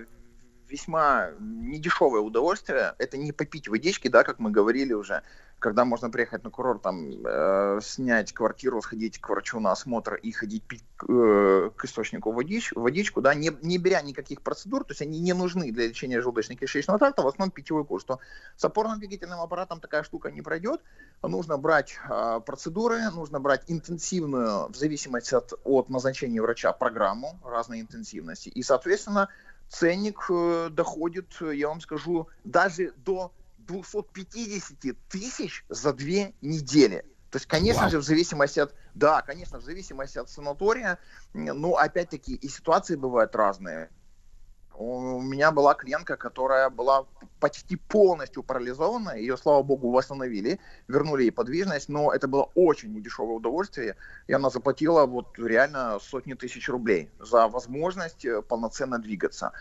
весьма 0.68 1.30
недешевое 1.38 2.20
удовольствие. 2.20 2.94
Это 2.98 3.16
не 3.16 3.32
попить 3.32 3.68
водички, 3.68 4.08
да, 4.08 4.22
как 4.24 4.38
мы 4.38 4.50
говорили 4.50 4.92
уже, 4.92 5.22
когда 5.58 5.84
можно 5.84 6.10
приехать 6.10 6.44
на 6.44 6.50
курорт, 6.50 6.82
там, 6.82 7.10
э, 7.24 7.80
снять 7.82 8.32
квартиру, 8.32 8.82
сходить 8.82 9.18
к 9.18 9.28
врачу 9.30 9.58
на 9.58 9.72
осмотр 9.72 10.14
и 10.14 10.30
ходить 10.30 10.62
пить 10.62 10.84
э, 11.08 11.70
к 11.74 11.84
источнику 11.84 12.32
водич, 12.32 12.72
водичку, 12.74 13.22
да, 13.22 13.34
не, 13.34 13.50
не 13.62 13.78
беря 13.78 14.02
никаких 14.02 14.42
процедур, 14.42 14.84
то 14.84 14.92
есть 14.92 15.02
они 15.02 15.18
не 15.18 15.32
нужны 15.32 15.72
для 15.72 15.88
лечения 15.88 16.20
желудочно-кишечного 16.20 16.98
тракта, 16.98 17.22
в 17.22 17.26
основном 17.26 17.50
питьевой 17.50 17.84
курс. 17.84 18.04
То 18.04 18.20
с 18.56 18.64
опорно-двигательным 18.64 19.40
аппаратом 19.40 19.80
такая 19.80 20.02
штука 20.02 20.30
не 20.30 20.42
пройдет. 20.42 20.82
Нужно 21.22 21.56
брать 21.56 21.98
э, 22.08 22.40
процедуры, 22.44 23.10
нужно 23.10 23.40
брать 23.40 23.62
интенсивную, 23.68 24.68
в 24.68 24.76
зависимости 24.76 25.34
от, 25.34 25.54
от 25.64 25.88
назначения 25.88 26.42
врача, 26.42 26.72
программу 26.72 27.40
разной 27.42 27.80
интенсивности. 27.80 28.50
И, 28.50 28.62
соответственно, 28.62 29.30
ценник 29.68 30.26
э, 30.28 30.68
доходит, 30.70 31.28
я 31.40 31.68
вам 31.68 31.80
скажу, 31.80 32.28
даже 32.44 32.92
до 32.98 33.32
250 33.66 34.96
тысяч 35.08 35.64
за 35.68 35.92
две 35.92 36.34
недели. 36.40 37.04
То 37.30 37.38
есть, 37.38 37.46
конечно 37.46 37.82
Вау. 37.82 37.90
же, 37.90 37.98
в 37.98 38.02
зависимости 38.02 38.60
от, 38.60 38.74
да, 38.94 39.20
конечно, 39.22 39.58
в 39.58 39.62
зависимости 39.62 40.18
от 40.18 40.30
санатория, 40.30 40.98
ну, 41.34 41.76
опять-таки, 41.76 42.34
и 42.34 42.48
ситуации 42.48 42.96
бывают 42.96 43.34
разные. 43.34 43.90
У 44.78 45.22
меня 45.22 45.52
была 45.52 45.74
клиентка, 45.74 46.16
которая 46.16 46.68
была 46.68 47.06
почти 47.40 47.76
полностью 47.76 48.42
парализована, 48.42 49.16
ее, 49.16 49.36
слава 49.36 49.62
богу, 49.62 49.90
восстановили, 49.90 50.60
вернули 50.86 51.24
ей 51.24 51.30
подвижность, 51.30 51.88
но 51.88 52.12
это 52.12 52.28
было 52.28 52.50
очень 52.54 52.92
недешевое 52.92 53.36
удовольствие, 53.36 53.96
и 54.26 54.32
она 54.34 54.50
заплатила 54.50 55.06
вот 55.06 55.38
реально 55.38 55.98
сотни 55.98 56.34
тысяч 56.34 56.68
рублей 56.68 57.10
за 57.18 57.48
возможность 57.48 58.24
э, 58.24 58.42
полноценно 58.42 58.98
двигаться. 58.98 59.52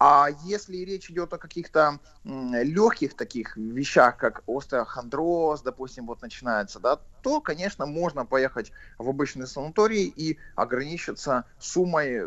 А 0.00 0.28
если 0.44 0.76
речь 0.78 1.10
идет 1.10 1.32
о 1.32 1.38
каких-то 1.38 1.98
легких 2.24 3.14
таких 3.14 3.56
вещах, 3.56 4.16
как 4.16 4.42
остеохондроз, 4.46 5.62
допустим, 5.62 6.06
вот 6.06 6.22
начинается, 6.22 6.78
да, 6.78 7.00
то, 7.22 7.40
конечно, 7.40 7.84
можно 7.84 8.24
поехать 8.24 8.70
в 8.98 9.08
обычный 9.08 9.48
санаторий 9.48 10.04
и 10.06 10.38
ограничиться 10.54 11.46
суммой 11.58 12.22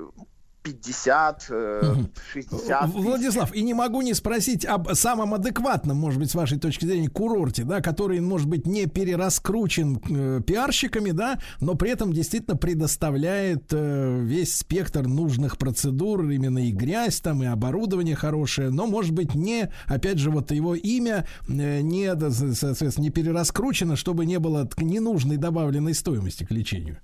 50, 0.64 1.48
э, 1.50 1.96
60 2.34 2.86
тысяч. 2.86 2.96
Владислав, 2.96 3.54
и 3.54 3.64
не 3.64 3.74
могу 3.74 4.02
не 4.02 4.14
спросить 4.14 4.66
об 4.66 4.94
самом 4.94 5.34
адекватном, 5.34 5.98
может 5.98 6.20
быть, 6.20 6.30
с 6.30 6.36
вашей 6.36 6.60
точки 6.60 6.86
зрения, 6.86 7.10
курорте, 7.10 7.64
да, 7.64 7.82
который, 7.82 8.20
может 8.22 8.48
быть, 8.48 8.68
не 8.68 8.86
перераскручен 8.86 10.00
э, 10.10 10.42
пиарщиками, 10.46 11.12
да, 11.12 11.40
но 11.60 11.76
при 11.76 11.92
этом 11.92 12.14
действительно 12.14 12.58
предоставляет 12.58 13.72
э, 13.72 14.22
весь 14.24 14.56
спектр 14.58 15.08
нужных 15.08 15.58
процедур, 15.58 16.30
именно 16.30 16.60
и 16.60 16.72
грязь 16.72 17.22
там, 17.22 17.42
и 17.42 17.48
оборудование 17.48 18.16
хорошее, 18.16 18.70
но, 18.70 18.86
может 18.86 19.14
быть, 19.14 19.34
не, 19.34 19.72
опять 19.88 20.20
же, 20.20 20.30
вот 20.30 20.52
его 20.52 20.76
имя 20.76 21.26
э, 21.48 21.82
не, 21.82 22.08
соответственно, 22.54 23.04
не 23.04 23.10
перераскручено, 23.10 23.96
чтобы 23.96 24.26
не 24.26 24.38
было 24.38 24.70
ненужной 24.78 25.38
добавленной 25.38 25.96
стоимости 25.96 26.44
к 26.44 26.52
лечению. 26.52 27.00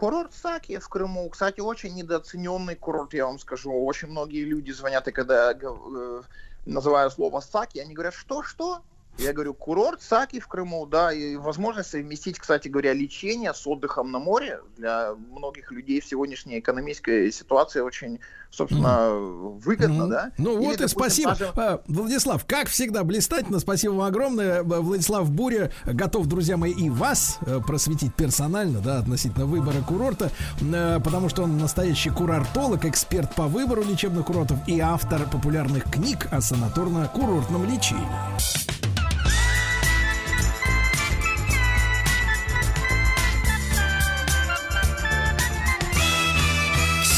Курорт 0.00 0.32
Саки 0.32 0.78
в 0.78 0.88
Крыму, 0.88 1.28
кстати, 1.28 1.60
очень 1.60 1.94
недооцененный 1.94 2.74
курорт, 2.74 3.12
я 3.12 3.26
вам 3.26 3.38
скажу. 3.38 3.70
Очень 3.84 4.08
многие 4.08 4.44
люди 4.44 4.70
звонят, 4.70 5.06
и 5.08 5.12
когда 5.12 5.52
э, 5.52 6.22
называю 6.64 7.10
слово 7.10 7.40
Саки, 7.40 7.80
они 7.80 7.92
говорят, 7.92 8.14
что, 8.14 8.42
что? 8.42 8.80
Я 9.18 9.34
говорю, 9.34 9.52
курорт 9.52 10.00
Саки 10.00 10.40
в 10.40 10.46
Крыму, 10.48 10.86
да, 10.86 11.12
и 11.12 11.36
возможность 11.36 11.90
совместить, 11.90 12.38
кстати 12.38 12.68
говоря, 12.68 12.94
лечение 12.94 13.52
с 13.52 13.66
отдыхом 13.66 14.10
на 14.12 14.18
море 14.18 14.60
для 14.78 15.14
многих 15.14 15.72
людей 15.72 16.00
в 16.00 16.06
сегодняшней 16.06 16.58
экономической 16.60 17.30
ситуации 17.30 17.80
очень, 17.80 18.20
собственно, 18.50 19.10
выгодно, 19.10 20.08
да. 20.08 20.32
Ну 20.38 20.52
Или, 20.58 20.64
вот 20.64 20.74
и 20.76 20.78
допустим, 20.78 20.96
спасибо. 21.28 21.30
даже- 21.32 21.52
А, 21.56 21.82
Владислав, 21.86 22.46
как 22.46 22.68
всегда, 22.68 23.04
блистательно. 23.04 23.58
Спасибо 23.58 23.92
вам 23.92 24.06
огромное. 24.08 24.62
Владислав 24.62 25.30
Буря 25.30 25.70
готов, 25.84 26.26
друзья 26.26 26.56
мои, 26.56 26.72
и 26.72 26.88
вас 26.88 27.38
э, 27.42 27.60
просветить 27.60 28.14
персонально, 28.14 28.80
да, 28.80 29.00
относительно 29.00 29.44
выбора 29.44 29.82
курорта, 29.86 30.30
э, 30.62 30.98
потому 31.04 31.28
что 31.28 31.42
он 31.42 31.58
настоящий 31.58 32.08
курортолог, 32.08 32.86
эксперт 32.86 33.34
по 33.34 33.48
выбору 33.48 33.82
лечебных 33.82 34.24
курортов 34.24 34.66
и 34.66 34.80
автор 34.80 35.28
популярных 35.28 35.84
книг 35.92 36.26
о 36.30 36.38
санаторно-курортном 36.38 37.66
лечении. 37.70 38.08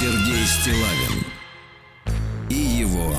Сергей 0.03 0.45
Стилавин 0.47 1.25
и 2.49 2.55
его 2.55 3.15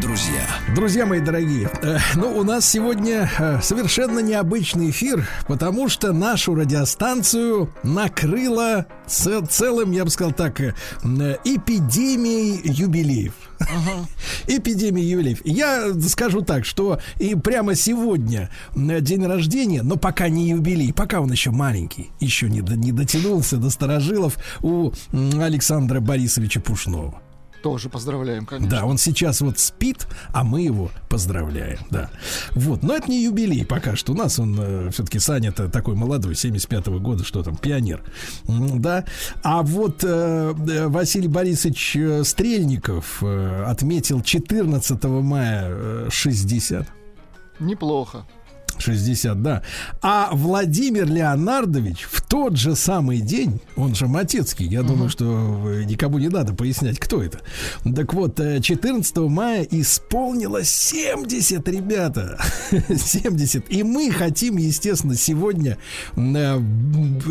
друзья. 0.00 0.40
Друзья 0.74 1.04
мои 1.04 1.20
дорогие, 1.20 1.70
э, 1.82 1.98
ну 2.14 2.38
у 2.38 2.42
нас 2.42 2.64
сегодня 2.66 3.30
э, 3.38 3.60
совершенно 3.60 4.20
необычный 4.20 4.88
эфир, 4.88 5.28
потому 5.46 5.90
что 5.90 6.14
нашу 6.14 6.54
радиостанцию 6.54 7.70
накрыло 7.82 8.86
ц- 9.06 9.44
целым, 9.44 9.92
я 9.92 10.04
бы 10.04 10.10
сказал 10.10 10.32
так, 10.32 10.58
э, 10.62 10.74
эпидемией 11.44 12.62
юбилеев. 12.64 13.34
Эпидемия 14.46 15.04
юбилеев. 15.04 15.40
Я 15.44 15.92
скажу 16.08 16.42
так, 16.42 16.64
что 16.64 17.00
и 17.18 17.34
прямо 17.34 17.74
сегодня 17.74 18.50
день 18.74 19.26
рождения, 19.26 19.82
но 19.82 19.96
пока 19.96 20.28
не 20.28 20.50
юбилей, 20.50 20.92
пока 20.92 21.20
он 21.20 21.30
еще 21.32 21.50
маленький, 21.50 22.10
еще 22.20 22.48
не, 22.48 22.60
не 22.60 22.92
дотянулся 22.92 23.56
до 23.56 23.70
старожилов 23.70 24.38
у 24.62 24.92
Александра 25.12 26.00
Борисовича 26.00 26.60
Пушнова. 26.60 27.20
Тоже 27.62 27.88
поздравляем, 27.88 28.44
конечно. 28.44 28.70
Да, 28.70 28.84
он 28.84 28.98
сейчас 28.98 29.40
вот 29.40 29.58
спит, 29.58 30.06
а 30.32 30.42
мы 30.42 30.62
его 30.62 30.90
поздравляем, 31.08 31.78
да. 31.90 32.10
Вот, 32.52 32.82
но 32.82 32.94
это 32.96 33.10
не 33.10 33.22
юбилей 33.22 33.64
пока 33.64 33.94
что. 33.96 34.12
У 34.12 34.16
нас 34.16 34.38
он 34.38 34.90
все-таки 34.90 35.18
Саня-то 35.18 35.68
такой 35.68 35.94
молодой, 35.94 36.34
75-го 36.34 36.98
года, 36.98 37.24
что 37.24 37.42
там, 37.42 37.56
пионер. 37.56 38.02
Да. 38.46 39.04
А 39.42 39.62
вот 39.62 40.02
э, 40.02 40.54
э, 40.68 40.88
Василий 40.88 41.28
Борисович 41.28 41.96
э, 41.96 42.24
Стрельников 42.24 43.22
э, 43.22 43.64
отметил 43.66 44.22
14 44.22 45.04
мая 45.04 45.66
э, 45.68 46.08
60. 46.10 46.86
Неплохо. 47.60 48.26
60, 48.80 49.42
да. 49.42 49.62
А 50.00 50.30
Владимир 50.32 51.06
Леонардович 51.06 52.02
в 52.02 52.22
тот 52.22 52.56
же 52.56 52.74
самый 52.76 53.20
день, 53.20 53.60
он 53.76 53.94
же 53.94 54.06
Матецкий, 54.06 54.66
я 54.66 54.82
думаю, 54.82 55.08
что 55.08 55.24
э, 55.68 55.84
никому 55.84 56.18
не 56.18 56.28
надо 56.28 56.54
пояснять, 56.54 56.98
кто 56.98 57.22
это. 57.22 57.40
Так 57.94 58.14
вот, 58.14 58.38
э, 58.40 58.60
14 58.60 59.16
мая 59.18 59.66
исполнилось 59.70 60.70
70, 60.70 61.66
ребята. 61.68 62.38
70. 62.94 63.70
И 63.70 63.82
мы 63.82 64.10
хотим, 64.10 64.56
естественно, 64.56 65.16
сегодня 65.16 65.78
э, 66.16 66.60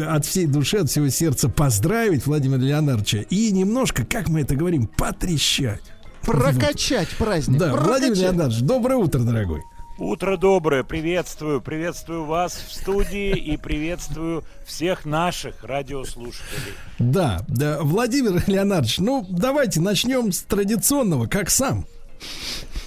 от 0.08 0.26
всей 0.26 0.48
души, 0.48 0.78
от 0.78 0.90
всего 0.90 1.10
сердца 1.10 1.50
поздравить 1.50 2.26
Владимира 2.26 2.62
Леонардовича 2.62 3.20
и 3.30 3.52
немножко, 3.52 4.06
как 4.06 4.30
мы 4.30 4.42
это 4.42 4.56
говорим, 4.56 4.88
потрещать. 4.88 5.82
Прокачать 6.22 7.10
праздник. 7.18 7.58
Да, 7.58 7.72
прокачать. 7.72 7.88
Владимир 7.88 8.18
Леонардович, 8.18 8.62
доброе 8.62 8.96
утро, 8.98 9.20
дорогой. 9.20 9.62
Утро 10.02 10.36
доброе, 10.36 10.84
приветствую, 10.84 11.62
приветствую 11.62 12.26
вас 12.26 12.56
в 12.56 12.74
студии 12.74 13.38
и 13.38 13.56
приветствую 13.56 14.44
всех 14.66 15.06
наших 15.06 15.64
радиослушателей. 15.64 16.74
Да, 16.98 17.46
да, 17.48 17.78
Владимир 17.84 18.42
Леонардович, 18.48 18.98
ну 18.98 19.24
давайте 19.30 19.80
начнем 19.80 20.32
с 20.32 20.42
традиционного, 20.42 21.28
как 21.28 21.52
сам. 21.52 21.86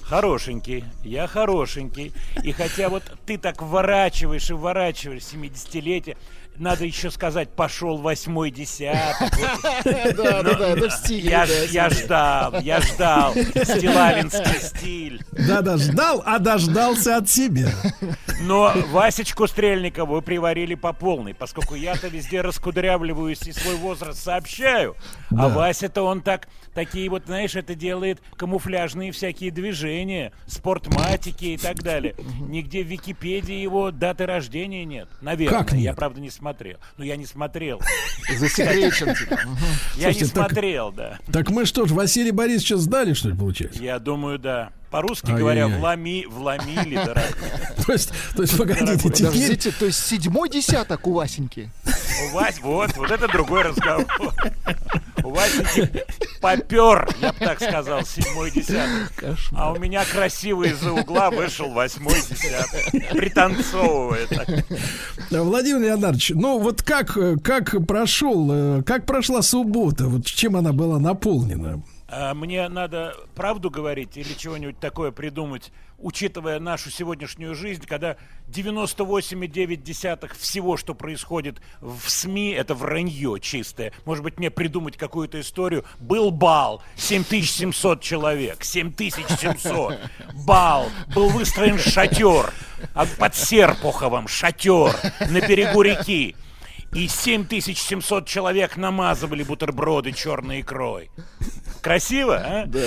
Хорошенький, 0.03 0.83
я 1.05 1.29
хорошенький. 1.29 2.13
И 2.43 2.51
хотя 2.51 2.89
вот 2.89 3.05
ты 3.27 3.39
так 3.39 3.63
вворачиваешь 3.63 4.51
и 4.51 4.55
вворачиваешь 4.55 5.23
70-летие, 5.23 6.17
надо 6.59 6.85
еще 6.85 7.11
сказать, 7.11 7.51
пошел 7.51 7.99
восьмой 7.99 8.51
десяток. 8.51 9.33
Да, 9.85 10.43
да, 10.43 10.55
да, 10.55 10.69
это 10.71 10.89
в 10.89 10.93
стиле, 10.93 11.31
Я, 11.31 11.89
да, 11.89 11.91
ждал, 11.91 12.61
я 12.61 12.81
ждал. 12.81 13.35
Стилавинский 13.35 14.61
стиль. 14.61 15.23
Да-да, 15.33 15.77
ждал, 15.77 16.23
а 16.25 16.39
дождался 16.39 17.17
от 17.17 17.29
себя. 17.29 17.69
Но 18.41 18.73
Васечку 18.91 19.47
Стрельникову 19.47 20.15
вы 20.15 20.23
приварили 20.23 20.75
по 20.75 20.93
полной, 20.93 21.35
поскольку 21.35 21.75
я-то 21.75 22.09
везде 22.09 22.41
раскудрявливаюсь 22.41 23.43
и 23.43 23.53
свой 23.53 23.77
возраст 23.77 24.23
сообщаю. 24.23 24.97
Да. 25.31 25.45
А 25.45 25.49
Вася-то 25.49 26.03
он 26.03 26.21
так, 26.21 26.49
такие 26.75 27.09
вот, 27.09 27.25
знаешь, 27.27 27.57
это 27.57 27.75
делает 27.75 28.21
камуфляжные 28.37 29.13
всякие 29.13 29.51
движения, 29.51 30.33
спортматики 30.47 31.47
и 31.47 31.57
так 31.57 31.83
далее. 31.83 32.15
Нигде 32.41 32.83
в 32.83 32.87
Википедии 32.87 33.57
его 33.57 33.91
даты 33.91 34.27
рождения 34.27 34.85
нет. 34.85 35.09
Наверное. 35.21 35.67
Я, 35.73 35.95
правда, 35.95 36.21
не 36.21 36.31
смотрел. 36.45 36.77
Ну, 36.99 37.05
я 37.05 37.17
не 37.17 37.25
смотрел. 37.25 37.81
Засекречен 38.39 39.15
типа. 39.15 39.41
Я 39.97 40.13
не 40.13 40.25
смотрел, 40.25 40.93
да. 40.93 41.19
Так 41.33 41.49
мы 41.49 41.65
что 41.65 41.87
ж, 41.87 41.93
Василия 41.93 42.33
Борисовича 42.33 42.77
сдали, 42.77 43.15
что 43.15 43.31
ли, 43.31 43.35
получается? 43.35 43.83
Я 43.83 43.99
думаю, 43.99 44.39
да. 44.39 44.71
По-русски 44.95 45.27
Ай-яй-яй. 45.27 45.41
говоря, 45.41 45.67
влами, 45.67 46.25
вломили, 46.25 46.95
дорогой. 46.95 47.25
То 47.85 47.93
есть, 47.93 48.13
то 48.37 48.43
есть, 48.43 48.57
погодите, 48.57 49.11
теперь... 49.11 49.73
То 49.73 49.87
есть 49.87 50.07
седьмой 50.07 50.49
десяток 50.49 51.09
у 51.09 51.15
Васеньки. 51.15 51.69
У 51.85 52.35
Вась, 52.37 52.61
вот, 52.61 52.97
вот 52.97 53.11
это 53.11 53.27
другой 53.27 53.63
разговор. 53.63 54.07
У 55.25 55.31
Васеньки 55.31 56.05
попер, 56.41 57.09
я 57.21 57.33
бы 57.33 57.39
так 57.41 57.61
сказал, 57.61 58.05
седьмой 58.05 58.53
десяток. 58.53 59.37
А 59.51 59.73
у 59.73 59.81
меня 59.81 60.05
красиво 60.05 60.63
из-за 60.63 60.93
угла 60.93 61.33
вышел 61.33 61.71
восьмой 61.71 62.15
десяток. 62.31 63.11
Пританцовывая 63.11 64.29
так. 64.29 64.49
Владимир 65.29 65.81
Леонардович, 65.81 66.31
ну 66.37 66.61
вот 66.61 66.85
как, 66.85 67.17
э, 67.17 67.37
как 67.43 67.85
прошел, 67.85 68.49
э, 68.53 68.83
как 68.85 69.07
прошла 69.07 69.43
суббота, 69.43 70.07
вот 70.07 70.25
чем 70.25 70.55
она 70.55 70.73
была 70.73 71.01
наполнена? 71.01 71.83
А 72.07 72.35
мне 72.35 72.69
надо 72.69 73.17
правду 73.35 73.71
говорить 73.71 74.17
или 74.17 74.35
чего-нибудь 74.35 74.79
такое 74.79 75.11
придумать, 75.11 75.73
учитывая 75.99 76.61
нашу 76.61 76.91
сегодняшнюю 76.91 77.55
жизнь, 77.55 77.87
когда 77.87 78.17
98,9 78.49 80.37
всего, 80.39 80.77
что 80.77 80.95
происходит 80.95 81.63
в 81.81 82.11
СМИ, 82.11 82.51
это 82.51 82.75
вранье 82.75 83.39
чистое. 83.41 83.93
Может 84.05 84.23
быть, 84.23 84.39
мне 84.39 84.51
придумать 84.51 84.99
какую-то 84.99 85.41
историю. 85.41 85.85
Был 85.99 86.31
бал, 86.31 86.83
7700 86.97 88.03
человек, 88.03 88.63
7700. 88.65 89.99
Бал, 90.47 90.91
был 91.15 91.31
выстроен 91.31 91.79
шатер, 91.79 92.53
а 92.93 93.07
под 93.07 93.35
Серпуховым 93.35 94.29
шатер 94.29 94.95
на 95.31 95.41
берегу 95.41 95.81
реки. 95.81 96.37
И 96.95 97.09
7700 97.09 98.27
человек 98.27 98.77
намазывали 98.77 99.43
бутерброды 99.43 100.13
черной 100.13 100.61
икрой. 100.61 101.11
Красиво, 101.83 102.37
а? 102.37 102.67
Да. 102.67 102.81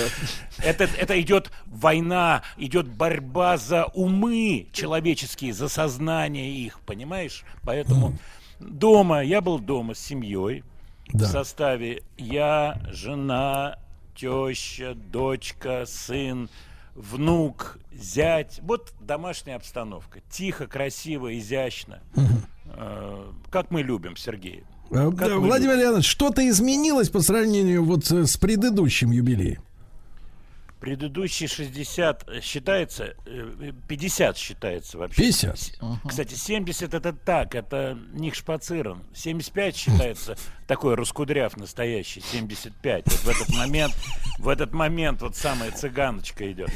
Это, 0.58 0.84
это 0.84 1.20
идет 1.20 1.50
война, 1.66 2.42
идет 2.56 2.88
борьба 2.88 3.56
за 3.58 3.84
умы 3.84 4.68
человеческие, 4.72 5.52
за 5.52 5.68
сознание 5.68 6.50
их, 6.50 6.80
понимаешь? 6.80 7.44
Поэтому 7.62 8.16
дома, 8.58 9.22
я 9.22 9.40
был 9.40 9.58
дома 9.58 9.94
с 9.94 10.00
семьей 10.00 10.64
Да. 11.12 11.26
в 11.26 11.28
составе 11.28 12.02
я, 12.16 12.80
жена, 12.90 13.78
теща, 14.16 14.94
дочка, 14.94 15.84
сын, 15.86 16.48
внук, 16.94 17.78
зять. 17.92 18.58
Вот 18.62 18.92
домашняя 19.00 19.56
обстановка. 19.56 20.20
Тихо, 20.30 20.66
красиво, 20.66 21.38
изящно. 21.38 22.00
э, 22.16 22.20
как 23.50 23.70
мы 23.70 23.82
любим, 23.82 24.16
Сергей. 24.16 24.64
Э, 24.90 25.10
Как 25.16 25.32
Владимир 25.32 25.76
Леонидович, 25.76 26.06
что-то 26.06 26.46
изменилось 26.48 27.10
по 27.10 27.20
сравнению 27.20 27.84
вот 27.84 28.10
э, 28.10 28.24
с 28.26 28.36
предыдущим 28.36 29.10
юбилеем? 29.10 29.62
Предыдущий 30.80 31.48
60 31.48 32.40
считается, 32.42 33.14
э, 33.26 33.72
50 33.88 34.36
считается 34.38 34.96
вообще. 34.96 35.22
50? 35.22 35.58
С- 35.58 35.72
Кстати, 36.08 36.34
70 36.34 36.94
это 36.94 37.12
так, 37.12 37.56
это 37.56 37.98
не 38.12 38.32
шпациран. 38.32 39.02
75 39.12 39.76
считается 39.76 40.36
такой 40.68 40.94
раскудряв 40.94 41.56
настоящий, 41.56 42.20
75. 42.20 43.04
Вот 43.06 43.14
в 43.24 43.28
этот 43.28 43.48
момент, 43.56 43.92
в 44.38 44.48
этот 44.48 44.72
момент 44.72 45.20
вот 45.20 45.34
самая 45.36 45.72
цыганочка 45.72 46.50
идет. 46.50 46.70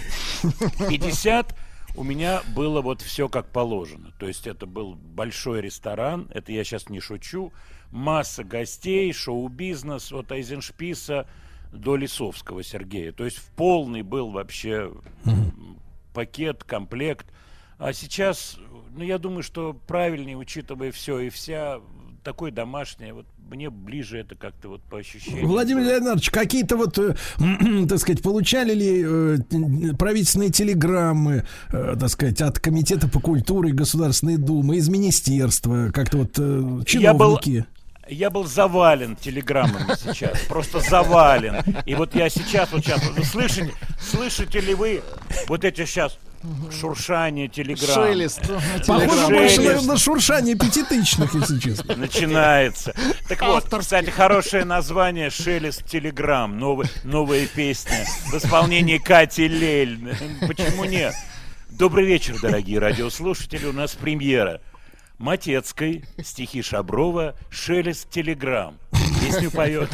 50 0.88 1.54
у 1.94 2.04
меня 2.04 2.42
было 2.54 2.80
вот 2.80 3.02
все 3.02 3.28
как 3.28 3.48
положено. 3.48 4.12
То 4.18 4.26
есть 4.26 4.46
это 4.46 4.66
был 4.66 4.94
большой 4.94 5.60
ресторан, 5.60 6.28
это 6.32 6.52
я 6.52 6.64
сейчас 6.64 6.88
не 6.88 7.00
шучу, 7.00 7.52
масса 7.90 8.44
гостей, 8.44 9.12
шоу-бизнес 9.12 10.12
от 10.12 10.32
Айзеншписа 10.32 11.26
до 11.72 11.96
Лисовского 11.96 12.62
Сергея. 12.62 13.12
То 13.12 13.24
есть 13.24 13.38
в 13.38 13.50
полный 13.52 14.02
был 14.02 14.30
вообще 14.30 14.92
пакет, 16.14 16.64
комплект. 16.64 17.26
А 17.78 17.92
сейчас, 17.92 18.58
ну, 18.90 19.02
я 19.02 19.18
думаю, 19.18 19.42
что 19.42 19.74
правильнее, 19.74 20.36
учитывая 20.36 20.92
все 20.92 21.18
и 21.20 21.30
вся, 21.30 21.80
такой 22.22 22.50
домашний, 22.50 23.12
вот 23.12 23.26
мне 23.50 23.70
ближе 23.70 24.18
это 24.18 24.34
как-то 24.34 24.68
вот 24.68 24.82
по 24.82 24.98
ощущениям. 24.98 25.46
Владимир 25.46 25.82
Леонидович, 25.82 26.30
какие-то 26.30 26.76
вот, 26.76 26.98
э, 26.98 27.14
так 27.88 27.98
сказать, 27.98 28.22
получали 28.22 28.74
ли 28.74 29.04
э, 29.04 29.94
правительственные 29.98 30.50
телеграммы, 30.50 31.44
э, 31.72 31.96
так 31.98 32.08
сказать, 32.08 32.40
от 32.40 32.58
Комитета 32.58 33.08
по 33.08 33.20
культуре 33.20 33.72
Государственной 33.72 34.36
Думы, 34.36 34.76
из 34.76 34.88
министерства, 34.88 35.90
как-то 35.92 36.18
вот 36.18 36.38
э, 36.38 36.42
Я 36.42 37.12
был- 37.14 37.38
чиновники? 37.38 37.66
Я 38.08 38.30
был 38.30 38.44
завален 38.46 39.16
телеграммами 39.16 39.94
сейчас, 39.96 40.38
просто 40.48 40.80
завален. 40.80 41.56
И 41.86 41.94
вот 41.94 42.14
я 42.14 42.28
сейчас, 42.28 42.70
вот 42.72 42.84
сейчас, 42.84 43.00
слышите, 43.30 43.72
слышите 44.00 44.60
ли 44.60 44.74
вы 44.74 45.02
вот 45.46 45.64
эти 45.64 45.84
сейчас 45.84 46.18
шуршание 46.70 47.48
телеграмм? 47.48 47.94
Шелест. 47.94 48.40
Похоже 48.86 49.26
больше 49.28 49.60
на, 49.60 49.68
Шелест. 49.68 49.86
на 49.86 49.96
шуршание 49.96 50.54
пятитысячных, 50.56 51.34
если 51.34 51.58
честно. 51.58 51.96
Начинается. 51.96 52.94
Так 53.28 53.42
вот, 53.42 53.64
кстати, 53.68 54.10
хорошее 54.10 54.64
название 54.64 55.30
«Шелест 55.30 55.84
Телеграм». 55.86 56.58
Новый, 56.58 56.88
новая 57.04 57.46
песня 57.46 58.04
в 58.30 58.34
исполнении 58.34 58.98
Кати 58.98 59.48
Лель. 59.48 60.16
Почему 60.46 60.84
нет? 60.84 61.14
Добрый 61.70 62.04
вечер, 62.06 62.38
дорогие 62.40 62.78
радиослушатели. 62.78 63.66
У 63.66 63.72
нас 63.72 63.92
премьера. 63.92 64.60
Матецкой, 65.18 66.04
стихи 66.22 66.62
Шаброва, 66.62 67.34
«Шелест 67.48 68.10
Телеграм». 68.10 68.76
Песню 69.20 69.50
поет, 69.52 69.88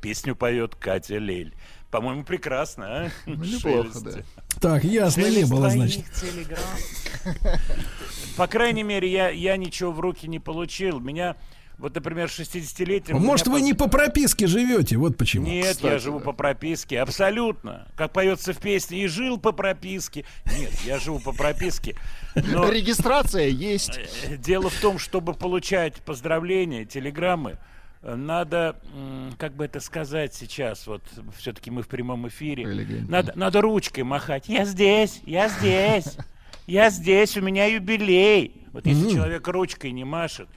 песню 0.00 0.36
поет 0.36 0.76
Катя 0.76 1.18
Лель. 1.18 1.52
По-моему, 1.90 2.22
прекрасно, 2.22 2.84
а? 2.86 3.10
неплохо, 3.26 3.88
Шелест. 3.92 4.24
Так, 4.60 4.84
ясно, 4.84 5.22
не 5.22 5.26
Шелест 5.30 5.50
было, 5.50 5.70
твоих 5.70 5.90
значит. 5.90 6.04
По 8.36 8.46
крайней 8.46 8.82
мере, 8.82 9.10
я, 9.10 9.30
я 9.30 9.56
ничего 9.56 9.90
в 9.90 9.98
руки 10.00 10.28
не 10.28 10.38
получил. 10.38 11.00
Меня, 11.00 11.36
вот, 11.78 11.94
например, 11.94 12.28
60-летие... 12.28 13.14
Может, 13.14 13.46
вы 13.46 13.62
не 13.62 13.72
по 13.72 13.88
прописке 13.88 14.46
живете, 14.46 14.98
вот 14.98 15.16
почему. 15.16 15.46
Нет, 15.46 15.80
я 15.80 15.98
живу 15.98 16.20
по 16.20 16.32
прописке, 16.32 17.00
абсолютно. 17.00 17.88
Как 17.96 18.12
поется 18.12 18.52
в 18.52 18.58
песне, 18.58 19.04
и 19.04 19.06
жил 19.06 19.38
по 19.38 19.52
прописке. 19.52 20.26
Нет, 20.58 20.72
я 20.84 20.98
живу 20.98 21.20
по 21.20 21.32
прописке. 21.32 21.96
Но 22.34 22.70
Регистрация 22.70 23.48
есть. 23.48 23.98
э, 24.24 24.36
дело 24.36 24.68
в 24.68 24.80
том, 24.80 24.98
чтобы 24.98 25.32
получать 25.32 25.96
поздравления, 26.02 26.84
телеграммы, 26.84 27.52
э, 27.52 27.56
надо, 28.02 28.76
как 29.38 29.54
бы 29.54 29.64
это 29.64 29.80
сказать 29.80 30.34
сейчас, 30.34 30.86
вот 30.86 31.02
все-таки 31.36 31.70
мы 31.70 31.82
в 31.82 31.88
прямом 31.88 32.28
эфире, 32.28 32.66
надо, 33.08 33.32
надо 33.34 33.60
ручкой 33.60 34.04
махать. 34.04 34.48
Я 34.48 34.64
здесь, 34.64 35.20
я 35.24 35.48
здесь, 35.48 36.16
я 36.66 36.90
здесь, 36.90 37.36
у 37.36 37.40
меня 37.42 37.66
юбилей. 37.66 38.66
Вот 38.72 38.86
если 38.86 39.10
человек 39.14 39.46
ручкой 39.48 39.90
не 39.92 40.04
машет, 40.04 40.48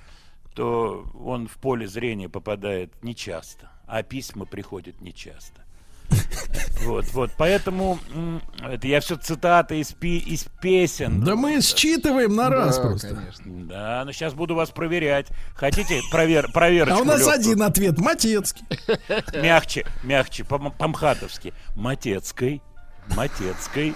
то 0.54 1.10
он 1.24 1.48
в 1.48 1.58
поле 1.58 1.88
зрения 1.88 2.30
попадает 2.30 2.92
нечасто, 3.04 3.72
а 3.88 4.04
письма 4.04 4.46
приходят 4.46 5.02
нечасто. 5.02 5.62
Вот, 6.86 7.06
вот, 7.14 7.30
поэтому 7.38 8.00
это 8.68 8.88
я 8.88 9.02
все 9.02 9.16
цитаты 9.16 9.80
из, 9.82 9.92
пи- 9.92 10.18
из 10.18 10.46
песен. 10.64 11.24
Да 11.24 11.36
мы 11.36 11.62
считываем 11.62 12.36
на 12.36 12.50
раз 12.50 12.78
Да, 12.78 12.82
просто. 12.82 13.08
конечно. 13.16 13.46
Да, 13.68 14.02
но 14.04 14.12
сейчас 14.12 14.34
буду 14.34 14.56
вас 14.56 14.72
проверять. 14.72 15.28
Хотите 15.54 16.02
провер, 16.12 16.52
проверочку? 16.52 16.98
А 16.98 17.02
у 17.02 17.06
нас 17.06 17.20
легкую? 17.20 17.36
один 17.40 17.62
ответ, 17.62 18.00
Матецкий. 18.00 18.66
Мягче, 19.42 19.86
мягче, 20.04 20.44
по- 20.44 20.58
по-мхатовски. 20.72 21.54
Матецкой, 21.76 22.64
Матецкой, 23.16 23.94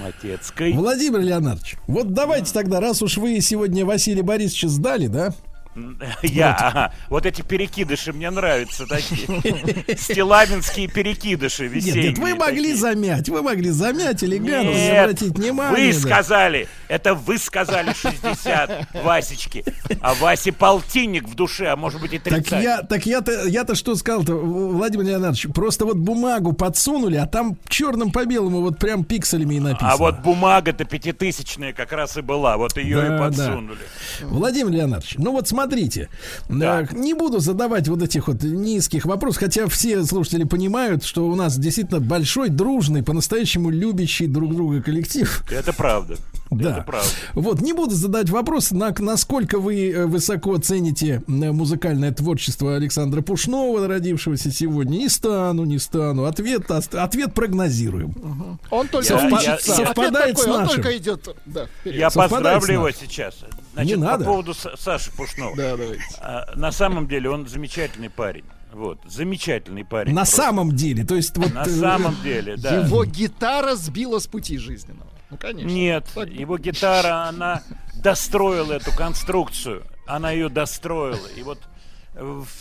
Матецкой. 0.00 0.72
Владимир 0.74 1.20
Леонардович, 1.20 1.76
вот 1.86 2.12
давайте 2.12 2.52
тогда, 2.52 2.80
раз 2.80 3.00
уж 3.02 3.16
вы 3.16 3.40
сегодня 3.40 3.86
Василия 3.86 4.22
Борисовича 4.22 4.68
сдали, 4.68 5.06
да? 5.06 5.30
Я, 6.22 6.52
ага. 6.54 6.92
Вот 7.08 7.26
эти 7.26 7.42
перекидыши 7.42 8.12
мне 8.12 8.30
нравятся 8.30 8.86
такие. 8.86 9.96
Стилавинские 9.96 10.88
перекидыши 10.88 11.68
весенние. 11.68 12.08
нет, 12.10 12.18
вы 12.18 12.34
могли 12.34 12.56
такие. 12.72 12.76
замять, 12.76 13.28
вы 13.28 13.42
могли 13.42 13.70
замять 13.70 14.24
элегантно, 14.24 14.70
Нет, 14.72 14.98
обратить 15.04 15.38
внимания. 15.38 15.76
вы 15.76 15.92
да. 15.92 15.98
сказали, 16.00 16.68
это 16.88 17.14
вы 17.14 17.38
сказали 17.38 17.92
60 17.92 18.88
Васечки, 19.04 19.64
а 20.00 20.14
Васе 20.14 20.50
полтинник 20.52 21.28
в 21.28 21.34
душе, 21.36 21.68
а 21.68 21.76
может 21.76 22.00
быть 22.00 22.14
и 22.14 22.18
30. 22.18 22.48
Так 22.48 22.62
я, 22.62 22.82
так 22.82 23.06
я-то, 23.06 23.46
я-то 23.46 23.74
что 23.76 23.94
сказал-то, 23.94 24.34
Владимир 24.34 25.04
Леонардович, 25.06 25.48
просто 25.54 25.84
вот 25.84 25.96
бумагу 25.98 26.52
подсунули, 26.52 27.16
а 27.16 27.26
там 27.26 27.56
черным 27.68 28.10
по 28.10 28.24
белому 28.24 28.60
вот 28.60 28.78
прям 28.78 29.04
пикселями 29.04 29.54
и 29.54 29.60
написано. 29.60 29.92
А 29.92 29.96
вот 29.96 30.18
бумага-то 30.20 30.84
пятитысячная 30.84 31.72
как 31.72 31.92
раз 31.92 32.16
и 32.16 32.22
была, 32.22 32.56
вот 32.56 32.76
ее 32.76 32.96
Да, 32.96 33.06
и 33.06 33.08
да. 33.10 33.18
подсунули. 33.18 33.78
Владимир 34.22 34.72
Леонардович, 34.72 35.14
ну 35.18 35.30
вот 35.30 35.46
смотрите, 35.46 35.59
Да. 36.48 36.82
э, 36.82 36.86
не 36.92 37.14
буду 37.14 37.40
задавать 37.40 37.88
вот 37.88 38.02
этих 38.02 38.28
вот 38.28 38.42
низких 38.42 39.04
вопросов, 39.04 39.40
хотя 39.40 39.66
все 39.68 40.04
слушатели 40.04 40.44
понимают, 40.44 41.04
что 41.04 41.26
у 41.26 41.34
нас 41.34 41.58
действительно 41.58 42.00
большой, 42.00 42.48
дружный, 42.48 43.02
по-настоящему 43.02 43.70
любящий 43.70 44.26
друг 44.26 44.54
друга 44.54 44.82
коллектив. 44.82 45.44
Это 45.50 45.72
правда. 45.72 46.16
Да. 46.50 46.70
Это 46.78 46.82
правда. 46.82 47.08
Вот, 47.34 47.60
не 47.60 47.72
буду 47.72 47.94
задать 47.94 48.28
вопрос, 48.28 48.72
на, 48.72 48.92
насколько 48.98 49.58
вы 49.60 49.90
э, 49.92 50.06
высоко 50.06 50.56
цените 50.58 51.22
э, 51.26 51.30
музыкальное 51.30 52.12
творчество 52.12 52.74
Александра 52.74 53.22
Пушнова, 53.22 53.86
родившегося 53.86 54.50
сегодня. 54.50 54.98
Не 54.98 55.08
стану, 55.08 55.64
не 55.64 55.78
стану. 55.78 56.24
Ответ, 56.24 56.68
ответ 56.70 57.34
прогнозируем. 57.34 58.58
Он 58.70 58.88
только 58.88 59.14
Совпа- 59.14 59.32
учится. 59.32 59.72
Ответ 59.72 59.86
совпадает 59.86 60.36
такой, 60.36 60.44
с 60.44 60.46
он 60.48 60.62
нашим. 60.62 60.74
только 60.76 60.96
идет. 60.98 61.36
Да, 61.46 61.66
вперед. 61.66 61.98
Я 62.00 62.10
Совпадает 62.10 62.58
поздравлю 62.58 62.74
его 62.74 62.90
сейчас. 62.90 63.36
Значит, 63.74 63.96
Не 63.96 64.02
по 64.02 64.10
надо. 64.10 64.24
поводу 64.24 64.50
Са- 64.52 64.76
Саши 64.76 65.12
Пушнова. 65.12 65.56
Да, 65.56 65.76
давайте. 65.76 66.02
А, 66.20 66.46
На 66.56 66.72
самом 66.72 67.06
деле 67.06 67.30
он 67.30 67.46
замечательный 67.46 68.10
парень. 68.10 68.44
Вот, 68.72 68.98
замечательный 69.08 69.84
парень. 69.84 70.14
На 70.14 70.20
просто. 70.22 70.36
самом 70.36 70.76
деле, 70.76 71.04
то 71.04 71.16
есть 71.16 71.36
вот... 71.36 71.52
На 71.52 71.62
э, 71.62 71.68
самом 71.68 72.16
деле, 72.22 72.56
да. 72.56 72.84
Его 72.84 73.04
гитара 73.04 73.74
сбила 73.74 74.20
с 74.20 74.26
пути 74.28 74.58
жизненного. 74.58 75.09
Ну, 75.30 75.36
конечно. 75.36 75.68
Нет, 75.68 76.10
Так. 76.14 76.28
его 76.28 76.58
гитара, 76.58 77.28
она 77.28 77.62
достроила 78.02 78.72
эту 78.72 78.92
конструкцию. 78.92 79.84
Она 80.06 80.32
ее 80.32 80.48
достроила. 80.48 81.26
И 81.36 81.42
вот 81.42 81.58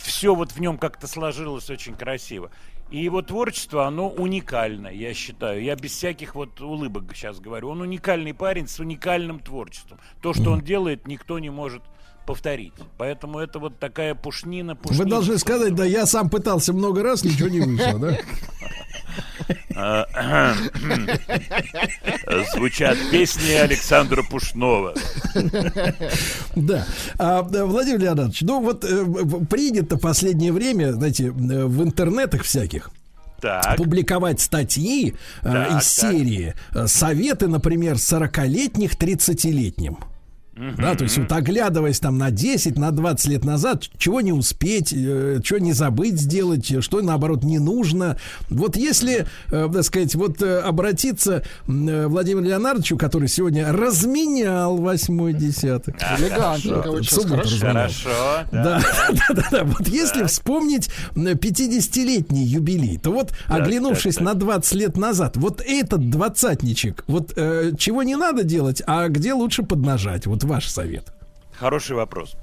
все 0.03 0.35
вот 0.35 0.51
в 0.51 0.59
нем 0.59 0.77
как-то 0.77 1.07
сложилось 1.07 1.69
очень 1.69 1.95
красиво. 1.95 2.51
И 2.91 3.03
его 3.03 3.22
творчество, 3.22 3.85
оно 3.85 4.09
уникально, 4.09 4.88
я 4.88 5.14
считаю. 5.14 5.64
Я 5.64 5.75
без 5.75 5.91
всяких 5.91 6.33
вот 6.33 6.59
улыбок 6.59 7.15
сейчас 7.15 7.39
говорю. 7.39 7.69
Он 7.69 7.81
уникальный 7.81 8.33
парень 8.33 8.67
с 8.67 8.80
уникальным 8.80 9.39
творчеством. 9.39 9.99
То, 10.22 10.33
что 10.33 10.51
он 10.51 10.61
делает, 10.61 11.07
никто 11.07 11.38
не 11.38 11.51
может 11.51 11.83
повторить. 12.30 12.74
Поэтому 12.99 13.40
это 13.40 13.58
вот 13.58 13.80
такая 13.80 14.14
пушнина, 14.14 14.75
Вы 14.75 14.80
пушнина. 14.80 15.09
должны 15.09 15.40
сказать, 15.40 15.74
да, 15.74 15.83
я 15.83 16.06
сам 16.06 16.30
пытался 16.30 16.74
много 16.74 17.01
раз, 17.01 17.24
ничего 17.24 17.49
не 17.49 17.59
вышло, 17.59 17.98
да? 17.98 18.17
А, 19.75 20.53
Звучат 22.53 22.98
песни 23.09 23.53
Александра 23.53 24.22
Пушнова. 24.22 24.93
Да. 26.56 26.85
А, 27.17 27.41
да, 27.41 27.66
Владимир 27.66 27.99
Леонидович, 27.99 28.41
ну 28.41 28.61
вот 28.61 28.85
э, 28.85 29.06
принято 29.49 29.98
последнее 29.98 30.51
время, 30.53 30.93
знаете, 30.93 31.30
э, 31.30 31.32
в 31.32 31.82
интернетах 31.83 32.43
всяких 32.43 32.91
Так. 33.41 33.75
публиковать 33.77 34.40
статьи 34.40 35.16
э, 35.41 35.43
Так, 35.43 35.82
из 35.82 35.95
так. 35.95 36.11
серии 36.11 36.53
э, 36.75 36.85
«Советы, 36.85 37.48
например, 37.48 37.95
40-летних 37.95 38.91
30-летним». 38.99 39.98
Да, 40.77 40.95
то 40.95 41.05
есть 41.05 41.17
вот 41.17 41.31
оглядываясь 41.31 41.99
там 41.99 42.17
на 42.17 42.31
10, 42.31 42.77
на 42.77 42.91
20 42.91 43.27
лет 43.27 43.45
назад, 43.45 43.83
чего 43.97 44.21
не 44.21 44.33
успеть, 44.33 44.93
э, 44.93 45.39
чего 45.43 45.59
не 45.59 45.71
забыть 45.73 46.19
сделать, 46.19 46.83
что 46.83 47.01
наоборот 47.01 47.43
не 47.43 47.59
нужно. 47.59 48.17
Вот 48.49 48.75
если, 48.75 49.25
э, 49.51 49.69
так 49.71 49.83
сказать, 49.83 50.15
вот 50.15 50.41
э, 50.41 50.59
обратиться 50.59 51.43
э, 51.67 52.07
Владимиру 52.07 52.45
Леонардовичу, 52.45 52.97
который 52.97 53.29
сегодня 53.29 53.71
разменял 53.71 54.77
восьмой 54.77 55.33
десяток. 55.33 55.95
Хорошо. 56.81 56.81
Хорошо, 56.81 58.45
Да, 58.51 58.81
да, 59.11 59.33
да, 59.35 59.43
да. 59.51 59.63
Вот 59.63 59.88
если 59.88 60.23
вспомнить 60.25 60.89
м, 61.15 61.27
50-летний 61.27 62.43
юбилей, 62.43 62.97
то 62.97 63.11
вот, 63.11 63.31
оглянувшись 63.47 64.19
на 64.19 64.33
20 64.33 64.73
лет 64.73 64.97
назад, 64.97 65.38
вот 65.38 65.61
этот 65.65 66.09
двадцатничек, 66.09 67.03
вот 67.07 67.33
э, 67.35 67.71
чего 67.77 68.03
не 68.03 68.15
надо 68.15 68.43
делать, 68.43 68.81
а 68.85 69.07
где 69.07 69.33
лучше 69.33 69.63
поднажать? 69.63 70.25
Вот 70.27 70.43
ваш 70.49 70.67
совет. 70.67 71.13
Хороший 71.53 71.95
вопрос. 71.95 72.35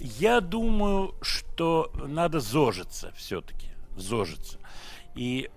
Я 0.00 0.40
думаю, 0.40 1.14
что 1.22 1.92
надо 2.06 2.40
зожиться 2.40 3.12
все-таки. 3.16 3.68
Зожиться. 3.96 4.58
И 5.14 5.50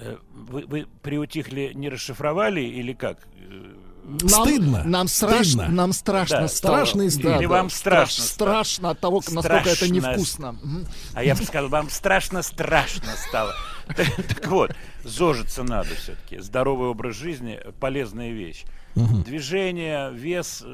э, 0.00 0.16
вы, 0.32 0.64
вы 0.66 0.86
приутихли, 1.02 1.72
не 1.74 1.88
расшифровали 1.90 2.60
или 2.62 2.92
как? 2.94 3.18
Нам, 4.04 4.28
Стыдно. 4.28 4.82
Нам 4.84 5.06
страшно, 5.08 5.44
Стыдно. 5.64 5.68
нам 5.68 5.92
страшно 5.92 6.40
Да, 6.40 6.48
стало. 6.48 6.72
страшно 6.76 7.02
и 7.02 7.10
стыдно. 7.10 7.36
Или 7.36 7.46
вам 7.46 7.70
страшно 7.70 8.22
страш- 8.24 8.26
страшно 8.26 8.90
от 8.90 9.00
того, 9.00 9.16
насколько 9.30 9.56
это 9.58 9.74
Страшно. 9.76 9.92
невкусно. 9.94 10.56
А 11.14 11.22
я 11.22 11.34
бы 11.36 11.44
сказал, 11.44 11.68
вам 11.68 11.88
страшно-страшно 11.90 13.12
стало. 13.28 13.52
Так 13.96 14.46
вот, 14.46 14.74
зожиться 15.04 15.62
надо 15.64 15.94
все-таки. 15.96 16.38
Здоровый 16.38 16.88
образ 16.88 17.16
жизни– 17.16 17.60
полезная 17.80 18.30
вещь. 18.30 18.64
Движение, 18.94 20.10
вес, 20.12 20.64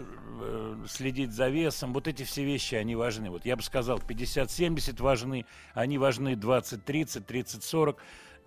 следить 0.88 1.32
за 1.32 1.48
весом, 1.48 1.92
вот 1.92 2.08
эти 2.08 2.22
все 2.22 2.44
вещи, 2.44 2.74
они 2.74 2.96
важны. 2.96 3.30
Вот 3.30 3.44
я 3.46 3.56
бы 3.56 3.62
сказал, 3.62 3.98
50-70 3.98 5.00
важны, 5.02 5.44
они 5.74 5.98
важны 5.98 6.34
20-30, 6.34 7.24
30-40. 7.26 7.96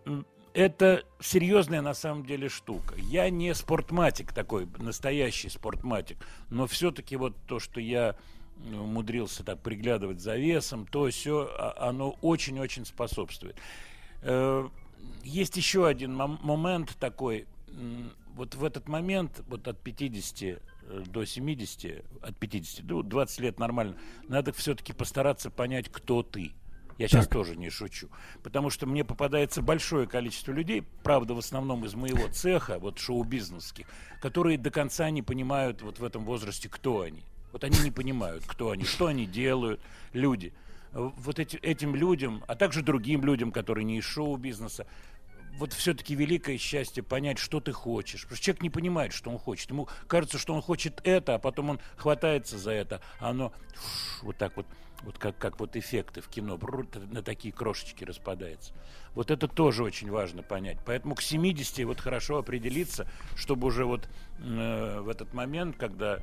М, 0.05 0.25
Это 0.53 1.03
серьезная 1.21 1.81
на 1.81 1.93
самом 1.93 2.25
деле 2.25 2.49
штука. 2.49 2.95
Я 2.97 3.29
не 3.29 3.55
спортматик 3.55 4.33
такой, 4.33 4.67
настоящий 4.79 5.47
спортматик, 5.49 6.17
но 6.49 6.67
все-таки 6.67 7.15
вот 7.15 7.33
то, 7.47 7.59
что 7.59 7.79
я 7.79 8.15
э, 8.69 8.75
умудрился 8.75 9.43
так 9.45 9.61
приглядывать 9.61 10.19
за 10.19 10.35
весом, 10.35 10.85
то 10.85 11.09
все, 11.09 11.49
оно 11.77 12.17
очень-очень 12.21 12.85
способствует. 12.85 13.55
Э, 14.23 14.67
Есть 15.23 15.55
еще 15.57 15.87
один 15.87 16.13
мом- 16.15 16.39
момент 16.43 16.97
такой. 16.99 17.45
Вот 18.35 18.55
в 18.55 18.63
этот 18.65 18.89
момент, 18.89 19.43
вот 19.47 19.67
от 19.67 19.79
50 19.79 20.41
э, 20.43 20.59
до 21.07 21.25
70, 21.25 22.03
от 22.21 22.37
50 22.37 22.85
до 22.85 23.01
20 23.03 23.39
лет 23.39 23.59
нормально, 23.59 23.95
надо 24.27 24.51
все-таки 24.53 24.93
постараться 24.93 25.49
понять, 25.49 25.89
кто 25.89 26.23
ты. 26.23 26.51
Я 26.97 27.07
сейчас 27.07 27.25
Так. 27.25 27.33
тоже 27.33 27.55
не 27.55 27.69
шучу. 27.69 28.09
Потому 28.43 28.69
что 28.69 28.85
мне 28.85 29.03
попадается 29.03 29.61
большое 29.61 30.05
количество 30.07 30.51
людей, 30.51 30.83
правда, 31.03 31.33
в 31.33 31.39
основном 31.39 31.83
из 31.85 31.95
моего 31.95 32.27
цеха, 32.27 32.77
вот 32.77 32.99
шоу-бизнесских, 32.99 33.87
которые 34.21 34.57
до 34.57 34.69
конца 34.69 35.09
не 35.09 35.21
понимают 35.23 35.81
вот 35.81 35.99
в 35.99 36.03
этом 36.03 36.25
возрасте, 36.25 36.69
кто 36.69 37.01
они. 37.01 37.23
Вот 37.51 37.63
они 37.63 37.79
не 37.79 37.91
понимают, 37.91 38.43
кто 38.45 38.69
они, 38.69 38.83
что 38.83 39.07
они 39.07 39.25
делают, 39.25 39.81
люди. 40.13 40.53
Э, 40.93 41.09
Вот 41.17 41.39
эти, 41.39 41.55
этим 41.57 41.95
людям, 41.95 42.43
а 42.47 42.55
также 42.55 42.83
другим 42.83 43.23
людям, 43.25 43.51
которые 43.51 43.83
не 43.85 43.97
из 43.97 44.03
шоу-бизнеса, 44.05 44.85
вот 45.57 45.73
все-таки 45.73 46.15
великое 46.15 46.57
счастье 46.57 47.03
понять, 47.03 47.37
что 47.37 47.59
ты 47.59 47.71
хочешь. 47.71 48.23
Потому 48.23 48.35
что 48.37 48.45
человек 48.45 48.63
не 48.63 48.69
понимает, 48.69 49.13
что 49.13 49.29
он 49.29 49.37
хочет. 49.37 49.69
Ему 49.69 49.87
кажется, 50.07 50.37
что 50.37 50.53
он 50.53 50.61
хочет 50.61 51.01
это, 51.03 51.35
а 51.35 51.39
потом 51.39 51.71
он 51.71 51.79
хватается 51.97 52.57
за 52.57 52.71
это, 52.71 53.01
а 53.19 53.29
оно 53.29 53.53
фш, 53.73 54.23
вот 54.23 54.37
так 54.37 54.55
вот, 54.55 54.65
вот 55.03 55.17
как, 55.17 55.37
как 55.37 55.59
вот 55.59 55.75
эффекты 55.75 56.21
в 56.21 56.27
кино, 56.27 56.59
на 57.11 57.21
такие 57.21 57.53
крошечки 57.53 58.03
распадается. 58.03 58.73
Вот 59.13 59.31
это 59.31 59.47
тоже 59.47 59.83
очень 59.83 60.09
важно 60.09 60.43
понять. 60.43 60.77
Поэтому 60.85 61.15
к 61.15 61.21
70 61.21 61.85
вот 61.85 61.99
хорошо 61.99 62.37
определиться, 62.37 63.07
чтобы 63.35 63.67
уже 63.67 63.85
вот 63.85 64.07
э, 64.39 64.99
в 65.01 65.09
этот 65.09 65.33
момент, 65.33 65.75
когда 65.77 66.19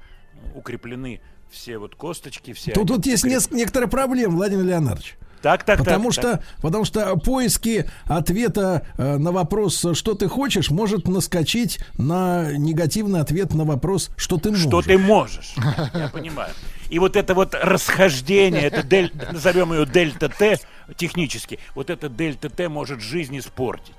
укреплены 0.54 1.20
все 1.50 1.78
вот 1.78 1.94
косточки, 1.94 2.52
все... 2.52 2.72
Тут, 2.72 2.88
тут 2.88 3.06
есть 3.06 3.24
укреп- 3.24 3.54
некоторые 3.54 3.88
проблемы, 3.88 4.36
Владимир 4.36 4.64
Леонардович. 4.64 5.16
Так, 5.42 5.64
так, 5.64 5.78
потому 5.78 6.10
так, 6.10 6.12
что, 6.12 6.22
так. 6.36 6.42
потому 6.60 6.84
что 6.84 7.16
поиски 7.16 7.88
ответа 8.06 8.86
э, 8.96 9.16
на 9.16 9.32
вопрос, 9.32 9.86
что 9.92 10.14
ты 10.14 10.28
хочешь, 10.28 10.70
может 10.70 11.08
наскочить 11.08 11.78
на 11.96 12.52
негативный 12.56 13.20
ответ 13.20 13.54
на 13.54 13.64
вопрос, 13.64 14.10
что 14.16 14.38
ты 14.38 14.50
можешь. 14.50 14.66
Что 14.66 14.82
ты 14.82 14.98
можешь. 14.98 15.54
Я 15.94 16.08
понимаю. 16.08 16.52
И 16.90 16.98
вот 16.98 17.16
это 17.16 17.34
вот 17.34 17.54
расхождение, 17.54 18.62
это 18.62 18.82
дель, 18.82 19.12
назовем 19.32 19.72
ее 19.72 19.86
дельта 19.86 20.28
Т 20.28 20.58
технически, 20.96 21.58
вот 21.74 21.90
это 21.90 22.08
дельта 22.08 22.48
Т 22.48 22.68
может 22.68 23.00
жизнь 23.00 23.38
испортить. 23.38 23.94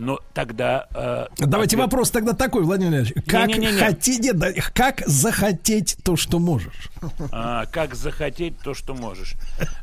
Но 0.00 0.18
тогда... 0.32 0.86
э, 0.94 1.26
Давайте 1.36 1.76
ответ- 1.76 1.84
вопрос 1.92 2.10
тогда 2.10 2.32
такой, 2.32 2.62
Владимир 2.64 2.92
Леонидович. 2.92 3.22
Как 3.26 3.48
Не-не-не-не. 3.48 3.78
хотеть, 3.78 4.20
нет, 4.20 4.38
да, 4.38 4.48
как 4.74 5.02
захотеть 5.06 5.98
то, 6.02 6.16
что 6.16 6.38
можешь? 6.38 6.88
А, 7.30 7.66
как 7.66 7.94
захотеть 7.94 8.58
то, 8.60 8.72
что 8.72 8.94
можешь. 8.94 9.34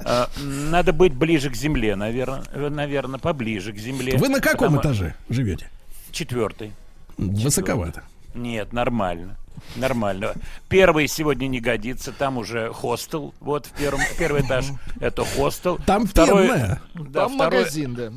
А, 0.04 0.28
надо 0.42 0.92
быть 0.92 1.14
ближе 1.14 1.52
к 1.52 1.56
земле, 1.56 1.96
наверное, 1.96 2.42
наверное, 2.72 3.20
поближе 3.20 3.74
к 3.74 3.78
земле. 3.78 4.18
Вы 4.18 4.30
на 4.30 4.40
каком 4.42 4.76
Потому- 4.76 4.82
этаже 4.82 5.16
живете? 5.30 5.70
Четвертый. 6.12 6.72
Высоковато. 7.20 8.02
Нет, 8.34 8.74
нормально. 8.74 9.38
Нормально. 9.76 10.34
Первый 10.70 11.08
сегодня 11.08 11.48
не 11.48 11.60
годится, 11.60 12.12
там 12.12 12.38
уже 12.38 12.72
хостел. 12.74 13.34
Вот 13.40 13.66
в 13.68 13.72
первом, 13.72 14.02
первый 14.18 14.42
этаж 14.42 14.66
это 15.00 15.24
хостел. 15.26 15.78
Там 15.86 16.06
Второй-. 16.08 16.48
Да, 16.48 16.80
Там 16.96 17.36
второй- 17.36 17.60
магазин, 17.60 17.94
да. 17.96 18.12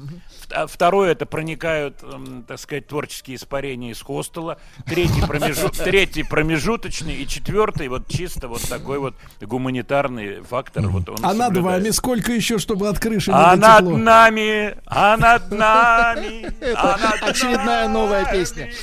А 0.52 0.66
Второе 0.66 1.12
это 1.12 1.26
проникают, 1.26 2.02
м, 2.02 2.44
так 2.46 2.58
сказать, 2.58 2.86
творческие 2.86 3.36
испарения 3.36 3.90
из 3.92 4.00
хостела. 4.00 4.58
Третий, 4.86 5.20
промежу- 5.22 5.70
третий 5.84 6.22
промежуточный 6.22 7.14
и 7.14 7.26
четвертый 7.26 7.88
вот 7.88 8.08
чисто 8.08 8.48
вот 8.48 8.62
такой 8.68 8.98
вот 8.98 9.14
гуманитарный 9.40 10.40
фактор. 10.42 10.86
Вот 10.88 11.08
он 11.08 11.16
А 11.22 11.32
над 11.34 11.48
соблюдается. 11.48 11.62
вами 11.62 11.90
сколько 11.90 12.32
еще, 12.32 12.58
чтобы 12.58 12.88
от 12.88 12.98
крыши 12.98 13.30
А 13.32 13.56
над 13.56 13.60
дотекло? 13.60 13.96
нами, 13.98 14.76
а 14.86 15.16
над 15.16 15.50
нами, 15.50 16.52
а 16.74 16.96
над 16.98 17.22
очередная 17.30 17.88
новая 17.88 18.24
песня. 18.30 18.70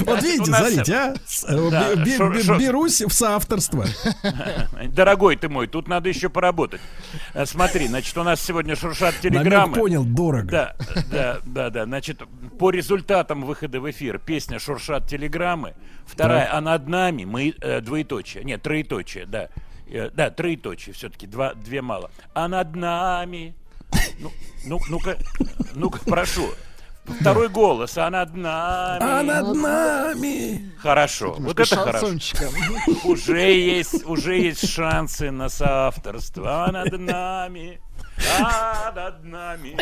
Вот 0.00 0.22
видите, 0.22 0.44
смотрите, 0.44 0.94
а? 0.94 1.14
Э, 1.48 1.70
Да, 1.70 1.86
шо- 2.16 2.40
шо- 2.40 2.56
Берусь 2.58 3.00
в 3.02 3.10
соавторство. 3.10 3.84
Дорогой 4.88 5.36
ты 5.36 5.48
мой, 5.48 5.66
тут 5.66 5.88
надо 5.88 6.08
еще 6.08 6.28
поработать. 6.28 6.80
Э, 7.34 7.44
Смотри, 7.46 7.88
значит, 7.88 8.16
у 8.16 8.22
нас 8.22 8.40
сегодня 8.40 8.76
шуршат 8.76 9.14
Намек 9.22 9.42
телеграммы. 9.42 9.74
понял, 9.76 10.04
дорого. 10.04 10.50
Да, 10.50 10.76
да, 11.10 11.40
да, 11.44 11.70
да. 11.70 11.84
Значит, 11.84 12.22
по 12.58 12.70
результатам 12.70 13.42
выхода 13.42 13.80
в 13.80 13.90
эфир 13.90 14.18
песня 14.18 14.58
«Шуршат 14.58 15.08
телеграммы». 15.08 15.74
Вторая 16.06 16.46
Так. 16.46 16.54
«А 16.54 16.60
над 16.60 16.88
нами» 16.88 17.24
мы 17.24 17.54
э, 17.60 17.80
двоеточие. 17.80 18.44
Нет, 18.44 18.62
троеточие, 18.62 19.26
да. 19.26 19.48
Э, 19.86 20.10
да, 20.10 20.30
троеточие 20.30 20.94
все-таки, 20.94 21.26
два, 21.26 21.54
две 21.54 21.82
мало. 21.82 22.10
«А 22.34 22.48
над 22.48 22.74
нами». 22.74 23.54
Ну, 24.20 24.30
ну, 24.66 24.78
ну-ка, 24.88 25.16
ну-ка, 25.74 25.98
прошу. 26.04 26.50
Второй 27.04 27.48
голос, 27.48 27.96
а 27.98 28.10
над 28.10 28.34
нами. 28.34 29.02
А 29.02 29.22
над 29.22 29.56
нами. 29.56 30.70
Хорошо, 30.78 31.34
вот 31.38 31.58
это 31.58 31.76
хорошо. 31.76 32.08
Уже 33.04 33.52
есть, 33.52 34.04
уже 34.04 34.38
есть 34.38 34.68
шансы 34.68 35.30
на 35.30 35.48
соавторство. 35.48 36.66
А 36.66 36.72
над 36.72 36.98
нами. 36.98 37.80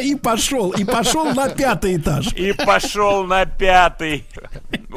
И 0.00 0.14
пошел, 0.14 0.70
и 0.70 0.84
пошел 0.84 1.32
на 1.34 1.48
пятый 1.48 1.96
этаж. 1.96 2.32
И 2.34 2.52
пошел 2.52 3.24
на 3.24 3.46
пятый. 3.46 4.24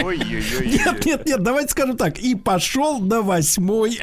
Ой-ой-ой. 0.01 0.67
Нет, 0.67 1.05
нет, 1.05 1.25
нет, 1.25 1.43
давайте 1.43 1.71
скажем 1.71 1.97
так. 1.97 2.17
И 2.19 2.35
пошел 2.35 2.99
на 2.99 3.21
восьмой. 3.21 3.99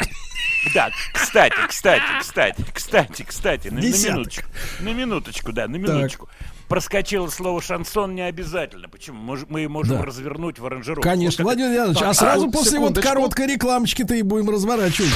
Да, 0.75 0.91
кстати, 1.15 1.55
кстати, 1.69 2.03
кстати, 2.21 2.65
кстати, 2.75 3.23
кстати, 3.23 3.69
на, 3.69 3.81
на 3.81 3.85
минуточку. 3.87 4.45
На 4.81 4.93
минуточку, 4.93 5.53
да, 5.53 5.69
на 5.69 5.77
минуточку. 5.77 6.29
Проскочило 6.69 7.29
слово 7.29 7.63
шансон 7.63 8.15
не 8.15 8.23
обязательно. 8.23 8.89
Почему? 8.89 9.37
Мы, 9.49 9.69
можем 9.69 9.99
Да. 9.99 10.05
развернуть 10.05 10.59
в 10.59 10.67
аранжировку. 10.67 11.03
Конечно, 11.03 11.43
Вот 11.45 11.51
Владимир 11.55 11.71
Леонидович, 11.73 12.03
а 12.03 12.07
Так, 12.09 12.15
сразу 12.17 12.49
а, 12.49 12.51
после 12.51 12.79
вот 12.79 12.89
секундочку. 12.89 13.09
короткой 13.09 13.47
рекламочки-то 13.47 14.15
и 14.15 14.23
будем 14.23 14.51
разворачивать. 14.51 15.11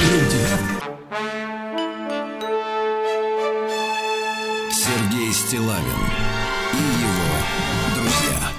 Стилавин 5.33 5.83
и 6.73 7.01
его 7.01 7.33
друзья. 7.95 8.51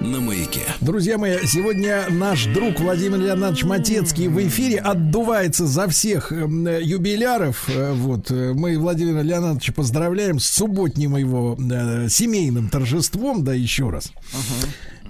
На 0.00 0.20
маяке. 0.20 0.62
Друзья 0.80 1.18
мои, 1.18 1.44
сегодня 1.46 2.04
наш 2.08 2.46
друг 2.46 2.80
Владимир 2.80 3.18
Леонидович 3.18 3.64
Матецкий 3.64 4.28
в 4.28 4.38
эфире 4.48 4.78
отдувается 4.78 5.66
за 5.66 5.86
всех 5.88 6.32
эм, 6.32 6.66
э, 6.66 6.80
юбиляров. 6.82 7.68
Э, 7.68 7.92
Вот 7.92 8.30
э, 8.30 8.52
мы 8.54 8.78
Владимира 8.78 9.20
Леонидовича 9.20 9.74
поздравляем 9.74 10.38
с 10.38 10.46
субботним 10.46 11.14
его 11.16 11.58
э, 11.58 12.08
семейным 12.08 12.70
торжеством, 12.70 13.44
да 13.44 13.52
еще 13.52 13.90
раз. 13.90 14.12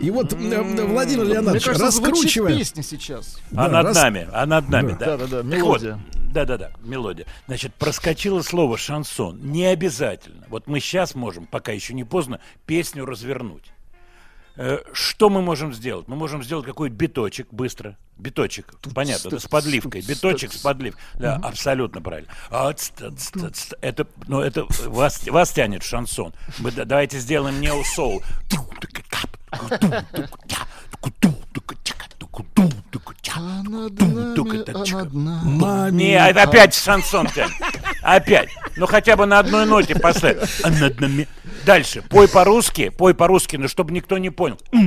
И 0.00 0.10
вот, 0.10 0.32
Владимир 0.32 1.24
Мне 1.24 1.34
Леонидович, 1.34 1.64
кажется, 1.64 1.90
звучит 1.90 2.14
раскручивая... 2.14 2.56
песня 2.58 2.82
сейчас. 2.82 3.36
А 3.54 3.68
Да, 3.68 3.82
над 3.82 3.94
нами, 3.94 4.28
а 4.32 4.46
над 4.46 4.68
нами, 4.68 4.96
Да. 4.98 5.16
да. 5.16 5.26
Так 5.26 5.30
вот, 5.30 5.44
мелодия. 5.44 5.98
Да-да-да, 6.36 6.70
мелодия. 6.82 7.24
Значит, 7.46 7.72
проскочило 7.76 8.42
слово 8.42 8.76
шансон. 8.76 9.38
Не 9.40 9.64
обязательно. 9.64 10.44
Вот 10.50 10.66
мы 10.66 10.80
сейчас 10.80 11.14
можем, 11.14 11.46
пока 11.46 11.72
еще 11.72 11.94
не 11.94 12.04
поздно, 12.04 12.40
песню 12.66 13.06
развернуть. 13.06 13.72
Э, 14.56 14.80
Что 14.92 15.30
мы 15.30 15.40
можем 15.40 15.72
сделать? 15.72 16.08
Мы 16.08 16.16
можем 16.16 16.42
сделать 16.44 16.66
какой-то 16.66 16.94
биточек 16.94 17.48
быстро. 17.52 17.96
Биточек, 18.18 18.74
понятно, 18.94 19.30
да, 19.30 19.38
с 19.38 19.46
подливкой. 19.46 20.02
Биточек 20.02 20.52
с 20.52 20.58
подливкой. 20.58 21.00
Да, 21.14 21.36
абсолютно 21.36 22.02
правильно. 22.02 22.30
А, 22.50 22.70
ц- 22.74 22.92
ц- 22.94 23.10
ц- 23.16 23.50
ц- 23.50 23.76
Это, 23.80 24.06
ну, 24.26 24.40
это 24.40 24.66
вас, 24.88 25.26
вас 25.28 25.52
тянет 25.52 25.82
шансон. 25.84 26.34
Мы 26.58 26.70
да- 26.70 26.84
давайте 26.84 27.18
сделаем 27.18 27.62
нео-соул. 27.62 28.22
А 33.34 33.62
над 33.62 34.00
нами, 34.00 34.62
а 34.72 34.78
над 35.04 35.14
нами. 35.14 35.90
Не, 35.92 36.14
а- 36.16 36.42
опять 36.42 36.74
шансон. 36.74 37.28
Опять. 38.02 38.50
Ну 38.76 38.86
хотя 38.86 39.16
бы 39.16 39.26
на 39.26 39.38
одной 39.38 39.66
ноте 39.66 39.94
поставь. 39.96 40.36
А 40.62 40.70
над 40.70 41.00
нами- 41.00 41.26
Дальше. 41.64 42.02
Пой 42.02 42.28
по-русски. 42.28 42.90
Пой 42.90 43.14
по-русски, 43.14 43.56
но 43.56 43.66
чтобы 43.68 43.92
никто 43.92 44.18
не 44.18 44.30
понял. 44.30 44.58
А 44.72 44.78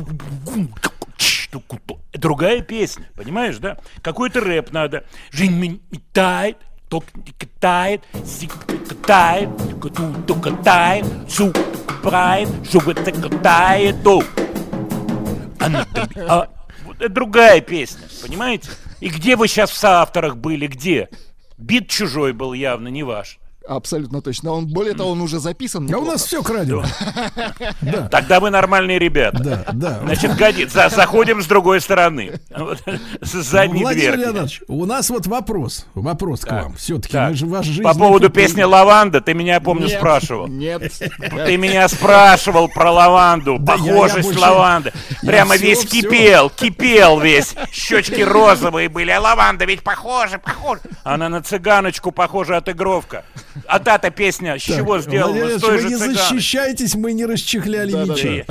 Другая 2.13 2.61
песня, 2.61 3.09
понимаешь, 3.15 3.57
да? 3.57 3.77
Какой-то 4.01 4.41
рэп 4.41 4.71
надо. 4.71 5.05
Жизнь 5.31 5.53
меня 5.53 5.77
тает, 6.13 6.57
ток 6.95 7.05
катает, 7.37 8.03
сик 8.25 8.53
катает, 8.87 9.49
коту 9.81 10.35
катает, 10.35 11.05
шу 11.29 11.51
купает, 11.87 12.47
шу 12.71 12.79
это 12.89 13.11
катает, 13.11 14.01
то. 14.01 14.23
Она 15.59 15.85
а, 16.29 16.47
вот 16.85 16.97
это 17.01 17.09
другая 17.09 17.59
песня, 17.59 18.07
понимаете? 18.21 18.69
И 19.01 19.09
где 19.09 19.35
вы 19.35 19.49
сейчас 19.49 19.71
в 19.71 19.75
соавторах 19.75 20.37
были, 20.37 20.67
где? 20.67 21.09
Бит 21.57 21.89
чужой 21.89 22.31
был 22.31 22.53
явно, 22.53 22.87
не 22.87 23.03
ваш. 23.03 23.39
Абсолютно 23.67 24.21
точно. 24.21 24.51
Он, 24.51 24.67
более 24.67 24.93
того, 24.93 25.11
он 25.11 25.21
уже 25.21 25.39
записан. 25.39 25.89
А 25.93 25.97
у 25.97 26.05
нас 26.05 26.23
все 26.25 26.41
крадено. 26.43 26.85
Да. 27.81 28.07
Тогда 28.09 28.39
вы 28.39 28.49
нормальные 28.49 28.99
ребята. 28.99 29.39
Да, 29.43 29.65
да. 29.73 29.99
Значит, 30.03 30.35
годится. 30.35 30.89
За- 30.89 30.95
Заходим 30.95 31.41
с 31.41 31.45
другой 31.45 31.81
стороны. 31.81 32.39
С 33.21 33.31
задней 33.43 33.81
Владимир 33.81 34.13
дверки. 34.13 34.21
Леонидович, 34.25 34.61
у 34.67 34.85
нас 34.85 35.09
вот 35.09 35.27
вопрос. 35.27 35.85
Вопрос 35.93 36.41
к 36.41 36.51
вам. 36.51 36.73
Все-таки 36.75 37.13
Так. 37.13 37.29
мы 37.29 37.35
же 37.35 37.45
ваш 37.45 37.65
жизнь... 37.65 37.83
По 37.83 37.93
поводу 37.93 38.29
песни 38.29 38.63
«Лаванда» 38.63 39.21
ты 39.21 39.33
меня, 39.33 39.59
помню, 39.59 39.87
Нет, 39.87 39.97
спрашивал. 39.97 40.47
Нет. 40.47 40.91
Ты 41.45 41.57
меня 41.57 41.87
спрашивал 41.87 42.67
про 42.69 42.91
лаванду, 42.91 43.57
Да 43.59 43.75
я- 43.75 43.83
я 43.83 43.93
похожесть 43.93 44.27
больше- 44.29 44.39
лаванды. 44.41 44.93
я 45.21 45.29
Прямо 45.29 45.57
весь 45.57 45.85
кипел, 45.85 46.49
кипел 46.49 47.19
весь. 47.19 47.55
Щечки 47.71 48.21
розовые 48.21 48.89
были, 48.89 49.11
а 49.11 49.19
лаванда 49.21 49.65
ведь 49.65 49.83
похожа, 49.83 50.37
похожа. 50.39 50.81
Она 51.03 51.29
на 51.29 51.41
цыганочку 51.41 52.11
похожа 52.11 52.57
отыгровка. 52.57 53.23
А 53.67 53.79
та-то 53.79 54.09
песня 54.11 54.57
с 54.57 54.61
чего 54.61 54.99
сделана? 54.99 55.57
Вы 55.57 55.83
не 55.83 55.95
защищайтесь, 55.95 56.95
мы 56.95 57.13
не 57.13 57.25
расчехляли 57.25 57.91
ничего. 57.91 58.43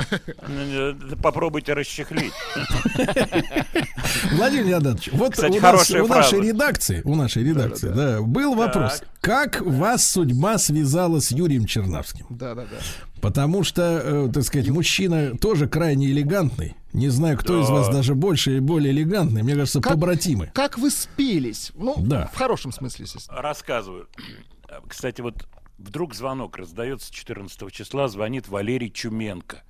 Э, 0.47 0.93
Попробуйте 1.21 1.73
расчехлить. 1.73 2.33
Владимир 4.31 4.65
Леонидович, 4.65 5.09
вот 5.13 5.33
Кстати, 5.33 5.51
у, 5.51 5.53
нас, 5.55 5.61
хорошая 5.61 6.03
у 6.03 6.07
нашей 6.07 6.41
редакции, 6.41 7.01
у 7.03 7.15
нашей 7.15 7.43
редакции, 7.43 7.89
да, 7.89 8.21
был 8.21 8.55
вопрос, 8.55 9.01
как 9.21 9.61
вас 9.61 10.09
судьба 10.09 10.57
связала 10.57 11.19
с 11.19 11.31
Юрием 11.31 11.65
Чернавским? 11.65 12.25
Да, 12.29 12.55
да, 12.55 12.63
да. 12.63 12.77
Потому 13.21 13.63
что, 13.63 14.01
э, 14.03 14.29
так 14.31 14.43
сказать, 14.43 14.69
мужчина 14.69 15.35
тоже 15.37 15.67
крайне 15.67 16.07
элегантный. 16.11 16.75
Не 16.93 17.09
знаю, 17.09 17.37
кто 17.37 17.59
из 17.61 17.67
Да. 17.67 17.73
вас 17.73 17.89
даже 17.89 18.13
больше 18.13 18.57
и 18.57 18.59
более 18.59 18.91
элегантный. 18.93 19.41
Мне 19.41 19.55
кажется, 19.55 19.81
Как- 19.81 19.93
побратимы. 19.93 20.51
Как 20.53 20.77
вы 20.77 20.91
спелись? 20.91 21.71
Ну, 21.75 21.95
Да. 21.97 22.29
в 22.31 22.37
хорошем 22.37 22.71
смысле, 22.71 23.05
естественно. 23.05 23.41
Рассказываю. 23.41 24.07
Кстати, 24.87 25.21
вот 25.21 25.47
вдруг 25.77 26.13
звонок 26.13 26.57
раздается 26.57 27.13
14 27.13 27.71
числа, 27.71 28.07
звонит 28.07 28.47
Валерий 28.47 28.89
Чуменко. 28.91 29.63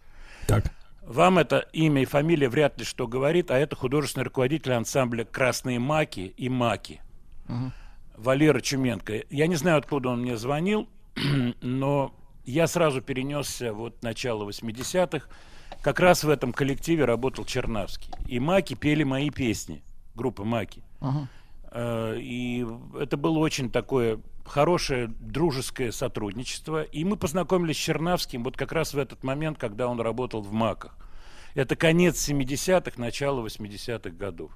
Так. 0.47 0.65
Вам 1.01 1.37
это 1.37 1.59
имя 1.71 2.01
и 2.01 2.05
фамилия 2.05 2.49
вряд 2.49 2.79
ли 2.79 2.85
что 2.85 3.07
говорит, 3.07 3.51
а 3.51 3.57
это 3.57 3.75
художественный 3.75 4.23
руководитель 4.23 4.73
ансамбля 4.73 5.23
«Красные 5.23 5.77
маки» 5.79 6.33
и 6.35 6.49
«Маки». 6.49 7.01
Валера 8.17 8.59
Чуменко. 8.61 9.23
Я 9.29 9.47
не 9.47 9.55
знаю, 9.55 9.77
откуда 9.77 10.09
он 10.09 10.21
мне 10.21 10.37
звонил, 10.37 10.87
но 11.61 12.15
я 12.45 12.67
сразу 12.67 13.01
перенесся 13.01 13.73
вот 13.73 14.01
начало 14.03 14.49
80-х. 14.49 15.27
Как 15.81 15.99
раз 15.99 16.23
в 16.23 16.29
этом 16.29 16.53
коллективе 16.53 17.05
работал 17.05 17.45
Чернавский. 17.45 18.11
И 18.27 18.39
«Маки» 18.39 18.73
пели 18.73 19.03
мои 19.03 19.29
песни, 19.29 19.83
группа 20.15 20.43
«Маки». 20.43 20.83
Э, 21.71 22.17
И 22.17 22.65
это 22.99 23.17
было 23.17 23.37
очень 23.39 23.69
такое 23.69 24.19
хорошее 24.45 25.07
дружеское 25.07 25.91
сотрудничество. 25.91 26.83
И 26.83 27.03
мы 27.03 27.17
познакомились 27.17 27.77
с 27.77 27.79
Чернавским 27.79 28.43
вот 28.43 28.57
как 28.57 28.71
раз 28.71 28.93
в 28.93 28.97
этот 28.97 29.23
момент, 29.23 29.57
когда 29.57 29.87
он 29.87 29.99
работал 29.99 30.41
в 30.41 30.51
МАКах. 30.51 30.95
Это 31.55 31.75
конец 31.75 32.29
70-х, 32.29 32.99
начало 32.99 33.45
80-х 33.45 34.09
годов. 34.11 34.51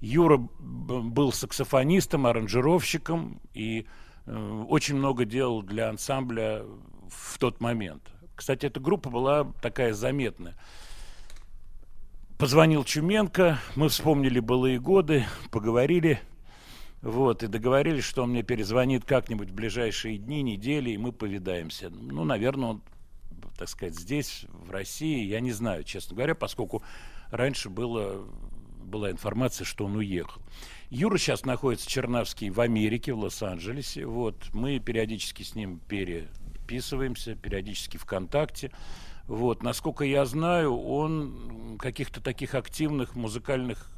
Юра 0.00 0.36
был 0.36 1.32
саксофонистом, 1.32 2.26
аранжировщиком 2.26 3.40
и 3.54 3.86
э, 4.26 4.64
очень 4.68 4.96
много 4.96 5.24
делал 5.24 5.62
для 5.62 5.88
ансамбля 5.88 6.64
в 7.08 7.38
тот 7.38 7.60
момент. 7.60 8.02
Кстати, 8.34 8.66
эта 8.66 8.80
группа 8.80 9.10
была 9.10 9.52
такая 9.62 9.92
заметная. 9.92 10.56
Позвонил 12.38 12.82
Чуменко, 12.82 13.60
мы 13.76 13.88
вспомнили 13.88 14.40
былые 14.40 14.80
годы, 14.80 15.24
поговорили, 15.52 16.20
вот, 17.02 17.42
и 17.42 17.48
договорились, 17.48 18.04
что 18.04 18.22
он 18.22 18.30
мне 18.30 18.44
перезвонит 18.44 19.04
как-нибудь 19.04 19.50
в 19.50 19.54
ближайшие 19.54 20.18
дни, 20.18 20.42
недели, 20.42 20.90
и 20.90 20.96
мы 20.96 21.12
повидаемся. 21.12 21.90
Ну, 21.90 22.24
наверное, 22.24 22.70
он, 22.70 22.82
так 23.58 23.68
сказать, 23.68 23.98
здесь, 23.98 24.46
в 24.52 24.70
России, 24.70 25.26
я 25.26 25.40
не 25.40 25.50
знаю, 25.50 25.82
честно 25.82 26.14
говоря, 26.14 26.36
поскольку 26.36 26.82
раньше 27.30 27.70
было, 27.70 28.24
была 28.84 29.10
информация, 29.10 29.64
что 29.64 29.86
он 29.86 29.96
уехал. 29.96 30.40
Юра 30.90 31.18
сейчас 31.18 31.44
находится, 31.44 31.88
Чернавский, 31.88 32.50
в 32.50 32.60
Америке, 32.60 33.12
в 33.14 33.18
Лос-Анджелесе. 33.18 34.06
Вот, 34.06 34.36
мы 34.52 34.78
периодически 34.78 35.42
с 35.42 35.56
ним 35.56 35.80
переписываемся, 35.88 37.34
периодически 37.34 37.96
ВКонтакте. 37.96 38.70
Вот, 39.26 39.62
насколько 39.62 40.04
я 40.04 40.24
знаю, 40.24 40.76
он 40.76 41.78
каких-то 41.80 42.20
таких 42.20 42.54
активных 42.54 43.16
музыкальных 43.16 43.88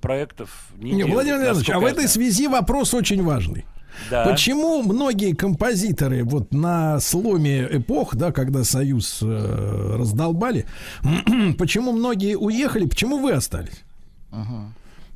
проектов 0.00 0.68
не, 0.76 0.92
Не, 0.92 0.96
делает. 0.98 1.14
Владимир 1.14 1.40
Леонидович, 1.40 1.70
а 1.70 1.80
в 1.80 1.84
этой 1.84 2.08
связи 2.08 2.48
вопрос 2.48 2.94
очень 2.94 3.22
важный. 3.22 3.64
Да. 4.10 4.24
Почему 4.24 4.82
многие 4.82 5.34
композиторы 5.34 6.24
вот 6.24 6.52
на 6.52 7.00
сломе 7.00 7.66
эпох, 7.70 8.14
да, 8.14 8.32
когда 8.32 8.64
Союз 8.64 9.18
э, 9.22 9.96
раздолбали, 9.98 10.66
почему 11.58 11.92
многие 11.92 12.36
уехали, 12.36 12.86
почему 12.86 13.18
вы 13.18 13.32
остались? 13.32 13.82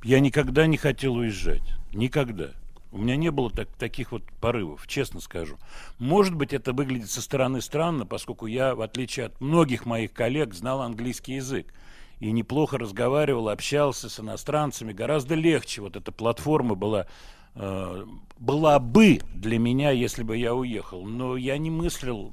Я 0.03 0.21
никогда 0.21 0.67
не 0.67 0.77
хотел 0.77 1.15
уезжать. 1.15 1.63
Никогда. 1.95 2.49
У 2.93 2.99
меня 2.99 3.17
не 3.17 3.31
было 3.31 3.51
так- 3.51 3.73
таких 3.79 4.13
вот 4.13 4.23
порывов, 4.41 4.87
честно 4.87 5.21
скажу. 5.21 5.57
Может 5.99 6.35
быть, 6.35 6.53
это 6.53 6.73
выглядит 6.73 7.11
со 7.11 7.23
стороны 7.23 7.61
странно, 7.61 8.05
поскольку 8.07 8.47
я, 8.47 8.75
в 8.75 8.83
отличие 8.83 9.27
от 9.27 9.41
многих 9.41 9.87
моих 9.87 10.13
коллег, 10.13 10.55
знал 10.55 10.83
английский 10.83 11.35
язык. 11.35 11.73
И 12.21 12.31
неплохо 12.31 12.79
разговаривал, 12.79 13.49
общался 13.49 14.09
с 14.09 14.21
иностранцами. 14.21 14.93
Гораздо 14.93 15.35
легче. 15.35 15.83
Вот 15.83 15.97
эта 15.97 16.13
платформа 16.13 16.75
была, 16.75 17.07
э, 17.55 18.05
была 18.39 18.79
бы 18.79 19.21
для 19.35 19.59
меня, 19.59 19.91
если 19.91 20.23
бы 20.23 20.37
я 20.37 20.55
уехал. 20.55 21.05
Но 21.05 21.37
я 21.37 21.59
не 21.59 21.71
мыслил 21.71 22.33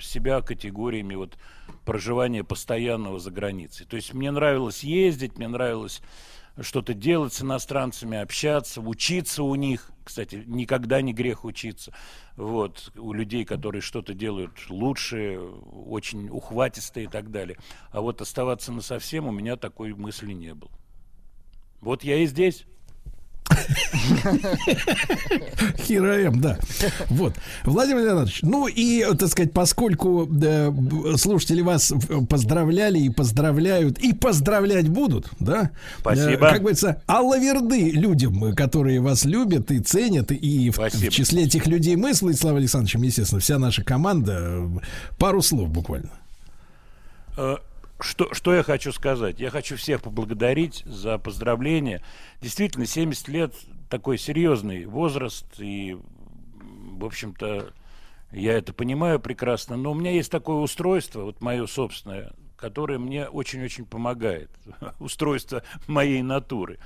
себя 0.00 0.40
категориями 0.40 1.14
вот 1.14 1.36
проживания 1.84 2.44
постоянного 2.44 3.18
за 3.18 3.30
границей. 3.30 3.86
То 3.86 3.96
есть 3.96 4.14
мне 4.14 4.30
нравилось 4.30 4.84
ездить, 4.84 5.36
мне 5.36 5.48
нравилось 5.48 6.02
что-то 6.60 6.94
делать 6.94 7.32
с 7.32 7.42
иностранцами, 7.42 8.18
общаться, 8.18 8.80
учиться 8.80 9.42
у 9.42 9.54
них. 9.54 9.90
Кстати, 10.04 10.44
никогда 10.46 11.00
не 11.00 11.12
грех 11.12 11.44
учиться. 11.44 11.92
Вот, 12.36 12.92
у 12.96 13.12
людей, 13.12 13.44
которые 13.44 13.80
что-то 13.82 14.14
делают 14.14 14.52
лучше, 14.68 15.38
очень 15.38 16.28
ухватистые 16.28 17.06
и 17.06 17.08
так 17.08 17.30
далее. 17.30 17.56
А 17.90 18.00
вот 18.00 18.20
оставаться 18.20 18.72
на 18.72 18.82
совсем 18.82 19.26
у 19.26 19.32
меня 19.32 19.56
такой 19.56 19.94
мысли 19.94 20.32
не 20.32 20.54
было. 20.54 20.70
Вот 21.80 22.04
я 22.04 22.16
и 22.16 22.26
здесь. 22.26 22.66
Хироэм, 25.78 26.40
да. 26.40 26.58
Вот. 27.08 27.34
Владимир 27.64 28.02
Леонидович, 28.04 28.40
ну 28.42 28.66
и, 28.66 29.04
так 29.18 29.28
сказать, 29.28 29.52
поскольку 29.52 30.26
б- 30.26 31.16
слушатели 31.16 31.60
вас 31.62 31.92
э, 31.92 31.96
поздравляли 32.28 32.98
и 32.98 33.10
поздравляют, 33.10 33.98
и 33.98 34.12
поздравлять 34.12 34.88
будут, 34.88 35.28
да? 35.40 35.70
Спасибо. 36.00 36.46
Э, 36.46 36.50
Как 36.50 36.60
говорится, 36.60 37.02
аллаверды 37.06 37.90
людям, 37.90 38.44
э, 38.44 38.52
которые 38.54 39.00
вас 39.00 39.24
любят 39.24 39.70
и 39.70 39.80
ценят, 39.80 40.30
и 40.32 40.70
в, 40.70 40.78
в 41.08 41.10
числе 41.10 41.44
этих 41.44 41.66
людей 41.66 41.96
мы 41.96 42.14
с 42.14 42.22
Владиславом 42.22 42.58
Александровичем, 42.58 43.02
естественно, 43.02 43.40
вся 43.40 43.58
наша 43.58 43.82
команда. 43.84 44.32
э, 44.38 44.68
Пару 45.18 45.42
слов 45.42 45.70
буквально. 45.70 46.10
Что, 48.00 48.32
что 48.34 48.54
я 48.54 48.62
хочу 48.62 48.92
сказать? 48.92 49.38
Я 49.38 49.50
хочу 49.50 49.76
всех 49.76 50.02
поблагодарить 50.02 50.82
за 50.84 51.18
поздравления. 51.18 52.02
Действительно, 52.40 52.86
70 52.86 53.28
лет 53.28 53.54
такой 53.88 54.18
серьезный 54.18 54.84
возраст, 54.86 55.46
и, 55.58 55.96
в 56.98 57.04
общем-то, 57.04 57.72
я 58.32 58.54
это 58.54 58.72
понимаю 58.72 59.20
прекрасно, 59.20 59.76
но 59.76 59.92
у 59.92 59.94
меня 59.94 60.10
есть 60.10 60.30
такое 60.30 60.56
устройство, 60.56 61.22
вот 61.22 61.40
мое 61.40 61.66
собственное, 61.66 62.32
которое 62.56 62.98
мне 62.98 63.28
очень-очень 63.28 63.84
помогает. 63.84 64.50
Устройство 64.98 65.62
моей 65.86 66.22
натуры. 66.22 66.78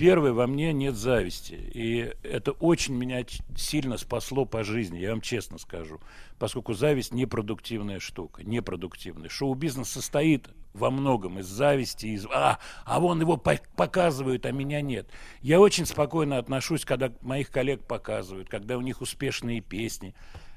Первое, 0.00 0.32
во 0.32 0.46
мне 0.46 0.72
нет 0.72 0.94
зависти. 0.94 1.52
И 1.52 2.14
это 2.22 2.52
очень 2.52 2.94
меня 2.94 3.22
сильно 3.54 3.98
спасло 3.98 4.46
по 4.46 4.64
жизни, 4.64 4.96
я 4.96 5.10
вам 5.10 5.20
честно 5.20 5.58
скажу. 5.58 6.00
Поскольку 6.38 6.72
зависть 6.72 7.12
непродуктивная 7.12 8.00
штука, 8.00 8.42
непродуктивная. 8.42 9.28
Шоу-бизнес 9.28 9.90
состоит 9.90 10.48
во 10.72 10.90
многом 10.90 11.40
из 11.40 11.46
зависти, 11.48 12.06
из 12.06 12.24
«а, 12.32 12.60
а 12.86 12.98
вон 12.98 13.20
его 13.20 13.36
по- 13.36 13.60
показывают, 13.76 14.46
а 14.46 14.52
меня 14.52 14.80
нет». 14.80 15.06
Я 15.42 15.60
очень 15.60 15.84
спокойно 15.84 16.38
отношусь, 16.38 16.86
когда 16.86 17.12
моих 17.20 17.50
коллег 17.50 17.86
показывают, 17.86 18.48
когда 18.48 18.78
у 18.78 18.80
них 18.80 19.02
успешные 19.02 19.60
песни. 19.60 20.14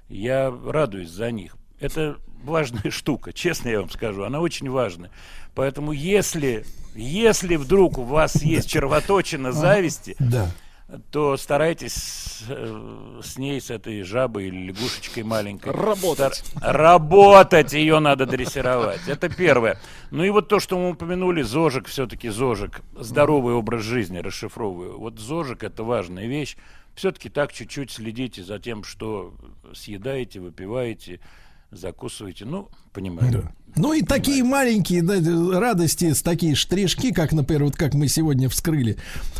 Я 0.07 0.51
радуюсь 0.51 1.09
за 1.09 1.31
них. 1.31 1.57
Это 1.79 2.17
важная 2.43 2.89
штука, 2.91 3.33
честно 3.33 3.69
я 3.69 3.79
вам 3.81 3.89
скажу, 3.89 4.23
она 4.23 4.39
очень 4.39 4.69
важная. 4.69 5.11
Поэтому 5.55 5.91
если, 5.91 6.65
если 6.95 7.55
вдруг 7.55 7.97
у 7.97 8.03
вас 8.03 8.41
есть 8.41 8.69
червоточина 8.69 9.51
зависти, 9.51 10.15
то 11.11 11.37
старайтесь 11.37 12.43
э, 12.49 13.19
с 13.23 13.37
ней, 13.39 13.59
с 13.59 13.71
этой 13.71 14.03
жабой 14.03 14.47
или 14.47 14.67
лягушечкой 14.67 15.23
маленькой. 15.23 15.71
Работать. 15.71 16.35
стар- 16.35 16.75
Работать, 16.75 17.73
ее 17.73 17.99
надо 17.99 18.25
дрессировать. 18.27 18.99
Это 19.07 19.29
первое. 19.29 19.79
Ну 20.11 20.23
и 20.23 20.29
вот 20.29 20.49
то, 20.49 20.59
что 20.59 20.77
мы 20.77 20.91
упомянули, 20.91 21.41
ЗОЖик, 21.41 21.87
все-таки 21.87 22.29
ЗОЖик, 22.29 22.81
здоровый 22.99 23.55
образ 23.55 23.81
жизни, 23.83 24.19
расшифровываю. 24.19 24.99
Вот 24.99 25.17
ЗОЖик 25.19 25.63
это 25.63 25.83
важная 25.83 26.27
вещь. 26.27 26.57
Все-таки 26.93 27.29
так 27.29 27.53
чуть-чуть 27.53 27.89
следите 27.89 28.43
за 28.43 28.59
тем, 28.59 28.83
что 28.83 29.33
съедаете, 29.73 30.41
выпиваете, 30.41 31.19
закусываете. 31.77 32.45
Ну, 32.45 32.69
понимаю. 32.93 33.51
Ну 33.75 33.93
и 33.93 34.03
такие 34.03 34.43
маленькие 34.43 35.01
да, 35.01 35.15
радости, 35.59 36.13
с 36.13 36.21
такие 36.21 36.53
штришки, 36.53 37.11
как, 37.11 37.31
например, 37.31 37.63
вот 37.63 37.75
как 37.75 37.95
мы 37.95 38.07
сегодня 38.07 38.47
вскрыли 38.47 38.97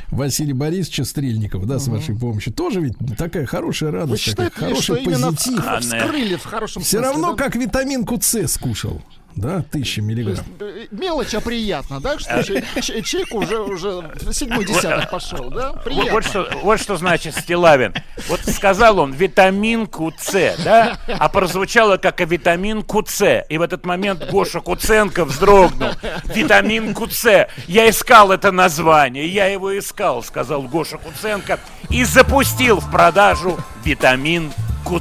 Василия 0.10 0.56
Борисовича 0.56 1.04
Стрельникова, 1.04 1.68
да, 1.68 1.78
с 1.78 1.88
вашей 1.88 2.16
помощью, 2.16 2.52
тоже 2.52 2.82
ведь 2.82 2.96
такая 3.16 3.46
хорошая 3.46 3.92
Вы 3.92 3.98
радость, 3.98 4.36
такой 4.36 4.50
считаете, 4.50 4.82
что 4.82 4.96
хороший 4.96 5.04
именно 5.04 5.32
позитив. 5.32 5.80
вскрыли 5.82 6.36
в 6.36 6.44
хорошем 6.46 6.82
Все 6.82 6.98
смысле, 6.98 7.12
равно, 7.12 7.36
да? 7.36 7.44
как 7.44 7.56
витаминку 7.56 8.20
С 8.20 8.48
скушал, 8.48 9.04
да, 9.36 9.64
тысяча 9.72 10.02
миллиграмм. 10.02 10.46
Э, 10.60 10.86
Мелочь, 10.92 11.34
а 11.34 11.42
приятно, 11.42 12.00
да? 12.00 12.20
Что 12.20 12.44
че- 12.44 12.64
че- 12.82 13.02
чек 13.02 13.34
уже, 13.34 13.60
уже 13.60 14.12
седьмой 14.32 14.66
десяток 14.66 15.10
пошел, 15.10 15.50
да? 15.50 15.72
Вот, 15.74 15.84
Приятно. 15.84 16.12
вот 16.12 16.26
что, 16.26 16.50
вот 16.62 16.80
что 16.80 16.98
значит 16.98 17.36
Стилавин. 17.36 17.94
Вот 18.28 18.42
сказал 18.46 19.00
он 19.00 19.12
витаминку 19.12 20.14
С, 20.20 20.58
да? 20.64 20.98
А 21.08 21.30
прозвучало 21.30 21.98
как 21.98 22.22
и 22.22 22.26
витаминку 22.26 23.04
С. 23.06 23.44
И 23.50 23.58
в 23.58 23.62
этот 23.62 23.86
момент 23.86 24.30
Гоша 24.30 24.60
Куценко 24.62 25.26
вздрогнул. 25.26 25.90
Витаминку 26.26 27.10
С. 27.10 27.48
Я 27.68 27.90
искал 27.90 28.32
это 28.32 28.52
название, 28.52 29.28
я 29.28 29.48
его 29.48 29.78
искал, 29.78 30.24
сказал 30.24 30.62
Гоша 30.64 30.98
Куценко. 30.98 31.60
И 31.90 32.04
запустил 32.04 32.80
в 32.80 32.92
продажу 32.92 33.58
витамин 33.84 34.52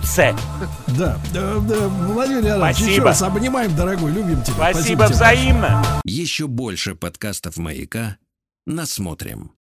С. 0.05 0.35
Да, 0.89 1.19
да, 1.33 1.59
да, 1.59 1.89
Владимир 1.89 2.43
Леонидович, 2.44 2.77
еще 2.77 2.85
Спасибо. 2.85 3.07
раз 3.07 3.23
обнимаем, 3.23 3.75
дорогой, 3.77 4.12
любим 4.12 4.43
тебя. 4.43 4.73
Спасибо 4.73 5.07
тебе. 5.07 5.15
взаимно. 5.15 5.85
Еще 6.05 6.47
больше 6.47 6.94
подкастов 6.94 7.57
«Маяка» 7.57 8.17
насмотрим. 8.67 9.51